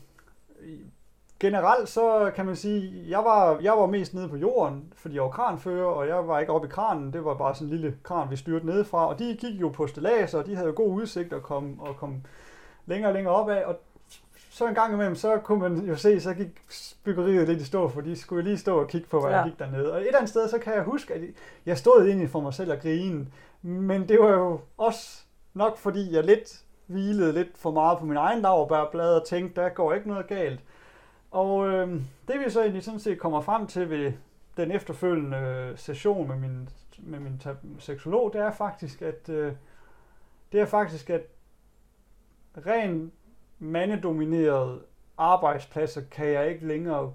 generelt 1.41 1.89
så 1.89 2.33
kan 2.35 2.47
man 2.47 2.57
sige, 2.57 3.05
jeg 3.09 3.19
var, 3.19 3.59
jeg 3.63 3.73
var 3.73 3.87
mest 3.87 4.15
nede 4.15 4.29
på 4.29 4.37
jorden, 4.37 4.93
fordi 4.97 5.15
jeg 5.15 5.23
var 5.23 5.29
kranfører, 5.31 5.87
og 5.87 6.09
jeg 6.09 6.29
var 6.29 6.41
ikke 6.41 6.53
oppe 6.53 6.69
i 6.69 6.71
kranen. 6.71 7.13
Det 7.13 7.25
var 7.25 7.35
bare 7.35 7.55
sådan 7.55 7.69
en 7.69 7.75
lille 7.75 7.97
kran, 8.03 8.31
vi 8.31 8.37
styrte 8.37 8.67
nedefra. 8.67 9.09
Og 9.09 9.19
de 9.19 9.37
gik 9.41 9.61
jo 9.61 9.69
på 9.69 9.87
stillads, 9.87 10.35
og 10.35 10.47
de 10.47 10.55
havde 10.55 10.69
jo 10.69 10.75
god 10.77 10.89
udsigt 10.89 11.33
og 11.33 11.43
kom, 11.43 11.81
og 11.81 11.97
kom 11.97 12.23
længere 12.87 13.11
og 13.11 13.15
længere 13.15 13.35
opad. 13.35 13.65
Og 13.65 13.77
så 14.53 14.69
en 14.69 14.75
gang 14.75 14.93
imellem, 14.93 15.15
så 15.15 15.39
kunne 15.39 15.61
man 15.61 15.87
jo 15.87 15.97
se, 15.97 16.21
så 16.21 16.35
gik 16.35 16.63
byggeriet 17.05 17.49
lidt 17.49 17.61
i 17.61 17.65
stå, 17.65 17.89
for 17.89 18.01
de 18.01 18.17
skulle 18.17 18.45
lige 18.45 18.59
stå 18.59 18.81
og 18.81 18.89
kigge 18.89 19.09
på, 19.09 19.21
hvad 19.21 19.31
ja. 19.31 19.37
Der 19.37 19.45
gik 19.45 19.59
dernede. 19.59 19.93
Og 19.93 20.01
et 20.01 20.07
eller 20.07 20.19
andet 20.19 20.31
sted, 20.31 20.49
så 20.49 20.59
kan 20.59 20.75
jeg 20.75 20.83
huske, 20.83 21.15
at 21.15 21.21
jeg 21.67 21.79
stod 21.79 22.07
egentlig 22.07 22.31
for 22.31 22.41
mig 22.41 22.55
selv 22.55 22.73
og 22.73 22.79
grine. 22.79 23.27
Men 23.63 24.09
det 24.09 24.21
var 24.21 24.31
jo 24.31 24.61
også 24.79 25.23
nok, 25.55 25.79
fordi 25.79 26.15
jeg 26.15 26.25
lidt 26.25 26.65
hvilede 26.87 27.33
lidt 27.33 27.59
for 27.59 27.71
meget 27.71 27.99
på 27.99 28.05
min 28.05 28.17
egen 28.17 28.41
laverbærblad 28.41 29.15
og 29.21 29.27
tænkte, 29.27 29.61
der 29.61 29.69
går 29.69 29.93
ikke 29.93 30.09
noget 30.09 30.27
galt. 30.27 30.61
Og 31.31 31.69
øh, 31.69 31.89
det 32.29 32.41
vi 32.45 32.51
så 32.51 32.61
egentlig 32.61 32.85
sådan 32.85 33.01
set 33.01 33.19
kommer 33.19 33.41
frem 33.41 33.67
til 33.67 33.91
ved 33.91 34.13
den 34.57 34.71
efterfølgende 34.71 35.73
session 35.77 36.29
med 36.29 36.37
min, 36.37 36.69
med 36.99 37.19
min 37.19 37.43
seksolog, 37.79 38.33
det 38.33 38.41
er 38.41 38.51
faktisk, 38.51 39.03
at 39.03 39.29
øh, 39.29 39.53
det 40.53 40.61
er 40.61 40.67
faktisk, 40.67 41.11
at 41.11 41.23
ren 42.67 43.13
mandedominerede 43.63 44.81
arbejdspladser 45.19 46.01
kan 46.11 46.29
jeg 46.29 46.51
ikke 46.51 46.67
længere 46.67 47.13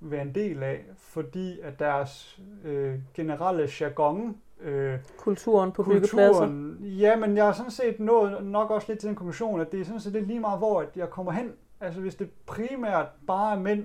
være 0.00 0.22
en 0.22 0.34
del 0.34 0.62
af, 0.62 0.84
fordi 0.98 1.60
at 1.60 1.78
deres 1.78 2.40
øh, 2.64 2.98
generelle 3.14 3.68
jargon, 3.80 4.36
øh, 4.60 4.98
Kulturen 5.18 5.72
på 5.72 5.82
byggepladser. 5.82 6.38
kulturen, 6.38 6.76
ja, 6.80 7.16
men 7.16 7.36
jeg 7.36 7.44
har 7.44 7.52
sådan 7.52 7.70
set 7.70 8.00
nået 8.00 8.44
nok 8.44 8.70
også 8.70 8.88
lidt 8.88 9.00
til 9.00 9.08
den 9.08 9.16
konklusion, 9.16 9.60
at 9.60 9.72
det 9.72 9.80
er 9.80 9.84
sådan 9.84 10.00
set 10.00 10.12
lidt 10.12 10.26
lige 10.26 10.40
meget, 10.40 10.58
hvor 10.58 10.84
jeg 10.96 11.10
kommer 11.10 11.32
hen. 11.32 11.52
Altså 11.80 12.00
hvis 12.00 12.14
det 12.14 12.30
primært 12.46 13.06
bare 13.26 13.54
er 13.56 13.58
mænd, 13.58 13.84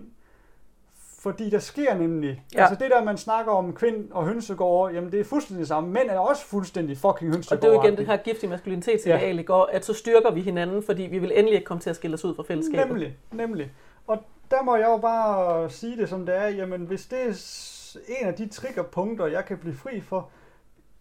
fordi 1.26 1.50
der 1.50 1.60
sker 1.60 1.98
nemlig, 1.98 2.44
ja. 2.54 2.62
Altså 2.62 2.76
det 2.84 2.92
der, 2.92 3.04
man 3.04 3.18
snakker 3.18 3.52
om 3.52 3.74
kvind 3.74 4.12
og 4.12 4.26
hønsegårde, 4.26 4.94
jamen 4.94 5.12
det 5.12 5.20
er 5.20 5.24
fuldstændig 5.24 5.60
det 5.60 5.68
samme. 5.68 5.90
Mænd 5.90 6.10
er 6.10 6.20
også 6.20 6.46
fuldstændig 6.46 6.98
fucking 6.98 7.32
hønsegårde. 7.32 7.60
Og 7.60 7.62
det 7.62 7.70
er 7.70 7.74
jo 7.74 7.84
igen 7.84 7.98
det 7.98 8.06
her 8.06 8.18
giftige 8.18 8.50
maskulinitetsideal, 8.50 9.46
ja. 9.50 9.64
at 9.72 9.86
så 9.86 9.94
styrker 9.94 10.32
vi 10.32 10.42
hinanden, 10.42 10.84
fordi 10.84 11.04
vi 11.04 11.20
vil 11.20 11.32
endelig 11.36 11.54
ikke 11.54 11.66
komme 11.66 11.82
til 11.82 11.90
at 11.90 11.96
skille 11.96 12.14
os 12.14 12.26
ud 12.26 12.36
fra 12.36 12.44
fællesskabet. 12.44 12.88
Nemlig, 12.88 13.18
nemlig. 13.32 13.72
Og 14.08 14.18
der 14.52 14.64
må 14.64 14.76
jeg 14.76 14.86
jo 14.86 14.98
bare 14.98 15.70
sige 15.70 15.98
det 15.98 16.10
som 16.10 16.26
det 16.26 16.36
er, 16.38 16.48
jamen 16.48 16.82
hvis 16.82 17.06
det 17.06 17.20
er 17.20 17.98
en 18.20 18.28
af 18.28 18.34
de 18.34 18.48
triggerpunkter, 18.48 19.26
jeg 19.26 19.46
kan 19.46 19.58
blive 19.58 19.76
fri 19.76 20.02
for, 20.02 20.30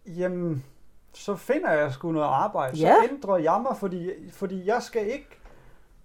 jamen 0.05 0.63
så 1.13 1.35
finder 1.35 1.71
jeg 1.71 1.91
sgu 1.91 2.11
noget 2.11 2.27
arbejde. 2.27 2.77
Ja. 2.77 2.95
Så 2.95 3.09
ændrer 3.11 3.37
jeg 3.37 3.61
mig, 3.69 3.77
fordi, 3.77 4.09
fordi 4.31 4.67
jeg 4.67 4.81
skal 4.81 5.07
ikke 5.07 5.29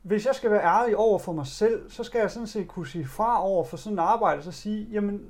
hvis 0.02 0.26
jeg 0.26 0.34
skal 0.34 0.50
være 0.50 0.62
ærlig 0.64 0.96
over 0.96 1.18
for 1.18 1.32
mig 1.32 1.46
selv, 1.46 1.90
så 1.90 2.04
skal 2.04 2.18
jeg 2.18 2.30
sådan 2.30 2.46
set 2.46 2.68
kunne 2.68 2.86
sige 2.86 3.06
fra 3.06 3.44
over 3.46 3.64
for 3.64 3.76
sådan 3.76 3.98
et 3.98 4.02
arbejde, 4.02 4.42
så 4.42 4.52
sige, 4.52 4.86
jamen, 4.92 5.20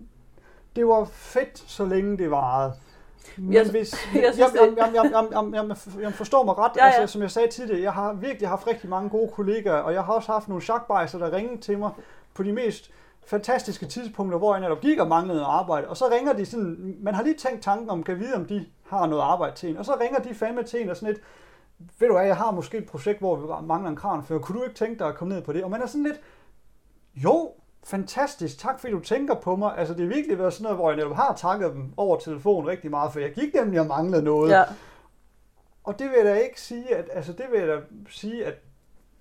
det 0.77 0.87
var 0.87 1.05
fedt, 1.12 1.59
så 1.59 1.85
længe 1.85 2.18
det 2.18 2.31
varede. 2.31 2.73
Men 3.37 3.53
Jeg- 3.53 3.71
hvis, 3.71 3.95
jeg 4.14 4.23
jeg, 4.25 4.35
synes, 4.35 4.39
jeg, 4.55 4.61
jeg, 4.77 4.77
jeg, 4.77 4.95
jeg, 4.95 5.11
jeg, 5.12 5.45
jeg, 5.53 5.77
jeg, 5.97 6.03
jeg 6.03 6.12
forstår 6.14 6.45
mig 6.45 6.59
ret, 6.59 6.73
Ja, 6.77 6.87
ja. 6.87 6.91
altså 6.93 7.12
som 7.12 7.23
jeg 7.23 7.31
sagde 7.31 7.49
tidligere, 7.49 7.83
jeg 7.83 7.93
har 7.93 8.12
virkelig 8.12 8.49
haft 8.49 8.66
rigtig 8.66 8.91
mange 8.91 9.11
gode 9.11 9.29
kollegaer, 9.35 9.75
og 9.81 9.93
jeg 9.93 10.05
har 10.05 10.12
også 10.12 10.33
haft 10.33 10.49
nogle 10.49 10.62
chakbejser, 10.62 11.18
der 11.18 11.33
ringede 11.33 11.61
til 11.61 11.79
mig 11.79 11.91
på 12.35 12.43
de 12.43 12.53
mest 12.53 12.91
fantastiske 13.27 13.87
tidspunkter, 13.87 14.39
hvor 14.39 14.55
jeg 14.55 14.61
netop 14.61 14.81
gik 14.81 14.99
og 14.99 15.09
manglede 15.09 15.45
arbejde, 15.45 15.89
og 15.89 15.97
så 15.97 16.05
ringer 16.12 16.33
de 16.33 16.47
sådan, 16.47 16.97
man 17.03 17.14
har 17.14 17.23
lige 17.23 17.37
tænkt 17.37 17.62
tanken 17.62 17.91
om, 17.91 18.03
kan 18.03 18.18
vide, 18.21 18.35
om 18.35 18.45
de 18.45 18.66
har 18.89 19.07
noget 19.07 19.23
arbejde 19.23 19.57
til 19.57 19.71
en, 19.71 19.77
og 19.77 19.85
så 19.85 19.97
ringer 20.01 20.18
de 20.18 20.35
fandme 20.35 20.62
til 20.62 20.83
en 20.83 20.91
og 20.91 20.97
sådan 20.97 21.14
lidt, 21.14 21.25
ved 21.99 22.09
du 22.09 22.14
hvad, 22.14 22.26
jeg 22.26 22.37
har 22.37 22.51
måske 22.51 22.78
et 22.78 22.87
projekt, 22.87 23.18
hvor 23.18 23.37
vi 23.37 23.47
bare 23.47 23.62
mangler 23.62 23.91
en 23.91 23.97
kranfører, 23.97 24.41
kunne 24.41 24.59
du 24.59 24.64
ikke 24.64 24.74
tænke 24.74 24.99
dig 24.99 25.09
at 25.09 25.14
komme 25.14 25.35
ned 25.35 25.43
på 25.43 25.53
det? 25.53 25.64
Og 25.64 25.70
man 25.70 25.83
er 25.83 25.87
sådan 25.87 26.03
lidt, 26.03 26.20
jo, 27.14 27.53
fantastisk, 27.85 28.59
tak 28.59 28.81
fordi 28.81 28.93
du 28.93 29.01
tænker 29.01 29.35
på 29.35 29.57
mig. 29.57 29.78
Altså 29.78 29.95
det 29.95 30.05
er 30.05 30.09
virkelig 30.09 30.39
været 30.39 30.53
sådan 30.53 30.62
noget, 30.62 30.78
hvor 30.78 30.91
jeg 30.91 30.97
netop 30.97 31.16
har 31.16 31.35
takket 31.35 31.72
dem 31.72 31.93
over 31.97 32.18
telefon 32.18 32.66
rigtig 32.66 32.91
meget, 32.91 33.12
for 33.12 33.20
jeg 33.20 33.33
gik 33.33 33.55
nemlig 33.55 33.81
og 33.81 33.87
manglede 33.87 34.22
noget. 34.22 34.51
Ja. 34.51 34.64
Og 35.85 35.99
det 35.99 36.09
vil 36.09 36.16
jeg 36.16 36.24
da 36.24 36.35
ikke 36.35 36.61
sige, 36.61 36.95
at, 36.95 37.09
altså 37.12 37.33
det 37.33 37.47
vil 37.51 37.61
jeg 37.61 37.68
da 37.68 37.81
sige, 38.09 38.47
at 38.47 38.55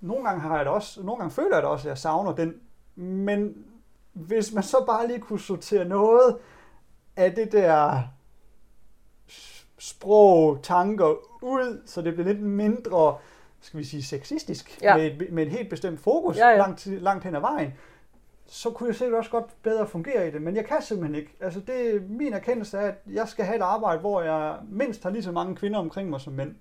nogle 0.02 0.24
gange 0.24 0.42
har 0.42 0.56
jeg 0.56 0.66
det 0.66 0.74
også, 0.74 1.04
nogle 1.04 1.20
gange 1.20 1.32
føler 1.32 1.56
jeg 1.56 1.64
det 1.64 1.72
også, 1.72 1.88
at 1.88 1.90
jeg 1.90 1.98
savner 1.98 2.36
den. 2.36 2.54
Men 2.96 3.66
hvis 4.14 4.54
man 4.54 4.64
så 4.64 4.84
bare 4.86 5.08
lige 5.08 5.20
kunne 5.20 5.40
sortere 5.40 5.86
noget 5.86 6.38
af 7.16 7.36
det 7.36 7.52
der 7.52 8.02
sprog, 9.78 10.60
tanker 10.64 11.16
ud, 11.42 11.82
så 11.86 12.02
det 12.02 12.14
bliver 12.14 12.28
lidt 12.28 12.42
mindre, 12.42 13.18
skal 13.62 13.80
vi 13.80 13.84
sige, 13.84 14.04
sexistisk, 14.04 14.80
Ja. 14.82 14.98
med, 14.98 15.06
et, 15.06 15.32
med 15.34 15.44
et 15.46 15.50
helt 15.52 15.70
bestemt 15.70 16.00
fokus 16.00 16.38
Ja, 16.38 16.50
ja. 16.50 16.58
Langt, 16.58 16.86
langt 16.86 17.24
hen 17.24 17.36
ad 17.36 17.40
vejen, 17.42 17.74
så 18.46 18.70
kunne 18.70 18.88
jeg 18.88 18.96
sikkert 18.96 19.18
også 19.18 19.32
godt 19.32 19.46
bedre 19.64 19.88
fungere 19.88 20.28
i 20.28 20.32
det, 20.32 20.42
men 20.42 20.56
jeg 20.56 20.66
kan 20.66 20.82
simpelthen 20.82 21.16
ikke. 21.16 21.36
Altså 21.42 21.60
det, 21.60 22.10
min 22.10 22.34
erkendelse 22.34 22.78
er, 22.78 22.88
at 22.88 22.96
jeg 23.14 23.28
skal 23.28 23.46
have 23.46 23.56
et 23.58 23.62
arbejde, 23.62 24.00
hvor 24.00 24.22
jeg 24.22 24.56
mindst 24.72 25.04
har 25.04 25.10
lige 25.10 25.24
så 25.24 25.32
mange 25.32 25.56
kvinder 25.56 25.80
omkring 25.80 26.10
mig 26.10 26.22
som 26.22 26.34
mænd. 26.34 26.56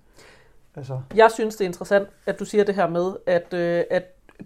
Altså, 0.75 1.01
Jeg 1.15 1.31
synes, 1.31 1.55
det 1.55 1.65
er 1.65 1.67
interessant, 1.67 2.07
at 2.25 2.39
du 2.39 2.45
siger 2.45 2.63
det 2.63 2.75
her 2.75 2.87
med, 2.89 3.13
at, 3.25 3.53
øh, 3.53 3.83
at 3.89 4.03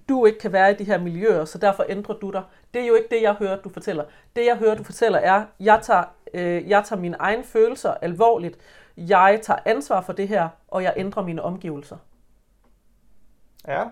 du 0.09 0.25
ikke 0.25 0.39
kan 0.39 0.51
være 0.53 0.71
i 0.71 0.75
de 0.75 0.83
her 0.83 0.97
miljøer, 0.99 1.45
så 1.45 1.57
derfor 1.57 1.85
ændrer 1.89 2.15
du 2.15 2.31
dig. 2.31 2.43
Det 2.73 2.81
er 2.81 2.85
jo 2.87 2.93
ikke 2.95 3.07
det, 3.15 3.21
jeg 3.21 3.33
hører, 3.33 3.61
du 3.61 3.69
fortæller. 3.69 4.03
Det, 4.35 4.45
jeg 4.45 4.57
hører, 4.57 4.75
du 4.75 4.83
fortæller, 4.83 5.19
er, 5.19 5.45
jeg 5.59 5.79
tager, 5.83 6.03
øh, 6.33 6.69
jeg 6.69 6.83
tager 6.85 6.99
mine 6.99 7.17
egne 7.19 7.43
følelser 7.43 7.91
alvorligt. 7.93 8.57
Jeg 8.97 9.39
tager 9.43 9.59
ansvar 9.65 10.01
for 10.01 10.13
det 10.13 10.27
her, 10.27 10.49
og 10.67 10.83
jeg 10.83 10.93
ændrer 10.97 11.23
mine 11.23 11.41
omgivelser. 11.41 11.97
ja, 13.67 13.83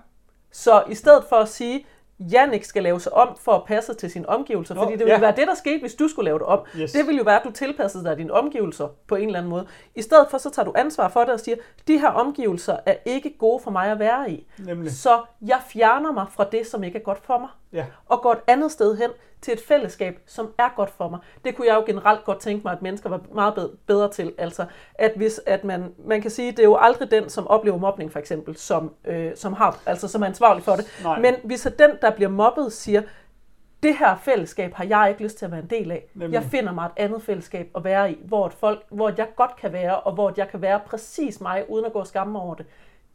Så 0.51 0.83
i 0.89 0.95
stedet 0.95 1.23
for 1.29 1.35
at 1.35 1.49
sige, 1.49 1.85
Jannik 2.19 2.63
skal 2.63 2.83
lave 2.83 2.99
sig 2.99 3.13
om 3.13 3.37
for 3.39 3.51
at 3.51 3.63
passe 3.65 3.93
til 3.93 4.11
sine 4.11 4.29
omgivelser, 4.29 4.75
Nå, 4.75 4.81
fordi 4.81 4.91
det 4.91 4.99
ville 4.99 5.13
ja. 5.13 5.19
være 5.19 5.35
det, 5.35 5.47
der 5.47 5.53
skete, 5.55 5.79
hvis 5.79 5.93
du 5.95 6.07
skulle 6.07 6.25
lave 6.25 6.39
det 6.39 6.47
om. 6.47 6.65
Yes. 6.77 6.91
Det 6.91 7.05
ville 7.07 7.17
jo 7.17 7.23
være, 7.23 7.39
at 7.39 7.43
du 7.43 7.51
tilpassede 7.51 8.03
dig 8.03 8.17
dine 8.17 8.33
omgivelser 8.33 8.87
på 9.07 9.15
en 9.15 9.25
eller 9.25 9.39
anden 9.39 9.49
måde. 9.49 9.67
I 9.95 10.01
stedet 10.01 10.27
for, 10.29 10.37
så 10.37 10.49
tager 10.49 10.65
du 10.65 10.73
ansvar 10.75 11.07
for 11.07 11.19
det 11.19 11.29
og 11.29 11.39
siger, 11.39 11.55
de 11.87 11.97
her 11.99 12.09
omgivelser 12.09 12.77
er 12.85 12.95
ikke 13.05 13.37
gode 13.37 13.63
for 13.63 13.71
mig 13.71 13.91
at 13.91 13.99
være 13.99 14.31
i. 14.31 14.47
nemlig. 14.59 14.91
Så 14.91 15.23
jeg 15.41 15.61
fjerner 15.67 16.11
mig 16.11 16.25
fra 16.29 16.43
det, 16.51 16.67
som 16.67 16.83
ikke 16.83 16.99
er 16.99 17.03
godt 17.03 17.25
for 17.25 17.37
mig, 17.37 17.49
Ja, 17.73 17.85
og 18.09 18.21
går 18.21 18.31
et 18.31 18.39
andet 18.47 18.71
sted 18.71 18.97
hen 18.97 19.09
til 19.41 19.53
et 19.53 19.59
fællesskab, 19.67 20.19
som 20.25 20.53
er 20.57 20.69
godt 20.75 20.89
for 20.89 21.09
mig. 21.09 21.19
Det 21.45 21.55
kunne 21.55 21.67
jeg 21.67 21.75
jo 21.75 21.83
generelt 21.85 22.23
godt 22.23 22.39
tænke 22.39 22.63
mig, 22.63 22.73
at 22.73 22.81
mennesker 22.81 23.09
var 23.09 23.21
meget 23.33 23.53
bed- 23.55 23.69
bedre 23.87 24.11
til. 24.11 24.33
Altså, 24.37 24.65
at 24.95 25.11
hvis 25.15 25.41
at 25.45 25.63
man, 25.63 25.93
man 26.05 26.21
kan 26.21 26.31
sige, 26.31 26.51
det 26.51 26.59
er 26.59 26.63
jo 26.63 26.77
aldrig 26.77 27.11
den, 27.11 27.29
som 27.29 27.47
oplever 27.47 27.77
mobning 27.77 28.11
for 28.11 28.19
eksempel, 28.19 28.57
som, 28.57 28.93
øh, 29.05 29.31
som, 29.35 29.53
har, 29.53 29.79
altså, 29.85 30.07
som 30.07 30.21
er 30.21 30.25
ansvarlig 30.25 30.63
for 30.63 30.75
det. 30.75 30.99
Nej. 31.03 31.19
Men 31.19 31.35
hvis 31.43 31.67
den, 31.79 31.91
der 32.01 32.11
bliver 32.11 32.29
mobbet, 32.29 32.73
siger, 32.73 33.01
det 33.83 33.97
her 33.97 34.15
fællesskab 34.15 34.73
har 34.73 34.83
jeg 34.85 35.09
ikke 35.09 35.23
lyst 35.23 35.37
til 35.37 35.45
at 35.45 35.51
være 35.51 35.59
en 35.61 35.69
del 35.69 35.91
af. 35.91 36.05
Nemlig. 36.13 36.33
Jeg 36.33 36.43
finder 36.43 36.73
mig 36.73 36.85
et 36.85 37.03
andet 37.03 37.21
fællesskab 37.23 37.67
at 37.75 37.83
være 37.83 38.11
i, 38.11 38.17
hvor, 38.23 38.47
et 38.47 38.53
folk, 38.53 38.83
hvor 38.89 39.13
jeg 39.17 39.27
godt 39.35 39.55
kan 39.55 39.73
være, 39.73 39.99
og 39.99 40.13
hvor 40.13 40.33
jeg 40.37 40.49
kan 40.49 40.61
være 40.61 40.79
præcis 40.85 41.41
mig, 41.41 41.65
uden 41.69 41.85
at 41.85 41.93
gå 41.93 41.99
og 41.99 42.07
skamme 42.07 42.39
over 42.39 42.55
det. 42.55 42.65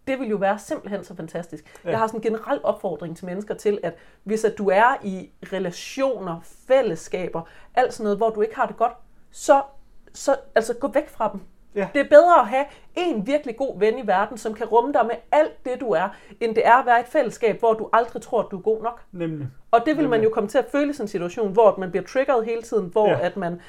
Det 0.06 0.20
vil 0.20 0.28
jo 0.28 0.36
være 0.36 0.58
simpelthen 0.58 1.04
så 1.04 1.14
fantastisk. 1.14 1.78
Ja. 1.84 1.90
Jeg 1.90 1.98
har 1.98 2.06
sådan 2.06 2.18
en 2.18 2.22
generel 2.22 2.60
opfordring 2.62 3.16
til 3.16 3.26
mennesker 3.26 3.54
til, 3.54 3.78
at 3.82 3.94
hvis 4.24 4.44
at 4.44 4.58
du 4.58 4.68
er 4.68 4.96
i 5.04 5.30
relationer, 5.52 6.40
fællesskaber, 6.68 7.42
alt 7.74 7.94
sådan 7.94 8.04
noget, 8.04 8.18
hvor 8.18 8.30
du 8.30 8.42
ikke 8.42 8.56
har 8.56 8.66
det 8.66 8.76
godt, 8.76 8.92
så, 9.30 9.62
så 10.12 10.36
altså 10.54 10.74
gå 10.74 10.88
væk 10.88 11.08
fra 11.08 11.32
dem. 11.32 11.40
Ja. 11.76 11.88
Det 11.94 12.00
er 12.00 12.08
bedre 12.08 12.40
at 12.40 12.46
have 12.46 12.64
en 12.94 13.26
virkelig 13.26 13.56
god 13.56 13.78
ven 13.78 13.98
i 13.98 14.06
verden, 14.06 14.38
som 14.38 14.54
kan 14.54 14.66
rumme 14.66 14.92
dig 14.92 15.06
med 15.06 15.14
alt 15.32 15.64
det, 15.64 15.80
du 15.80 15.90
er, 15.90 16.08
end 16.40 16.54
det 16.54 16.66
er 16.66 16.74
at 16.74 16.86
være 16.86 17.00
et 17.00 17.06
fællesskab, 17.06 17.58
hvor 17.58 17.72
du 17.74 17.88
aldrig 17.92 18.22
tror, 18.22 18.40
at 18.42 18.46
du 18.50 18.56
er 18.58 18.62
god 18.62 18.82
nok. 18.82 19.00
nemlig. 19.12 19.46
Og 19.70 19.80
det 19.86 19.96
vil 19.96 20.08
man 20.08 20.10
Nemlig. 20.10 20.24
jo 20.24 20.30
komme 20.34 20.48
til 20.48 20.58
at 20.58 20.64
føle 20.72 20.90
i 20.90 20.92
sådan 20.92 21.04
en 21.04 21.08
situation, 21.08 21.52
hvor 21.52 21.74
man 21.78 21.90
bliver 21.90 22.04
triggeret 22.04 22.44
hele 22.44 22.62
tiden, 22.62 22.86
hvor 22.92 23.08
Ja. 23.08 23.18
at 23.20 23.36
man 23.36 23.60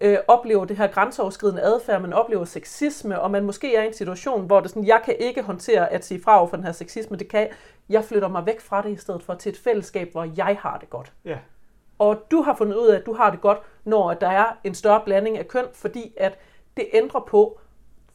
øh, 0.00 0.18
oplever 0.28 0.64
det 0.64 0.76
her 0.76 0.86
grænseoverskridende 0.86 1.62
adfærd, 1.62 2.00
man 2.00 2.12
oplever 2.12 2.44
sexisme, 2.44 3.20
og 3.20 3.30
man 3.30 3.44
måske 3.44 3.76
er 3.76 3.82
i 3.82 3.86
en 3.86 3.92
situation, 3.94 4.46
hvor 4.46 4.60
det 4.60 4.70
sådan, 4.70 4.86
jeg 4.86 5.00
kan 5.04 5.14
ikke 5.18 5.42
håndtere 5.42 5.92
at 5.92 6.04
sige 6.04 6.22
fra 6.24 6.38
over 6.38 6.48
for 6.48 6.56
den 6.56 6.64
her 6.64 6.72
sexisme, 6.72 7.16
det 7.16 7.28
kan 7.28 7.48
jeg. 7.88 8.04
Flytter 8.04 8.28
mig 8.28 8.46
væk 8.46 8.60
fra 8.60 8.82
det 8.82 8.90
i 8.90 8.96
stedet 8.96 9.22
for 9.22 9.34
til 9.34 9.50
et 9.52 9.58
fællesskab, 9.58 10.12
hvor 10.12 10.26
jeg 10.36 10.56
har 10.60 10.78
det 10.78 10.90
godt. 10.90 11.12
Ja, 11.24 11.36
Og 11.98 12.16
du 12.30 12.42
har 12.42 12.54
fundet 12.54 12.76
ud 12.76 12.86
af, 12.86 12.96
at 12.98 13.06
du 13.06 13.12
har 13.14 13.30
det 13.30 13.40
godt, 13.40 13.58
når 13.84 14.14
der 14.14 14.28
er 14.28 14.44
en 14.64 14.74
større 14.74 15.00
blanding 15.04 15.38
af 15.38 15.48
køn, 15.48 15.64
fordi 15.74 16.12
at 16.16 16.38
det 16.76 16.86
ændrer 16.92 17.20
på 17.20 17.60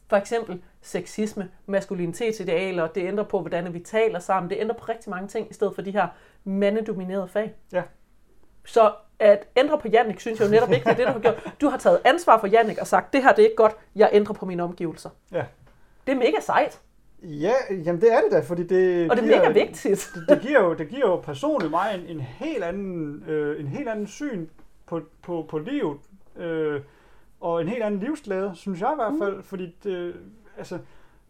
for 0.08 0.16
eksempel 0.16 0.62
sexisme, 0.82 1.50
maskulinitetsidealer, 1.66 2.86
det 2.86 3.06
ændrer 3.08 3.24
på, 3.24 3.40
hvordan 3.40 3.74
vi 3.74 3.80
taler 3.80 4.18
sammen, 4.18 4.50
det 4.50 4.58
ændrer 4.60 4.76
på 4.76 4.84
rigtig 4.88 5.10
mange 5.10 5.28
ting, 5.28 5.50
i 5.50 5.54
stedet 5.54 5.74
for 5.74 5.82
de 5.82 5.90
her 5.90 6.08
mandedominerede 6.44 7.28
fag. 7.28 7.54
ja, 7.72 7.82
Så 8.64 8.92
at 9.18 9.46
ændre 9.56 9.78
på 9.78 9.88
Jannik, 9.88 10.20
synes 10.20 10.40
jeg 10.40 10.46
jo 10.46 10.50
netop 10.50 10.72
ikke, 10.72 10.84
det 10.84 10.90
er 10.90 10.94
det, 10.96 11.06
du 11.06 11.12
har 11.12 11.18
gjort. 11.20 11.54
Du 11.60 11.68
har 11.68 11.78
taget 11.78 12.00
ansvar 12.04 12.38
for 12.38 12.46
Jannik 12.46 12.78
og 12.78 12.86
sagt, 12.86 13.12
det 13.12 13.22
her 13.22 13.32
det 13.32 13.42
er 13.42 13.46
ikke 13.46 13.56
godt, 13.56 13.76
jeg 13.96 14.10
ændrer 14.12 14.34
på 14.34 14.46
mine 14.46 14.62
omgivelser. 14.62 15.10
ja. 15.32 15.44
Det 16.06 16.12
er 16.12 16.16
mega 16.16 16.40
sejt, 16.40 16.80
Ja, 17.22 17.52
jamen 17.70 18.00
det 18.00 18.12
er 18.12 18.20
det 18.20 18.32
da, 18.32 18.40
fordi 18.40 18.62
det 18.62 19.10
og 19.10 19.16
det 19.16 19.22
er 19.22 19.26
giver, 19.28 19.38
mega 19.38 19.52
vigtigt. 19.52 20.10
Det, 20.14 20.28
det, 20.28 20.40
giver 20.40 20.62
jo, 20.62 20.74
det 20.74 20.88
giver 20.88 21.06
jo 21.08 21.16
personligt 21.16 21.70
mig 21.70 21.94
en, 21.94 22.16
en 22.16 22.20
helt 22.20 22.64
anden, 22.64 23.24
øh, 23.28 23.60
en 23.60 23.66
helt 23.66 23.88
anden 23.88 24.06
syn 24.06 24.46
på, 24.86 25.00
på, 25.22 25.46
på 25.50 25.58
livet, 25.58 25.98
øh, 26.36 26.80
og 27.42 27.60
en 27.60 27.68
helt 27.68 27.82
anden 27.82 28.00
livsglæde, 28.00 28.52
synes 28.54 28.80
jeg 28.80 28.92
i 28.92 28.94
hvert 28.94 29.14
fald, 29.18 29.36
mm. 29.36 29.42
fordi 29.42 29.76
det, 29.84 30.14
altså, 30.58 30.78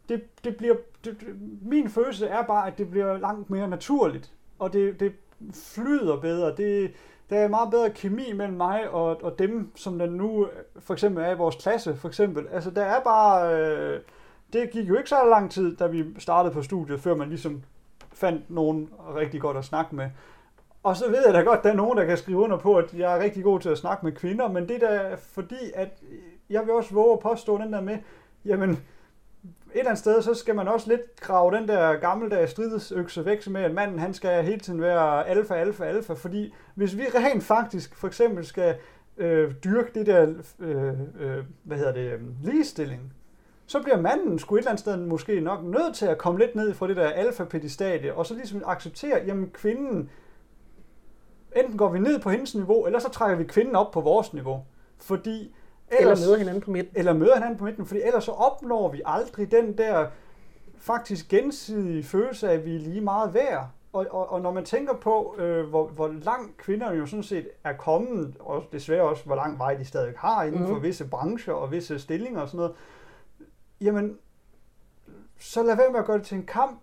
det, 0.09 0.45
det 0.45 0.57
bliver, 0.57 0.75
det, 1.05 1.21
det, 1.21 1.29
min 1.63 1.89
følelse 1.89 2.27
er 2.27 2.43
bare, 2.43 2.67
at 2.67 2.79
det 2.79 2.91
bliver 2.91 3.19
langt 3.19 3.51
mere 3.51 3.69
naturligt, 3.69 4.33
og 4.59 4.73
det, 4.73 5.01
det 5.01 5.13
flyder 5.75 6.17
bedre, 6.17 6.57
det, 6.57 6.93
der 7.31 7.39
er 7.39 7.49
meget 7.49 7.71
bedre 7.71 7.91
kemi 7.91 8.33
mellem 8.33 8.57
mig 8.57 8.91
og, 8.91 9.23
og 9.23 9.39
dem, 9.39 9.73
som 9.75 9.99
der 9.99 10.07
nu 10.07 10.49
for 10.79 10.95
eksempel 10.95 11.25
er 11.25 11.31
i 11.31 11.37
vores 11.37 11.57
klasse, 11.57 11.97
for 11.97 12.09
eksempel. 12.09 12.47
Altså, 12.49 12.71
der 12.71 12.83
er 12.83 13.01
bare, 13.01 13.55
øh, 13.55 14.01
det 14.53 14.71
gik 14.71 14.89
jo 14.89 14.97
ikke 14.97 15.09
så 15.09 15.25
lang 15.31 15.51
tid, 15.51 15.77
da 15.77 15.87
vi 15.87 16.05
startede 16.19 16.55
på 16.55 16.63
studiet, 16.63 17.01
før 17.01 17.15
man 17.15 17.29
ligesom 17.29 17.63
fandt 18.13 18.51
nogen 18.51 18.89
rigtig 19.17 19.41
godt 19.41 19.57
at 19.57 19.65
snakke 19.65 19.97
med. 19.97 20.11
Og 20.83 20.97
så 20.97 21.11
ved 21.11 21.25
jeg 21.27 21.35
da 21.35 21.41
godt, 21.41 21.59
at 21.59 21.65
der 21.65 21.71
er 21.71 21.75
nogen, 21.75 21.99
der 21.99 22.05
kan 22.05 22.17
skrive 22.17 22.39
under 22.39 22.57
på, 22.57 22.77
at 22.77 22.95
jeg 22.95 23.17
er 23.17 23.23
rigtig 23.23 23.45
god 23.45 23.61
til 23.61 23.69
at 23.69 23.79
snakke 23.79 24.07
med 24.07 24.13
kvinder, 24.13 24.49
men 24.49 24.69
det 24.69 24.83
er 24.83 24.89
da 24.89 25.15
fordi, 25.15 25.73
at 25.75 25.89
jeg 26.51 26.63
vil 26.63 26.71
også 26.71 26.95
våge 26.95 27.13
at 27.13 27.19
påstå 27.21 27.59
den 27.59 27.73
der 27.73 27.81
med, 27.81 27.99
jamen, 28.45 28.71
et 28.71 29.79
eller 29.79 29.91
andet 29.91 29.99
sted, 29.99 30.23
så 30.23 30.35
skal 30.35 30.55
man 30.55 30.69
også 30.69 30.89
lidt 30.89 31.21
grave 31.21 31.57
den 31.57 31.69
der 31.69 31.95
gammeldags 31.95 32.51
stridsøkse 32.51 33.25
væk 33.25 33.47
med, 33.47 33.61
at 33.61 33.75
manden 33.75 33.99
han 33.99 34.15
skal 34.15 34.45
hele 34.45 34.61
tiden 34.61 34.81
være 34.81 35.29
alfa, 35.29 35.55
alfa, 35.55 35.85
alfa, 35.85 36.13
fordi 36.13 36.55
hvis 36.75 36.97
vi 36.97 37.03
rent 37.15 37.45
faktisk 37.45 37.97
for 37.97 38.07
eksempel 38.07 38.45
skal 38.45 38.77
øh, 39.17 39.53
dyrke 39.65 39.91
det 39.95 40.07
der, 40.07 40.35
øh, 40.59 40.93
øh, 41.21 41.45
hvad 41.63 41.77
hedder 41.77 41.93
det, 41.93 42.13
øh, 42.13 42.21
ligestilling, 42.45 43.13
så 43.67 43.83
bliver 43.83 44.01
manden 44.01 44.39
sgu 44.39 44.55
et 44.55 44.59
eller 44.59 44.71
andet 44.71 44.81
sted 44.81 44.97
måske 44.97 45.41
nok 45.41 45.65
nødt 45.65 45.95
til 45.95 46.07
at 46.07 46.19
komme 46.19 46.41
lidt 46.41 46.55
ned 46.55 46.75
fra 46.75 46.89
det 46.89 46.97
der 46.97 47.09
alfa-pedestadie, 47.09 48.15
og 48.15 48.27
så 48.27 48.35
ligesom 48.35 48.63
acceptere, 48.67 49.23
jamen 49.27 49.51
kvinden, 49.51 50.11
enten 51.57 51.79
går 51.79 51.89
vi 51.89 51.99
ned 51.99 52.19
på 52.21 52.31
hendes 52.31 52.55
niveau, 52.55 52.87
eller 52.87 52.99
så 52.99 53.09
trækker 53.09 53.37
vi 53.37 53.45
kvinden 53.45 53.77
op 53.77 53.91
på 53.91 54.01
vores 54.01 54.33
niveau. 54.33 54.65
Fordi 54.99 55.55
Eller 55.89 56.17
møder 56.27 56.37
hinanden 56.39 56.63
på 56.63 56.71
midten. 56.71 56.97
eller 56.97 57.13
møder 57.13 57.35
hinanden 57.35 57.59
på 57.59 57.65
midten, 57.65 57.87
fordi 57.87 58.01
ellers 58.03 58.25
så 58.25 58.33
opnår 58.33 58.89
vi 58.93 59.03
aldrig 59.07 59.51
den 59.51 59.79
der 59.79 60.07
faktisk 60.79 61.29
gensidige 61.29 62.05
følelse 62.05 62.51
af, 62.51 62.55
at 62.55 62.65
vi 62.65 62.75
er 62.77 62.81
lige 62.81 63.01
meget 63.01 63.35
værd. 63.35 63.67
Og, 63.93 64.07
og, 64.11 64.31
og 64.33 64.41
når 64.41 64.53
man 64.53 64.65
tænker 64.65 64.95
på, 64.95 65.35
øh, 65.39 65.69
hvor, 65.69 65.87
hvor 65.87 66.09
langt 66.09 66.57
kvinderne 66.57 66.97
jo 66.97 67.07
sådan 67.07 67.23
set 67.23 67.49
er 67.65 67.73
kommet, 67.73 68.37
og 68.41 68.65
desværre 68.73 69.03
også, 69.03 69.25
hvor 69.25 69.35
lang 69.37 69.59
vej 69.59 69.75
de 69.75 69.85
stadig 69.85 70.15
har 70.17 70.43
inden 70.45 70.67
for 70.67 70.75
Mhm. 70.75 70.83
visse 70.83 71.05
brancher 71.09 71.53
og 71.55 71.71
visse 71.71 71.99
stillinger 71.99 72.41
og 72.41 72.49
sådan 72.49 72.57
noget, 72.59 72.75
jamen, 73.81 74.19
så 75.41 75.63
lad 75.63 75.77
være 75.77 75.91
med 75.91 75.99
at 76.01 76.07
gøre 76.07 76.19
det 76.19 76.27
til 76.27 76.37
en 76.37 76.47
kamp. 76.47 76.81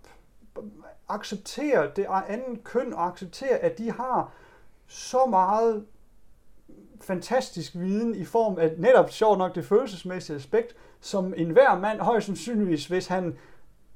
Acceptere 1.09 1.91
det 1.95 2.05
andet 2.28 2.63
køn, 2.63 2.93
og 2.93 3.07
acceptere, 3.07 3.57
at 3.57 3.78
de 3.78 3.91
har 3.91 4.32
så 4.90 5.26
meget 5.26 5.86
fantastisk 7.02 7.76
viden 7.76 8.16
i 8.16 8.26
form 8.26 8.58
af 8.60 8.72
netop 8.78 9.12
sjovt 9.12 9.38
nok 9.38 9.56
det 9.56 9.66
følelsesmæssige 9.66 10.36
aspekt, 10.36 10.76
som 11.02 11.34
enhver 11.38 11.80
mand 11.80 12.00
højst 12.00 12.26
sandsynligvis, 12.26 12.88
hvis 12.88 13.08
han 13.08 13.38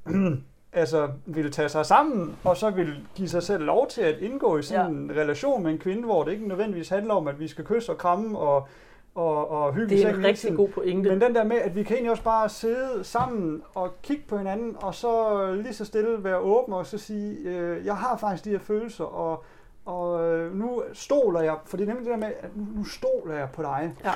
altså, 0.73 1.09
ville 1.25 1.51
tage 1.51 1.69
sig 1.69 1.85
sammen, 1.85 2.37
og 2.43 2.57
så 2.57 2.69
ville 2.69 2.95
give 3.15 3.29
sig 3.29 3.43
selv 3.43 3.63
lov 3.63 3.87
til 3.87 4.01
at 4.01 4.19
indgå 4.19 4.57
i 4.57 4.63
sådan 4.63 4.93
ja. 4.93 4.99
en 4.99 5.11
relation 5.11 5.63
med 5.63 5.71
en 5.71 5.77
kvinde, 5.77 6.03
hvor 6.03 6.23
det 6.23 6.31
ikke 6.31 6.47
nødvendigvis 6.47 6.89
handler 6.89 7.13
om, 7.13 7.27
at 7.27 7.39
vi 7.39 7.47
skal 7.47 7.65
kysse 7.65 7.91
og 7.91 7.97
kramme 7.97 8.37
og, 8.37 8.67
og, 9.15 9.51
og 9.51 9.73
hygge 9.73 9.95
Det 9.95 10.05
er 10.05 10.13
en 10.13 10.23
rigtig 10.23 10.55
god 10.55 10.69
pointe. 10.69 11.09
Men 11.09 11.21
den 11.21 11.35
der 11.35 11.43
med, 11.43 11.57
at 11.57 11.75
vi 11.75 11.83
kan 11.83 11.95
egentlig 11.95 12.11
også 12.11 12.23
bare 12.23 12.49
sidde 12.49 13.03
sammen 13.03 13.61
og 13.73 13.91
kigge 14.03 14.23
på 14.27 14.37
hinanden, 14.37 14.75
og 14.81 14.95
så 14.95 15.53
lige 15.53 15.73
så 15.73 15.85
stille 15.85 16.23
være 16.23 16.37
åben 16.37 16.73
og 16.73 16.85
så 16.85 16.97
sige, 16.97 17.37
øh, 17.49 17.85
jeg 17.85 17.97
har 17.97 18.17
faktisk 18.17 18.45
de 18.45 18.49
her 18.49 18.59
følelser, 18.59 19.03
og 19.03 19.43
og 19.85 20.23
øh, 20.25 20.55
nu 20.55 20.83
stoler 20.93 21.41
jeg, 21.41 21.55
for 21.65 21.77
det 21.77 21.83
er 21.83 21.87
nemlig 21.87 22.05
det 22.05 22.11
der 22.11 22.27
med, 22.27 22.33
at 22.39 22.55
nu, 22.55 22.67
nu 22.75 22.85
stoler 22.85 23.35
jeg 23.35 23.47
på 23.53 23.61
dig. 23.61 23.93
Ja. 24.05 24.11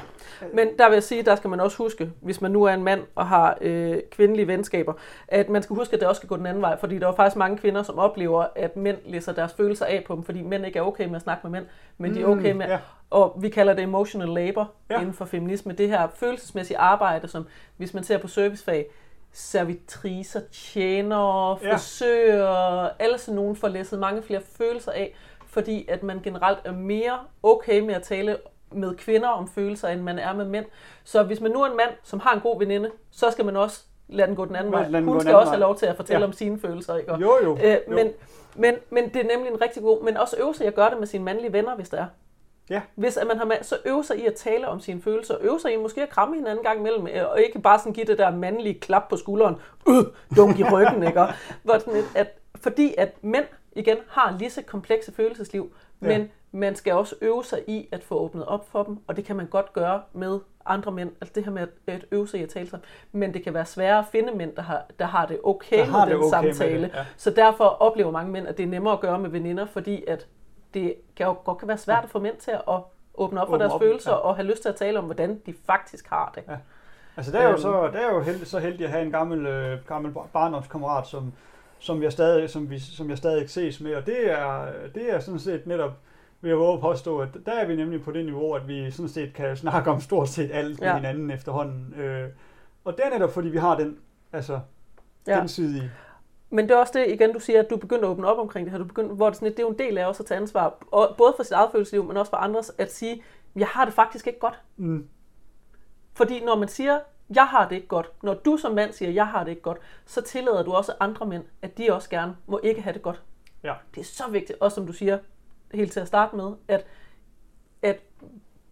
Men 0.53 0.67
der 0.79 0.87
vil 0.87 0.95
jeg 0.95 1.03
sige, 1.03 1.23
der 1.23 1.35
skal 1.35 1.49
man 1.49 1.59
også 1.59 1.77
huske, 1.77 2.11
hvis 2.21 2.41
man 2.41 2.51
nu 2.51 2.63
er 2.63 2.73
en 2.73 2.83
mand 2.83 3.01
og 3.15 3.27
har 3.27 3.57
øh, 3.61 3.97
kvindelige 4.11 4.47
venskaber, 4.47 4.93
at 5.27 5.49
man 5.49 5.63
skal 5.63 5.75
huske, 5.75 5.93
at 5.93 5.99
det 5.99 6.07
også 6.07 6.19
skal 6.19 6.29
gå 6.29 6.37
den 6.37 6.45
anden 6.45 6.61
vej, 6.61 6.79
fordi 6.79 6.99
der 6.99 7.07
er 7.07 7.15
faktisk 7.15 7.37
mange 7.37 7.57
kvinder, 7.57 7.83
som 7.83 7.99
oplever, 7.99 8.45
at 8.55 8.77
mænd 8.77 8.97
læser 9.05 9.31
deres 9.31 9.53
følelser 9.53 9.85
af 9.85 10.03
på 10.07 10.15
dem, 10.15 10.23
fordi 10.23 10.41
mænd 10.41 10.65
ikke 10.65 10.79
er 10.79 10.83
okay 10.83 11.05
med 11.05 11.15
at 11.15 11.21
snakke 11.21 11.47
med 11.47 11.59
mænd, 11.59 11.65
men 11.97 12.15
de 12.15 12.21
er 12.21 12.25
okay 12.25 12.51
med, 12.51 12.65
ja. 12.67 12.79
og 13.09 13.37
vi 13.41 13.49
kalder 13.49 13.73
det 13.73 13.83
emotional 13.83 14.29
labor 14.29 14.71
ja. 14.89 14.99
inden 14.99 15.13
for 15.13 15.25
feminisme, 15.25 15.73
det 15.73 15.89
her 15.89 16.07
følelsesmæssige 16.15 16.77
arbejde, 16.77 17.27
som 17.27 17.47
hvis 17.77 17.93
man 17.93 18.03
ser 18.03 18.17
på 18.17 18.27
servicefag, 18.27 18.89
servitriser, 19.31 20.41
tjenere, 20.51 21.57
frisører, 21.57 22.83
ja. 22.83 22.89
alle 22.99 23.17
sådan 23.17 23.35
nogen 23.35 23.55
får 23.55 23.67
læsset 23.67 23.99
mange 23.99 24.21
flere 24.21 24.41
følelser 24.57 24.91
af, 24.91 25.15
fordi 25.57 25.85
at 25.87 26.03
man 26.03 26.19
generelt 26.23 26.59
er 26.65 26.71
mere 26.71 27.19
okay 27.43 27.79
med 27.79 27.93
at 27.93 28.03
tale 28.03 28.37
med 28.71 28.95
kvinder 28.95 29.27
om 29.27 29.47
følelser, 29.47 29.87
end 29.87 30.01
man 30.01 30.19
er 30.19 30.33
med 30.33 30.45
mænd. 30.45 30.65
Så 31.03 31.23
hvis 31.23 31.41
man 31.41 31.51
nu 31.51 31.61
er 31.61 31.65
en 31.69 31.77
mand, 31.77 31.89
som 32.03 32.19
har 32.19 32.33
en 32.33 32.39
god 32.39 32.59
veninde, 32.59 32.91
så 33.11 33.31
skal 33.31 33.45
man 33.45 33.55
også 33.55 33.83
lade 34.07 34.27
den 34.27 34.35
gå 34.35 34.45
den 34.45 34.55
anden 34.55 34.73
vej. 34.73 35.01
Hun 35.01 35.21
skal 35.21 35.35
også 35.35 35.51
have 35.51 35.59
lov 35.59 35.75
til 35.75 35.85
at 35.85 35.95
fortælle 35.95 36.19
ja. 36.19 36.27
om 36.27 36.33
sine 36.33 36.59
følelser. 36.59 36.95
Ikke? 36.95 37.11
jo, 37.11 37.31
jo. 37.43 37.57
Øh, 37.63 37.77
men, 37.87 38.11
men, 38.55 38.75
men 38.89 39.03
det 39.09 39.15
er 39.15 39.35
nemlig 39.35 39.51
en 39.51 39.61
rigtig 39.61 39.83
god... 39.83 40.03
Men 40.03 40.17
også 40.17 40.35
øve 40.39 40.55
sig 40.55 40.67
at 40.67 40.75
gøre 40.75 40.89
det 40.89 40.99
med 40.99 41.07
sine 41.07 41.23
mandlige 41.23 41.53
venner, 41.53 41.75
hvis 41.75 41.89
det 41.89 41.99
er. 41.99 42.05
Ja. 42.69 42.81
Hvis 42.95 43.17
at 43.17 43.27
man 43.27 43.37
har 43.37 43.45
med, 43.45 43.55
så 43.61 43.75
øve 43.85 44.03
sig 44.03 44.19
i 44.19 44.25
at 44.25 44.33
tale 44.33 44.67
om 44.67 44.79
sine 44.79 45.01
følelser. 45.01 45.35
Øve 45.41 45.59
sig 45.59 45.73
i 45.73 45.77
måske 45.77 46.03
at 46.03 46.09
kramme 46.09 46.35
hinanden 46.35 46.63
gang 46.63 46.79
imellem, 46.79 47.07
øh, 47.07 47.29
og 47.31 47.41
ikke 47.41 47.59
bare 47.59 47.79
sådan 47.79 47.93
give 47.93 48.05
det 48.05 48.17
der 48.17 48.31
mandlige 48.31 48.79
klap 48.79 49.09
på 49.09 49.17
skulderen, 49.17 49.55
øh, 49.89 50.03
dunk 50.35 50.59
i 50.59 50.63
ryggen, 50.63 51.03
ikke? 51.07 51.21
Hvor 51.63 51.77
sådan 51.77 51.95
et, 51.95 52.05
at, 52.15 52.27
fordi 52.55 52.95
at 52.97 53.13
mænd 53.21 53.45
igen 53.77 53.97
har 54.09 54.35
lige 54.39 54.49
så 54.49 54.61
komplekse 54.61 55.13
følelsesliv, 55.13 55.73
ja. 56.01 56.07
men 56.07 56.31
man 56.51 56.75
skal 56.75 56.93
også 56.93 57.15
øve 57.21 57.43
sig 57.43 57.63
i 57.67 57.87
at 57.91 58.03
få 58.03 58.15
åbnet 58.15 58.45
op 58.45 58.69
for 58.69 58.83
dem, 58.83 58.97
og 59.07 59.15
det 59.15 59.25
kan 59.25 59.35
man 59.35 59.47
godt 59.47 59.73
gøre 59.73 60.01
med 60.13 60.39
andre 60.65 60.91
mænd, 60.91 61.11
altså 61.21 61.33
det 61.35 61.43
her 61.43 61.51
med 61.51 61.67
at 61.87 62.05
øve 62.11 62.27
sig 62.27 62.39
i 62.39 62.43
at 62.43 62.49
tale 62.49 62.69
sammen, 62.69 62.85
men 63.11 63.33
det 63.33 63.43
kan 63.43 63.53
være 63.53 63.65
sværere 63.65 63.99
at 63.99 64.05
finde 64.11 64.31
mænd, 64.31 64.55
der 64.55 64.61
har, 64.61 64.85
der 64.99 65.05
har 65.05 65.25
det 65.25 65.39
okay 65.43 65.77
der 65.77 66.05
med 66.05 66.13
den 66.13 66.23
okay 66.23 66.29
samtale. 66.29 66.81
Med 66.81 66.89
det, 66.89 66.95
ja. 66.95 67.05
Så 67.17 67.29
derfor 67.31 67.63
oplever 67.63 68.11
mange 68.11 68.31
mænd, 68.31 68.47
at 68.47 68.57
det 68.57 68.63
er 68.63 68.67
nemmere 68.67 68.93
at 68.93 68.99
gøre 68.99 69.19
med 69.19 69.29
veninder, 69.29 69.65
fordi 69.65 70.03
at 70.07 70.27
det 70.73 70.95
kan 71.15 71.25
jo 71.25 71.35
godt 71.45 71.57
kan 71.57 71.67
være 71.67 71.77
svært 71.77 72.03
at 72.03 72.09
få 72.09 72.19
mænd 72.19 72.37
til 72.37 72.51
at 72.51 72.79
åbne 73.13 73.41
op 73.41 73.47
for 73.47 73.57
deres 73.57 73.73
op, 73.73 73.81
følelser 73.81 74.11
ja. 74.11 74.17
og 74.17 74.35
have 74.35 74.47
lyst 74.47 74.61
til 74.61 74.69
at 74.69 74.75
tale 74.75 74.99
om, 74.99 75.05
hvordan 75.05 75.41
de 75.45 75.53
faktisk 75.65 76.09
har 76.09 76.31
det. 76.35 76.43
Ja. 76.47 76.57
Altså 77.17 77.31
der 77.31 77.39
er 77.39 77.43
jo, 77.43 77.49
øhm. 77.49 77.61
så, 77.61 77.89
der 77.93 77.99
er 77.99 78.13
jo 78.13 78.21
heldig, 78.21 78.47
så 78.47 78.59
heldig 78.59 78.85
at 78.85 78.91
have 78.91 79.05
en 79.05 79.11
gammel, 79.11 79.45
øh, 79.45 79.85
gammel 79.87 80.13
barndomskammerat, 80.33 81.07
som, 81.07 81.33
som 81.79 82.03
jeg 82.03 82.11
stadig, 82.11 82.49
som 82.49 82.69
vi, 82.69 82.79
som 82.79 83.09
jeg 83.09 83.17
stadig 83.17 83.49
ses 83.49 83.81
med, 83.81 83.95
og 83.95 84.05
det 84.05 84.31
er, 84.31 84.65
det 84.95 85.13
er 85.13 85.19
sådan 85.19 85.39
set 85.39 85.67
netop, 85.67 85.91
vil 86.41 86.49
jeg 86.49 86.57
våge 86.57 86.81
påstå, 86.81 87.19
at 87.19 87.29
der 87.45 87.51
er 87.51 87.65
vi 87.65 87.75
nemlig 87.75 88.03
på 88.03 88.11
det 88.11 88.25
niveau, 88.25 88.53
at 88.53 88.67
vi 88.67 88.91
sådan 88.91 89.09
set 89.09 89.33
kan 89.33 89.57
snakke 89.57 89.91
om 89.91 90.01
stort 90.01 90.29
set 90.29 90.49
alt 90.53 90.79
med 90.79 90.87
ja. 90.87 90.95
hinanden 90.95 91.31
efterhånden. 91.31 91.93
Øh, 91.93 92.29
og 92.85 92.97
det 92.97 93.05
er 93.05 93.09
netop, 93.09 93.31
fordi 93.31 93.49
vi 93.49 93.57
har 93.57 93.77
den, 93.77 93.97
altså, 94.33 94.59
ja. 95.27 95.39
gensidige 95.39 95.91
men 96.49 96.69
det 96.69 96.75
er 96.75 96.79
også 96.79 96.93
det, 96.99 97.13
igen, 97.13 97.33
du 97.33 97.39
siger, 97.39 97.59
at 97.59 97.69
du 97.69 97.77
begynder 97.77 98.03
at 98.03 98.09
åbne 98.09 98.27
op 98.27 98.37
omkring 98.37 98.65
det 98.65 98.71
her. 98.71 98.77
Du 98.77 98.85
begynder, 98.85 99.15
hvor 99.15 99.29
det, 99.29 99.35
sådan, 99.35 99.51
det 99.51 99.59
er 99.59 99.63
jo 99.63 99.69
en 99.69 99.79
del 99.79 99.97
af 99.97 100.05
også 100.05 100.23
at 100.23 100.27
tage 100.27 100.39
ansvar, 100.39 100.77
og 100.91 101.15
både 101.17 101.33
for 101.35 101.43
sit 101.43 101.51
eget 101.51 101.71
følelsesliv, 101.71 102.03
men 102.03 102.17
også 102.17 102.29
for 102.29 102.37
andres, 102.37 102.71
at 102.77 102.93
sige, 102.93 103.23
jeg 103.55 103.67
har 103.67 103.85
det 103.85 103.93
faktisk 103.93 104.27
ikke 104.27 104.39
godt. 104.39 104.61
Mm. 104.77 105.07
Fordi 106.13 106.43
når 106.45 106.55
man 106.55 106.67
siger, 106.67 106.99
jeg 107.35 107.47
har 107.47 107.69
det 107.69 107.75
ikke 107.75 107.87
godt. 107.87 108.09
Når 108.23 108.33
du 108.33 108.57
som 108.57 108.73
mand 108.73 108.93
siger, 108.93 109.11
jeg 109.11 109.27
har 109.27 109.43
det 109.43 109.51
ikke 109.51 109.61
godt, 109.61 109.77
så 110.05 110.21
tillader 110.21 110.63
du 110.63 110.71
også 110.71 110.93
andre 110.99 111.25
mænd, 111.25 111.43
at 111.61 111.77
de 111.77 111.93
også 111.93 112.09
gerne 112.09 112.35
må 112.47 112.59
ikke 112.63 112.81
have 112.81 112.93
det 112.93 113.01
godt. 113.01 113.23
Ja. 113.63 113.73
Det 113.95 114.01
er 114.01 114.05
så 114.05 114.23
vigtigt, 114.31 114.59
også 114.61 114.75
som 114.75 114.87
du 114.87 114.93
siger 114.93 115.17
helt 115.73 115.91
til 115.91 115.99
at 115.99 116.07
starte 116.07 116.35
med, 116.35 116.53
at, 116.67 116.85
at 117.81 117.99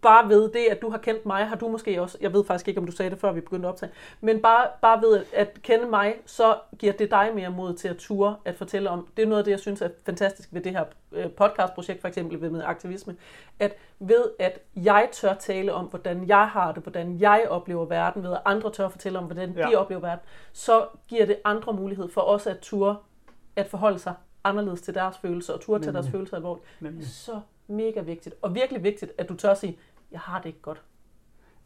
bare 0.06 0.28
ved 0.28 0.50
det, 0.50 0.66
at 0.70 0.82
du 0.82 0.90
har 0.90 0.98
kendt 0.98 1.26
mig, 1.26 1.46
har 1.46 1.56
du 1.56 1.68
måske 1.68 2.02
også, 2.02 2.18
jeg 2.20 2.32
ved 2.32 2.44
faktisk 2.44 2.68
ikke, 2.68 2.80
om 2.80 2.86
du 2.86 2.92
sagde 2.92 3.10
det 3.10 3.18
før 3.18 3.32
vi 3.32 3.40
begyndte 3.40 3.68
at 3.68 3.72
optage, 3.72 3.92
men 4.20 4.42
bare, 4.42 4.66
bare 4.82 5.02
ved 5.02 5.24
at 5.32 5.62
kende 5.62 5.86
mig, 5.86 6.14
så 6.26 6.56
giver 6.78 6.92
det 6.92 7.10
dig 7.10 7.30
mere 7.34 7.50
mod 7.50 7.74
til 7.74 7.88
at 7.88 7.96
ture 7.96 8.36
at 8.44 8.56
fortælle 8.56 8.90
om. 8.90 9.08
Det 9.16 9.22
er 9.22 9.26
noget 9.26 9.38
af 9.38 9.44
det, 9.44 9.50
jeg 9.50 9.60
synes 9.60 9.82
er 9.82 9.88
fantastisk 10.06 10.48
ved 10.52 10.60
det 10.60 10.72
her 10.72 10.84
øh, 11.12 11.30
podcastprojekt, 11.30 12.00
for 12.00 12.08
eksempel 12.08 12.40
ved 12.40 12.50
med 12.50 12.62
aktivisme, 12.64 13.16
at 13.58 13.76
ved 13.98 14.24
at 14.38 14.60
jeg 14.76 15.08
tør 15.12 15.34
tale 15.34 15.72
om, 15.72 15.84
hvordan 15.84 16.28
jeg 16.28 16.48
har 16.48 16.72
det, 16.72 16.82
hvordan 16.82 17.20
jeg 17.20 17.46
oplever 17.48 17.84
verden, 17.84 18.22
ved 18.22 18.32
at 18.32 18.40
andre 18.44 18.70
tør 18.70 18.88
fortælle 18.88 19.18
om, 19.18 19.24
hvordan 19.24 19.52
ja. 19.52 19.68
de 19.70 19.76
oplever 19.76 20.00
verden, 20.00 20.24
så 20.52 20.86
giver 21.08 21.26
det 21.26 21.36
andre 21.44 21.72
mulighed 21.72 22.08
for 22.10 22.20
også 22.20 22.50
at 22.50 22.58
ture 22.58 22.96
at 23.56 23.66
forholde 23.66 23.98
sig 23.98 24.14
anderledes 24.44 24.82
til 24.82 24.94
deres 24.94 25.18
følelser, 25.18 25.52
og 25.52 25.60
ture 25.60 25.80
til 25.80 25.94
deres 25.94 26.08
følelser 26.08 26.36
alvorligt. 26.36 26.66
Nemlig. 26.80 27.08
Så 27.08 27.40
mega 27.66 28.00
vigtigt, 28.00 28.34
og 28.42 28.54
virkelig 28.54 28.82
vigtigt, 28.82 29.12
at 29.18 29.28
du 29.28 29.34
tør 29.34 29.54
sige, 29.54 29.78
jeg 30.12 30.20
har 30.20 30.38
det 30.38 30.46
ikke 30.46 30.62
godt. 30.62 30.82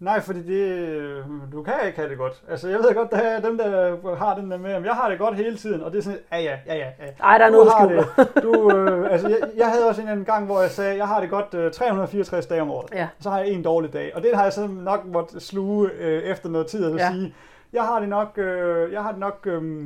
Nej, 0.01 0.21
fordi 0.21 0.43
det, 0.43 1.25
du 1.53 1.63
kan 1.63 1.75
ikke 1.87 1.99
have 1.99 2.11
det 2.11 2.19
godt. 2.19 2.43
Altså, 2.49 2.69
jeg 2.69 2.79
ved 2.79 2.95
godt, 2.95 3.11
der 3.11 3.17
er 3.17 3.41
dem, 3.41 3.59
der 3.59 4.17
har 4.17 4.35
den 4.35 4.51
der 4.51 4.59
med, 4.59 4.71
at 4.71 4.85
jeg 4.85 4.95
har 4.95 5.09
det 5.09 5.19
godt 5.19 5.37
hele 5.37 5.57
tiden, 5.57 5.83
og 5.83 5.93
det 5.93 5.99
er 5.99 6.03
sådan, 6.03 6.19
ja, 6.33 6.39
ja, 6.39 6.59
ja, 6.67 6.77
ja. 6.77 7.07
Nej, 7.19 7.39
der 7.39 7.45
er 7.45 7.51
noget 7.51 8.07
det. 8.17 8.43
Du, 8.43 8.77
øh, 8.77 9.13
altså, 9.13 9.29
jeg, 9.29 9.39
jeg, 9.57 9.71
havde 9.71 9.89
også 9.89 10.03
en, 10.03 10.09
en 10.09 10.25
gang, 10.25 10.47
hvor 10.47 10.61
jeg 10.61 10.71
sagde, 10.71 10.97
jeg 10.97 11.09
har 11.09 11.21
det 11.21 11.31
godt 11.31 11.55
øh, 11.55 11.73
364 11.73 12.47
dage 12.47 12.63
om 12.63 12.71
året. 12.71 12.91
Ja. 12.93 13.09
Så 13.21 13.31
har 13.31 13.39
jeg 13.39 13.49
en 13.49 13.63
dårlig 13.63 13.93
dag, 13.93 14.13
og 14.15 14.23
det 14.23 14.31
har 14.35 14.43
jeg 14.43 14.53
så 14.53 14.67
nok 14.67 15.05
måtte 15.05 15.41
sluge 15.41 15.91
øh, 15.91 16.23
efter 16.23 16.49
noget 16.49 16.67
tid, 16.67 16.85
og 16.85 16.99
ja. 16.99 17.13
sige, 17.13 17.35
jeg 17.73 17.83
har 17.83 18.01
det 18.01 18.09
nok, 18.09 18.39
øh, 18.39 18.93
jeg 18.93 19.03
har 19.03 19.11
det 19.11 19.21
nok, 19.21 19.47
øh, 19.47 19.85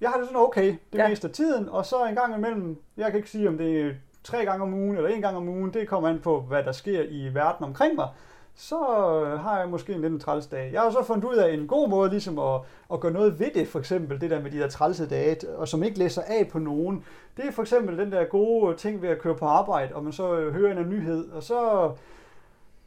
jeg 0.00 0.10
har 0.10 0.16
det 0.16 0.26
sådan 0.26 0.40
okay 0.40 0.76
det 0.92 0.98
ja. 0.98 1.08
meste 1.08 1.28
af 1.28 1.34
tiden, 1.34 1.68
og 1.68 1.86
så 1.86 2.04
en 2.04 2.14
gang 2.14 2.36
imellem, 2.36 2.76
jeg 2.96 3.06
kan 3.06 3.16
ikke 3.16 3.30
sige, 3.30 3.48
om 3.48 3.58
det 3.58 3.80
er 3.80 3.90
tre 4.24 4.44
gange 4.44 4.62
om 4.62 4.74
ugen 4.74 4.96
eller 4.96 5.10
en 5.10 5.20
gang 5.20 5.36
om 5.36 5.48
ugen, 5.48 5.74
det 5.74 5.88
kommer 5.88 6.08
an 6.08 6.20
på, 6.20 6.40
hvad 6.40 6.62
der 6.62 6.72
sker 6.72 7.02
i 7.08 7.34
verden 7.34 7.64
omkring 7.64 7.94
mig, 7.94 8.08
så 8.54 8.76
øh, 9.24 9.40
har 9.40 9.58
jeg 9.58 9.68
måske 9.68 9.92
en 9.92 10.00
lidt 10.00 10.12
en 10.12 10.20
træls 10.20 10.46
dag. 10.46 10.72
Jeg 10.72 10.80
har 10.80 10.90
så 10.90 11.02
fundet 11.02 11.24
ud 11.24 11.36
af 11.36 11.54
en 11.54 11.66
god 11.66 11.88
måde 11.88 12.10
ligesom 12.10 12.38
at, 12.38 12.60
at 12.92 13.00
gøre 13.00 13.12
noget 13.12 13.40
ved 13.40 13.50
det, 13.54 13.68
for 13.68 13.78
eksempel 13.78 14.20
det 14.20 14.30
der 14.30 14.42
med 14.42 14.50
de 14.50 14.58
der 14.58 14.68
trælse 14.68 15.08
dage, 15.08 15.36
og 15.56 15.68
som 15.68 15.82
ikke 15.82 15.98
læser 15.98 16.22
af 16.22 16.48
på 16.52 16.58
nogen. 16.58 17.04
Det 17.36 17.44
er 17.46 17.52
for 17.52 17.62
eksempel 17.62 17.98
den 17.98 18.12
der 18.12 18.24
gode 18.24 18.76
ting 18.76 19.02
ved 19.02 19.08
at 19.08 19.18
køre 19.18 19.34
på 19.34 19.46
arbejde, 19.46 19.94
og 19.94 20.04
man 20.04 20.12
så 20.12 20.38
øh, 20.38 20.54
hører 20.54 20.78
en 20.78 20.88
nyhed, 20.88 21.30
og 21.30 21.42
så, 21.42 21.90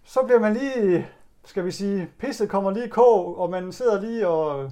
så 0.03 0.19
bliver 0.25 0.39
man 0.39 0.53
lige, 0.53 1.07
skal 1.45 1.65
vi 1.65 1.71
sige, 1.71 2.09
pisset 2.19 2.49
kommer 2.49 2.71
lige 2.71 2.85
i 2.85 2.89
kog, 2.89 3.39
og 3.39 3.49
man 3.49 3.71
sidder 3.71 4.01
lige 4.01 4.27
og 4.27 4.71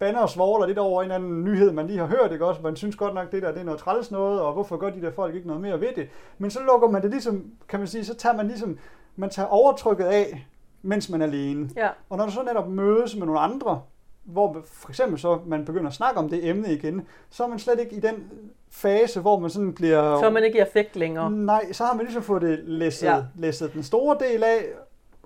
banner 0.00 0.20
og 0.20 0.30
svogler 0.30 0.66
lidt 0.66 0.78
over 0.78 1.02
en 1.02 1.10
anden 1.10 1.44
nyhed, 1.44 1.72
man 1.72 1.86
lige 1.86 1.98
har 1.98 2.06
hørt, 2.06 2.32
ikke 2.32 2.46
også? 2.46 2.62
Man 2.62 2.76
synes 2.76 2.96
godt 2.96 3.14
nok, 3.14 3.32
det 3.32 3.42
der 3.42 3.52
det 3.52 3.60
er 3.60 3.64
noget 3.64 3.80
træls 3.80 4.10
noget, 4.10 4.40
og 4.40 4.52
hvorfor 4.52 4.76
gør 4.76 4.90
de 4.90 5.02
der 5.02 5.10
folk 5.10 5.34
ikke 5.34 5.46
noget 5.46 5.62
mere 5.62 5.80
ved 5.80 5.88
det? 5.96 6.08
Men 6.38 6.50
så 6.50 6.60
lukker 6.72 6.88
man 6.88 7.02
det 7.02 7.10
ligesom, 7.10 7.44
kan 7.68 7.78
man 7.80 7.88
sige, 7.88 8.04
så 8.04 8.14
tager 8.14 8.36
man 8.36 8.46
ligesom, 8.46 8.78
man 9.16 9.30
tager 9.30 9.48
overtrykket 9.48 10.04
af, 10.04 10.46
mens 10.82 11.10
man 11.10 11.22
er 11.22 11.26
alene. 11.26 11.70
Ja. 11.76 11.88
Og 12.10 12.18
når 12.18 12.26
du 12.26 12.32
så 12.32 12.42
netop 12.42 12.68
mødes 12.68 13.16
med 13.16 13.26
nogle 13.26 13.40
andre, 13.40 13.82
hvor 14.24 14.56
for 14.64 14.88
eksempel 14.88 15.18
så 15.18 15.38
man 15.46 15.64
begynder 15.64 15.88
at 15.88 15.94
snakke 15.94 16.20
om 16.20 16.28
det 16.28 16.48
emne 16.48 16.72
igen, 16.72 17.06
så 17.30 17.44
er 17.44 17.48
man 17.48 17.58
slet 17.58 17.80
ikke 17.80 17.96
i 17.96 18.00
den 18.00 18.30
fase, 18.70 19.20
hvor 19.20 19.38
man 19.38 19.50
sådan 19.50 19.74
bliver... 19.74 20.18
Så 20.18 20.26
er 20.26 20.30
man 20.30 20.44
ikke 20.44 20.58
i 20.58 20.60
affekt 20.60 20.96
længere. 20.96 21.30
Nej, 21.30 21.72
så 21.72 21.84
har 21.84 21.94
man 21.94 22.04
ligesom 22.04 22.22
fået 22.22 22.42
det 22.42 22.58
læsset, 22.64 23.06
ja. 23.06 23.22
læsset 23.36 23.72
den 23.72 23.82
store 23.82 24.16
del 24.20 24.44
af, 24.44 24.64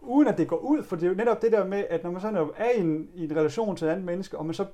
uden 0.07 0.29
at 0.29 0.39
det 0.39 0.49
går 0.49 0.57
ud, 0.57 0.83
for 0.83 0.97
det 0.97 1.05
er 1.05 1.09
jo 1.09 1.15
netop 1.15 1.43
det 1.43 1.53
der 1.53 1.65
med, 1.65 1.85
at 1.91 2.05
når 2.05 2.11
man 2.11 2.21
så 2.21 2.49
er 2.57 2.71
i 2.71 2.81
en, 2.81 3.09
i 3.15 3.25
en 3.25 3.37
relation 3.37 3.77
til 3.77 3.87
et 3.87 3.91
andet 3.91 4.05
menneske, 4.05 4.39
og 4.39 4.47
man 4.47 4.55
så 4.55 4.65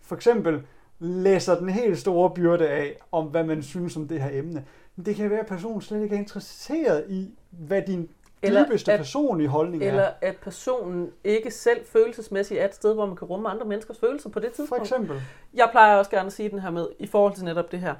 for 0.00 0.14
eksempel 0.14 0.62
læser 0.98 1.58
den 1.58 1.68
helt 1.68 1.98
store 1.98 2.30
byrde 2.30 2.68
af, 2.68 2.96
om 3.12 3.26
hvad 3.26 3.44
man 3.44 3.62
synes 3.62 3.96
om 3.96 4.08
det 4.08 4.22
her 4.22 4.38
emne, 4.38 4.64
men 4.96 5.06
det 5.06 5.16
kan 5.16 5.30
være, 5.30 5.40
at 5.40 5.46
personen 5.46 5.80
slet 5.80 6.02
ikke 6.02 6.14
er 6.14 6.18
interesseret 6.18 7.04
i, 7.08 7.34
hvad 7.50 7.82
din 7.82 8.08
eller 8.42 8.66
dybeste 8.68 8.92
at, 8.92 8.98
personlige 8.98 9.48
holdning 9.48 9.82
eller 9.82 10.02
er. 10.02 10.06
Eller 10.06 10.12
at 10.20 10.36
personen 10.36 11.10
ikke 11.24 11.50
selv 11.50 11.86
følelsesmæssigt 11.86 12.60
er 12.60 12.64
et 12.64 12.74
sted, 12.74 12.94
hvor 12.94 13.06
man 13.06 13.16
kan 13.16 13.28
rumme 13.28 13.48
andre 13.48 13.66
menneskers 13.66 13.98
følelser 13.98 14.30
på 14.30 14.40
det 14.40 14.52
tidspunkt. 14.52 14.88
For 14.88 14.94
eksempel. 14.96 15.22
Jeg 15.54 15.68
plejer 15.70 15.96
også 15.96 16.10
gerne 16.10 16.26
at 16.26 16.32
sige 16.32 16.48
den 16.48 16.58
her 16.58 16.70
med, 16.70 16.86
i 16.98 17.06
forhold 17.06 17.34
til 17.34 17.44
netop 17.44 17.72
det 17.72 17.80
her, 17.80 17.94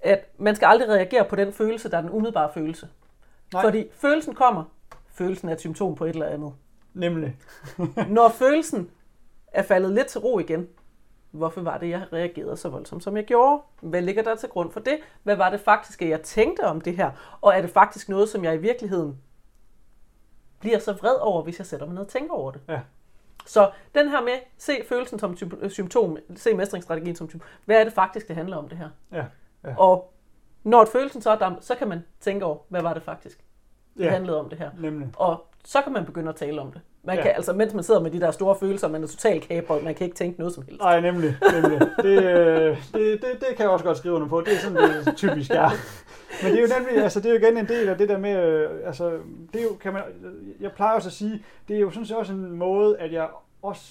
at 0.00 0.28
man 0.38 0.56
skal 0.56 0.66
aldrig 0.66 0.88
reagere 0.88 1.24
på 1.24 1.36
den 1.36 1.52
følelse, 1.52 1.90
der 1.90 1.96
er 1.96 2.00
den 2.00 2.10
umiddelbare 2.10 2.50
følelse. 2.54 2.88
Nej. 3.52 3.62
Fordi 3.62 3.86
følelsen 3.92 4.34
kommer, 4.34 4.64
følelsen 5.12 5.48
er 5.48 5.52
et 5.52 5.60
symptom 5.60 5.94
på 5.94 6.04
et 6.04 6.10
eller 6.10 6.26
andet. 6.26 6.52
Nemlig. 6.94 7.36
Når 8.08 8.28
følelsen 8.28 8.90
er 9.46 9.62
faldet 9.62 9.92
lidt 9.92 10.06
til 10.06 10.20
ro 10.20 10.38
igen, 10.38 10.68
hvorfor 11.30 11.60
var 11.60 11.78
det, 11.78 11.88
jeg 11.88 12.06
reagerede 12.12 12.56
så 12.56 12.68
voldsomt, 12.68 13.02
som 13.04 13.16
jeg 13.16 13.24
gjorde? 13.24 13.62
Hvad 13.80 14.02
ligger 14.02 14.22
der 14.22 14.34
til 14.34 14.48
grund 14.48 14.72
for 14.72 14.80
det? 14.80 14.98
Hvad 15.22 15.36
var 15.36 15.50
det 15.50 15.60
faktisk, 15.60 16.02
jeg 16.02 16.22
tænkte 16.22 16.60
om 16.66 16.80
det 16.80 16.96
her? 16.96 17.10
Og 17.40 17.54
er 17.54 17.60
det 17.60 17.70
faktisk 17.70 18.08
noget, 18.08 18.28
som 18.28 18.44
jeg 18.44 18.54
i 18.54 18.58
virkeligheden 18.58 19.18
bliver 20.60 20.78
så 20.78 20.92
vred 20.92 21.16
over, 21.20 21.42
hvis 21.42 21.58
jeg 21.58 21.66
sætter 21.66 21.86
mig 21.86 21.94
ned 21.94 22.02
og 22.02 22.08
tænker 22.08 22.34
over 22.34 22.50
det? 22.50 22.60
Ja. 22.68 22.80
Så 23.46 23.70
den 23.94 24.08
her 24.08 24.22
med, 24.22 24.38
se 24.58 24.72
følelsen 24.88 25.18
som 25.18 25.36
ty- 25.36 25.68
symptom, 25.68 26.16
se 26.36 26.54
mestringsstrategien 26.54 27.16
som 27.16 27.28
symptom. 27.28 27.48
Hvad 27.64 27.76
er 27.80 27.84
det 27.84 27.92
faktisk, 27.92 28.28
det 28.28 28.36
handler 28.36 28.56
om 28.56 28.68
det 28.68 28.78
her? 28.78 28.88
Ja. 29.12 29.24
ja. 29.64 29.76
Og 29.78 30.12
når 30.64 30.84
følelsen 30.84 31.22
så 31.22 31.30
er 31.30 31.38
dam, 31.38 31.56
så 31.60 31.74
kan 31.74 31.88
man 31.88 32.04
tænke 32.20 32.44
over, 32.44 32.58
hvad 32.68 32.82
var 32.82 32.94
det 32.94 33.02
faktisk, 33.02 33.44
det 33.98 34.04
ja. 34.04 34.10
handlede 34.10 34.40
om 34.40 34.48
det 34.48 34.58
her. 34.58 34.70
Nemlig. 34.80 35.08
Og 35.16 35.44
så 35.64 35.82
kan 35.82 35.92
man 35.92 36.04
begynde 36.04 36.28
at 36.28 36.36
tale 36.36 36.60
om 36.60 36.72
det. 36.72 36.80
Man 37.04 37.16
Ja. 37.16 37.22
kan, 37.22 37.32
altså, 37.36 37.52
mens 37.52 37.74
man 37.74 37.84
sidder 37.84 38.00
med 38.00 38.10
de 38.10 38.20
der 38.20 38.30
store 38.30 38.56
følelser, 38.60 38.88
man 38.88 39.02
er 39.02 39.06
totalt 39.06 39.48
kabret, 39.48 39.84
man 39.84 39.94
kan 39.94 40.04
ikke 40.04 40.16
tænke 40.16 40.38
noget 40.38 40.54
som 40.54 40.64
helst. 40.66 40.80
Nej, 40.80 41.00
nemlig. 41.00 41.36
nemlig. 41.62 41.80
Det, 42.02 42.24
øh, 42.24 42.76
det, 42.94 43.22
det, 43.22 43.22
det 43.40 43.48
kan 43.56 43.58
jeg 43.60 43.68
også 43.70 43.84
godt 43.84 43.98
skrive 43.98 44.14
under 44.14 44.28
på. 44.28 44.40
Det 44.40 44.52
er 44.52 44.56
sådan, 44.58 45.04
det 45.04 45.16
typisk 45.16 45.50
er. 45.50 45.70
Men 46.42 46.52
det 46.52 46.58
er 46.58 46.62
jo 46.62 46.68
nemlig, 46.78 47.02
altså 47.02 47.20
det 47.20 47.26
er 47.26 47.30
jo 47.30 47.38
igen 47.46 47.56
en 47.58 47.68
del 47.68 47.88
af 47.88 47.98
det 47.98 48.08
der 48.08 48.18
med, 48.18 48.36
øh, 48.36 48.70
altså 48.86 49.10
det 49.52 49.60
er 49.60 49.64
jo, 49.64 49.74
kan 49.80 49.92
man, 49.92 50.02
jeg 50.60 50.72
plejer 50.72 50.94
også 50.94 51.08
at 51.08 51.12
sige, 51.12 51.42
det 51.68 51.76
er 51.76 51.80
jo 51.80 51.90
sådan 51.90 52.06
set 52.06 52.16
også 52.16 52.32
en 52.32 52.52
måde, 52.52 52.98
at 52.98 53.12
jeg 53.12 53.28
også 53.62 53.82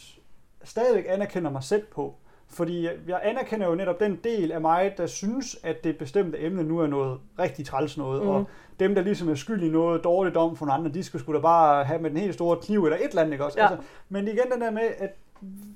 stadigvæk 0.64 1.06
anerkender 1.08 1.52
mig 1.52 1.64
selv 1.64 1.84
på. 1.96 2.16
Fordi 2.50 2.84
jeg- 2.86 2.94
jeg 3.08 3.20
anerkender 3.24 3.68
jo 3.68 3.76
netop 3.76 4.00
den 4.00 4.20
del 4.24 4.52
af 4.52 4.62
mig, 4.62 4.94
der 4.98 5.06
synes, 5.08 5.58
at 5.64 5.84
det 5.84 5.98
bestemte 5.98 6.40
emne 6.42 6.64
nu 6.64 6.80
er 6.80 6.88
noget 6.88 7.20
rigtig 7.40 7.66
træls 7.66 7.98
noget. 7.98 8.22
Mm. 8.24 8.30
Og 8.30 8.46
dem, 8.82 8.96
der 8.96 9.02
ligesom 9.02 9.30
er 9.30 9.36
skyld 9.36 9.64
i 9.64 9.70
noget 9.70 10.04
dårligt 10.04 10.38
om 10.38 10.56
for 10.56 10.66
nogle 10.66 10.80
andre, 10.80 10.92
de 10.92 11.04
skal 11.04 11.20
sgu 11.20 11.34
da 11.34 11.40
bare 11.40 11.84
have 11.84 12.02
med 12.02 12.10
den 12.10 12.18
helt 12.18 12.34
store 12.34 12.58
kniv 12.58 12.86
eller 12.86 12.98
et 12.98 13.10
eller 13.10 13.22
andet, 13.22 13.34
ikke 13.34 13.46
også? 13.46 13.60
Ja. 13.60 13.68
Altså, 13.68 13.86
men 14.10 14.28
igen 14.28 14.52
den 14.54 14.62
der 14.62 14.72
med, 14.72 14.90
at 14.98 15.16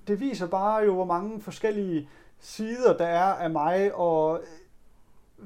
det 0.07 0.19
viser 0.19 0.47
bare 0.47 0.83
jo, 0.83 0.93
hvor 0.93 1.05
mange 1.05 1.41
forskellige 1.41 2.09
sider 2.39 2.97
der 2.97 3.05
er 3.05 3.33
af 3.33 3.49
mig, 3.49 3.95
og 3.95 4.39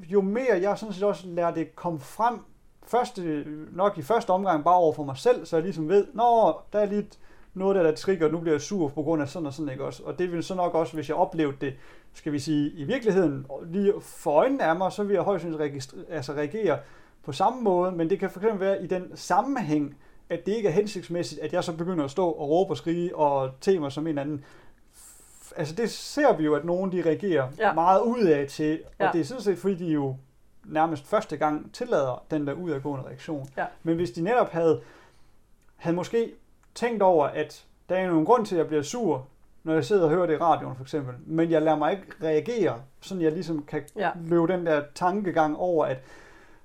jo 0.08 0.20
mere 0.20 0.60
jeg 0.60 0.78
sådan 0.78 0.94
set 0.94 1.04
også 1.04 1.26
lader 1.26 1.50
det 1.50 1.76
komme 1.76 2.00
frem, 2.00 2.38
første, 2.86 3.44
nok 3.72 3.98
i 3.98 4.02
første 4.02 4.30
omgang 4.30 4.64
bare 4.64 4.74
over 4.74 4.92
for 4.92 5.04
mig 5.04 5.16
selv, 5.16 5.46
så 5.46 5.56
jeg 5.56 5.62
ligesom 5.62 5.88
ved, 5.88 6.06
nå, 6.14 6.54
der 6.72 6.78
er 6.78 6.86
lige 6.86 7.06
noget 7.54 7.76
der, 7.76 7.82
der 7.82 7.94
trigger, 7.94 8.30
nu 8.30 8.38
bliver 8.38 8.54
jeg 8.54 8.60
sur 8.60 8.88
på 8.88 9.02
grund 9.02 9.22
af 9.22 9.28
sådan 9.28 9.46
og 9.46 9.52
sådan, 9.52 9.72
ikke 9.72 9.84
også? 9.84 10.02
Og 10.02 10.18
det 10.18 10.32
vil 10.32 10.42
så 10.42 10.54
nok 10.54 10.74
også, 10.74 10.94
hvis 10.94 11.08
jeg 11.08 11.16
oplevede 11.16 11.56
det, 11.60 11.74
skal 12.12 12.32
vi 12.32 12.38
sige, 12.38 12.70
i 12.70 12.84
virkeligheden, 12.84 13.46
lige 13.66 13.92
for 14.00 14.30
øjnene 14.30 14.62
af 14.62 14.76
mig, 14.76 14.92
så 14.92 15.04
vil 15.04 15.14
jeg 15.14 15.22
højst 15.22 15.42
sandsynligt 15.42 15.94
altså 16.08 16.32
reagere 16.32 16.78
på 17.24 17.32
samme 17.32 17.62
måde, 17.62 17.92
men 17.92 18.10
det 18.10 18.18
kan 18.18 18.30
fx 18.30 18.42
være 18.54 18.82
i 18.82 18.86
den 18.86 19.12
sammenhæng, 19.14 19.96
at 20.30 20.46
det 20.46 20.52
ikke 20.52 20.68
er 20.68 20.72
hensigtsmæssigt, 20.72 21.40
at 21.40 21.52
jeg 21.52 21.64
så 21.64 21.76
begynder 21.76 22.04
at 22.04 22.10
stå 22.10 22.26
og 22.30 22.48
råbe 22.48 22.72
og 22.72 22.76
skrige 22.76 23.16
og 23.16 23.50
te 23.60 23.78
mig 23.78 23.92
som 23.92 24.06
en 24.06 24.18
anden. 24.18 24.44
Altså 25.56 25.74
det 25.74 25.90
ser 25.90 26.36
vi 26.36 26.44
jo, 26.44 26.54
at 26.54 26.64
nogen 26.64 26.92
de 26.92 27.02
reagerer 27.06 27.48
Ja. 27.58 27.66
ja. 27.68 27.72
meget 27.72 28.00
udad 28.02 28.46
til, 28.46 28.80
og 28.98 29.04
Ja. 29.04 29.10
det 29.12 29.20
er 29.20 29.24
sådan 29.24 29.42
set, 29.42 29.58
fordi 29.58 29.74
de 29.74 29.86
jo 29.92 30.16
nærmest 30.64 31.06
første 31.06 31.36
gang 31.36 31.74
tillader 31.74 32.24
den 32.30 32.46
der 32.46 32.52
udadgående 32.52 33.06
reaktion. 33.06 33.48
Ja. 33.56 33.64
Men 33.82 33.96
hvis 33.96 34.10
de 34.10 34.22
netop 34.22 34.50
havde, 34.50 34.80
havde 35.76 35.96
måske 35.96 36.32
tænkt 36.74 37.02
over, 37.02 37.26
at 37.26 37.64
der 37.88 37.96
er 37.96 38.06
nogen 38.08 38.24
grund 38.24 38.46
til, 38.46 38.54
at 38.54 38.58
jeg 38.58 38.66
bliver 38.66 38.82
sur, 38.82 39.26
når 39.64 39.74
jeg 39.74 39.84
sidder 39.84 40.04
og 40.04 40.10
hører 40.10 40.26
det 40.26 40.34
i 40.34 40.38
radioen 40.38 40.76
for 40.76 40.82
eksempel, 40.82 41.14
men 41.26 41.50
jeg 41.50 41.62
lader 41.62 41.76
mig 41.78 41.92
ikke 41.92 42.06
reagere, 42.22 42.80
sådan 43.00 43.22
jeg 43.22 43.32
ligesom 43.32 43.62
kan 43.62 43.82
Ja. 43.96 44.10
løbe 44.24 44.46
den 44.46 44.66
der 44.66 44.82
tankegang 44.94 45.56
over, 45.56 45.84
at 45.86 45.98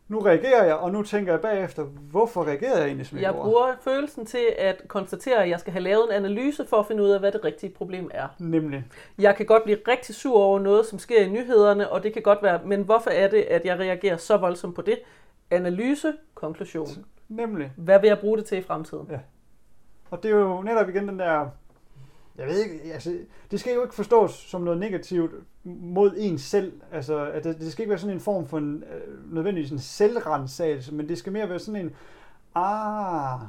nu 0.07 0.19
reagerer 0.19 0.63
jeg, 0.65 0.75
og 0.75 0.91
nu 0.91 1.03
tænker 1.03 1.33
jeg 1.33 1.41
bagefter, 1.41 1.83
hvorfor 1.83 2.43
reagerede 2.43 2.77
jeg 2.77 2.85
egentlig, 2.85 3.05
som 3.05 3.17
Jeg 3.17 3.33
bruger 3.33 3.73
følelsen 3.81 4.25
til 4.25 4.45
at 4.57 4.81
konstatere, 4.87 5.43
at 5.43 5.49
jeg 5.49 5.59
skal 5.59 5.73
have 5.73 5.83
lavet 5.83 6.05
en 6.05 6.11
analyse 6.11 6.65
for 6.65 6.77
at 6.77 6.85
finde 6.85 7.03
ud 7.03 7.09
af, 7.09 7.19
hvad 7.19 7.31
det 7.31 7.43
rigtige 7.43 7.73
problem 7.73 8.11
er. 8.13 8.27
Nemlig. 8.39 8.85
Jeg 9.17 9.35
kan 9.35 9.45
godt 9.45 9.63
blive 9.63 9.77
rigtig 9.87 10.15
sur 10.15 10.39
over 10.39 10.59
noget, 10.59 10.85
som 10.85 10.99
sker 10.99 11.21
i 11.21 11.29
nyhederne, 11.29 11.89
og 11.89 12.03
det 12.03 12.13
kan 12.13 12.21
godt 12.21 12.43
være, 12.43 12.59
men 12.65 12.81
hvorfor 12.81 13.09
er 13.09 13.27
det, 13.27 13.41
at 13.41 13.65
jeg 13.65 13.79
reagerer 13.79 14.17
så 14.17 14.37
voldsomt 14.37 14.75
på 14.75 14.81
det? 14.81 14.99
Analyse, 15.51 16.13
konklusion. 16.33 16.87
Nemlig. 17.29 17.71
Hvad 17.77 17.99
vil 17.99 18.07
jeg 18.07 18.19
bruge 18.19 18.37
det 18.37 18.45
til 18.45 18.57
i 18.57 18.61
fremtiden? 18.61 19.07
Ja. 19.11 19.19
Og 20.11 20.23
det 20.23 20.31
er 20.31 20.35
jo 20.35 20.61
netop 20.61 20.89
igen 20.89 21.07
den 21.07 21.19
der, 21.19 21.47
jeg 22.37 22.47
ved 22.47 22.63
ikke, 22.63 22.93
altså, 22.93 23.17
det 23.51 23.59
skal 23.59 23.73
jo 23.73 23.81
ikke 23.83 23.95
forstås 23.95 24.31
som 24.31 24.61
noget 24.61 24.79
negativt 24.79 25.31
mod 25.63 26.13
en 26.17 26.37
selv. 26.37 26.73
Altså, 26.91 27.31
at 27.31 27.43
det, 27.43 27.59
det 27.59 27.71
skal 27.71 27.83
ikke 27.83 27.89
være 27.89 27.99
sådan 27.99 28.15
en 28.15 28.19
form 28.19 28.47
for 28.47 28.57
en, 28.57 28.83
øh, 28.93 29.33
nødvendigvis 29.33 29.71
en 29.71 29.79
selvrensagelse, 29.79 30.93
men 30.93 31.09
det 31.09 31.17
skal 31.17 31.33
mere 31.33 31.49
være 31.49 31.59
sådan 31.59 31.81
en, 31.81 31.95
ah, 32.55 33.39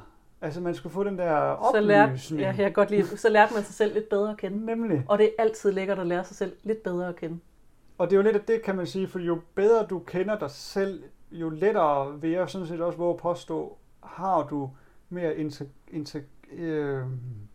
altså 0.41 0.61
man 0.61 0.75
skal 0.75 0.91
få 0.91 1.05
den 1.05 1.19
der 1.19 1.71
Så 1.75 1.81
lærte, 1.81 2.09
oplysning. 2.11 2.41
ja, 2.41 2.47
jeg 2.47 2.55
kan 2.57 2.73
godt 2.73 2.91
lide, 2.91 3.19
så 3.19 3.29
lærte 3.29 3.55
man 3.55 3.63
sig 3.65 3.75
selv 3.75 3.95
lidt 3.95 4.09
bedre 4.09 4.31
at 4.31 4.37
kende. 4.37 4.67
Nemlig. 4.67 5.05
Og 5.09 5.19
det 5.19 5.27
er 5.27 5.43
altid 5.43 5.73
lækkert 5.73 5.99
at 5.99 6.07
lære 6.07 6.25
sig 6.25 6.37
selv 6.37 6.53
lidt 6.63 6.83
bedre 6.83 7.09
at 7.09 7.17
kende. 7.17 7.39
Og 7.99 8.07
det 8.07 8.13
er 8.13 8.17
jo 8.17 8.23
lidt 8.23 8.37
af 8.37 8.43
det, 8.43 8.63
kan 8.63 8.77
man 8.77 8.87
sige, 8.87 9.09
for 9.09 9.19
jo 9.19 9.41
bedre 9.55 9.87
du 9.87 9.99
kender 9.99 10.39
dig 10.39 10.51
selv, 10.51 11.03
jo 11.33 11.49
lettere 11.49 12.21
vil 12.21 12.31
jeg 12.31 12.51
sådan 12.51 12.67
set 12.67 12.81
også 12.81 12.99
våge 12.99 13.15
at 13.15 13.21
påstå, 13.21 13.77
har 14.03 14.43
du 14.43 14.71
mere 15.09 15.37
inter, 15.37 15.65
inter, 15.89 16.21
øh, 16.53 17.03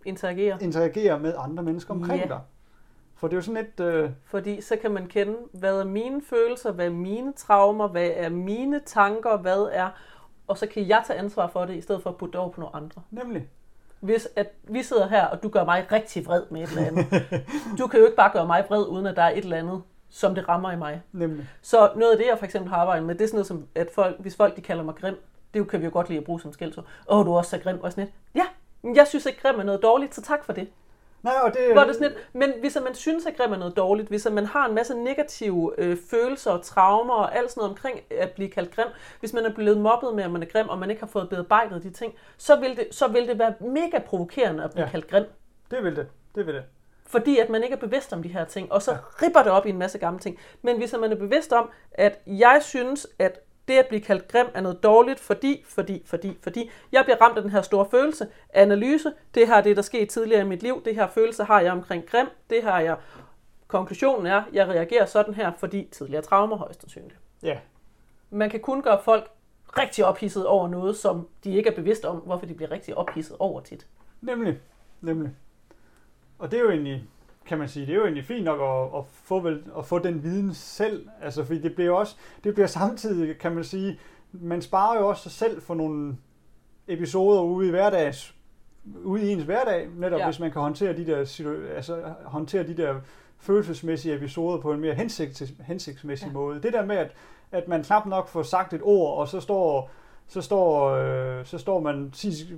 Interagere. 0.06 0.58
interagere 0.62 1.20
med 1.20 1.34
andre 1.38 1.64
mennesker 1.64 1.94
omkring 1.94 2.22
Ja. 2.22 2.28
dig. 2.28 2.40
For 3.16 3.28
det 3.28 3.34
er 3.34 3.38
jo 3.38 3.42
sådan 3.42 3.64
lidt, 3.78 3.80
øh, 3.88 4.10
Fordi 4.26 4.62
så 4.62 4.76
kan 4.82 4.92
man 4.92 5.08
kende, 5.08 5.36
hvad 5.54 5.80
er 5.80 5.84
mine 5.86 6.22
følelser, 6.30 6.72
hvad 6.72 6.86
er 6.86 6.90
mine 6.90 7.34
traumer, 7.34 7.88
hvad 7.88 8.10
er 8.16 8.30
mine 8.30 8.82
tanker, 8.86 9.38
hvad 9.38 9.70
er... 9.72 9.90
Og 10.48 10.58
så 10.58 10.68
kan 10.68 10.88
jeg 10.88 11.04
tage 11.08 11.20
ansvar 11.20 11.48
for 11.48 11.66
det, 11.66 11.76
i 11.76 11.82
stedet 11.82 12.04
for 12.04 12.10
at 12.10 12.18
putte 12.18 12.32
det 12.32 12.40
over 12.40 12.50
på 12.52 12.62
nogle 12.62 12.76
andre. 12.76 13.02
nemlig, 13.12 13.48
Hvis 14.00 14.28
at 14.36 14.48
vi 14.64 14.84
sidder 14.84 15.08
her, 15.08 15.26
og 15.26 15.44
du 15.44 15.50
gør 15.50 15.66
mig 15.66 15.86
rigtig 15.92 16.26
vred 16.26 16.44
med 16.52 16.62
et 16.64 16.70
eller 16.70 16.86
andet. 16.86 17.06
Du 17.80 17.88
kan 17.88 18.00
jo 18.00 18.06
ikke 18.06 18.16
bare 18.18 18.32
gøre 18.34 18.48
mig 18.48 18.66
vred, 18.70 18.88
uden 18.88 19.06
at 19.06 19.16
der 19.16 19.22
er 19.24 19.30
et 19.32 19.38
eller 19.38 19.58
andet, 19.58 19.82
som 20.10 20.36
det 20.36 20.50
rammer 20.50 20.72
i 20.72 20.76
mig. 20.78 21.02
nemlig. 21.12 21.50
Så 21.62 21.92
noget 21.96 22.12
af 22.12 22.18
det, 22.18 22.28
jeg 22.28 22.38
for 22.38 22.46
eksempel 22.46 22.70
har 22.72 22.78
arbejdet 22.78 23.06
med, 23.06 23.16
det 23.16 23.22
er 23.24 23.28
sådan 23.28 23.36
noget 23.36 23.48
som, 23.48 23.68
at 23.76 23.90
folk, 23.96 24.20
hvis 24.20 24.36
folk 24.36 24.56
de 24.56 24.62
kalder 24.62 24.84
mig 24.84 24.96
grim, 24.96 25.16
det 25.54 25.70
kan 25.70 25.80
vi 25.80 25.86
jo 25.86 25.92
godt 25.94 26.10
lide 26.10 26.20
at 26.20 26.26
bruge 26.26 26.42
som 26.42 26.54
skældsord. 26.54 26.86
Åh, 27.10 27.26
du 27.26 27.34
er 27.34 27.38
også 27.38 27.50
så 27.50 27.58
grim, 27.58 27.80
og 27.82 27.92
sådan 27.92 28.04
lidt. 28.04 28.16
Ja, 28.36 28.46
jeg 28.84 29.08
synes 29.08 29.26
ikke, 29.26 29.42
grim 29.42 29.60
er 29.60 29.64
noget 29.64 29.84
dårligt, 29.84 30.16
så 30.16 30.22
tak 30.22 30.46
for 30.46 30.54
det. 30.54 30.68
Nej, 31.24 31.34
og 31.44 31.54
det, 31.54 31.74
Hvor 31.74 31.84
det 31.84 31.96
sådan 31.96 32.12
lidt, 32.12 32.30
men 32.34 32.54
hvis 32.60 32.78
man 32.84 32.96
synes, 32.96 33.26
at 33.26 33.38
grim 33.38 33.52
er 33.52 33.58
noget 33.58 33.78
dårligt, 33.78 34.08
hvis 34.10 34.28
man 34.32 34.46
har 34.46 34.68
en 34.68 34.76
masse 34.76 34.96
negative 34.96 35.74
øh, 35.78 35.98
følelser 36.10 36.52
og 36.52 36.64
traumer 36.64 37.14
og 37.14 37.36
alt 37.36 37.52
sådan 37.52 37.62
noget 37.62 37.72
omkring 37.72 38.00
at 38.20 38.32
blive 38.32 38.50
kaldt 38.50 38.76
grim, 38.76 38.88
hvis 39.20 39.34
man 39.34 39.46
er 39.46 39.54
blevet 39.54 39.78
mobbet 39.78 40.16
med, 40.16 40.24
at 40.24 40.32
man 40.32 40.44
er 40.44 40.48
grim, 40.48 40.70
og 40.70 40.80
man 40.80 40.90
ikke 40.90 41.00
har 41.00 41.08
fået 41.08 41.30
bearbejdet 41.30 41.84
de 41.84 41.90
ting, 41.90 42.14
så 42.38 42.60
vil 42.60 42.78
det, 42.78 42.88
så 42.92 43.08
vil 43.08 43.28
det 43.28 43.40
være 43.40 43.54
mega 43.60 44.00
provokerende 44.00 44.64
at 44.64 44.72
blive 44.72 44.82
ja. 44.82 44.88
Ja. 44.88 44.92
kaldt 44.92 45.08
grim. 45.08 45.26
det 45.72 45.84
vil 45.84 45.96
det. 45.96 46.08
Det 46.36 46.46
vil 46.46 46.54
det. 46.54 46.64
Fordi 47.06 47.38
at 47.40 47.50
man 47.50 47.64
ikke 47.64 47.76
er 47.76 47.80
bevidst 47.80 48.14
om 48.14 48.24
de 48.24 48.30
her 48.30 48.46
ting, 48.46 48.72
og 48.72 48.82
så 48.82 48.98
ripper 49.22 49.44
det 49.44 49.52
op 49.52 49.66
i 49.66 49.70
en 49.70 49.78
masse 49.78 49.98
gamle 49.98 50.20
ting. 50.20 50.40
Men 50.62 50.78
hvis 50.78 50.96
man 51.00 51.12
er 51.12 51.16
bevidst 51.16 51.54
om, 51.54 51.70
at 51.92 52.20
jeg 52.28 52.60
synes, 52.62 53.08
at 53.20 53.40
det 53.68 53.78
at 53.78 53.88
blive 53.88 54.02
kaldt 54.02 54.28
grim 54.28 54.48
er 54.54 54.62
noget 54.62 54.84
dårligt, 54.84 55.20
fordi, 55.20 55.64
fordi, 55.68 56.04
fordi, 56.06 56.38
fordi 56.42 56.72
jeg 56.92 57.04
bliver 57.04 57.22
ramt 57.22 57.38
af 57.38 57.42
den 57.44 57.52
her 57.52 57.62
store 57.62 57.86
følelse. 57.92 58.28
Analyse, 58.50 59.14
det 59.36 59.48
her 59.48 59.56
er 59.56 59.62
det, 59.62 59.76
der 59.76 59.82
skete 59.82 60.06
tidligere 60.06 60.42
i 60.42 60.48
mit 60.48 60.64
liv. 60.64 60.82
Det 60.86 60.96
her 60.96 61.08
følelse 61.08 61.44
har 61.44 61.62
jeg 61.62 61.72
omkring 61.72 62.06
grim. 62.06 62.28
Det 62.50 62.64
har 62.64 62.80
jeg. 62.80 62.98
Konklusionen 63.68 64.26
er, 64.26 64.44
jeg 64.54 64.68
reagerer 64.68 65.06
sådan 65.06 65.34
her, 65.34 65.52
fordi 65.58 65.88
tidligere 65.92 66.22
traumer 66.22 66.56
højst 66.58 66.82
sandsynligt. 66.82 67.20
Ja, 67.44 67.58
Man 68.30 68.50
kan 68.50 68.60
kun 68.60 68.82
gøre 68.82 69.00
folk 69.04 69.30
rigtig 69.78 70.06
ophidset 70.06 70.46
over 70.48 70.68
noget, 70.68 70.98
som 70.98 71.28
de 71.44 71.56
ikke 71.56 71.70
er 71.70 71.76
bevidst 71.76 72.06
om, 72.06 72.18
hvorfor 72.18 72.46
de 72.46 72.54
bliver 72.54 72.72
rigtig 72.72 72.98
ophidset 72.98 73.36
over 73.40 73.62
tit. 73.62 73.88
nemlig. 74.22 74.60
Nemlig. 75.02 75.32
Og 76.40 76.52
det 76.52 76.60
er 76.60 76.64
jo 76.64 76.70
egentlig, 76.70 77.04
kan 77.46 77.58
man 77.58 77.70
sige, 77.70 77.86
det 77.86 77.92
er 77.92 77.96
jo 77.96 78.04
egentlig 78.04 78.26
fint 78.26 78.44
nok 78.44 78.60
at, 78.62 79.00
at, 79.00 79.06
få, 79.06 79.40
vel, 79.40 79.64
at 79.78 79.86
få 79.86 80.00
den 80.00 80.24
viden 80.24 80.54
selv. 80.54 81.08
Altså, 81.22 81.44
fordi 81.46 81.62
det 81.62 81.76
bliver 81.76 81.92
også, 81.92 82.16
det 82.44 82.54
bliver 82.54 82.68
samtidig, 82.68 83.38
kan 83.38 83.56
man 83.56 83.64
sige, 83.64 84.00
man 84.32 84.62
sparer 84.62 85.00
jo 85.00 85.08
også 85.10 85.24
sig 85.24 85.32
selv 85.32 85.62
for 85.62 85.76
nogle 85.76 86.18
episoder 86.88 87.42
ude 87.42 87.68
i 87.68 87.72
hverdags, 87.72 88.36
ude 89.04 89.24
i 89.24 89.32
ens 89.32 89.44
hverdag, 89.44 89.88
netop 89.98 90.20
Ja. 90.20 90.26
hvis 90.26 90.40
man 90.40 90.52
kan 90.52 90.62
håndtere 90.62 90.98
de 90.98 91.06
der, 91.06 91.26
situ- 91.26 91.66
altså, 91.76 92.04
håndtere 92.26 92.68
de 92.68 92.78
der 92.78 92.96
følelsesmæssige 93.40 94.16
episoder 94.16 94.58
på 94.58 94.72
en 94.74 94.80
mere 94.80 94.94
hensigts, 94.94 95.44
hensigtsmæssig 95.60 96.28
ja. 96.28 96.34
måde. 96.34 96.62
Det 96.62 96.74
der 96.74 96.86
med, 96.86 96.96
at, 96.98 97.12
at 97.52 97.68
man 97.68 97.84
knap 97.84 98.06
nok 98.06 98.28
får 98.28 98.44
sagt 98.44 98.74
et 98.74 98.82
ord, 98.84 99.18
og 99.18 99.28
så 99.28 99.40
står 99.40 99.92
så 100.32 100.42
står, 100.42 100.90
øh, 100.90 101.46
så 101.46 101.58
står 101.58 101.80
man 101.80 102.14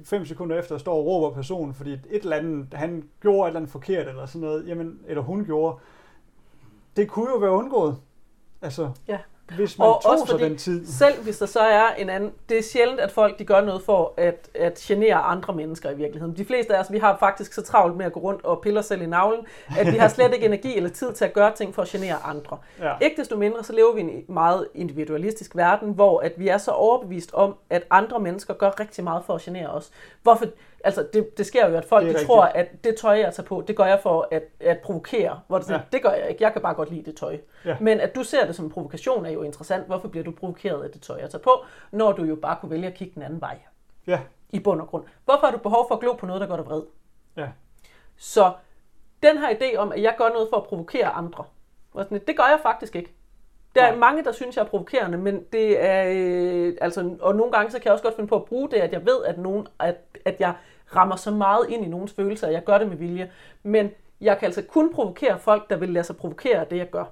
5 0.05 0.25
sekunder 0.25 0.59
efter 0.59 0.75
og 0.75 0.81
står 0.81 0.95
og 0.97 1.05
råber 1.05 1.35
personen, 1.35 1.73
fordi 1.73 1.93
et 1.93 2.03
eller 2.11 2.35
andet, 2.35 2.73
han 2.73 3.09
gjorde 3.21 3.47
et 3.47 3.49
eller 3.49 3.59
andet 3.59 3.71
forkert, 3.71 4.07
eller 4.07 4.25
sådan 4.25 4.47
noget, 4.47 4.67
jamen, 4.67 4.99
eller 5.07 5.21
hun 5.23 5.45
gjorde. 5.45 5.77
Det 6.95 7.07
kunne 7.09 7.29
jo 7.31 7.37
være 7.37 7.51
undgået. 7.51 7.97
Altså, 8.61 8.89
Ja 9.07 9.19
hvis 9.55 9.77
man 9.77 9.87
Og 9.87 10.01
tog 10.03 10.11
også 10.11 10.25
sig 10.25 10.33
fordi 10.33 10.43
den 10.43 10.57
tid. 10.57 10.85
Selv 10.85 11.23
hvis 11.23 11.37
der 11.37 11.45
så 11.45 11.59
er 11.59 11.93
en 11.97 12.09
anden... 12.09 12.31
Det 12.49 12.57
er 12.57 12.63
sjældent, 12.63 12.99
at 12.99 13.11
folk 13.11 13.39
de 13.39 13.45
gør 13.45 13.61
noget 13.61 13.81
for 13.81 14.13
at, 14.17 14.49
at 14.55 14.77
genere 14.77 15.15
andre 15.15 15.53
mennesker 15.53 15.89
i 15.89 15.95
virkeligheden. 15.95 16.37
De 16.37 16.45
fleste 16.45 16.75
af 16.75 16.79
os, 16.79 16.91
vi 16.91 16.97
har 16.97 17.17
faktisk 17.17 17.53
så 17.53 17.61
travlt 17.61 17.97
med 17.97 18.05
at 18.05 18.13
gå 18.13 18.19
rundt 18.19 18.45
og 18.45 18.61
pille 18.61 18.79
os 18.79 18.85
selv 18.85 19.01
i 19.01 19.05
navlen, 19.05 19.45
at 19.77 19.87
vi 19.87 19.97
har 19.97 20.07
slet 20.07 20.33
ikke 20.33 20.45
energi 20.45 20.77
eller 20.77 20.89
tid 20.89 21.13
til 21.13 21.25
at 21.25 21.33
gøre 21.33 21.51
ting 21.55 21.75
for 21.75 21.81
at 21.81 21.87
genere 21.87 22.15
andre. 22.23 22.57
Ja. 22.81 22.93
Ikke 23.01 23.21
desto 23.21 23.37
mindre, 23.37 23.63
så 23.63 23.73
lever 23.73 23.93
vi 23.93 24.01
i 24.01 24.03
en 24.03 24.23
meget 24.27 24.67
individualistisk 24.75 25.55
verden, 25.55 25.91
hvor 25.91 26.19
at 26.19 26.33
vi 26.37 26.47
er 26.47 26.57
så 26.57 26.71
overbevist 26.71 27.33
om, 27.33 27.55
at 27.69 27.83
andre 27.89 28.19
mennesker 28.19 28.53
gør 28.53 28.79
rigtig 28.79 29.03
meget 29.03 29.23
for 29.25 29.35
at 29.35 29.41
genere 29.41 29.67
os. 29.67 29.91
Hvorfor? 30.23 30.45
Altså, 30.83 31.07
det, 31.13 31.37
det 31.37 31.45
sker 31.45 31.69
jo, 31.69 31.75
at 31.75 31.85
folk 31.85 32.03
de 32.03 32.09
rigtigt. 32.09 32.27
tror, 32.27 32.43
at 32.43 32.83
det 32.83 32.95
tøj, 32.95 33.19
jeg 33.19 33.33
tager 33.33 33.47
på, 33.47 33.63
det 33.67 33.75
gør 33.75 33.85
jeg 33.85 33.99
for 33.99 34.27
at, 34.31 34.43
at 34.59 34.79
provokere. 34.79 35.39
Hvor 35.47 35.57
det, 35.57 35.69
ja. 35.69 35.79
Det 35.91 36.01
gør 36.01 36.09
jeg 36.09 36.29
ikke. 36.29 36.43
Jeg 36.43 36.53
kan 36.53 36.61
bare 36.61 36.73
godt 36.73 36.89
lide 36.91 37.03
det 37.05 37.15
tøj. 37.17 37.37
Ja. 37.65 37.77
Men 37.81 37.99
at 37.99 38.15
du 38.15 38.23
ser 38.23 38.45
det 38.45 38.55
som 38.55 38.65
en 38.65 38.71
provokation 38.71 39.25
er 39.25 39.29
jo 39.29 39.43
interessant. 39.43 39.87
Hvorfor 39.87 40.07
bliver 40.07 40.23
du 40.23 40.31
provokeret 40.31 40.83
af 40.83 40.89
det 40.89 41.01
tøj, 41.01 41.17
jeg 41.21 41.29
tager 41.29 41.41
på, 41.41 41.51
når 41.91 42.11
du 42.11 42.23
jo 42.23 42.35
bare 42.35 42.57
kunne 42.61 42.71
vælge 42.71 42.87
at 42.87 42.93
kigge 42.93 43.13
den 43.15 43.23
anden 43.23 43.41
vej 43.41 43.57
Ja, 44.07 44.19
i 44.49 44.59
bund 44.59 44.81
og 44.81 44.87
grund? 44.87 45.03
Hvorfor 45.25 45.45
har 45.45 45.51
du 45.51 45.57
behov 45.57 45.85
for 45.87 45.95
at 45.95 46.01
glo 46.01 46.13
på 46.13 46.25
noget, 46.25 46.41
der 46.41 46.47
gør 46.47 46.55
dig 46.55 46.65
vred? 46.65 46.81
ja. 47.37 47.47
Så 48.17 48.51
den 49.23 49.37
her 49.37 49.49
idé 49.49 49.77
om, 49.77 49.91
at 49.91 50.01
jeg 50.01 50.15
gør 50.17 50.29
noget 50.29 50.47
for 50.51 50.57
at 50.57 50.63
provokere 50.63 51.05
andre, 51.07 51.43
sådan, 51.95 52.21
det 52.27 52.37
gør 52.37 52.43
jeg 52.43 52.59
faktisk 52.63 52.95
ikke. 52.95 53.13
Der 53.75 53.83
er 53.83 53.89
Nej. 53.89 53.99
mange, 53.99 54.23
der 54.23 54.31
synes, 54.31 54.55
jeg 54.55 54.63
er 54.63 54.67
provokerende, 54.67 55.17
men 55.17 55.43
det 55.53 55.83
er, 55.85 56.05
øh, 56.15 56.73
altså, 56.81 57.15
og 57.21 57.35
nogle 57.35 57.51
gange 57.51 57.71
så 57.71 57.77
kan 57.79 57.85
jeg 57.85 57.93
også 57.93 58.03
godt 58.03 58.15
finde 58.15 58.27
på 58.27 58.35
at 58.35 58.45
bruge 58.45 58.69
det, 58.71 58.77
at 58.77 58.91
jeg 58.93 59.05
ved, 59.05 59.23
at, 59.25 59.37
nogen, 59.37 59.67
at, 59.79 59.95
at 60.25 60.35
jeg 60.39 60.53
rammer 60.95 61.15
så 61.15 61.31
meget 61.31 61.65
ind 61.69 61.85
i 61.85 61.87
nogens 61.87 62.13
følelser, 62.13 62.47
at 62.47 62.53
jeg 62.53 62.63
gør 62.63 62.77
det 62.77 62.87
med 62.87 62.97
vilje. 62.97 63.31
Men 63.63 63.91
jeg 64.21 64.37
kan 64.37 64.45
altså 64.45 64.61
kun 64.61 64.93
provokere 64.93 65.39
folk, 65.39 65.69
der 65.69 65.75
vil 65.75 65.89
lade 65.89 66.03
sig 66.03 66.17
provokere 66.17 66.59
af 66.59 66.67
det, 66.67 66.77
jeg 66.77 66.89
gør. 66.89 67.05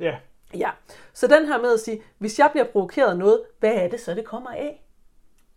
Ja, 0.00 0.16
Ja, 0.56 0.70
så 1.12 1.26
den 1.26 1.46
her 1.46 1.60
med 1.60 1.74
at 1.74 1.80
sige, 1.80 2.02
hvis 2.18 2.38
jeg 2.38 2.48
bliver 2.52 2.64
provokeret 2.64 3.10
af 3.10 3.16
noget, 3.16 3.42
hvad 3.58 3.74
er 3.74 3.88
det 3.88 4.00
så, 4.00 4.14
det 4.14 4.24
kommer 4.24 4.50
af? 4.50 4.84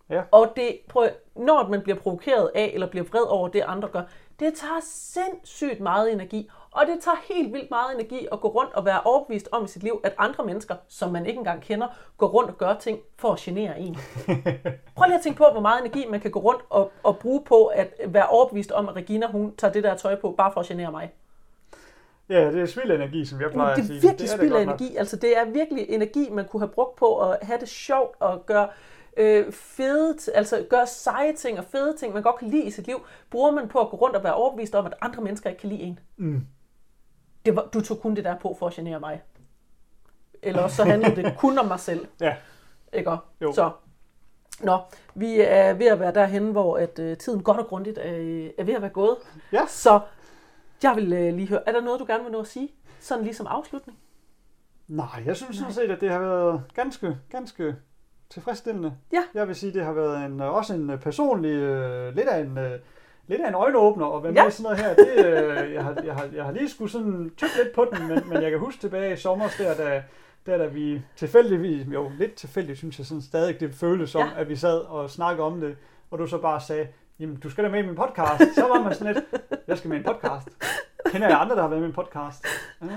Ja. 0.10 0.24
Og 0.32 0.54
det, 0.56 0.80
prøv, 0.90 1.10
når 1.36 1.68
man 1.68 1.82
bliver 1.82 1.98
provokeret 1.98 2.52
af, 2.56 2.72
eller 2.74 2.88
bliver 2.88 3.06
vred 3.06 3.28
over 3.28 3.48
det, 3.48 3.62
andre 3.62 3.88
gør, 3.88 4.02
det 4.40 4.54
tager 4.54 4.80
sindssygt 4.84 5.80
meget 5.80 6.12
energi. 6.12 6.50
Og 6.72 6.88
det 6.88 6.98
tager 7.02 7.18
helt 7.34 7.54
vildt 7.54 7.70
meget 7.70 7.96
energi 7.96 8.28
at 8.32 8.42
gå 8.42 8.48
rundt 8.48 8.74
og 8.74 8.86
være 8.86 9.02
overbevist 9.02 9.50
om 9.52 9.66
i 9.66 9.68
sit 9.68 9.84
liv, 9.84 10.02
at 10.04 10.14
andre 10.18 10.46
mennesker, 10.46 10.76
som 10.88 11.12
man 11.12 11.26
ikke 11.26 11.38
engang 11.38 11.62
kender, 11.62 11.88
går 12.18 12.28
rundt 12.28 12.50
og 12.50 12.58
gør 12.58 12.74
ting 12.74 13.00
for 13.18 13.34
at 13.34 13.40
genere 13.40 13.80
en. 13.80 13.96
Prøv 14.96 15.06
lige 15.06 15.18
at 15.18 15.22
tænke 15.24 15.38
på, 15.38 15.46
hvor 15.52 15.62
meget 15.62 15.82
energi 15.82 16.06
man 16.10 16.20
kan 16.20 16.32
gå 16.32 16.40
rundt 16.40 16.62
og, 16.70 16.92
og 17.04 17.18
bruge 17.18 17.44
på 17.46 17.66
at 17.66 17.94
være 18.08 18.28
overbevist 18.28 18.72
om, 18.72 18.90
at 18.90 18.96
Regina 18.96 19.28
hun 19.28 19.56
tager 19.56 19.72
det 19.74 19.84
der 19.84 19.96
tøj 19.96 20.16
på, 20.16 20.32
bare 20.38 20.52
for 20.54 20.60
at 20.62 20.68
genere 20.68 20.92
mig. 20.92 21.12
ja 22.30 22.52
det 22.52 22.62
er 22.62 22.66
spild 22.66 22.92
energi, 22.92 23.26
som 23.26 23.42
jeg 23.42 23.52
plejer 23.52 23.72
at 23.72 23.78
det 23.78 23.86
sige. 23.86 23.98
er 23.98 24.02
virkelig 24.02 24.30
det 24.30 24.30
spild 24.30 24.56
energi. 24.56 24.96
Altså, 24.96 25.16
det 25.16 25.38
er 25.38 25.46
virkelig 25.46 25.90
energi, 25.90 26.30
man 26.32 26.46
kunne 26.46 26.62
have 26.62 26.72
brugt 26.72 26.96
på 26.96 27.20
at 27.20 27.38
have 27.42 27.60
det 27.60 27.70
sjovt 27.70 28.16
og 28.20 28.46
gøre 28.46 28.68
øh, 29.18 29.52
fede, 29.52 30.18
altså 30.34 30.66
gøre 30.70 30.88
seje 30.88 31.36
ting 31.36 31.60
og 31.60 31.66
fede 31.66 31.98
ting, 31.98 32.14
man 32.14 32.24
godt 32.24 32.36
kan 32.36 32.48
lide 32.48 32.64
i 32.64 32.72
sit 32.72 32.88
liv, 32.88 33.06
bruger 33.30 33.52
man 33.52 33.68
på 33.68 33.80
at 33.80 33.90
gå 33.90 33.98
rundt 33.98 34.16
og 34.16 34.24
være 34.24 34.34
overbevist 34.34 34.76
om, 34.76 34.86
at 34.86 34.94
andre 35.02 35.24
mennesker 35.24 35.50
ikke 35.50 35.60
kan 35.60 35.70
lide 35.70 35.82
en. 35.82 36.00
Mm. 36.18 36.48
Det 37.46 37.56
var, 37.56 37.70
du 37.74 37.82
tog 37.82 38.00
kun 38.02 38.16
det 38.16 38.24
der 38.24 38.40
på 38.40 38.56
for 38.60 38.68
at 38.68 38.74
genere 38.74 39.00
mig. 39.00 39.22
Eller 40.42 40.62
også 40.62 40.76
så 40.76 40.84
handlede 40.84 41.16
det 41.16 41.38
kun 41.38 41.58
om 41.58 41.66
mig 41.66 41.80
selv. 41.80 42.08
Ja, 42.22 42.36
Ikke? 42.94 43.12
Jo. 43.42 43.54
Så. 43.54 43.72
Nå, 44.62 44.80
vi 45.16 45.40
er 45.40 45.74
ved 45.74 45.86
at 45.88 46.00
være 46.00 46.14
derhen, 46.14 46.52
hvor 46.52 46.78
at, 46.78 47.00
øh, 47.00 47.18
tiden 47.18 47.44
godt 47.44 47.58
og 47.58 47.68
grundigt 47.68 47.98
er, 47.98 48.50
er 48.58 48.64
ved 48.64 48.74
at 48.74 48.82
være 48.82 48.92
gået. 48.92 49.18
Ja. 49.52 49.66
Så 49.68 50.00
jeg 50.84 50.96
vil 50.96 51.14
øh, 51.14 51.34
lige 51.34 51.48
høre, 51.48 51.70
er 51.70 51.72
der 51.72 51.82
noget, 51.82 52.00
du 52.00 52.06
gerne 52.06 52.24
vil 52.24 52.32
nå 52.32 52.40
at 52.40 52.48
sige? 52.48 52.70
Sådan 53.00 53.24
lige 53.24 53.34
som 53.34 53.48
afslutning? 53.48 53.98
Nej, 54.88 55.24
jeg 55.26 55.36
synes 55.36 55.58
sådan 55.58 55.74
set, 55.74 55.92
at 55.92 56.02
det 56.02 56.10
har 56.10 56.20
været 56.20 56.64
ganske, 56.74 57.18
ganske 57.30 57.76
tilfredsstillende. 58.30 58.94
Ja. 59.14 59.24
Jeg 59.34 59.48
vil 59.48 59.56
sige, 59.56 59.74
det 59.74 59.86
har 59.86 59.94
været 59.94 60.26
en, 60.26 60.42
også 60.42 60.74
en 60.74 60.90
øh, 60.90 61.00
personlig, 61.00 61.52
øh, 61.52 62.16
lidt 62.16 62.28
af 62.28 62.40
en, 62.40 62.58
øh, 62.58 62.72
lidt 63.28 63.42
af 63.42 63.48
en 63.50 63.56
øjenåbner 63.56 64.18
at 64.18 64.24
være 64.24 64.34
Ja. 64.34 64.44
med 64.44 64.52
i 64.52 64.54
sådan 64.56 64.64
noget 64.64 64.78
her. 64.80 64.96
Det, 64.96 65.26
øh, 65.26 65.74
jeg, 65.76 65.84
har, 65.84 65.96
jeg, 66.06 66.14
har, 66.16 66.28
jeg 66.36 66.44
har 66.46 66.52
lige 66.52 66.70
skulle 66.70 66.92
sådan 66.92 67.32
tygge 67.38 67.54
lidt 67.64 67.76
på 67.76 67.86
den, 67.92 68.08
men, 68.08 68.22
men 68.30 68.42
jeg 68.42 68.52
kan 68.52 68.60
huske 68.60 68.82
tilbage 68.82 69.14
i 69.14 69.18
sommer, 69.18 69.46
der, 69.58 69.74
da, 69.76 70.04
der, 70.46 70.58
da 70.58 70.66
vi 70.66 71.02
tilfældigvis, 71.16 71.88
jo 71.94 72.12
lidt 72.20 72.34
tilfældigt, 72.36 72.78
synes 72.78 72.98
jeg 73.00 73.06
sådan 73.06 73.22
stadig, 73.22 73.60
det 73.60 73.74
føltes 73.76 74.10
som, 74.10 74.22
Ja. 74.22 74.42
at 74.42 74.50
vi 74.50 74.56
sad 74.56 74.78
og 74.80 75.10
snakkede 75.10 75.46
om 75.46 75.62
det, 75.62 75.76
og 76.12 76.20
du 76.20 76.28
så 76.28 76.38
bare 76.38 76.62
sagde, 76.62 76.88
jamen 77.20 77.36
du 77.36 77.50
skal 77.50 77.64
da 77.64 77.70
med 77.70 77.84
i 77.84 77.86
min 77.86 77.96
podcast. 77.96 78.56
Så 78.56 78.62
var 78.68 78.84
man 78.84 78.94
sådan 78.96 79.14
lidt, 79.14 79.26
jeg 79.68 79.78
skal 79.78 79.90
med 79.90 79.98
i 79.98 80.00
en 80.00 80.06
podcast. 80.06 80.48
Kender 81.12 81.28
jeg 81.28 81.42
andre, 81.42 81.56
der 81.56 81.62
har 81.62 81.70
været 81.70 81.82
med 81.82 81.88
i 81.88 81.92
en 81.92 81.96
podcast? 81.96 82.46
Uh, 82.82 82.88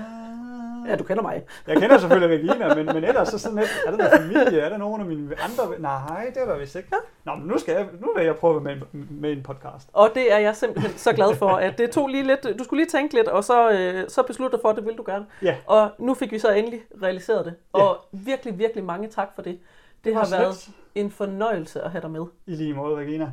Ja, 0.89 0.95
du 0.95 1.03
kender 1.03 1.23
mig. 1.23 1.43
jeg 1.67 1.77
kender 1.77 1.97
selvfølgelig 1.97 2.37
Regina, 2.39 2.75
men, 2.75 2.85
men 2.85 3.03
ellers 3.03 3.27
så 3.27 3.37
sådan 3.39 3.57
lidt, 3.57 3.69
er 3.85 3.91
der 3.91 3.97
noget 3.97 4.11
familie, 4.21 4.59
er 4.59 4.69
der 4.69 4.77
nogen 4.77 5.01
af 5.01 5.07
mine 5.07 5.35
andre? 5.41 5.79
Nej, 5.79 6.31
det 6.33 6.41
er 6.41 6.45
der 6.45 6.57
vist 6.57 6.75
ikke. 6.75 6.89
Nå, 7.25 7.35
men 7.35 7.47
nu, 7.47 7.57
skal 7.57 7.73
jeg, 7.75 7.87
nu 7.99 8.07
vil 8.15 8.25
jeg 8.25 8.35
prøve 8.35 8.61
med, 8.61 8.75
med 9.09 9.31
en 9.31 9.43
podcast. 9.43 9.89
Og 9.93 10.09
det 10.15 10.33
er 10.33 10.37
jeg 10.37 10.55
simpelthen 10.55 10.97
så 10.97 11.13
glad 11.13 11.35
for, 11.35 11.49
at 11.49 11.77
det 11.77 11.91
tog 11.91 12.07
lige 12.07 12.23
lidt, 12.23 12.43
du 12.59 12.63
skulle 12.63 12.83
lige 12.83 12.89
tænke 12.89 13.13
lidt, 13.13 13.27
og 13.27 13.43
så, 13.43 13.71
øh, 13.71 14.09
så 14.09 14.23
beslutte 14.23 14.57
for, 14.61 14.69
at 14.69 14.75
det 14.75 14.85
vil 14.85 14.97
du 14.97 15.03
gerne. 15.05 15.25
Ja. 15.41 15.55
Og 15.67 15.91
nu 15.97 16.13
fik 16.13 16.31
vi 16.31 16.39
så 16.39 16.51
endelig 16.51 16.81
realiseret 17.03 17.45
det. 17.45 17.53
Og 17.73 17.97
virkelig, 18.11 18.59
virkelig 18.59 18.83
mange 18.83 19.07
tak 19.07 19.29
for 19.35 19.41
det. 19.41 19.59
Det 20.03 20.13
har 20.13 20.21
var 20.21 20.37
været 20.39 20.55
slet. 20.55 20.75
en 20.95 21.11
fornøjelse 21.11 21.81
at 21.81 21.91
have 21.91 22.01
dig 22.01 22.11
med. 22.11 22.25
I 22.47 22.55
lige 22.55 22.73
måde, 22.73 22.95
Regina. 22.95 23.31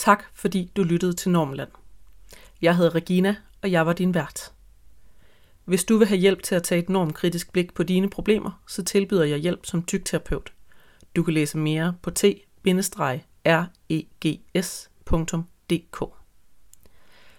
Tak 0.00 0.24
fordi 0.34 0.72
du 0.76 0.82
lyttede 0.82 1.12
til 1.12 1.30
Normland. 1.30 1.70
Jeg 2.62 2.76
hedder 2.76 2.94
Regina, 2.94 3.36
og 3.62 3.70
jeg 3.70 3.86
var 3.86 3.92
din 3.92 4.14
vært. 4.14 4.52
Hvis 5.64 5.84
du 5.84 5.96
vil 5.98 6.06
have 6.06 6.18
hjælp 6.18 6.42
til 6.42 6.54
at 6.54 6.62
tage 6.62 6.82
et 6.82 6.88
normkritisk 6.88 7.52
blik 7.52 7.74
på 7.74 7.82
dine 7.82 8.10
problemer, 8.10 8.62
så 8.68 8.84
tilbyder 8.84 9.24
jeg 9.24 9.38
hjælp 9.38 9.66
som 9.66 9.82
tygterapeut. 9.82 10.52
Du 11.16 11.22
kan 11.22 11.34
læse 11.34 11.58
mere 11.58 11.94
på 12.02 12.10
t-regs.dk. 12.10 13.52
E 15.70 16.06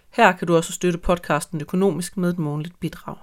Her 0.10 0.32
kan 0.32 0.48
du 0.48 0.56
også 0.56 0.74
støtte 0.74 1.00
podcasten 1.00 1.62
økonomisk 1.62 2.18
med 2.18 2.30
et 2.30 2.40
månedligt 2.40 2.80
bidrag. 2.80 3.18